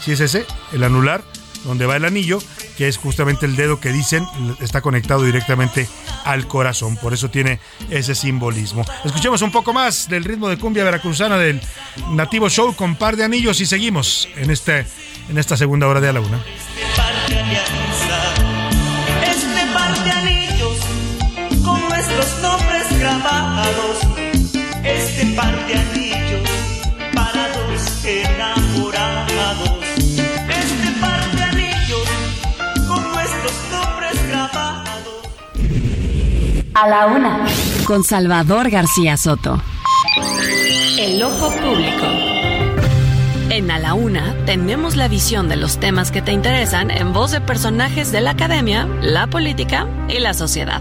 si 0.01 0.13
es 0.13 0.21
ese, 0.21 0.45
el 0.71 0.85
anular, 0.85 1.21
donde 1.65 1.85
va 1.85 1.97
el 1.97 2.05
anillo, 2.05 2.39
que 2.77 2.87
es 2.87 2.97
justamente 2.97 3.45
el 3.45 3.55
dedo 3.55 3.79
que 3.79 3.91
dicen 3.91 4.25
está 4.61 4.81
conectado 4.81 5.23
directamente 5.23 5.87
al 6.23 6.47
corazón. 6.47 6.95
Por 6.97 7.13
eso 7.13 7.29
tiene 7.29 7.59
ese 7.89 8.13
simbolismo. 8.13 8.85
Escuchemos 9.03 9.41
un 9.41 9.51
poco 9.51 9.73
más 9.73 10.07
del 10.07 10.23
ritmo 10.23 10.47
de 10.47 10.57
cumbia 10.57 10.83
veracruzana 10.83 11.37
del 11.37 11.59
Nativo 12.11 12.49
Show 12.49 12.75
con 12.75 12.95
par 12.95 13.17
de 13.17 13.23
anillos 13.23 13.59
y 13.61 13.65
seguimos 13.65 14.29
en, 14.35 14.51
este, 14.51 14.85
en 15.29 15.37
esta 15.37 15.57
segunda 15.57 15.87
hora 15.87 15.99
de 15.99 16.09
a 16.09 16.13
la 16.13 16.21
una. 16.21 16.39
Este 19.23 19.73
par 19.73 20.03
de 20.03 20.11
anillos 20.11 20.77
con 21.65 21.81
nuestros 21.89 22.39
nombres 22.41 22.99
grabados. 22.99 23.97
Este 24.83 25.25
par 25.35 25.67
de 25.67 25.73
anillos 25.73 25.96
A 36.79 36.87
la 36.87 37.07
una. 37.07 37.43
Con 37.85 38.03
Salvador 38.03 38.69
García 38.69 39.17
Soto. 39.17 39.59
El 40.99 41.23
ojo 41.23 41.49
público. 41.49 42.05
En 43.49 43.71
A 43.71 43.79
la 43.79 43.95
Una 43.95 44.35
tenemos 44.45 44.95
la 44.95 45.07
visión 45.07 45.49
de 45.49 45.55
los 45.55 45.79
temas 45.79 46.11
que 46.11 46.21
te 46.21 46.33
interesan 46.33 46.91
en 46.91 47.13
voz 47.13 47.31
de 47.31 47.41
personajes 47.41 48.11
de 48.11 48.21
la 48.21 48.31
academia, 48.31 48.87
la 49.01 49.25
política 49.25 49.87
y 50.07 50.19
la 50.19 50.35
sociedad. 50.35 50.79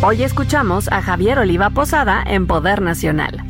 Hoy 0.00 0.22
escuchamos 0.22 0.90
a 0.90 1.02
Javier 1.02 1.40
Oliva 1.40 1.68
Posada 1.68 2.24
en 2.26 2.46
Poder 2.46 2.80
Nacional. 2.80 3.44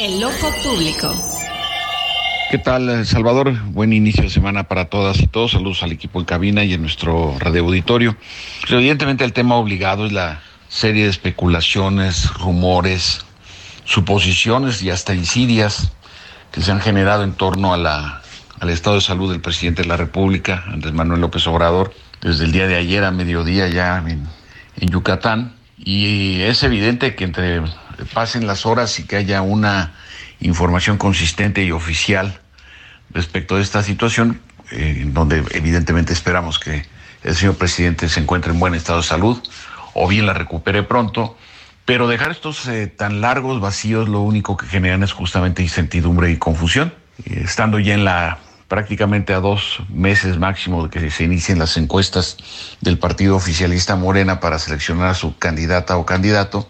El 0.00 0.22
ojo 0.22 0.48
público. 0.62 1.12
¿Qué 2.52 2.58
tal, 2.58 3.04
Salvador? 3.04 3.52
Buen 3.72 3.92
inicio 3.92 4.22
de 4.22 4.30
semana 4.30 4.68
para 4.68 4.84
todas 4.84 5.18
y 5.18 5.26
todos. 5.26 5.50
Saludos 5.50 5.82
al 5.82 5.90
equipo 5.90 6.20
en 6.20 6.24
cabina 6.24 6.62
y 6.62 6.72
en 6.74 6.82
nuestro 6.82 7.34
radio 7.40 7.64
auditorio. 7.64 8.16
Pues, 8.60 8.74
evidentemente 8.74 9.24
el 9.24 9.32
tema 9.32 9.56
obligado 9.56 10.06
es 10.06 10.12
la 10.12 10.40
serie 10.68 11.04
de 11.04 11.10
especulaciones, 11.10 12.32
rumores, 12.34 13.24
suposiciones 13.84 14.82
y 14.82 14.90
hasta 14.90 15.14
insidias 15.14 15.92
que 16.52 16.60
se 16.60 16.70
han 16.70 16.80
generado 16.80 17.24
en 17.24 17.32
torno 17.32 17.72
a 17.72 17.76
la, 17.76 18.22
al 18.60 18.70
estado 18.70 18.96
de 18.96 19.02
salud 19.02 19.30
del 19.30 19.40
presidente 19.40 19.82
de 19.82 19.88
la 19.88 19.96
República, 19.96 20.64
Andrés 20.66 20.92
Manuel 20.92 21.20
López 21.20 21.46
Obrador, 21.46 21.94
desde 22.20 22.44
el 22.44 22.52
día 22.52 22.66
de 22.66 22.76
ayer 22.76 23.04
a 23.04 23.10
mediodía 23.10 23.68
ya 23.68 23.98
en, 23.98 24.26
en 24.76 24.88
Yucatán. 24.88 25.54
Y 25.78 26.40
es 26.42 26.62
evidente 26.62 27.14
que 27.14 27.24
entre 27.24 27.62
pasen 28.12 28.46
las 28.46 28.66
horas 28.66 28.98
y 28.98 29.04
que 29.04 29.16
haya 29.16 29.42
una 29.42 29.94
información 30.40 30.98
consistente 30.98 31.64
y 31.64 31.72
oficial 31.72 32.40
respecto 33.10 33.56
de 33.56 33.62
esta 33.62 33.82
situación, 33.82 34.40
eh, 34.70 35.04
donde 35.06 35.44
evidentemente 35.52 36.12
esperamos 36.12 36.58
que 36.58 36.84
el 37.24 37.34
señor 37.34 37.56
presidente 37.56 38.08
se 38.08 38.20
encuentre 38.20 38.52
en 38.52 38.60
buen 38.60 38.74
estado 38.74 39.00
de 39.00 39.06
salud 39.06 39.42
o 39.98 40.08
bien 40.08 40.26
la 40.26 40.32
recupere 40.32 40.82
pronto, 40.82 41.36
pero 41.84 42.06
dejar 42.06 42.30
estos 42.30 42.66
eh, 42.68 42.86
tan 42.86 43.20
largos 43.20 43.60
vacíos 43.60 44.08
lo 44.08 44.20
único 44.20 44.56
que 44.56 44.66
generan 44.66 45.02
es 45.02 45.12
justamente 45.12 45.62
incertidumbre 45.62 46.30
y 46.30 46.36
confusión. 46.36 46.94
estando 47.24 47.78
ya 47.78 48.38
prácticamente 48.68 49.32
a 49.32 49.40
dos 49.40 49.80
meses 49.88 50.38
máximo 50.38 50.84
de 50.86 50.90
que 50.90 51.10
se 51.10 51.24
inicien 51.24 51.58
las 51.58 51.76
encuestas 51.76 52.36
del 52.80 52.98
partido 52.98 53.34
oficialista 53.34 53.96
Morena 53.96 54.38
para 54.38 54.58
seleccionar 54.58 55.08
a 55.08 55.14
su 55.14 55.36
candidata 55.38 55.96
o 55.96 56.04
candidato, 56.04 56.68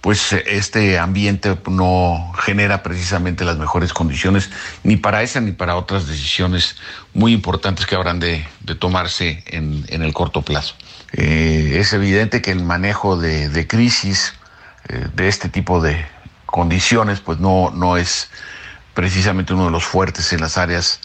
pues 0.00 0.32
eh, 0.32 0.44
este 0.46 0.98
ambiente 0.98 1.58
no 1.68 2.32
genera 2.38 2.82
precisamente 2.82 3.44
las 3.44 3.58
mejores 3.58 3.92
condiciones 3.92 4.50
ni 4.84 4.96
para 4.96 5.22
esa 5.22 5.40
ni 5.40 5.52
para 5.52 5.76
otras 5.76 6.06
decisiones 6.06 6.76
muy 7.14 7.32
importantes 7.32 7.86
que 7.86 7.94
habrán 7.94 8.20
de, 8.20 8.46
tomarse 8.78 9.42
en, 9.46 9.84
el 9.90 10.12
corto 10.12 10.42
plazo. 10.42 10.74
Eh, 11.12 11.76
es 11.78 11.92
evidente 11.92 12.42
que 12.42 12.50
el 12.50 12.62
manejo 12.62 13.16
de, 13.16 13.66
crisis 13.66 14.34
eh, 14.88 15.06
de 15.14 15.28
este 15.28 15.48
tipo 15.48 15.80
de 15.80 16.04
condiciones 16.46 17.20
pues 17.20 17.38
no, 17.38 17.70
no 17.70 17.96
es 17.96 18.30
precisamente 18.94 19.54
uno 19.54 19.66
de 19.66 19.70
los 19.70 19.84
fuertes 19.84 20.32
en 20.32 20.40
las 20.40 20.58
áreas 20.58 21.00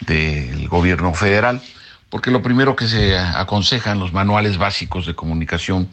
del 0.00 0.68
gobierno 0.68 1.14
federal, 1.14 1.62
porque 2.10 2.30
lo 2.30 2.42
primero 2.42 2.76
que 2.76 2.86
se 2.86 3.18
aconseja 3.18 3.92
en 3.92 4.00
los 4.00 4.12
manuales 4.12 4.58
básicos 4.58 5.06
de 5.06 5.14
comunicación 5.14 5.88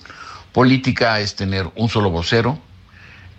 política 0.51 1.19
es 1.19 1.35
tener 1.35 1.69
un 1.75 1.89
solo 1.89 2.09
vocero, 2.09 2.59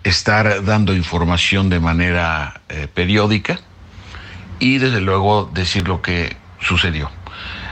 estar 0.03 0.63
dando 0.65 0.93
información 0.93 1.69
de 1.69 1.79
manera 1.79 2.61
eh, 2.69 2.87
periódica 2.93 3.59
y 4.59 4.77
desde 4.77 5.01
luego 5.01 5.49
decir 5.53 5.87
lo 5.87 6.01
que 6.01 6.35
sucedió. 6.59 7.09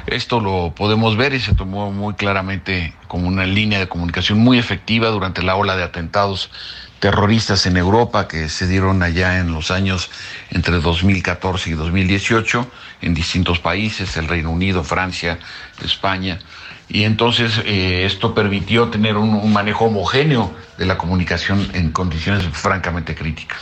Esto 0.08 0.40
lo 0.40 0.74
podemos 0.76 1.18
ver 1.18 1.34
y 1.34 1.40
se 1.40 1.56
tomó 1.56 1.92
muy 1.92 2.14
claramente 2.14 2.94
como 3.08 3.28
una 3.28 3.46
línea 3.46 3.80
de 3.80 3.88
comunicación 3.88 4.38
muy 4.40 4.60
efectiva 4.60 5.10
durante 5.10 5.42
la 5.42 5.56
ola 5.56 5.76
de 5.76 5.84
atentados 5.84 6.52
terroristas 7.00 7.66
en 7.66 7.78
Europa 7.78 8.28
que 8.28 8.48
se 8.50 8.68
dieron 8.68 9.02
allá 9.04 9.40
en 9.40 9.52
los 9.52 9.72
años 9.72 10.10
entre 10.52 10.80
2014 10.80 11.72
y 11.72 11.74
2018 11.74 12.68
en 13.02 13.14
distintos 13.14 13.60
países, 13.60 14.16
el 14.18 14.28
Reino 14.28 14.52
Unido, 14.52 14.84
Francia, 14.84 15.40
España. 15.84 16.40
Y 16.88 17.04
entonces 17.04 17.62
eh, 17.66 18.06
esto 18.06 18.36
permitió 18.36 18.90
tener 18.90 19.18
un, 19.18 19.52
manejo 19.52 19.86
homogéneo 19.86 20.54
de 20.78 20.86
la 20.86 20.98
comunicación 20.98 21.68
en 21.74 21.92
condiciones 21.92 22.44
francamente 22.52 23.16
críticas. 23.16 23.60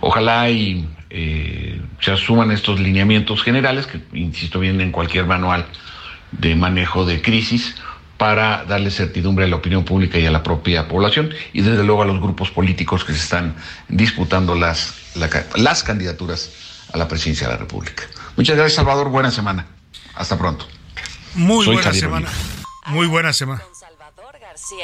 Ojalá 0.00 0.48
y 0.48 0.88
eh, 1.10 1.80
se 2.00 2.12
asuman 2.12 2.50
estos 2.50 2.80
lineamientos 2.80 3.42
generales, 3.42 3.86
que 3.86 4.00
insisto 4.12 4.60
bien 4.60 4.80
en 4.80 4.92
cualquier 4.92 5.26
manual 5.26 5.66
de 6.32 6.54
manejo 6.54 7.04
de 7.04 7.22
crisis, 7.22 7.74
para 8.18 8.64
darle 8.64 8.90
certidumbre 8.90 9.44
a 9.44 9.48
la 9.48 9.56
opinión 9.56 9.84
pública 9.84 10.18
y 10.18 10.26
a 10.26 10.30
la 10.30 10.42
propia 10.42 10.88
población 10.88 11.30
y 11.52 11.62
desde 11.62 11.84
luego 11.84 12.02
a 12.02 12.04
los 12.04 12.20
grupos 12.20 12.50
políticos 12.50 13.04
que 13.04 13.12
se 13.12 13.20
están 13.20 13.54
disputando 13.88 14.56
las, 14.56 14.94
las 15.54 15.84
candidaturas 15.84 16.50
a 16.92 16.98
la 16.98 17.06
presidencia 17.06 17.46
de 17.46 17.54
la 17.54 17.60
República. 17.60 18.02
Muchas 18.36 18.56
gracias 18.56 18.74
Salvador, 18.74 19.08
buena 19.08 19.30
semana. 19.30 19.66
Hasta 20.16 20.36
pronto. 20.36 20.66
Muy 21.34 21.66
buena 21.66 21.92
semana. 21.92 22.28
Muy 22.86 23.06
buena 23.06 23.32
semana. 23.32 23.62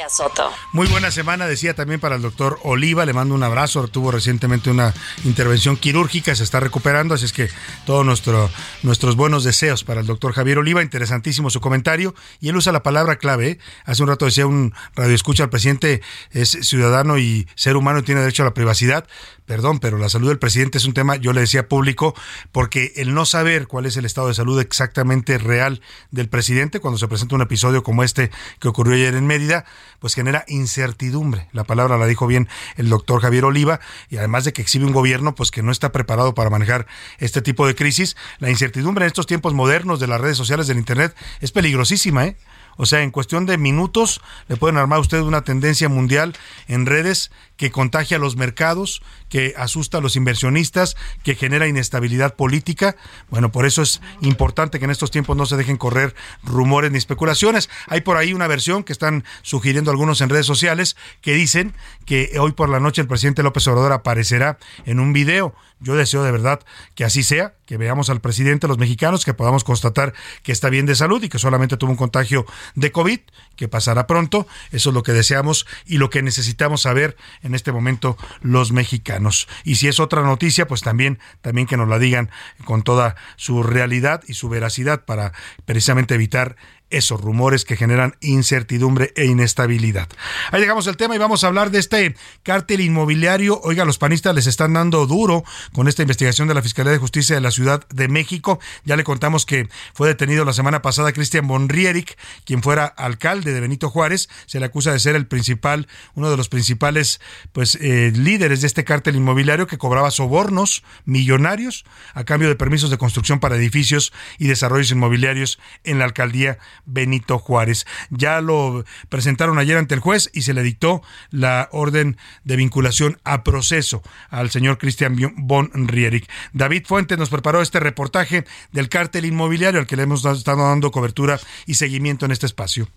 Soto. 0.09 0.51
Muy 0.71 0.87
buena 0.87 1.11
semana, 1.11 1.47
decía 1.47 1.75
también 1.75 1.99
para 1.99 2.15
el 2.15 2.21
doctor 2.21 2.59
Oliva, 2.63 3.05
le 3.05 3.13
mando 3.13 3.35
un 3.35 3.43
abrazo, 3.43 3.87
tuvo 3.87 4.09
recientemente 4.09 4.71
una 4.71 4.93
intervención 5.25 5.75
quirúrgica, 5.75 6.33
se 6.33 6.43
está 6.43 6.59
recuperando, 6.59 7.13
así 7.13 7.25
es 7.25 7.33
que 7.33 7.49
todos 7.85 8.05
nuestro, 8.05 8.49
nuestros 8.83 9.15
buenos 9.15 9.43
deseos 9.43 9.83
para 9.83 9.99
el 9.99 10.07
doctor 10.07 10.31
Javier 10.31 10.59
Oliva, 10.59 10.81
interesantísimo 10.81 11.49
su 11.49 11.59
comentario, 11.59 12.15
y 12.39 12.49
él 12.49 12.55
usa 12.55 12.71
la 12.71 12.83
palabra 12.83 13.17
clave, 13.17 13.59
hace 13.83 14.01
un 14.01 14.09
rato 14.09 14.25
decía 14.25 14.47
un 14.47 14.73
radio 14.95 15.13
escucha, 15.13 15.43
el 15.43 15.49
presidente 15.49 16.01
es 16.31 16.57
ciudadano 16.61 17.17
y 17.17 17.47
ser 17.55 17.75
humano 17.75 17.99
y 17.99 18.03
tiene 18.03 18.21
derecho 18.21 18.43
a 18.43 18.45
la 18.45 18.53
privacidad, 18.53 19.05
perdón, 19.45 19.79
pero 19.79 19.97
la 19.97 20.09
salud 20.09 20.29
del 20.29 20.39
presidente 20.39 20.77
es 20.77 20.85
un 20.85 20.93
tema, 20.93 21.17
yo 21.17 21.33
le 21.33 21.41
decía 21.41 21.67
público, 21.67 22.15
porque 22.51 22.93
el 22.95 23.13
no 23.13 23.25
saber 23.25 23.67
cuál 23.67 23.85
es 23.85 23.97
el 23.97 24.05
estado 24.05 24.29
de 24.29 24.33
salud 24.33 24.59
exactamente 24.59 25.37
real 25.37 25.81
del 26.11 26.29
presidente, 26.29 26.79
cuando 26.79 26.97
se 26.97 27.07
presenta 27.07 27.35
un 27.35 27.41
episodio 27.41 27.83
como 27.83 28.03
este 28.03 28.31
que 28.59 28.67
ocurrió 28.67 28.95
ayer 28.95 29.15
en 29.15 29.27
Mérida, 29.27 29.64
pues 29.99 30.13
genera 30.15 30.43
incertidumbre. 30.47 31.47
La 31.51 31.63
palabra 31.63 31.97
la 31.97 32.05
dijo 32.05 32.27
bien 32.27 32.47
el 32.77 32.89
doctor 32.89 33.21
Javier 33.21 33.45
Oliva, 33.45 33.79
y 34.09 34.17
además 34.17 34.43
de 34.43 34.53
que 34.53 34.61
exhibe 34.61 34.85
un 34.85 34.93
gobierno 34.93 35.35
pues 35.35 35.51
que 35.51 35.63
no 35.63 35.71
está 35.71 35.91
preparado 35.91 36.33
para 36.33 36.49
manejar 36.49 36.87
este 37.19 37.41
tipo 37.41 37.67
de 37.67 37.75
crisis, 37.75 38.15
la 38.39 38.49
incertidumbre 38.49 39.05
en 39.05 39.07
estos 39.07 39.27
tiempos 39.27 39.53
modernos 39.53 39.99
de 39.99 40.07
las 40.07 40.21
redes 40.21 40.37
sociales 40.37 40.67
del 40.67 40.77
Internet 40.77 41.15
es 41.41 41.51
peligrosísima, 41.51 42.25
¿eh? 42.25 42.37
O 42.77 42.85
sea, 42.85 43.01
en 43.01 43.11
cuestión 43.11 43.45
de 43.45 43.57
minutos 43.57 44.21
le 44.47 44.57
pueden 44.57 44.77
armar 44.77 44.97
a 44.97 45.01
usted 45.01 45.21
una 45.21 45.43
tendencia 45.43 45.87
mundial 45.87 46.35
en 46.67 46.85
redes 46.85 47.31
que 47.57 47.71
contagia 47.71 48.17
a 48.17 48.19
los 48.19 48.35
mercados, 48.35 49.01
que 49.29 49.53
asusta 49.57 49.97
a 49.97 50.01
los 50.01 50.15
inversionistas, 50.15 50.95
que 51.23 51.35
genera 51.35 51.67
inestabilidad 51.67 52.35
política. 52.35 52.95
Bueno, 53.29 53.51
por 53.51 53.65
eso 53.65 53.81
es 53.81 54.01
importante 54.21 54.79
que 54.79 54.85
en 54.85 54.91
estos 54.91 55.11
tiempos 55.11 55.37
no 55.37 55.45
se 55.45 55.57
dejen 55.57 55.77
correr 55.77 56.15
rumores 56.43 56.91
ni 56.91 56.97
especulaciones. 56.97 57.69
Hay 57.87 58.01
por 58.01 58.17
ahí 58.17 58.33
una 58.33 58.47
versión 58.47 58.83
que 58.83 58.93
están 58.93 59.23
sugiriendo 59.41 59.91
algunos 59.91 60.21
en 60.21 60.29
redes 60.29 60.45
sociales 60.45 60.95
que 61.21 61.33
dicen 61.33 61.73
que 62.05 62.37
hoy 62.39 62.51
por 62.51 62.69
la 62.69 62.79
noche 62.79 63.01
el 63.01 63.07
presidente 63.07 63.43
López 63.43 63.67
Obrador 63.67 63.91
aparecerá 63.91 64.57
en 64.85 64.99
un 64.99 65.13
video. 65.13 65.55
Yo 65.79 65.95
deseo 65.95 66.23
de 66.23 66.31
verdad 66.31 66.61
que 66.95 67.03
así 67.03 67.21
sea, 67.21 67.55
que 67.65 67.77
veamos 67.77 68.09
al 68.09 68.21
presidente, 68.21 68.67
los 68.67 68.77
mexicanos, 68.77 69.25
que 69.25 69.33
podamos 69.33 69.63
constatar 69.63 70.13
que 70.41 70.51
está 70.51 70.69
bien 70.69 70.85
de 70.85 70.95
salud 70.95 71.21
y 71.21 71.29
que 71.29 71.37
solamente 71.37 71.77
tuvo 71.77 71.91
un 71.91 71.97
contagio 71.97 72.45
de 72.75 72.91
COVID, 72.91 73.19
que 73.55 73.67
pasará 73.67 74.07
pronto. 74.07 74.47
Eso 74.71 74.89
es 74.89 74.93
lo 74.93 75.03
que 75.03 75.11
deseamos 75.11 75.67
y 75.85 75.97
lo 75.97 76.09
que 76.09 76.21
necesitamos 76.21 76.81
saber 76.83 77.17
en 77.45 77.55
este 77.55 77.71
momento 77.71 78.17
los 78.41 78.71
mexicanos. 78.71 79.47
Y 79.63 79.75
si 79.75 79.87
es 79.87 79.99
otra 79.99 80.21
noticia, 80.23 80.67
pues 80.67 80.81
también, 80.81 81.19
también 81.41 81.67
que 81.67 81.77
nos 81.77 81.87
la 81.87 81.99
digan 81.99 82.29
con 82.65 82.81
toda 82.81 83.15
su 83.37 83.63
realidad 83.63 84.23
y 84.27 84.33
su 84.33 84.49
veracidad 84.49 85.05
para 85.05 85.31
precisamente 85.65 86.15
evitar 86.15 86.57
esos 86.95 87.19
rumores 87.19 87.65
que 87.65 87.75
generan 87.75 88.15
incertidumbre 88.21 89.11
e 89.15 89.25
inestabilidad. 89.25 90.07
Ahí 90.51 90.61
llegamos 90.61 90.87
al 90.87 90.95
tema 90.95 91.13
y 91.15 91.17
vamos 91.17 91.43
a 91.43 91.47
hablar 91.47 91.69
de 91.69 91.79
este 91.79 92.15
cártel 92.41 92.79
inmobiliario. 92.79 93.59
Oiga, 93.63 93.83
los 93.83 93.97
panistas 93.97 94.33
les 94.33 94.47
están 94.47 94.73
dando 94.73 95.05
duro 95.05 95.43
con 95.73 95.89
esta 95.89 96.03
investigación 96.03 96.47
de 96.47 96.53
la 96.53 96.61
Fiscalía 96.61 96.93
de 96.93 96.97
Justicia 96.97 97.35
de 97.35 97.41
la 97.41 97.51
Ciudad 97.51 97.85
de 97.89 98.07
México. 98.07 98.59
Ya 98.85 98.95
le 98.95 99.03
contamos 99.03 99.45
que 99.45 99.67
fue 99.93 100.07
detenido 100.07 100.45
la 100.45 100.53
semana 100.53 100.81
pasada 100.81 101.11
Cristian 101.11 101.47
Bonrieric, 101.47 102.17
quien 102.45 102.63
fuera 102.63 102.85
alcalde 102.85 103.53
de 103.53 103.59
Benito 103.59 103.89
Juárez. 103.89 104.29
Se 104.45 104.61
le 104.61 104.67
acusa 104.67 104.93
de 104.93 104.99
ser 104.99 105.17
el 105.17 105.27
principal, 105.27 105.87
uno 106.13 106.31
de 106.31 106.37
los 106.37 106.47
principales 106.47 107.19
pues 107.51 107.75
eh, 107.81 108.13
líderes 108.15 108.61
de 108.61 108.67
este 108.67 108.85
cártel 108.85 109.17
inmobiliario 109.17 109.67
que 109.67 109.77
cobraba 109.77 110.11
sobornos 110.11 110.83
millonarios 111.03 111.83
a 112.13 112.23
cambio 112.23 112.47
de 112.47 112.55
permisos 112.55 112.89
de 112.89 112.97
construcción 112.97 113.41
para 113.41 113.57
edificios 113.57 114.13
y 114.39 114.47
desarrollos 114.47 114.91
inmobiliarios 114.91 115.59
en 115.83 115.99
la 115.99 116.05
alcaldía 116.05 116.57
Benito 116.85 117.39
Juárez. 117.39 117.85
Ya 118.09 118.41
lo 118.41 118.85
presentaron 119.09 119.57
ayer 119.57 119.77
ante 119.77 119.95
el 119.95 119.99
juez 119.99 120.29
y 120.33 120.43
se 120.43 120.53
le 120.53 120.63
dictó 120.63 121.01
la 121.31 121.69
orden 121.71 122.17
de 122.43 122.55
vinculación 122.55 123.19
a 123.23 123.43
proceso 123.43 124.01
al 124.29 124.49
señor 124.49 124.77
Cristian 124.77 125.17
von 125.37 125.71
Rierick. 125.73 126.29
David 126.53 126.85
Fuentes 126.85 127.17
nos 127.17 127.29
preparó 127.29 127.61
este 127.61 127.79
reportaje 127.79 128.45
del 128.71 128.89
cártel 128.89 129.25
inmobiliario 129.25 129.79
al 129.79 129.87
que 129.87 129.95
le 129.95 130.03
hemos 130.03 130.25
estado 130.25 130.67
dando 130.67 130.91
cobertura 130.91 131.39
y 131.65 131.75
seguimiento 131.75 132.25
en 132.25 132.31
este 132.31 132.45
espacio. 132.45 132.87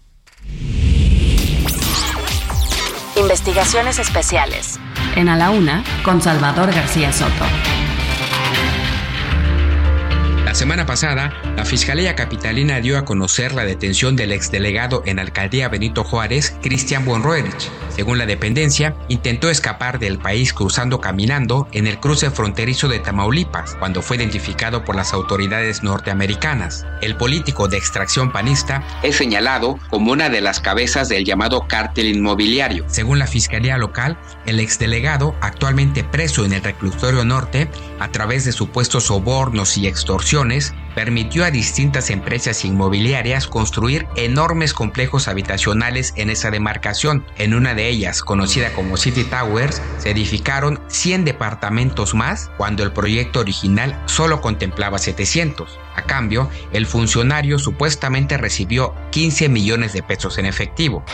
Investigaciones 3.16 3.98
especiales. 3.98 4.78
En 5.16 5.28
A 5.28 5.36
la 5.36 5.50
Una, 5.50 5.82
con 6.04 6.22
Salvador 6.22 6.72
García 6.72 7.12
Soto. 7.12 7.44
La 10.48 10.54
semana 10.54 10.86
pasada, 10.86 11.30
la 11.56 11.66
Fiscalía 11.66 12.14
Capitalina 12.14 12.80
dio 12.80 12.96
a 12.96 13.04
conocer 13.04 13.52
la 13.52 13.66
detención 13.66 14.16
del 14.16 14.32
exdelegado 14.32 15.02
en 15.04 15.18
Alcaldía 15.18 15.68
Benito 15.68 16.04
Juárez, 16.04 16.56
Cristian 16.62 17.04
Bonroerich. 17.04 17.70
Según 17.98 18.18
la 18.18 18.26
dependencia, 18.26 18.94
intentó 19.08 19.50
escapar 19.50 19.98
del 19.98 20.18
país 20.18 20.52
cruzando 20.52 21.00
caminando 21.00 21.66
en 21.72 21.88
el 21.88 21.98
cruce 21.98 22.30
fronterizo 22.30 22.86
de 22.86 23.00
Tamaulipas, 23.00 23.74
cuando 23.74 24.02
fue 24.02 24.18
identificado 24.18 24.84
por 24.84 24.94
las 24.94 25.12
autoridades 25.12 25.82
norteamericanas. 25.82 26.86
El 27.02 27.16
político 27.16 27.66
de 27.66 27.76
extracción 27.76 28.30
panista 28.30 28.84
es 29.02 29.16
señalado 29.16 29.80
como 29.90 30.12
una 30.12 30.28
de 30.28 30.40
las 30.40 30.60
cabezas 30.60 31.08
del 31.08 31.24
llamado 31.24 31.66
cártel 31.66 32.06
inmobiliario. 32.06 32.84
Según 32.86 33.18
la 33.18 33.26
Fiscalía 33.26 33.76
local, 33.78 34.16
el 34.46 34.60
exdelegado, 34.60 35.34
actualmente 35.40 36.04
preso 36.04 36.44
en 36.44 36.52
el 36.52 36.62
reclusorio 36.62 37.24
norte, 37.24 37.68
a 37.98 38.12
través 38.12 38.44
de 38.44 38.52
supuestos 38.52 39.06
sobornos 39.06 39.76
y 39.76 39.88
extorsiones, 39.88 40.72
permitió 40.98 41.44
a 41.44 41.52
distintas 41.52 42.10
empresas 42.10 42.64
inmobiliarias 42.64 43.46
construir 43.46 44.08
enormes 44.16 44.74
complejos 44.74 45.28
habitacionales 45.28 46.12
en 46.16 46.28
esa 46.28 46.50
demarcación. 46.50 47.24
En 47.36 47.54
una 47.54 47.76
de 47.76 47.88
ellas, 47.88 48.20
conocida 48.20 48.72
como 48.72 48.96
City 48.96 49.22
Towers, 49.22 49.80
se 49.98 50.10
edificaron 50.10 50.80
100 50.88 51.24
departamentos 51.24 52.14
más 52.14 52.50
cuando 52.56 52.82
el 52.82 52.90
proyecto 52.90 53.38
original 53.38 53.96
solo 54.06 54.40
contemplaba 54.40 54.98
700. 54.98 55.78
A 55.94 56.02
cambio, 56.02 56.50
el 56.72 56.84
funcionario 56.84 57.60
supuestamente 57.60 58.36
recibió 58.36 58.92
15 59.12 59.48
millones 59.50 59.92
de 59.92 60.02
pesos 60.02 60.36
en 60.38 60.46
efectivo. 60.46 61.04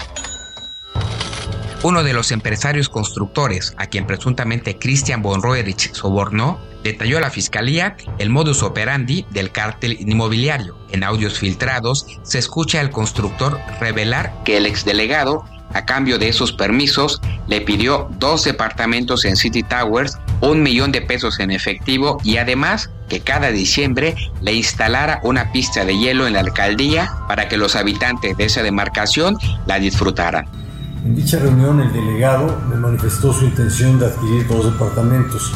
Uno 1.85 2.02
de 2.02 2.15
los 2.15 2.32
empresarios 2.32 2.89
constructores, 2.89 3.74
a 3.77 3.89
quien 3.89 4.06
presuntamente 4.06 4.78
Christian 4.78 5.20
von 5.20 5.43
Roerich 5.43 5.93
sobornó, 5.93 6.59
detalló 6.82 7.19
a 7.19 7.20
la 7.20 7.28
fiscalía 7.28 7.98
el 8.16 8.31
modus 8.31 8.62
operandi 8.62 9.27
del 9.32 9.52
cártel 9.52 9.98
inmobiliario. 10.01 10.78
En 10.93 11.05
audios 11.05 11.39
filtrados 11.39 12.06
se 12.23 12.39
escucha 12.39 12.81
al 12.81 12.89
constructor 12.89 13.61
revelar 13.81 14.32
que 14.47 14.56
el 14.56 14.65
exdelegado, 14.65 15.44
a 15.74 15.85
cambio 15.85 16.19
de 16.19 16.28
esos 16.28 16.52
permisos, 16.52 17.20
le 17.48 17.61
pidió 17.61 18.09
dos 18.12 18.44
departamentos 18.44 19.27
en 19.27 19.36
City 19.36 19.62
Towers, 19.62 20.16
un 20.40 20.62
millón 20.62 20.90
de 20.90 21.02
pesos 21.02 21.39
en 21.39 21.51
efectivo 21.51 22.16
y 22.24 22.39
además 22.39 22.89
que 23.11 23.20
cada 23.20 23.51
diciembre 23.51 24.15
le 24.40 24.55
instalara 24.55 25.20
una 25.23 25.52
pista 25.52 25.85
de 25.85 25.98
hielo 25.98 26.27
en 26.27 26.32
la 26.32 26.40
alcaldía 26.40 27.12
para 27.28 27.47
que 27.47 27.59
los 27.59 27.77
habitantes 27.77 28.39
de 28.39 28.47
esa 28.47 28.62
demarcación 28.62 29.36
la 29.66 29.78
disfrutaran. 29.78 30.64
En 31.05 31.14
dicha 31.14 31.39
reunión 31.39 31.81
el 31.81 31.93
delegado 31.93 32.59
me 32.66 32.76
manifestó 32.76 33.31
su 33.31 33.44
intención 33.44 33.98
de 33.98 34.06
adquirir 34.06 34.48
dos 34.48 34.64
departamentos 34.64 35.52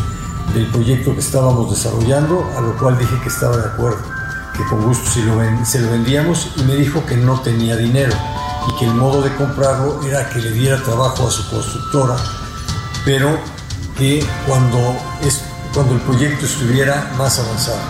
del 0.52 0.66
proyecto 0.66 1.14
que 1.14 1.20
estábamos 1.20 1.70
desarrollando, 1.70 2.46
a 2.54 2.60
lo 2.60 2.76
cual 2.76 2.98
dije 2.98 3.18
que 3.22 3.30
estaba 3.30 3.56
de 3.56 3.66
acuerdo, 3.66 3.98
que 4.54 4.62
con 4.64 4.82
gusto 4.82 5.08
se 5.08 5.22
lo, 5.22 5.40
se 5.64 5.80
lo 5.80 5.90
vendíamos 5.90 6.50
y 6.56 6.62
me 6.64 6.74
dijo 6.74 7.04
que 7.06 7.16
no 7.16 7.40
tenía 7.40 7.76
dinero 7.76 8.12
y 8.68 8.78
que 8.78 8.84
el 8.84 8.92
modo 8.92 9.22
de 9.22 9.34
comprarlo 9.36 10.02
era 10.02 10.28
que 10.28 10.38
le 10.38 10.52
diera 10.52 10.82
trabajo 10.82 11.26
a 11.26 11.30
su 11.30 11.48
constructora, 11.48 12.16
pero 13.06 13.38
que 13.96 14.22
cuando, 14.46 14.78
es, 15.22 15.42
cuando 15.72 15.94
el 15.94 16.00
proyecto 16.02 16.44
estuviera 16.44 17.10
más 17.16 17.38
avanzado. 17.38 17.80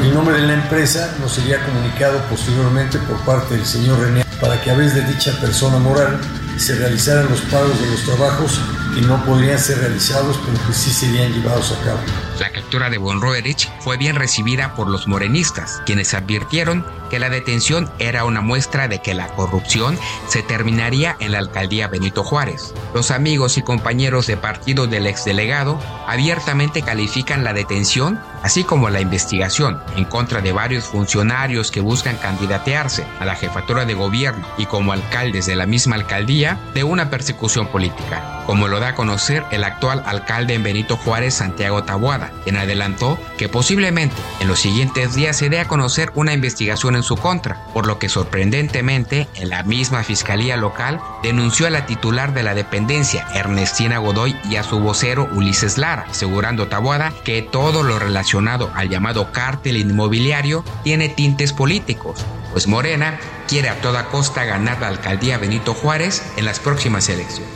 El 0.00 0.14
nombre 0.14 0.40
de 0.40 0.46
la 0.46 0.54
empresa 0.54 1.14
nos 1.20 1.32
sería 1.32 1.62
comunicado 1.66 2.18
posteriormente 2.30 2.98
por 3.00 3.18
parte 3.26 3.56
del 3.56 3.66
señor 3.66 4.00
René 4.00 4.24
para 4.40 4.58
que 4.62 4.70
a 4.70 4.74
vez 4.74 4.94
de 4.94 5.02
dicha 5.02 5.32
persona 5.38 5.78
moral 5.78 6.18
se 6.58 6.74
realizaran 6.76 7.28
los 7.28 7.40
pagos 7.42 7.80
de 7.80 7.86
los 7.90 8.02
trabajos 8.04 8.60
que 8.94 9.02
no 9.02 9.22
podrían 9.24 9.58
ser 9.58 9.78
realizados, 9.78 10.38
pero 10.44 10.66
que 10.66 10.72
sí 10.72 10.90
serían 10.90 11.32
llevados 11.32 11.72
a 11.72 11.84
cabo. 11.84 12.00
La 12.40 12.50
captura 12.50 12.90
de 12.90 12.98
Von 12.98 13.20
Roerich 13.20 13.70
fue 13.80 13.96
bien 13.96 14.16
recibida 14.16 14.74
por 14.74 14.88
los 14.88 15.06
morenistas, 15.06 15.82
quienes 15.84 16.14
advirtieron 16.14 16.84
que 17.10 17.18
la 17.18 17.30
detención 17.30 17.90
era 17.98 18.24
una 18.24 18.40
muestra 18.40 18.88
de 18.88 19.00
que 19.00 19.14
la 19.14 19.28
corrupción 19.28 19.98
se 20.28 20.42
terminaría 20.42 21.16
en 21.20 21.32
la 21.32 21.38
alcaldía 21.38 21.88
Benito 21.88 22.24
Juárez. 22.24 22.74
Los 22.94 23.10
amigos 23.10 23.58
y 23.58 23.62
compañeros 23.62 24.26
de 24.26 24.36
partido 24.36 24.86
del 24.86 25.06
exdelegado 25.06 25.78
abiertamente 26.06 26.82
califican 26.82 27.44
la 27.44 27.52
detención, 27.52 28.20
así 28.46 28.62
como 28.62 28.90
la 28.90 29.00
investigación, 29.00 29.80
en 29.96 30.04
contra 30.04 30.40
de 30.40 30.52
varios 30.52 30.84
funcionarios 30.84 31.72
que 31.72 31.80
buscan 31.80 32.16
candidatearse 32.16 33.04
a 33.18 33.24
la 33.24 33.34
jefatura 33.34 33.84
de 33.84 33.94
gobierno 33.94 34.46
y 34.56 34.66
como 34.66 34.92
alcaldes 34.92 35.46
de 35.46 35.56
la 35.56 35.66
misma 35.66 35.96
alcaldía 35.96 36.56
de 36.72 36.84
una 36.84 37.10
persecución 37.10 37.66
política, 37.66 38.44
como 38.46 38.68
lo 38.68 38.78
da 38.78 38.90
a 38.90 38.94
conocer 38.94 39.44
el 39.50 39.64
actual 39.64 40.00
alcalde 40.06 40.54
en 40.54 40.62
Benito 40.62 40.96
Juárez, 40.96 41.34
Santiago 41.34 41.82
Tabuada, 41.82 42.30
quien 42.44 42.56
adelantó 42.56 43.18
que 43.36 43.48
posiblemente 43.48 44.14
en 44.38 44.46
los 44.46 44.60
siguientes 44.60 45.16
días 45.16 45.36
se 45.36 45.50
dé 45.50 45.58
a 45.58 45.66
conocer 45.66 46.12
una 46.14 46.32
investigación 46.32 46.94
en 46.94 47.02
su 47.02 47.16
contra, 47.16 47.64
por 47.74 47.88
lo 47.88 47.98
que 47.98 48.08
sorprendentemente 48.08 49.26
en 49.34 49.50
la 49.50 49.64
misma 49.64 50.04
fiscalía 50.04 50.56
local 50.56 51.00
denunció 51.24 51.66
a 51.66 51.70
la 51.70 51.86
titular 51.86 52.32
de 52.32 52.44
la 52.44 52.54
dependencia, 52.54 53.26
Ernestina 53.34 53.98
Godoy, 53.98 54.36
y 54.48 54.54
a 54.54 54.62
su 54.62 54.78
vocero 54.78 55.28
Ulises 55.32 55.78
Lara, 55.78 56.06
asegurando 56.08 56.68
Tabuada 56.68 57.12
que 57.24 57.42
todo 57.42 57.82
lo 57.82 57.98
relacionado 57.98 58.35
al 58.74 58.90
llamado 58.90 59.32
cártel 59.32 59.78
inmobiliario 59.78 60.62
tiene 60.84 61.08
tintes 61.08 61.54
políticos, 61.54 62.20
pues 62.52 62.66
Morena 62.66 63.18
quiere 63.48 63.70
a 63.70 63.80
toda 63.80 64.08
costa 64.08 64.44
ganar 64.44 64.80
la 64.80 64.88
alcaldía 64.88 65.38
Benito 65.38 65.72
Juárez 65.72 66.22
en 66.36 66.44
las 66.44 66.60
próximas 66.60 67.08
elecciones. 67.08 67.54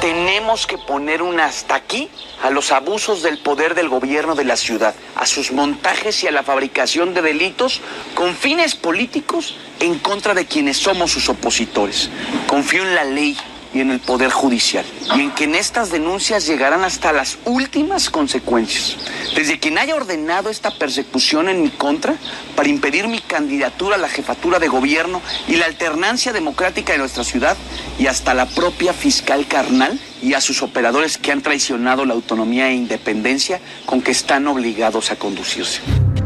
Tenemos 0.00 0.66
que 0.66 0.78
poner 0.78 1.22
un 1.22 1.38
hasta 1.38 1.76
aquí 1.76 2.10
a 2.42 2.50
los 2.50 2.72
abusos 2.72 3.22
del 3.22 3.38
poder 3.38 3.74
del 3.74 3.88
gobierno 3.88 4.34
de 4.34 4.44
la 4.44 4.56
ciudad, 4.56 4.94
a 5.14 5.26
sus 5.26 5.52
montajes 5.52 6.24
y 6.24 6.26
a 6.26 6.32
la 6.32 6.42
fabricación 6.42 7.14
de 7.14 7.22
delitos 7.22 7.80
con 8.14 8.34
fines 8.34 8.74
políticos 8.74 9.56
en 9.78 9.98
contra 9.98 10.34
de 10.34 10.46
quienes 10.46 10.78
somos 10.78 11.12
sus 11.12 11.28
opositores. 11.28 12.10
Confío 12.46 12.82
en 12.82 12.94
la 12.94 13.04
ley 13.04 13.36
y 13.72 13.80
en 13.80 13.90
el 13.90 14.00
Poder 14.00 14.30
Judicial, 14.30 14.84
y 15.16 15.20
en 15.20 15.30
que 15.32 15.44
en 15.44 15.54
estas 15.54 15.90
denuncias 15.90 16.46
llegarán 16.46 16.84
hasta 16.84 17.12
las 17.12 17.38
últimas 17.44 18.10
consecuencias. 18.10 18.96
Desde 19.34 19.58
quien 19.58 19.78
haya 19.78 19.94
ordenado 19.94 20.50
esta 20.50 20.70
persecución 20.70 21.48
en 21.48 21.62
mi 21.62 21.70
contra 21.70 22.16
para 22.56 22.68
impedir 22.68 23.06
mi 23.08 23.20
candidatura 23.20 23.96
a 23.96 23.98
la 23.98 24.08
jefatura 24.08 24.58
de 24.58 24.68
gobierno 24.68 25.22
y 25.46 25.56
la 25.56 25.66
alternancia 25.66 26.32
democrática 26.32 26.92
de 26.92 26.98
nuestra 26.98 27.24
ciudad, 27.24 27.56
y 27.98 28.06
hasta 28.06 28.34
la 28.34 28.46
propia 28.46 28.92
fiscal 28.92 29.46
carnal 29.46 30.00
y 30.22 30.34
a 30.34 30.40
sus 30.40 30.62
operadores 30.62 31.18
que 31.18 31.32
han 31.32 31.42
traicionado 31.42 32.04
la 32.04 32.14
autonomía 32.14 32.68
e 32.68 32.74
independencia 32.74 33.60
con 33.86 34.02
que 34.02 34.10
están 34.10 34.46
obligados 34.46 35.10
a 35.10 35.16
conducirse. 35.16 35.80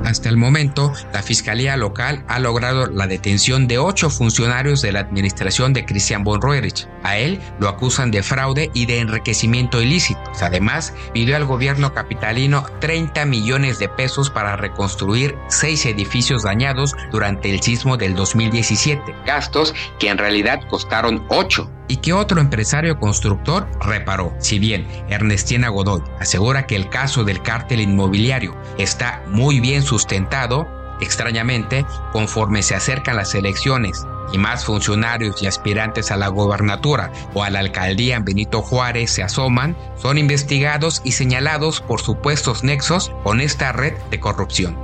Hasta 0.05 0.29
el 0.29 0.37
momento, 0.37 0.93
la 1.15 1.23
Fiscalía 1.23 1.77
Local 1.79 2.25
ha 2.29 2.39
logrado 2.39 2.87
la 2.87 3.07
detención 3.07 3.67
de 3.67 3.79
ocho 3.79 4.11
funcionarios 4.11 4.83
de 4.83 4.93
la 4.93 5.01
administración 5.01 5.73
de 5.73 5.87
Christian 5.87 6.25
von 6.25 6.43
Roerich. 6.43 6.87
A 7.03 7.17
él 7.17 7.41
lo 7.59 7.69
acusan 7.69 8.11
de 8.11 8.23
fraude 8.23 8.71
y 8.75 8.85
de 8.85 9.01
enriquecimiento 9.01 9.81
ilícito. 9.81 10.21
Además, 10.43 10.93
pidió 11.15 11.37
al 11.37 11.47
gobierno 11.47 11.95
capitalino 11.95 12.67
30 12.81 13.25
millones 13.25 13.79
de 13.79 13.89
pesos 13.89 14.29
para 14.29 14.57
reconstruir 14.57 15.37
seis 15.49 15.87
edificios 15.87 16.43
dañados 16.43 16.95
durante 17.11 17.51
el 17.51 17.63
sismo 17.63 17.97
del 17.97 18.15
2017. 18.15 19.03
Gastos 19.25 19.75
que 19.99 20.11
en 20.11 20.19
realidad 20.19 20.61
costaron 20.69 21.25
ocho 21.29 21.71
y 21.89 21.99
que 21.99 22.13
otro 22.13 22.41
empresario 22.41 22.99
constructor 22.99 23.69
reparó. 23.81 24.35
Si 24.39 24.59
bien 24.59 24.87
Ernestina 25.09 25.69
Godoy 25.69 26.03
asegura 26.19 26.67
que 26.67 26.77
el 26.77 26.89
caso 26.89 27.25
del 27.25 27.43
cártel 27.43 27.81
inmobiliario 27.81 28.57
está 28.79 29.23
muy 29.29 29.61
bien 29.61 29.83
sustentado, 29.95 30.67
extrañamente, 31.01 31.87
conforme 32.11 32.65
se 32.65 32.75
acercan 32.75 33.15
las 33.15 33.33
elecciones 33.37 34.05
y 34.33 34.39
más 34.39 34.65
funcionarios 34.65 35.41
y 35.41 35.47
aspirantes 35.47 36.11
a 36.11 36.17
la 36.17 36.27
gobernatura 36.27 37.13
o 37.33 37.45
a 37.45 37.51
la 37.51 37.61
alcaldía 37.61 38.17
en 38.17 38.25
Benito 38.25 38.61
Juárez 38.61 39.13
se 39.13 39.23
asoman, 39.23 39.77
son 39.97 40.19
investigados 40.19 41.01
y 41.05 41.13
señalados 41.13 41.81
por 41.81 42.01
supuestos 42.01 42.65
nexos 42.65 43.13
con 43.23 43.41
esta 43.41 43.71
red 43.71 43.95
de 44.11 44.19
corrupción. 44.19 44.77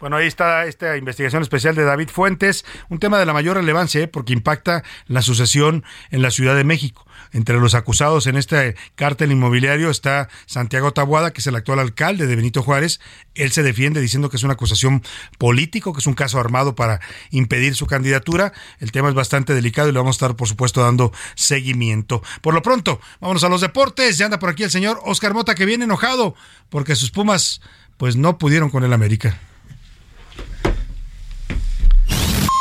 Bueno, 0.00 0.14
ahí 0.16 0.28
está 0.28 0.66
esta 0.66 0.96
investigación 0.96 1.42
especial 1.42 1.74
de 1.74 1.82
David 1.82 2.08
Fuentes, 2.08 2.64
un 2.88 3.00
tema 3.00 3.18
de 3.18 3.26
la 3.26 3.32
mayor 3.32 3.56
relevancia 3.56 4.00
¿eh? 4.00 4.06
porque 4.06 4.32
impacta 4.32 4.84
la 5.08 5.22
sucesión 5.22 5.84
en 6.10 6.22
la 6.22 6.30
Ciudad 6.30 6.54
de 6.54 6.62
México. 6.62 7.04
Entre 7.32 7.58
los 7.58 7.74
acusados 7.74 8.28
en 8.28 8.36
este 8.36 8.76
cártel 8.94 9.32
inmobiliario 9.32 9.90
está 9.90 10.28
Santiago 10.46 10.92
Tabuada, 10.92 11.32
que 11.32 11.40
es 11.40 11.46
el 11.48 11.56
actual 11.56 11.80
alcalde 11.80 12.28
de 12.28 12.36
Benito 12.36 12.62
Juárez. 12.62 13.00
Él 13.34 13.50
se 13.50 13.64
defiende 13.64 14.00
diciendo 14.00 14.30
que 14.30 14.36
es 14.36 14.44
una 14.44 14.52
acusación 14.52 15.02
político, 15.36 15.92
que 15.92 15.98
es 15.98 16.06
un 16.06 16.14
caso 16.14 16.38
armado 16.38 16.76
para 16.76 17.00
impedir 17.30 17.74
su 17.74 17.86
candidatura. 17.86 18.52
El 18.78 18.92
tema 18.92 19.08
es 19.08 19.16
bastante 19.16 19.52
delicado 19.52 19.88
y 19.88 19.92
le 19.92 19.98
vamos 19.98 20.14
a 20.14 20.18
estar, 20.18 20.36
por 20.36 20.46
supuesto, 20.46 20.80
dando 20.80 21.12
seguimiento. 21.34 22.22
Por 22.40 22.54
lo 22.54 22.62
pronto, 22.62 23.00
vámonos 23.20 23.42
a 23.42 23.48
los 23.48 23.62
deportes. 23.62 24.16
Ya 24.16 24.26
anda 24.26 24.38
por 24.38 24.50
aquí 24.50 24.62
el 24.62 24.70
señor 24.70 25.00
Oscar 25.04 25.34
Mota, 25.34 25.56
que 25.56 25.66
viene 25.66 25.84
enojado 25.84 26.36
porque 26.68 26.94
sus 26.94 27.10
Pumas 27.10 27.60
pues 27.96 28.14
no 28.14 28.38
pudieron 28.38 28.70
con 28.70 28.84
el 28.84 28.92
América. 28.92 29.40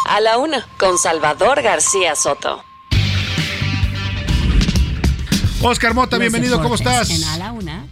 A 0.08 0.22
la 0.22 0.38
una, 0.38 0.66
con 0.78 0.98
Salvador 0.98 1.62
García 1.62 2.16
Soto. 2.16 2.64
Oscar 5.62 5.94
Mota, 5.94 6.18
bienvenido, 6.18 6.62
¿cómo 6.62 6.76
estás? 6.76 7.10
En 7.10 7.24
A 7.26 7.38
la 7.38 7.52
una, 7.52 7.86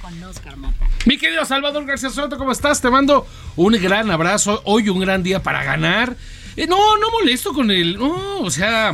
con 0.00 0.22
Oscar 0.22 0.56
Mota. 0.56 0.88
Mi 1.06 1.18
querido 1.18 1.44
Salvador 1.44 1.84
García 1.86 2.10
Soto, 2.10 2.38
¿cómo 2.38 2.52
estás? 2.52 2.80
Te 2.80 2.88
mando 2.88 3.26
un 3.56 3.72
gran 3.82 4.10
abrazo. 4.12 4.62
Hoy 4.64 4.88
un 4.88 5.00
gran 5.00 5.24
día 5.24 5.42
para 5.42 5.64
ganar. 5.64 6.16
Eh, 6.56 6.66
no, 6.66 6.76
no 6.76 7.10
molesto 7.10 7.52
con 7.52 7.70
él. 7.70 7.96
No, 7.98 8.40
o 8.40 8.50
sea, 8.50 8.88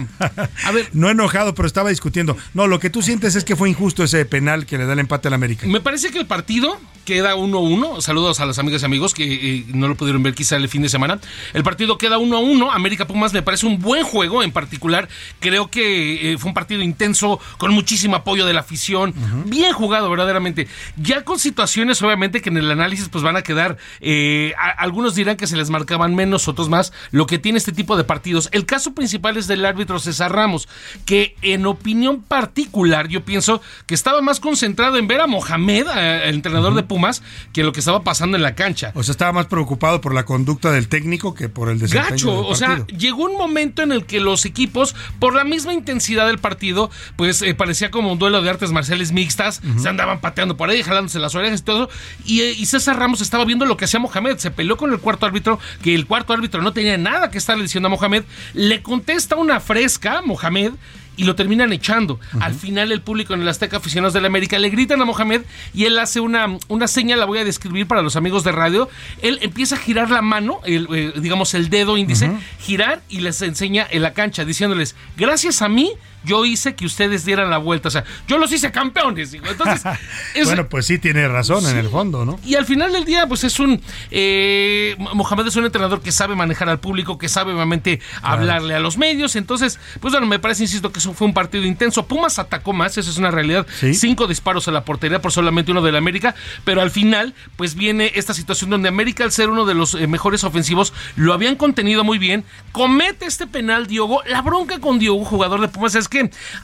a 0.65 0.73
ver. 0.73 0.89
no 0.93 1.11
enojado, 1.11 1.55
pero 1.55 1.67
estaba 1.67 1.91
discutiendo. 1.91 2.37
No, 2.55 2.67
lo 2.67 2.79
que 2.81 2.91
tú 2.91 3.03
sientes 3.03 3.37
es 3.37 3.45
que 3.45 3.57
fue 3.57 3.69
injusto 3.69 4.05
ese 4.05 4.25
penal 4.25 4.67
que 4.67 4.79
le 4.79 4.87
da 4.87 4.93
el 4.93 4.99
empate 4.99 5.29
al 5.29 5.35
América. 5.35 5.67
Me 5.67 5.81
parece 5.81 6.11
que 6.11 6.19
el 6.19 6.27
partido 6.27 6.79
queda 7.07 7.37
1-1. 7.37 8.03
Saludos 8.03 8.41
a 8.41 8.47
las 8.47 8.59
amigas 8.59 8.83
y 8.83 8.85
amigos 8.85 9.15
que 9.15 9.25
eh, 9.33 9.65
no 9.69 9.89
lo 9.89 9.95
pudieron 9.95 10.23
ver 10.23 10.35
quizá 10.35 10.57
el 10.57 10.69
fin 10.69 10.83
de 10.83 10.89
semana. 10.91 11.19
El 11.55 11.63
partido 11.63 11.97
queda 11.97 12.19
1-1. 12.19 12.69
América 12.73 13.07
Pumas 13.07 13.33
me 13.33 13.43
parece 13.43 13.65
un 13.65 13.79
buen 13.79 14.05
juego 14.05 14.43
en 14.43 14.53
particular. 14.53 15.09
Creo 15.41 15.71
que 15.71 16.33
eh, 16.33 16.39
fue 16.39 16.49
un 16.49 16.55
partido 16.55 16.83
intenso, 16.83 17.41
con 17.59 17.73
muchísimo 17.73 18.17
apoyo 18.17 18.45
de 18.45 18.53
la 18.53 18.61
afición. 18.61 19.15
Bien 19.47 19.73
jugado, 19.73 20.11
verdaderamente. 20.11 20.67
Ya 20.97 21.23
con 21.23 21.39
situaciones, 21.39 22.03
obviamente, 22.03 22.43
que 22.43 22.51
en 22.51 22.59
el 22.59 22.71
análisis 22.71 23.09
pues 23.09 23.23
van 23.23 23.37
a 23.37 23.43
quedar. 23.43 23.79
Eh, 24.01 24.53
algunos 24.77 25.15
dirán 25.15 25.37
que 25.37 25.47
se 25.47 25.57
les 25.57 25.71
marcaban 25.71 26.15
menos, 26.15 26.49
otros 26.49 26.69
más. 26.69 26.93
Lo 27.13 27.27
que 27.27 27.39
tiene 27.47 27.59
este 27.59 27.71
tipo 27.71 27.97
de 27.97 28.03
partidos. 28.03 28.49
El 28.51 28.67
caso 28.67 28.93
principal 28.93 29.37
es 29.37 29.47
del 29.47 29.65
árbitro 29.65 30.01
César 30.01 30.33
Ramos, 30.33 30.69
que 31.05 31.37
en 31.43 31.65
opinión 31.65 32.21
particular, 32.21 33.07
yo 33.07 33.25
pienso 33.25 33.63
que 33.87 33.95
estaba 33.95 34.21
más 34.21 34.41
concentrado 34.41 34.97
en 34.97 35.07
ver 35.07 35.21
a 35.21 35.29
Mohamed, 35.29 35.87
el 36.25 36.35
entrenador 36.35 36.75
de 36.75 36.83
Pumas 36.83 37.23
que 37.53 37.63
lo 37.63 37.71
que 37.71 37.79
estaba 37.79 38.03
pasando 38.03 38.37
en 38.37 38.43
la 38.43 38.57
cancha. 38.57 38.91
O 38.97 39.05
sea, 39.05 39.13
estaba 39.13 39.31
más 39.31 39.47
preocupado 39.47 40.01
por 40.01 40.13
la 40.13 40.25
conducta 40.25 40.73
del 40.73 40.89
técnico 40.89 41.35
que 41.35 41.49
por 41.49 41.69
el 41.69 41.79
desempeño 41.79 42.11
Gacho, 42.11 42.49
o 42.49 42.55
sea, 42.57 42.85
llegó 42.89 43.27
un 43.27 43.39
momento 43.39 43.83
en 43.83 43.93
el 43.93 44.07
que 44.07 44.19
los 44.19 44.45
equipos, 44.45 44.97
por 45.21 45.33
la 45.33 45.45
misma 45.45 45.73
intensidad 45.73 46.27
del 46.27 46.39
partido, 46.39 46.91
pues 47.15 47.43
eh, 47.43 47.55
parecía 47.55 47.93
como 47.93 48.11
un 48.11 48.19
duelo 48.19 48.43
de 48.43 48.51
artes 48.51 48.73
marciales 48.73 49.13
mixtas, 49.13 49.63
se 49.81 49.89
andaban 49.89 50.21
pateando 50.21 50.57
por 50.57 50.69
ahí, 50.69 50.83
jalándose 50.83 51.21
las 51.21 51.37
orejas 51.37 51.61
y 51.61 51.63
todo, 51.63 51.91
y, 52.25 52.41
eh, 52.41 52.55
y, 52.59 52.67
César 52.67 52.99
Ramos 52.99 53.21
estaba 53.21 53.45
viendo 53.45 53.67
lo 53.67 53.77
que 53.77 53.85
hacía 53.85 54.01
Mohamed, 54.01 54.39
se 54.39 54.51
peleó 54.51 54.77
con 54.77 54.93
el 54.93 54.99
cuarto 54.99 55.27
árbitro, 55.27 55.61
que 55.81 55.95
el 55.95 56.07
cuarto 56.07 56.33
árbitro 56.33 56.61
no 56.61 56.73
tenía 56.73 56.99
nada 56.99 57.31
que 57.31 57.36
estarle 57.39 57.63
diciendo 57.63 57.89
a 57.89 57.91
Mohamed, 57.91 58.25
le 58.55 58.83
contesta 58.83 59.37
una 59.37 59.61
fresca, 59.61 60.23
Mohamed, 60.23 60.73
y 61.17 61.25
lo 61.25 61.35
terminan 61.35 61.73
echando. 61.73 62.21
Al 62.41 62.55
final 62.55 62.93
el 62.93 63.01
público 63.01 63.35
en 63.35 63.43
el 63.43 63.49
Azteca 63.49 63.79
Aficionados 63.79 64.13
de 64.13 64.21
la 64.21 64.27
América 64.27 64.59
le 64.59 64.69
gritan 64.69 65.01
a 65.01 65.05
Mohamed 65.05 65.43
y 65.75 65.85
él 65.85 65.99
hace 65.99 66.21
una, 66.21 66.59
una 66.69 66.87
señal, 66.87 67.19
la 67.19 67.27
voy 67.27 67.39
a 67.39 67.45
describir 67.45 67.87
para 67.87 68.03
los 68.03 68.17
amigos 68.17 68.45
de 68.45 68.53
radio. 68.53 68.89
Él 69.23 69.39
empieza 69.43 69.77
a 69.77 69.79
girar 69.79 70.11
la 70.11 70.23
mano, 70.23 70.61
el, 70.65 70.89
eh, 70.95 71.13
digamos 71.17 71.55
el 71.55 71.71
dedo 71.71 71.97
índice, 71.97 72.31
girar 72.61 73.03
y 73.09 73.21
les 73.21 73.41
enseña 73.43 73.87
en 73.91 74.03
la 74.03 74.13
cancha 74.13 74.45
diciéndoles, 74.45 74.95
gracias 75.17 75.63
a 75.63 75.69
mí 75.69 75.93
yo 76.27 76.45
hice 76.45 76.75
que 76.75 76.85
ustedes 76.85 77.25
dieran 77.25 77.49
la 77.49 77.59
vuelta. 77.59 77.89
O 77.89 77.91
sea, 77.91 78.05
yo 78.27 78.37
los 78.37 78.53
hice 78.53 78.71
campeones. 78.73 79.33
Entonces, 79.33 79.83
bueno, 80.45 80.69
pues 80.69 80.87
sí 80.87 80.99
tiene 80.99 81.27
razón 81.29 81.67
en 81.67 81.79
el 81.79 81.89
fondo, 81.89 82.25
¿no? 82.25 82.39
Y 82.45 82.57
al 82.57 82.67
final 82.67 82.93
del 82.93 83.05
día, 83.05 83.27
pues 83.27 83.45
es 83.45 83.59
un. 83.61 83.81
Eh, 84.11 84.97
Mohamed 84.99 85.47
es 85.47 85.57
un 85.57 85.65
entrenador 85.65 86.03
que 86.03 86.13
sabe 86.13 86.35
manejar 86.35 86.69
al 86.69 86.81
público, 86.81 87.17
que 87.17 87.29
sabe 87.29 87.55
obviamente 87.55 88.01
hablarle 88.23 88.75
a 88.75 88.81
los 88.81 88.99
medios. 88.99 89.37
Entonces, 89.37 89.79
pues 90.01 90.13
bueno, 90.13 90.27
me 90.27 90.39
parece, 90.39 90.65
insisto, 90.65 90.93
que 90.93 90.99
eso 90.99 91.15
fue 91.15 91.27
un 91.27 91.35
partido 91.35 91.65
intenso. 91.65 92.07
Pumas 92.07 92.39
atacó 92.39 92.73
más, 92.73 92.99
eso 92.99 93.11
es 93.11 93.17
una 93.17 93.31
realidad. 93.31 93.67
Cinco 93.93 94.27
disparos 94.27 94.69
a 94.69 94.73
la 94.73 94.85
portería 94.85 95.23
por 95.23 95.33
solamente 95.33 95.71
uno 95.71 95.83
del 95.83 95.97
América. 95.97 96.35
Pero 96.65 96.83
al 96.83 96.91
final, 96.91 97.35
pues 97.57 97.77
viene 97.77 98.11
esta 98.17 98.35
situación 98.35 98.71
donde 98.71 98.89
América, 98.89 99.25
al 99.25 99.33
ser 99.33 99.49
uno 99.49 99.65
de 99.65 99.75
los 99.75 99.95
eh, 99.95 100.07
mejores 100.07 100.43
ofensivos, 100.45 100.93
lo 101.15 101.33
habían 101.33 101.55
contenido 101.55 102.03
muy 102.03 102.19
bien. 102.19 102.45
Comete 102.73 103.27
este 103.27 103.47
penal, 103.47 103.87
Diogo. 103.87 104.23
La 104.27 104.43
bronca 104.43 104.81
con 104.81 104.99
Diogo, 104.99 105.25
jugador 105.25 105.61
de 105.61 105.69
Pumas, 105.69 105.95
es 105.95 106.09
que 106.09 106.16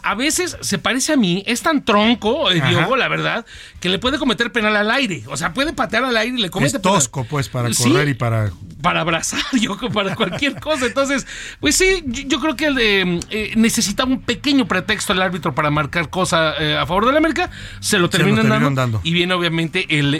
a 0.02 0.14
veces 0.14 0.56
se 0.60 0.78
parece 0.78 1.12
a 1.12 1.16
mí, 1.16 1.42
es 1.46 1.62
tan 1.62 1.84
tronco, 1.84 2.50
eh, 2.50 2.62
Diogo, 2.68 2.96
la 2.96 3.08
verdad, 3.08 3.46
que 3.80 3.88
le 3.88 3.98
puede 3.98 4.18
cometer 4.18 4.52
penal 4.52 4.76
al 4.76 4.90
aire. 4.90 5.24
O 5.26 5.36
sea, 5.36 5.52
puede 5.52 5.72
patear 5.72 6.04
al 6.04 6.16
aire 6.16 6.38
y 6.38 6.42
le 6.42 6.50
comete 6.50 6.76
es 6.76 6.82
tosco, 6.82 7.24
pues, 7.24 7.48
para 7.48 7.70
correr 7.70 8.08
y 8.08 8.14
para... 8.14 8.50
Para 8.82 9.00
abrazar, 9.00 9.40
yo 9.60 9.78
para 9.92 10.14
cualquier 10.14 10.60
cosa. 10.60 10.86
Entonces, 10.86 11.26
pues 11.60 11.76
sí, 11.76 12.02
yo, 12.06 12.40
creo 12.40 12.56
que 12.56 12.66
eh, 12.66 13.20
eh, 13.30 13.52
necesitaba 13.56 14.10
un 14.10 14.20
pequeño 14.20 14.66
pretexto 14.66 15.12
el 15.12 15.22
árbitro 15.22 15.54
para 15.54 15.70
marcar 15.70 16.10
cosa 16.10 16.50
a 16.80 16.86
favor 16.86 17.06
de 17.06 17.12
la 17.12 17.18
América. 17.18 17.50
Se 17.80 17.98
lo 17.98 18.10
terminan, 18.10 18.74
dando, 18.74 19.00
Y 19.04 19.12
viene, 19.12 19.34
obviamente, 19.34 19.86
el 19.88 20.14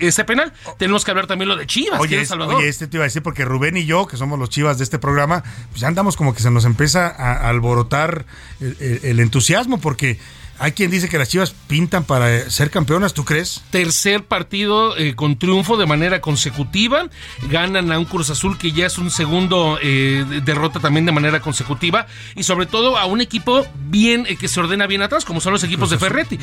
ese 0.00 0.24
penal. 0.24 0.52
Tenemos 0.78 1.04
que 1.04 1.10
hablar 1.10 1.26
también 1.26 1.48
lo 1.48 1.56
de 1.56 1.66
Chivas, 1.66 2.00
oye, 2.00 2.24
Salvador. 2.26 2.56
Oye, 2.56 2.68
este 2.68 2.86
te 2.86 2.96
iba 2.96 3.04
a 3.04 3.06
decir, 3.08 3.22
porque 3.22 3.44
Rubén 3.44 3.76
y 3.76 3.84
yo, 3.84 4.06
que 4.06 4.16
somos 4.16 4.38
los 4.38 4.50
Chivas 4.50 4.78
de 4.78 4.84
este 4.84 4.98
programa, 4.98 5.42
pues 5.70 5.80
ya 5.80 5.88
andamos 5.88 6.16
como 6.16 6.34
que 6.34 6.42
se 6.42 6.50
nos 6.50 6.64
empieza 6.64 7.06
a 7.08 7.48
alborotar 7.48 8.26
el, 8.60 9.20
entusiasmo, 9.20 9.78
porque 9.78 10.18
hay 10.58 10.72
quien 10.72 10.90
dice 10.90 11.08
que 11.08 11.18
las 11.18 11.28
Chivas 11.28 11.54
pintan 11.66 12.04
para 12.04 12.48
ser 12.50 12.70
campeonas, 12.70 13.12
¿tú 13.12 13.24
crees? 13.24 13.62
Tercer 13.70 14.24
partido 14.24 14.96
eh, 14.96 15.14
con 15.14 15.38
triunfo 15.38 15.76
de 15.76 15.86
manera 15.86 16.20
consecutiva. 16.20 17.08
Ganan 17.50 17.92
a 17.92 17.98
un 17.98 18.06
Cruz 18.06 18.30
Azul 18.30 18.56
que 18.56 18.72
ya 18.72 18.86
es 18.86 18.98
un 18.98 19.10
segundo 19.10 19.78
eh, 19.82 20.24
derrota 20.44 20.80
también 20.80 21.04
de 21.04 21.12
manera 21.12 21.40
consecutiva. 21.40 22.06
Y 22.34 22.44
sobre 22.44 22.66
todo 22.66 22.96
a 22.96 23.04
un 23.04 23.20
equipo 23.20 23.66
bien 23.88 24.24
eh, 24.26 24.36
que 24.36 24.48
se 24.48 24.60
ordena 24.60 24.86
bien 24.86 25.02
atrás, 25.02 25.24
como 25.24 25.40
son 25.40 25.52
los 25.52 25.62
equipos 25.64 25.90
de 25.90 25.98
Ferretti. 25.98 26.38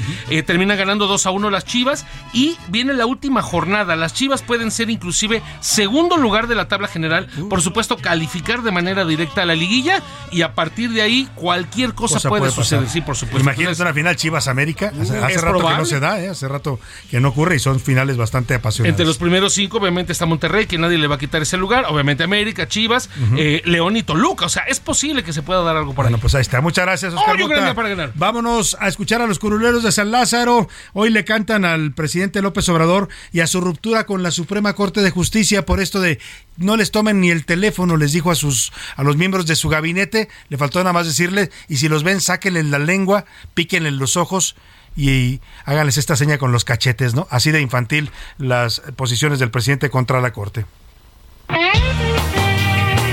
termina 0.45 0.75
ganando 0.75 1.07
2 1.07 1.25
a 1.25 1.31
1 1.31 1.49
las 1.49 1.65
Chivas. 1.65 2.05
Y 2.33 2.57
viene 2.67 2.93
la 2.93 3.05
última 3.05 3.41
jornada. 3.41 3.95
Las 3.95 4.13
Chivas 4.13 4.41
pueden 4.41 4.69
ser 4.69 4.89
inclusive 4.89 5.41
segundo 5.59 6.17
lugar 6.17 6.47
de 6.47 6.55
la 6.55 6.67
tabla 6.67 6.87
general. 6.87 7.29
Uh. 7.37 7.49
Por 7.49 7.61
supuesto, 7.61 7.97
calificar 7.97 8.61
de 8.61 8.71
manera 8.71 9.05
directa 9.05 9.41
a 9.41 9.45
la 9.45 9.55
liguilla. 9.55 10.03
Y 10.31 10.43
a 10.43 10.53
partir 10.53 10.91
de 10.91 11.01
ahí, 11.01 11.27
cualquier 11.35 11.93
cosa, 11.93 12.29
puede, 12.29 12.51
suceder. 12.51 12.87
Sí, 12.89 13.01
por 13.01 13.15
supuesto. 13.15 13.41
Imagínate 13.41 13.81
una 13.81 13.93
final 14.03 14.15
Chivas 14.17 14.47
América. 14.47 14.91
Hace, 14.99 15.37
rato 15.39 15.59
que 15.59 15.77
no 15.77 15.85
se 15.85 15.99
da, 15.99 16.19
¿eh? 16.19 16.27
hace 16.27 16.47
rato 16.47 16.79
que 17.09 17.21
no 17.21 17.29
ocurre 17.29 17.55
y 17.55 17.59
son 17.59 17.79
finales 17.79 18.17
bastante 18.17 18.53
apasionantes. 18.53 18.91
Entre 18.91 19.05
los 19.05 19.17
primeros 19.17 19.53
cinco, 19.53 19.77
obviamente, 19.77 20.11
está 20.11 20.25
Monterrey, 20.25 20.65
que 20.65 20.77
nadie 20.77 20.97
le 20.97 21.07
va 21.07 21.15
a 21.15 21.17
quitar 21.17 21.41
ese 21.41 21.55
lugar. 21.55 21.85
Obviamente 21.87 22.23
América, 22.23 22.67
Chivas, 22.67 23.09
eh, 23.37 23.61
León 23.65 23.95
y 23.95 24.03
Toluca. 24.03 24.45
O 24.45 24.49
sea, 24.49 24.63
es 24.63 24.81
posible 24.81 25.23
que 25.23 25.31
se 25.31 25.41
pueda 25.41 25.61
dar 25.61 25.77
algo 25.77 25.93
por 25.93 26.05
bueno, 26.05 26.17
pues 26.17 26.35
ahí 26.35 26.41
está. 26.41 26.59
Muchas 26.59 26.85
gracias, 26.85 27.13
Oscar. 27.13 27.75
para 27.75 27.89
ganar. 27.89 28.11
Vámonos 28.15 28.75
a 28.79 28.89
escuchar 28.89 29.21
a 29.21 29.27
los 29.27 29.39
curuleros 29.39 29.83
de 29.83 29.91
San 29.93 30.11
Lázaro. 30.11 30.67
Hoy 30.91 31.09
le 31.09 31.23
cantan 31.23 31.63
al 31.63 31.93
presidente 31.93 32.41
López 32.41 32.67
Obrador 32.67 33.07
y 33.31 33.39
a 33.39 33.47
su 33.47 33.61
ruptura 33.61 34.05
con 34.05 34.21
la 34.21 34.31
Suprema 34.31 34.73
Corte 34.73 35.01
de 35.01 35.11
Justicia 35.11 35.65
por 35.65 35.79
esto 35.79 36.01
de 36.01 36.19
no 36.57 36.77
les 36.77 36.91
tomen 36.91 37.19
ni 37.19 37.31
el 37.31 37.45
teléfono, 37.45 37.97
les 37.97 38.11
dijo 38.11 38.31
a 38.31 38.35
sus 38.35 38.71
a 38.95 39.03
los 39.03 39.17
miembros 39.17 39.45
de 39.45 39.55
su 39.55 39.69
gabinete, 39.69 40.29
le 40.49 40.57
faltó 40.57 40.79
nada 40.79 40.93
más 40.93 41.07
decirle, 41.07 41.49
y 41.67 41.77
si 41.77 41.87
los 41.87 42.03
ven, 42.03 42.21
sáquenle 42.21 42.63
la 42.63 42.79
lengua, 42.79 43.25
píquenle 43.53 43.91
los 43.91 44.17
ojos 44.17 44.55
y 44.95 45.41
háganles 45.65 45.97
esta 45.97 46.15
seña 46.15 46.37
con 46.37 46.51
los 46.51 46.65
cachetes, 46.65 47.15
¿no? 47.15 47.27
Así 47.29 47.51
de 47.51 47.61
infantil 47.61 48.11
las 48.37 48.81
posiciones 48.95 49.39
del 49.39 49.51
presidente 49.51 49.89
contra 49.89 50.21
la 50.21 50.31
Corte. 50.31 50.65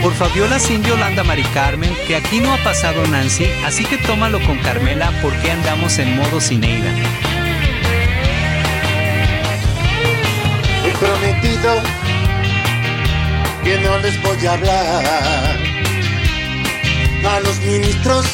Por 0.02 0.14
Fabiola 0.14 0.58
sin 0.58 0.82
Yolanda 0.82 1.24
Mari 1.24 1.42
Carmen, 1.54 1.94
que 2.06 2.16
aquí 2.16 2.40
no 2.40 2.54
ha 2.54 2.58
pasado 2.58 3.06
Nancy, 3.06 3.46
así 3.64 3.84
que 3.84 3.98
tómalo 3.98 4.40
con 4.46 4.58
Carmela 4.58 5.12
porque 5.22 5.50
andamos 5.50 5.98
en 5.98 6.16
modo 6.16 6.40
Cineida. 6.40 6.90
He 10.86 10.90
prometido 10.98 11.82
que 13.64 13.78
no 13.78 13.98
les 13.98 14.20
voy 14.22 14.46
a 14.46 14.52
hablar 14.52 15.56
a 17.24 17.40
los 17.40 17.58
ministros 17.60 18.26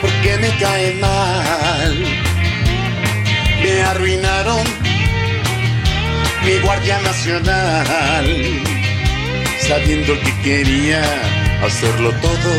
porque 0.00 0.38
me 0.38 0.48
caen 0.58 1.00
mal. 1.00 2.04
Me 3.62 3.82
arruinaron 3.82 4.64
mi 6.44 6.58
Guardia 6.60 6.98
Nacional, 7.02 8.26
sabiendo 9.68 10.18
que 10.20 10.40
quería 10.42 11.02
hacerlo 11.62 12.12
todo 12.22 12.54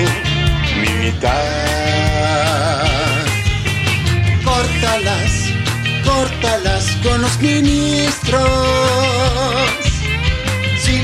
mi 0.79 0.89
mitad. 1.05 1.31
Córtalas, 4.43 5.31
córtalas 6.05 6.85
con 7.03 7.21
los 7.21 7.39
ministros. 7.39 8.41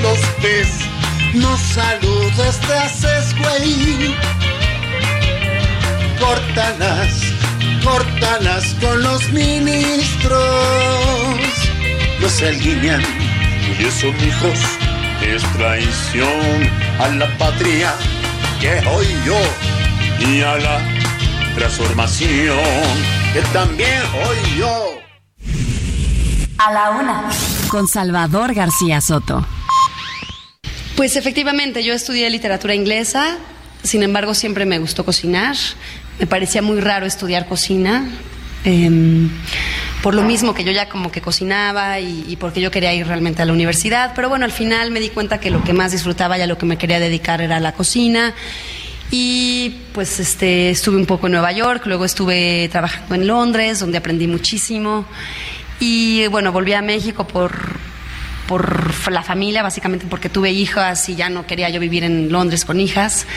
Los 0.01 0.19
ves, 0.41 0.69
no 1.33 1.57
saludes, 1.57 2.59
te 2.61 2.73
haces 2.73 3.35
güey 3.39 4.15
córtalas, 6.19 7.33
córtalas 7.83 8.75
con 8.81 9.01
los 9.01 9.29
ministros. 9.31 10.39
No 12.19 12.29
se 12.29 12.49
alinean 12.49 13.01
y 13.79 13.85
eso, 13.85 14.07
hijos, 14.07 14.59
es 15.21 15.43
traición 15.53 16.69
a 16.99 17.09
la 17.09 17.37
patria 17.37 17.93
que 18.59 18.79
hoy 18.87 19.07
yo 19.25 19.39
y 20.19 20.41
a 20.41 20.57
la 20.57 20.81
transformación 21.55 22.57
que 23.33 23.41
también 23.53 24.01
hoy 24.13 24.57
yo. 24.57 24.83
A 26.57 26.71
la 26.71 26.89
una. 26.89 27.29
Con 27.69 27.87
Salvador 27.87 28.53
García 28.53 28.99
Soto. 28.99 29.45
Pues 30.97 31.15
efectivamente, 31.15 31.83
yo 31.85 31.93
estudié 31.93 32.29
literatura 32.29 32.75
inglesa, 32.75 33.37
sin 33.83 34.03
embargo 34.03 34.33
siempre 34.33 34.65
me 34.65 34.79
gustó 34.79 35.05
cocinar 35.05 35.55
me 36.19 36.25
parecía 36.27 36.61
muy 36.61 36.79
raro 36.79 37.05
estudiar 37.05 37.47
cocina. 37.47 38.09
Em, 38.63 39.29
por 40.01 40.13
lo 40.13 40.23
mismo 40.23 40.53
que 40.53 40.63
yo 40.63 40.71
ya 40.71 40.89
como 40.89 41.11
que 41.11 41.21
cocinaba 41.21 41.99
y, 41.99 42.25
y, 42.27 42.35
porque 42.35 42.59
yo 42.59 42.71
quería 42.71 42.93
ir 42.93 43.07
realmente 43.07 43.41
a 43.41 43.45
la 43.45 43.53
universidad, 43.53 44.13
pero 44.15 44.29
bueno, 44.29 44.45
al 44.45 44.51
final 44.51 44.91
me 44.91 44.99
di 44.99 45.09
cuenta 45.09 45.39
que 45.39 45.51
lo 45.51 45.63
que 45.63 45.73
más 45.73 45.91
disfrutaba 45.91 46.37
y 46.37 46.41
a 46.41 46.47
lo 46.47 46.57
que 46.57 46.65
me 46.65 46.77
quería 46.77 46.99
dedicar 46.99 47.41
era 47.41 47.59
la 47.59 47.73
cocina. 47.73 48.33
Y 49.09 49.75
pues 49.93 50.19
este, 50.19 50.69
estuve 50.69 50.97
un 50.97 51.05
poco 51.05 51.27
en 51.27 51.33
Nueva 51.33 51.51
York, 51.53 51.83
luego 51.85 52.03
estuve 52.03 52.67
trabajando 52.69 53.15
en 53.15 53.27
Londres, 53.27 53.79
donde 53.79 53.99
aprendí 53.99 54.27
muchísimo. 54.27 55.05
Y 55.79 56.27
bueno, 56.27 56.51
volví 56.51 56.73
a 56.73 56.81
México 56.81 57.25
por, 57.25 57.77
por 58.47 59.11
la 59.11 59.23
familia, 59.23 59.61
básicamente 59.61 60.05
porque 60.09 60.29
tuve 60.29 60.51
hijas 60.51 61.09
y 61.09 61.15
ya 61.15 61.29
no 61.29 61.45
quería 61.45 61.69
yo 61.69 61.79
vivir 61.79 62.03
en 62.03 62.31
Londres 62.31 62.65
con 62.65 62.79
hijas. 62.79 63.27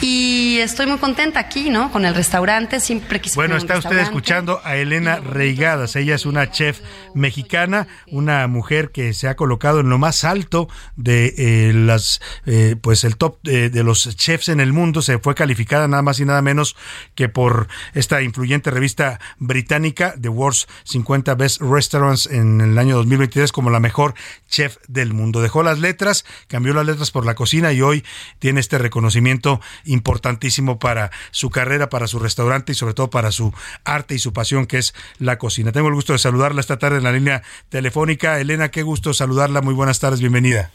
Y 0.00 0.58
estoy 0.60 0.86
muy 0.86 0.98
contenta 0.98 1.40
aquí, 1.40 1.68
¿no? 1.68 1.92
Con 1.92 2.06
el 2.06 2.14
restaurante, 2.14 2.80
siempre 2.80 3.20
quise 3.20 3.34
Bueno, 3.34 3.56
está 3.56 3.76
usted 3.76 3.98
escuchando 3.98 4.60
a 4.64 4.76
Elena 4.76 5.20
Reigadas. 5.20 5.94
Ella 5.94 6.14
es 6.14 6.24
una 6.24 6.50
chef 6.50 6.80
mexicana, 7.14 7.86
una 8.06 8.46
mujer 8.46 8.92
que 8.92 9.12
se 9.12 9.28
ha 9.28 9.36
colocado 9.36 9.80
en 9.80 9.90
lo 9.90 9.98
más 9.98 10.24
alto 10.24 10.68
de 10.96 11.34
eh, 11.36 11.72
las, 11.74 12.20
eh, 12.46 12.76
pues 12.80 13.04
el 13.04 13.16
top 13.16 13.38
de, 13.42 13.68
de 13.68 13.84
los 13.84 14.16
chefs 14.16 14.48
en 14.48 14.60
el 14.60 14.72
mundo. 14.72 15.02
Se 15.02 15.18
fue 15.18 15.34
calificada 15.34 15.86
nada 15.86 16.02
más 16.02 16.18
y 16.18 16.24
nada 16.24 16.40
menos 16.40 16.76
que 17.14 17.28
por 17.28 17.68
esta 17.92 18.22
influyente 18.22 18.70
revista 18.70 19.20
británica, 19.38 20.14
The 20.20 20.30
World's 20.30 20.66
50 20.84 21.34
Best 21.34 21.60
Restaurants, 21.60 22.26
en 22.26 22.60
el 22.62 22.78
año 22.78 22.96
2023 22.96 23.52
como 23.52 23.70
la 23.70 23.80
mejor 23.80 24.14
chef 24.48 24.76
del 24.88 25.12
mundo. 25.12 25.40
Dejó 25.40 25.62
las 25.62 25.78
letras, 25.78 26.24
cambió 26.48 26.74
las 26.74 26.86
letras 26.86 27.10
por 27.10 27.24
la 27.24 27.34
cocina 27.34 27.72
y 27.72 27.82
hoy 27.82 28.04
tiene 28.38 28.60
este 28.60 28.78
reconocimiento 28.78 29.60
importantísimo 29.84 30.78
para 30.78 31.10
su 31.30 31.50
carrera, 31.50 31.88
para 31.88 32.06
su 32.06 32.18
restaurante 32.18 32.72
y 32.72 32.74
sobre 32.74 32.94
todo 32.94 33.10
para 33.10 33.30
su 33.32 33.52
arte 33.84 34.14
y 34.14 34.18
su 34.18 34.32
pasión 34.32 34.66
que 34.66 34.78
es 34.78 34.94
la 35.18 35.38
cocina. 35.38 35.72
Tengo 35.72 35.88
el 35.88 35.94
gusto 35.94 36.12
de 36.12 36.18
saludarla 36.18 36.60
esta 36.60 36.78
tarde 36.78 36.98
en 36.98 37.04
la 37.04 37.12
línea 37.12 37.42
telefónica. 37.68 38.40
Elena, 38.40 38.70
qué 38.70 38.82
gusto 38.82 39.14
saludarla. 39.14 39.62
Muy 39.62 39.74
buenas 39.74 40.00
tardes, 40.00 40.20
bienvenida. 40.20 40.70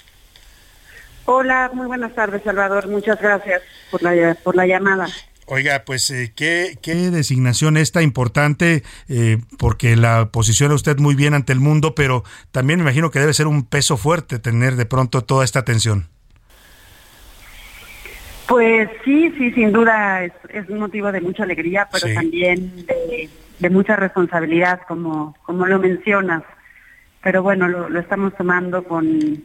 Hola, 1.25 1.71
muy 1.73 1.87
buenas 1.87 2.13
tardes, 2.13 2.43
Salvador. 2.43 2.87
Muchas 2.87 3.19
gracias 3.19 3.63
por 3.89 4.03
la, 4.03 4.35
por 4.43 4.55
la 4.55 4.67
llamada. 4.67 5.07
Oiga, 5.47 5.84
pues 5.85 6.09
eh, 6.09 6.34
¿qué, 6.35 6.77
qué 6.81 6.95
designación 7.11 7.77
esta 7.77 8.01
importante, 8.01 8.84
eh, 9.07 9.38
porque 9.59 9.95
la 9.95 10.30
posiciona 10.31 10.73
usted 10.73 10.97
muy 10.97 11.13
bien 11.13 11.35
ante 11.35 11.53
el 11.53 11.59
mundo, 11.59 11.93
pero 11.93 12.23
también 12.51 12.80
me 12.80 12.84
imagino 12.84 13.11
que 13.11 13.19
debe 13.19 13.34
ser 13.34 13.45
un 13.45 13.63
peso 13.63 13.95
fuerte 13.95 14.39
tener 14.39 14.76
de 14.76 14.85
pronto 14.88 15.23
toda 15.23 15.45
esta 15.45 15.59
atención. 15.59 16.07
Pues 18.47 18.89
sí, 19.03 19.31
sí, 19.38 19.51
sin 19.51 19.72
duda 19.72 20.23
es, 20.23 20.31
es 20.49 20.69
un 20.69 20.80
motivo 20.80 21.11
de 21.11 21.22
mucha 21.22 21.43
alegría, 21.43 21.88
pero 21.91 22.07
Sí. 22.07 22.13
también 22.15 22.85
de, 22.85 23.30
de 23.59 23.69
mucha 23.69 23.95
responsabilidad, 23.95 24.81
como, 24.88 25.35
como 25.43 25.65
lo 25.67 25.80
mencionas. 25.80 26.43
Pero 27.23 27.41
bueno, 27.41 27.67
lo, 27.67 27.89
lo 27.89 27.99
estamos 27.99 28.35
tomando 28.35 28.84
con, 28.84 29.43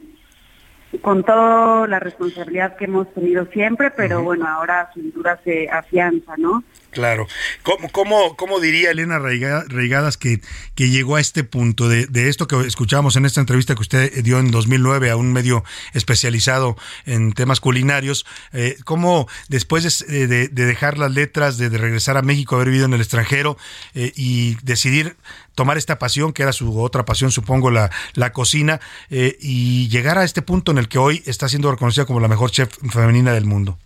con 0.99 1.23
toda 1.23 1.87
la 1.87 2.01
responsabilidad 2.01 2.77
que 2.77 2.87
hemos 2.87 3.13
tenido 3.15 3.47
siempre, 3.47 3.91
pero 3.91 4.23
bueno, 4.23 4.47
ahora 4.49 4.91
sin 4.95 5.13
duda 5.13 5.39
se 5.45 5.69
afianza, 5.71 6.35
¿no? 6.37 6.65
Claro. 6.91 7.29
¿Cómo, 7.63 7.89
cómo, 7.91 8.37
cómo 8.37 8.59
diría 8.59 8.91
Elena 8.91 9.21
Reiga- 9.21 9.65
Reigadas 9.69 10.17
que, 10.17 10.41
que 10.75 10.91
llegó 10.91 11.15
a 11.17 11.21
este 11.21 11.45
punto 11.45 11.89
de, 11.89 12.07
de 12.07 12.29
esto 12.29 12.49
que 12.49 12.61
escuchamos 12.67 13.15
en 13.15 13.27
esta 13.27 13.41
entrevista 13.41 13.77
que 13.77 13.83
usted 13.83 14.23
dio 14.25 14.41
en 14.41 14.51
2009 14.51 15.09
a 15.11 15.17
un 15.17 15.33
medio 15.33 15.63
especializado 15.95 16.77
en 17.07 17.33
temas 17.33 17.61
culinarios? 17.61 18.27
Eh, 18.53 18.77
¿Cómo 18.85 19.29
después 19.49 20.05
de, 20.09 20.27
de- 20.27 20.49
de 20.49 20.65
dejar 20.67 20.99
las 20.99 21.13
letras, 21.13 21.59
de, 21.59 21.71
de 21.71 21.79
regresar 21.79 22.17
a 22.17 22.23
México, 22.23 22.57
haber 22.57 22.69
vivido 22.71 22.87
en 22.87 22.95
el 22.95 23.01
extranjero 23.01 23.57
eh, 23.95 24.13
y 24.17 24.57
decidir 24.63 25.17
tomar 25.55 25.79
esta 25.79 25.97
pasión, 26.01 26.33
que 26.33 26.43
era 26.43 26.53
su 26.53 26.81
otra 26.81 27.05
pasión, 27.05 27.31
supongo, 27.31 27.71
la, 27.71 27.91
la 28.15 28.33
cocina, 28.33 28.81
eh, 29.11 29.37
y 29.41 29.89
llegar 29.91 30.19
a 30.19 30.25
este 30.25 30.43
punto 30.43 30.73
en 30.73 30.79
el 30.79 30.89
que 30.89 30.99
hoy 30.99 31.23
está 31.27 31.49
siendo 31.49 31.71
reconocida 31.71 32.05
como 32.05 32.19
la 32.19 32.27
mejor 32.29 32.51
chef 32.51 32.69
femenina 32.91 33.33
del 33.33 33.45
mundo? 33.45 33.79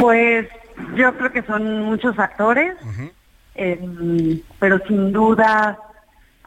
Pues 0.00 0.48
yo 0.96 1.14
creo 1.16 1.32
que 1.32 1.42
son 1.42 1.82
muchos 1.82 2.14
factores, 2.16 2.74
em, 3.54 4.40
pero 4.58 4.78
sin 4.86 5.12
duda 5.12 5.78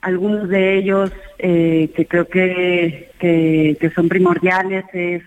algunos 0.02 0.50
de 0.50 0.78
ellos 0.78 1.12
eh, 1.40 1.92
que 1.96 2.06
creo 2.08 2.28
que, 2.28 3.12
que, 3.20 3.78
que 3.80 3.90
son 3.92 4.08
primordiales 4.10 4.86
es 4.94 5.24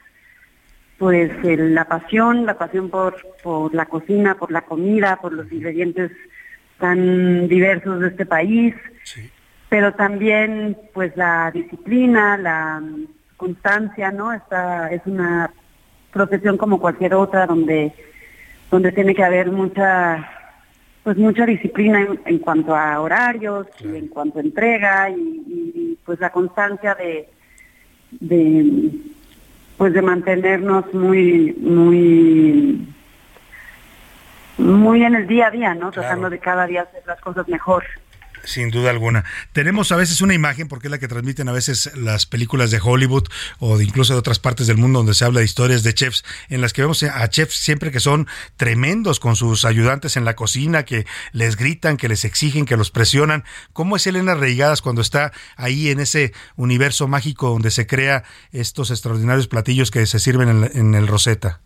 pues 0.99 1.31
el- 1.45 1.75
la 1.75 1.85
pasión, 1.85 2.45
la 2.47 2.59
pasión 2.59 2.89
por, 2.91 3.17
por 3.43 3.73
la 3.75 3.87
cocina, 3.87 4.35
por 4.37 4.51
la 4.51 4.63
comida, 4.63 5.17
por 5.21 5.33
los 5.33 5.51
ingredientes 5.53 6.11
tan 6.79 7.47
diversos 7.49 8.01
de 8.01 8.09
este 8.09 8.27
país, 8.27 8.75
pero 9.69 9.95
también 9.95 10.77
pues 10.95 11.17
la 11.17 11.51
disciplina, 11.53 12.37
la 12.37 12.83
constancia, 13.37 14.11
¿no? 14.11 14.33
Esta 14.33 14.91
es 14.91 15.03
una 15.07 15.51
profesión 16.13 16.57
como 16.57 16.81
cualquier 16.81 17.15
otra 17.15 17.47
donde 17.47 17.93
donde 18.71 18.93
tiene 18.93 19.15
que 19.15 19.25
haber 19.25 19.51
mucha 19.51 20.29
pues 21.05 21.17
mucha 21.17 21.47
disciplina 21.47 22.03
en, 22.03 22.21
en 22.27 22.39
cuanto 22.39 22.75
a 22.77 23.01
horarios 23.01 23.67
y 23.81 23.97
en 23.97 24.09
cuanto 24.09 24.39
a 24.39 24.43
entrega 24.43 25.09
y, 25.11 25.15
y- 25.15 25.73
y, 25.75 25.99
pues 26.05 26.21
la 26.21 26.31
constancia 26.31 26.95
de 26.95 27.29
de 28.21 28.91
pues 29.77 29.93
de 29.93 30.03
mantenernos 30.03 30.93
muy 30.93 31.55
muy 31.61 32.87
muy 34.59 35.05
en 35.05 35.15
el 35.15 35.27
día 35.29 35.47
a 35.47 35.51
día, 35.51 35.75
¿no? 35.75 35.91
Tratando 35.93 36.29
de 36.31 36.39
cada 36.41 36.67
día 36.67 36.83
hacer 36.83 37.03
las 37.07 37.21
cosas 37.21 37.47
mejor. 37.49 37.85
Sin 38.49 38.71
duda 38.71 38.89
alguna. 38.89 39.27
Tenemos 39.53 39.93
a 39.93 39.97
veces 39.97 40.23
una 40.23 40.33
imagen, 40.33 40.69
porque 40.69 40.87
es 40.87 40.91
la 40.91 40.99
que 40.99 41.07
transmiten 41.07 41.51
a 41.51 41.53
veces 41.53 41.91
las 41.95 42.25
películas 42.25 42.71
de 42.71 42.81
Hollywood 42.83 43.25
o 43.59 43.77
de 43.77 43.85
incluso 43.85 44.15
de 44.15 44.19
otras 44.19 44.39
partes 44.39 44.67
del 44.67 44.79
mundo 44.79 45.01
donde 45.01 45.13
se 45.13 45.27
habla 45.27 45.41
de 45.41 45.45
historias 45.45 45.83
de 45.83 45.93
chefs, 45.93 46.25
en 46.49 46.63
las 46.63 46.73
que 46.73 46.81
vemos 46.81 47.03
a 47.03 47.29
chefs 47.29 47.57
siempre 47.57 47.91
que 47.91 48.01
son 48.01 48.27
tremendos 48.57 49.21
con 49.21 49.37
sus 49.37 49.67
ayudantes 49.67 50.17
en 50.17 50.25
la 50.25 50.35
cocina, 50.35 50.87
que 50.87 51.05
les 51.33 51.57
gritan, 51.57 51.99
que 51.99 52.09
les 52.09 52.25
exigen, 52.25 52.65
que 52.65 52.79
los 52.79 52.91
presionan. 52.91 53.45
¿Cómo 53.75 53.97
es 53.97 54.07
Elena 54.07 54.35
Reigadas 54.35 54.81
cuando 54.81 55.03
está 55.03 55.31
ahí 55.57 55.91
en 55.91 56.01
ese 56.01 56.33
universo 56.57 57.07
mágico 57.07 57.51
donde 57.51 57.71
se 57.71 57.87
crea 57.87 58.25
estos 58.51 58.91
extraordinarios 58.91 59.47
platillos 59.47 59.91
que 59.91 60.07
se 60.07 60.21
sirven 60.21 60.49
en, 60.49 60.71
en 60.75 60.95
el 60.95 61.07
Rosetta? 61.07 61.61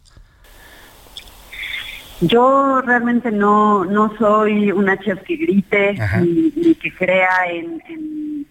Yo 2.22 2.80
realmente 2.82 3.30
no, 3.32 3.84
no 3.84 4.16
soy 4.16 4.70
una 4.72 4.98
chef 4.98 5.20
que 5.22 5.36
grite 5.36 5.96
ni, 6.20 6.52
ni 6.56 6.74
que 6.76 6.92
crea 6.94 7.46
en, 7.50 7.82
en, 7.88 8.46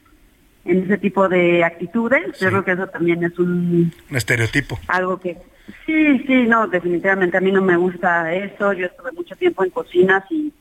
en 0.65 0.83
ese 0.83 0.97
tipo 0.97 1.27
de 1.29 1.63
actitudes. 1.63 2.37
Yo 2.39 2.49
creo 2.49 2.65
que 2.65 2.71
eso 2.73 2.87
también 2.87 3.23
es 3.23 3.37
un 3.39 3.93
Un 4.09 4.15
estereotipo. 4.17 4.77
algo 4.87 5.19
que 5.19 5.37
sí, 5.85 6.19
sí, 6.27 6.43
no, 6.47 6.67
definitivamente 6.67 7.37
a 7.37 7.41
mí 7.41 7.51
no 7.51 7.61
me 7.61 7.77
gusta 7.77 8.33
eso. 8.33 8.73
Yo 8.73 8.87
estuve 8.87 9.11
mucho 9.13 9.35
tiempo 9.37 9.63
en 9.63 9.69
cocinas 9.69 10.23
y, 10.29 10.51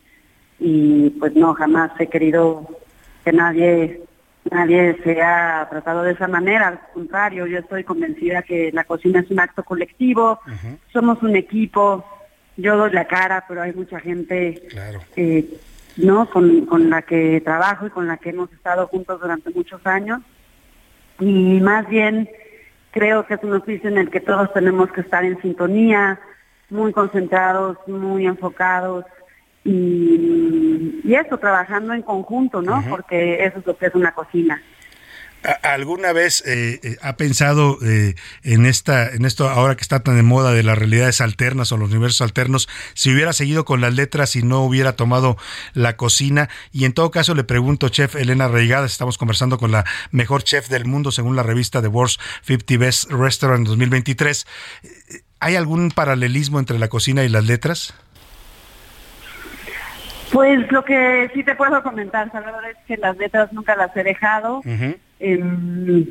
y 0.61 1.11
pues 1.19 1.35
no, 1.35 1.53
jamás 1.55 1.91
he 1.99 2.07
querido 2.07 2.67
que 3.25 3.33
nadie 3.33 4.03
nadie 4.51 4.97
se 5.05 5.21
ha 5.21 5.67
tratado 5.69 6.03
de 6.05 6.13
esa 6.13 6.29
manera. 6.29 6.69
Al 6.69 6.81
contrario, 6.95 7.47
yo 7.47 7.59
estoy 7.59 7.85
convencida 7.85 8.43
que 8.43 8.71
la 8.73 8.85
cocina 8.85 9.21
es 9.21 9.31
un 9.31 9.41
acto 9.41 9.63
colectivo. 9.65 10.39
Somos 10.93 11.23
un 11.23 11.35
equipo. 11.37 12.05
Yo 12.61 12.77
doy 12.77 12.93
la 12.93 13.07
cara, 13.07 13.45
pero 13.49 13.63
hay 13.63 13.73
mucha 13.73 14.01
gente 14.01 14.63
eh, 15.17 15.47
no 15.97 16.29
con, 16.31 16.67
con 16.67 16.91
la 16.91 17.03
que 17.03 17.41
trabajo 17.41 17.87
y 17.87 17.91
con 17.91 18.07
la 18.07 18.17
que 18.17 18.31
hemos 18.31 18.53
estado 18.53 18.87
juntos 18.89 19.21
durante 19.21 19.51
muchos 19.51 19.85
años. 19.87 20.21
Y 21.19 21.61
más 21.61 21.89
bien 21.89 22.29
creo 22.91 23.27
que 23.27 23.35
es 23.35 23.43
un 23.43 23.55
oficio 23.55 23.89
en 23.89 23.99
el 23.99 24.11
que 24.11 24.21
todos 24.21 24.53
tenemos 24.53 24.91
que 24.93 25.03
estar 25.03 25.25
en 25.25 25.41
sintonía, 25.41 26.21
muy 26.71 26.93
concentrados, 26.93 27.77
muy 27.87 28.27
enfocados 28.27 29.05
y, 29.65 31.01
y 31.05 31.15
eso, 31.15 31.39
trabajando 31.39 31.93
en 31.93 32.03
conjunto, 32.03 32.63
¿no? 32.63 32.83
Porque 32.89 33.45
eso 33.45 33.59
es 33.59 33.67
lo 33.67 33.77
que 33.77 33.87
es 33.87 33.95
una 33.95 34.13
cocina. 34.13 34.63
¿A- 35.43 35.73
¿Alguna 35.73 36.13
vez 36.13 36.43
eh, 36.47 36.81
eh, 36.83 36.97
ha 37.03 37.17
pensado 37.17 37.79
eh, 37.83 38.15
en 38.43 38.67
esta, 38.67 39.09
en 39.11 39.25
esto 39.25 39.49
ahora 39.49 39.75
que 39.75 39.81
está 39.83 40.01
tan 40.01 40.17
de 40.17 40.23
moda 40.23 40.53
de 40.53 40.63
las 40.63 40.77
realidades 40.77 41.21
alternas 41.23 41.73
o 41.73 41.79
los 41.79 41.91
universos 41.91 42.21
alternos, 42.21 42.69
si 42.95 43.13
hubiera 43.15 43.33
seguido 43.33 43.65
con 43.65 43.81
las 43.81 43.95
letras 43.95 44.37
y 44.37 44.43
no 44.43 44.61
hubiera 44.63 44.97
tomado 44.97 45.39
la 45.73 45.97
cocina? 45.97 46.49
Y 46.73 46.85
en 46.85 46.93
todo 46.93 47.11
caso 47.11 47.35
le 47.35 47.45
pregunto, 47.45 47.89
chef 47.89 48.17
Elena 48.17 48.49
Reigadas, 48.49 48.93
estamos 48.93 49.17
conversando 49.17 49.57
con 49.59 49.71
la 49.71 49.85
mejor 50.11 50.43
chef 50.43 50.69
del 50.69 50.85
mundo 50.85 51.11
según 51.11 51.37
la 51.37 51.43
revista 51.43 51.81
The 51.81 51.89
World's 51.89 52.19
50 52.43 52.77
Best 52.79 53.11
Restaurant 53.11 53.67
2023. 53.67 54.47
Eh, 54.83 54.89
¿Hay 55.41 55.57
algún 55.57 55.91
paralelismo 55.91 56.59
entre 56.59 56.79
la 56.79 56.89
cocina 56.89 57.25
y 57.25 57.31
las 57.31 57.45
letras? 57.47 57.95
Pues 60.33 60.71
lo 60.71 60.85
que 60.85 61.31
sí 61.35 61.43
te 61.43 61.55
puedo 61.57 61.83
comentar, 61.83 62.31
Salvador, 62.31 62.65
es 62.67 62.77
que 62.87 62.97
las 62.99 63.17
letras 63.17 63.53
nunca 63.53 63.75
las 63.75 63.97
he 63.97 64.05
dejado. 64.05 64.61
Em, 65.21 66.07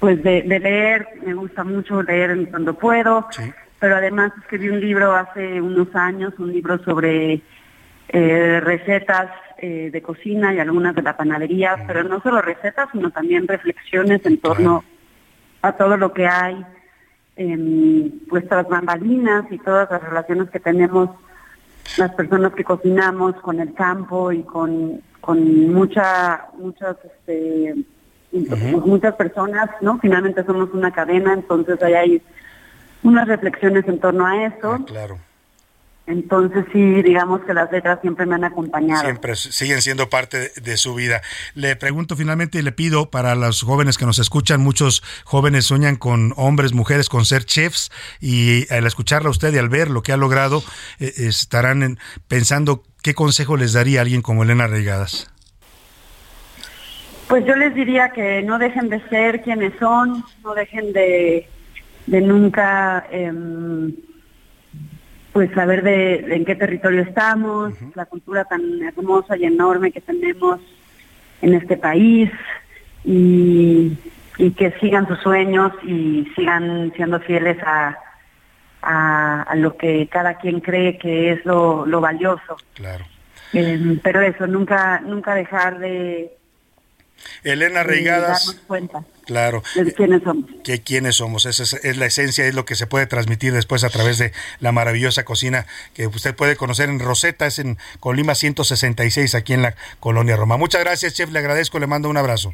pues 0.00 0.22
de, 0.22 0.42
de 0.42 0.58
leer, 0.58 1.06
me 1.24 1.34
gusta 1.34 1.62
mucho 1.62 2.02
leer 2.02 2.48
cuando 2.50 2.74
puedo, 2.74 3.28
pero 3.78 3.96
además 3.96 4.32
escribí 4.40 4.68
un 4.68 4.80
libro 4.80 5.14
hace 5.14 5.60
unos 5.60 5.94
años, 5.94 6.34
un 6.38 6.52
libro 6.52 6.82
sobre 6.82 7.40
eh, 8.08 8.60
recetas 8.60 9.30
eh, 9.58 9.90
de 9.92 10.02
cocina 10.02 10.52
y 10.52 10.58
algunas 10.58 10.94
de 10.94 11.02
la 11.02 11.16
panadería, 11.16 11.84
pero 11.86 12.02
no 12.02 12.20
solo 12.20 12.42
recetas, 12.42 12.88
sino 12.90 13.10
también 13.10 13.46
reflexiones 13.46 14.26
en 14.26 14.38
torno 14.38 14.82
a 15.62 15.72
todo 15.72 15.96
lo 15.96 16.12
que 16.12 16.26
hay 16.26 16.64
en 17.36 18.26
nuestras 18.26 18.68
bambalinas 18.68 19.44
y 19.50 19.58
todas 19.58 19.88
las 19.90 20.02
relaciones 20.02 20.50
que 20.50 20.58
tenemos 20.58 21.10
las 21.96 22.12
personas 22.14 22.54
que 22.54 22.64
cocinamos 22.64 23.36
con 23.36 23.60
el 23.60 23.72
campo 23.72 24.32
y 24.32 24.42
con, 24.42 25.00
con 25.20 25.72
mucha, 25.72 26.46
muchas, 26.58 26.96
este, 27.04 27.76
muchas 28.32 29.14
personas, 29.14 29.68
¿no? 29.80 29.98
Finalmente 29.98 30.44
somos 30.44 30.70
una 30.72 30.90
cadena, 30.90 31.32
entonces 31.32 31.82
ahí 31.82 31.94
hay 31.94 32.22
unas 33.02 33.28
reflexiones 33.28 33.86
en 33.88 33.98
torno 34.00 34.26
a 34.26 34.46
eso. 34.46 34.72
Ah, 34.72 34.84
claro. 34.86 35.18
Entonces 36.04 36.64
sí, 36.72 37.02
digamos 37.02 37.42
que 37.42 37.54
las 37.54 37.70
letras 37.70 38.00
siempre 38.00 38.26
me 38.26 38.34
han 38.34 38.42
acompañado. 38.42 39.02
Siempre 39.02 39.36
siguen 39.36 39.80
siendo 39.80 40.10
parte 40.10 40.50
de, 40.60 40.76
su 40.76 40.94
vida. 40.96 41.22
Le 41.54 41.76
pregunto 41.76 42.16
finalmente 42.16 42.58
y 42.58 42.62
le 42.62 42.72
pido 42.72 43.10
para 43.10 43.36
los 43.36 43.62
jóvenes 43.62 43.98
que 43.98 44.06
nos 44.06 44.18
escuchan, 44.18 44.60
muchos 44.60 45.02
jóvenes 45.24 45.64
sueñan 45.64 45.94
con 45.94 46.34
hombres, 46.36 46.72
mujeres, 46.72 47.08
con 47.08 47.24
ser 47.24 47.44
chefs 47.44 47.90
y 48.20 48.70
al 48.72 48.84
escucharla 48.86 49.30
usted 49.30 49.54
y 49.54 49.58
al 49.58 49.68
ver 49.68 49.90
lo 49.90 50.02
que 50.02 50.12
ha 50.12 50.16
logrado, 50.16 50.64
eh, 50.98 51.12
estarán 51.18 51.98
pensando 52.26 52.82
qué 53.02 53.14
consejo 53.14 53.56
les 53.56 53.72
daría 53.72 54.00
a 54.00 54.02
alguien 54.02 54.22
como 54.22 54.42
Elena 54.42 54.66
Reigadas. 54.66 55.31
Pues 57.32 57.46
yo 57.46 57.56
les 57.56 57.74
diría 57.74 58.10
que 58.10 58.42
no 58.42 58.58
dejen 58.58 58.90
de 58.90 59.00
ser 59.08 59.40
quienes 59.40 59.72
son, 59.78 60.22
no 60.44 60.52
dejen 60.54 60.92
de, 60.92 61.48
de 62.06 62.20
nunca... 62.20 63.06
Em, 63.10 63.90
pues 65.32 65.50
saber 65.52 65.82
de, 65.82 66.16
en 66.28 66.44
qué 66.44 66.54
territorio 66.56 67.00
estamos, 67.00 67.72
la 67.94 68.04
cultura 68.04 68.44
tan 68.44 68.82
hermosa 68.82 69.38
y 69.38 69.46
enorme 69.46 69.92
que 69.92 70.02
tenemos 70.02 70.60
en 71.40 71.54
este 71.54 71.78
país 71.78 72.30
y, 73.02 73.96
que 74.36 74.74
sigan 74.78 75.08
sus 75.08 75.18
sueños 75.20 75.72
y 75.84 76.30
sigan 76.36 76.92
siendo 76.96 77.18
fieles 77.20 77.56
a, 77.64 77.96
a, 78.82 79.54
lo 79.56 79.78
que 79.78 80.06
cada 80.08 80.34
quien 80.34 80.60
cree 80.60 80.98
que 80.98 81.32
es 81.32 81.46
lo, 81.46 81.86
valioso. 81.98 82.58
Claro. 82.74 83.06
Eh, 83.54 83.98
pero 84.02 84.20
eso, 84.20 84.46
nunca, 84.46 85.00
nunca 85.00 85.34
dejar 85.34 85.78
de, 85.78 86.36
Elena 87.44 87.82
Reigadas. 87.82 88.56
cuenta. 88.66 89.04
Claro. 89.24 89.62
De 89.74 89.92
quiénes 89.92 90.22
somos. 90.22 90.50
Que 90.64 90.82
quiénes 90.82 91.16
somos. 91.16 91.46
Esa 91.46 91.62
es, 91.62 91.96
la 91.96 92.06
esencia, 92.06 92.46
es 92.46 92.54
lo 92.54 92.64
que 92.64 92.74
se 92.74 92.86
puede 92.86 93.06
transmitir 93.06 93.52
después 93.52 93.84
a 93.84 93.90
través 93.90 94.18
de 94.18 94.32
la 94.60 94.72
maravillosa 94.72 95.24
cocina 95.24 95.66
que 95.94 96.06
usted 96.06 96.34
puede 96.34 96.56
conocer 96.56 96.88
en 96.88 96.98
Rosetta, 96.98 97.46
es 97.46 97.58
en 97.58 97.78
Colima 98.00 98.34
166, 98.34 99.34
aquí 99.34 99.52
en 99.52 99.62
la 99.62 99.74
Colonia 100.00 100.36
Roma. 100.36 100.56
Muchas 100.56 100.82
gracias, 100.82 101.14
chef. 101.14 101.30
Le 101.30 101.38
agradezco, 101.38 101.78
le 101.78 101.86
mando 101.86 102.08
un 102.08 102.16
abrazo. 102.16 102.52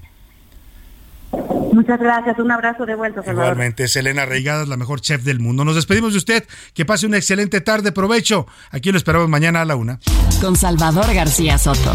Muchas 1.73 2.01
gracias, 2.01 2.39
un 2.39 2.51
abrazo 2.51 2.87
de 2.87 2.95
vuelta, 2.95 3.23
Salvador. 3.23 3.53
Igualmente, 3.53 3.85
es 3.85 3.97
Elena 3.97 4.25
Reigadas, 4.25 4.69
la 4.69 4.77
mejor 4.77 5.01
chef 5.01 5.23
del 5.23 5.41
mundo. 5.41 5.65
Nos 5.65 5.75
despedimos 5.75 6.13
de 6.13 6.19
usted, 6.19 6.45
que 6.75 6.85
pase 6.85 7.07
una 7.07 7.19
excelente 7.19 7.61
tarde, 7.61 7.93
provecho. 7.93 8.47
Aquí 8.71 8.91
lo 8.91 8.99
esperamos 8.99 9.29
mañana 9.29 9.61
a 9.61 9.65
la 9.65 9.77
una. 9.77 10.01
Con 10.41 10.57
Salvador 10.57 11.13
García 11.13 11.59
Soto. 11.59 11.95